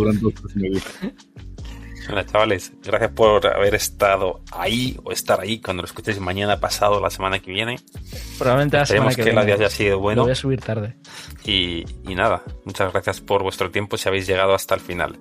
[2.09, 7.01] Hola chavales, gracias por haber estado ahí o estar ahí cuando lo escuchéis mañana, pasado,
[7.01, 7.75] la semana que viene.
[8.37, 9.45] Probablemente la semana Esperemos que, que, el viene.
[9.45, 10.23] día haya sido Lo bueno.
[10.23, 10.95] voy a subir tarde.
[11.43, 15.19] Y, y nada, muchas gracias por vuestro tiempo si habéis llegado hasta el final.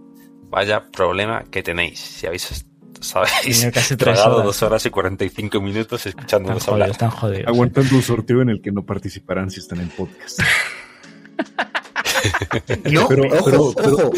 [0.49, 1.99] Vaya problema que tenéis.
[1.99, 2.65] Si habéis,
[3.01, 4.47] sabéis, casi tragado horas.
[4.47, 6.89] dos horas y 45 minutos Están escuchándonos hablar.
[6.91, 7.49] jodidos, están jodidos.
[7.49, 10.39] Aguantando un sorteo en el que no participarán si están en podcast.
[12.93, 14.11] No, Pero- ojo, pero- pero- ojo,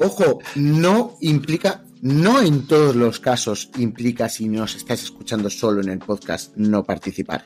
[0.00, 5.88] ojo, no implica, no en todos los casos implica si nos estáis escuchando solo en
[5.90, 7.44] el podcast no participar.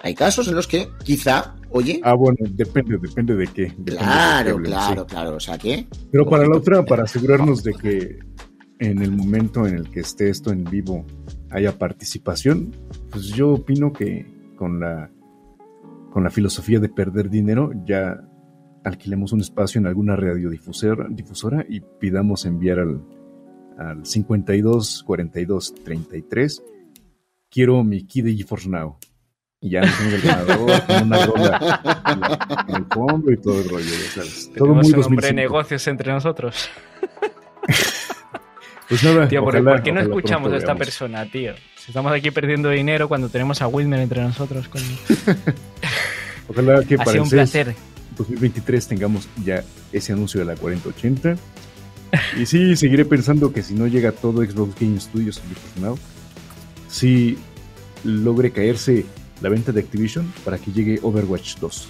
[0.00, 3.62] Hay casos en los que quizá, oye, Ah, bueno, depende, depende de qué.
[3.62, 5.06] depende de qué claro, claro, sí.
[5.14, 8.18] claro, o sea que, Pero para la otra, para asegurarnos de que
[8.78, 11.04] en el momento en el que esté esto en vivo
[11.50, 12.70] haya participación,
[13.10, 14.24] pues yo opino que
[14.56, 15.10] con la
[16.12, 18.20] con la filosofía de perder dinero ya
[18.88, 23.00] alquilemos un espacio en alguna radiodifusora difusora y pidamos enviar al,
[23.78, 26.62] al 52 42 33
[27.50, 28.96] quiero mi key de GeForce Now
[29.60, 31.82] y ya nos el ganador con una rola
[32.68, 34.52] en, el fondo y todo el rollo, ya sabes.
[34.56, 35.34] Todo muy un hombre de 2005.
[35.34, 36.68] negocios entre nosotros.
[38.88, 40.86] Pues nada, Tío, ¿por, ojalá- por qué no escuchamos a esta veamos.
[40.86, 41.52] persona, tío?
[41.76, 44.84] Si estamos aquí perdiendo dinero cuando tenemos a Wilmer entre nosotros, coño.
[46.48, 47.74] Ojalá que Ha sido un placer.
[48.18, 51.36] 2023 tengamos ya ese anuncio de la 4080.
[52.38, 55.40] Y sí, seguiré pensando que si no llega todo Xbox Game Studios
[55.80, 55.98] Now,
[56.88, 57.38] sí
[58.04, 59.04] logre caerse
[59.40, 61.88] la venta de Activision para que llegue Overwatch 2.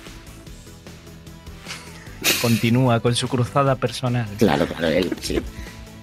[2.43, 4.29] Continúa con su cruzada personal.
[4.39, 5.41] claro, claro, él, sí.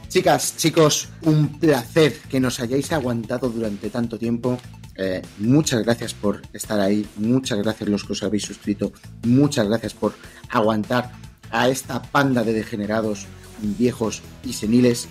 [0.08, 4.58] Chicas, chicos, un placer que nos hayáis aguantado durante tanto tiempo.
[4.98, 8.94] Eh, muchas gracias por estar ahí, muchas gracias los que os habéis suscrito,
[9.24, 10.14] muchas gracias por
[10.50, 11.12] aguantar
[11.52, 13.28] a esta panda de degenerados
[13.60, 15.08] viejos y seniles.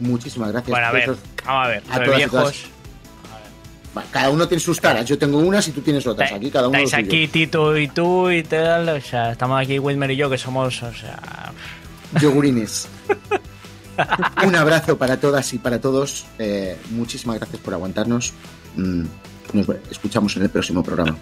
[0.00, 0.70] Muchísimas gracias.
[0.70, 1.06] Bueno, a ver,
[1.44, 1.82] vamos a ver.
[1.90, 2.66] A todas viejos.
[4.10, 5.06] Cada uno tiene sus taras.
[5.06, 6.30] Yo tengo unas y tú tienes otras.
[6.30, 8.88] Aquí cada uno Estáis aquí Tito y tú y tal.
[8.90, 11.52] O sea, estamos aquí Wilmer y yo que somos, o sea,
[12.20, 12.88] Yogurines.
[14.46, 16.26] Un abrazo para todas y para todos.
[16.38, 18.32] Eh, muchísimas gracias por aguantarnos.
[18.76, 19.04] Mm,
[19.52, 21.16] nos escuchamos en el próximo programa.